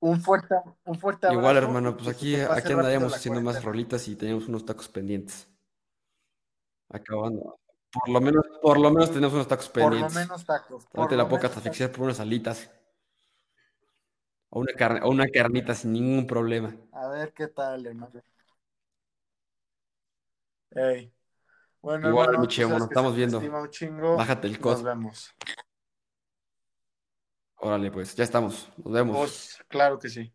Un 0.00 0.20
fuerte, 0.20 0.54
un 0.84 0.98
fuerte 0.98 1.26
abrazo. 1.26 1.40
Igual, 1.40 1.56
hermano, 1.56 1.96
pues 1.96 2.08
aquí, 2.08 2.36
aquí 2.36 2.72
andaríamos 2.72 3.14
haciendo 3.14 3.40
más 3.40 3.62
rolitas 3.64 4.06
y 4.08 4.14
teníamos 4.14 4.46
unos 4.48 4.64
tacos 4.64 4.88
pendientes. 4.88 5.48
Acabando. 6.88 7.58
Por 7.90 8.08
lo 8.10 8.20
menos, 8.20 8.44
por 8.62 8.78
lo 8.78 8.90
menos 8.90 9.10
tenemos 9.10 9.32
unos 9.34 9.48
tacos 9.48 9.68
pendientes. 9.68 10.12
Por 10.12 10.20
lo 10.22 10.26
menos 10.26 10.44
tacos. 10.44 10.86
Por 10.86 11.12
la 11.12 11.24
boca 11.24 11.48
hasta 11.48 11.58
asfixiar 11.58 11.90
por 11.90 12.02
unas 12.02 12.20
alitas. 12.20 12.70
O 14.50 14.60
una, 14.60 14.72
carne, 14.72 15.00
o 15.02 15.10
una 15.10 15.26
carnita 15.28 15.74
sin 15.74 15.92
ningún 15.92 16.26
problema. 16.26 16.74
A 16.92 17.08
ver 17.08 17.32
qué 17.32 17.48
tal, 17.48 17.84
hermano. 17.86 18.22
Ey. 20.70 21.12
Bueno, 21.80 22.08
Igual, 22.08 22.34
hermano, 22.34 22.48
mi 22.48 22.68
nos 22.68 22.82
estamos 22.82 23.16
viendo. 23.16 23.42
Bájate 24.16 24.46
el 24.46 24.60
costo. 24.60 24.84
Nos 24.84 24.84
vemos. 24.84 25.34
Órale, 27.60 27.90
pues, 27.90 28.14
ya 28.14 28.24
estamos. 28.24 28.70
Nos 28.76 28.92
vemos. 28.92 29.16
Pues, 29.16 29.58
claro 29.68 29.98
que 29.98 30.08
sí. 30.08 30.32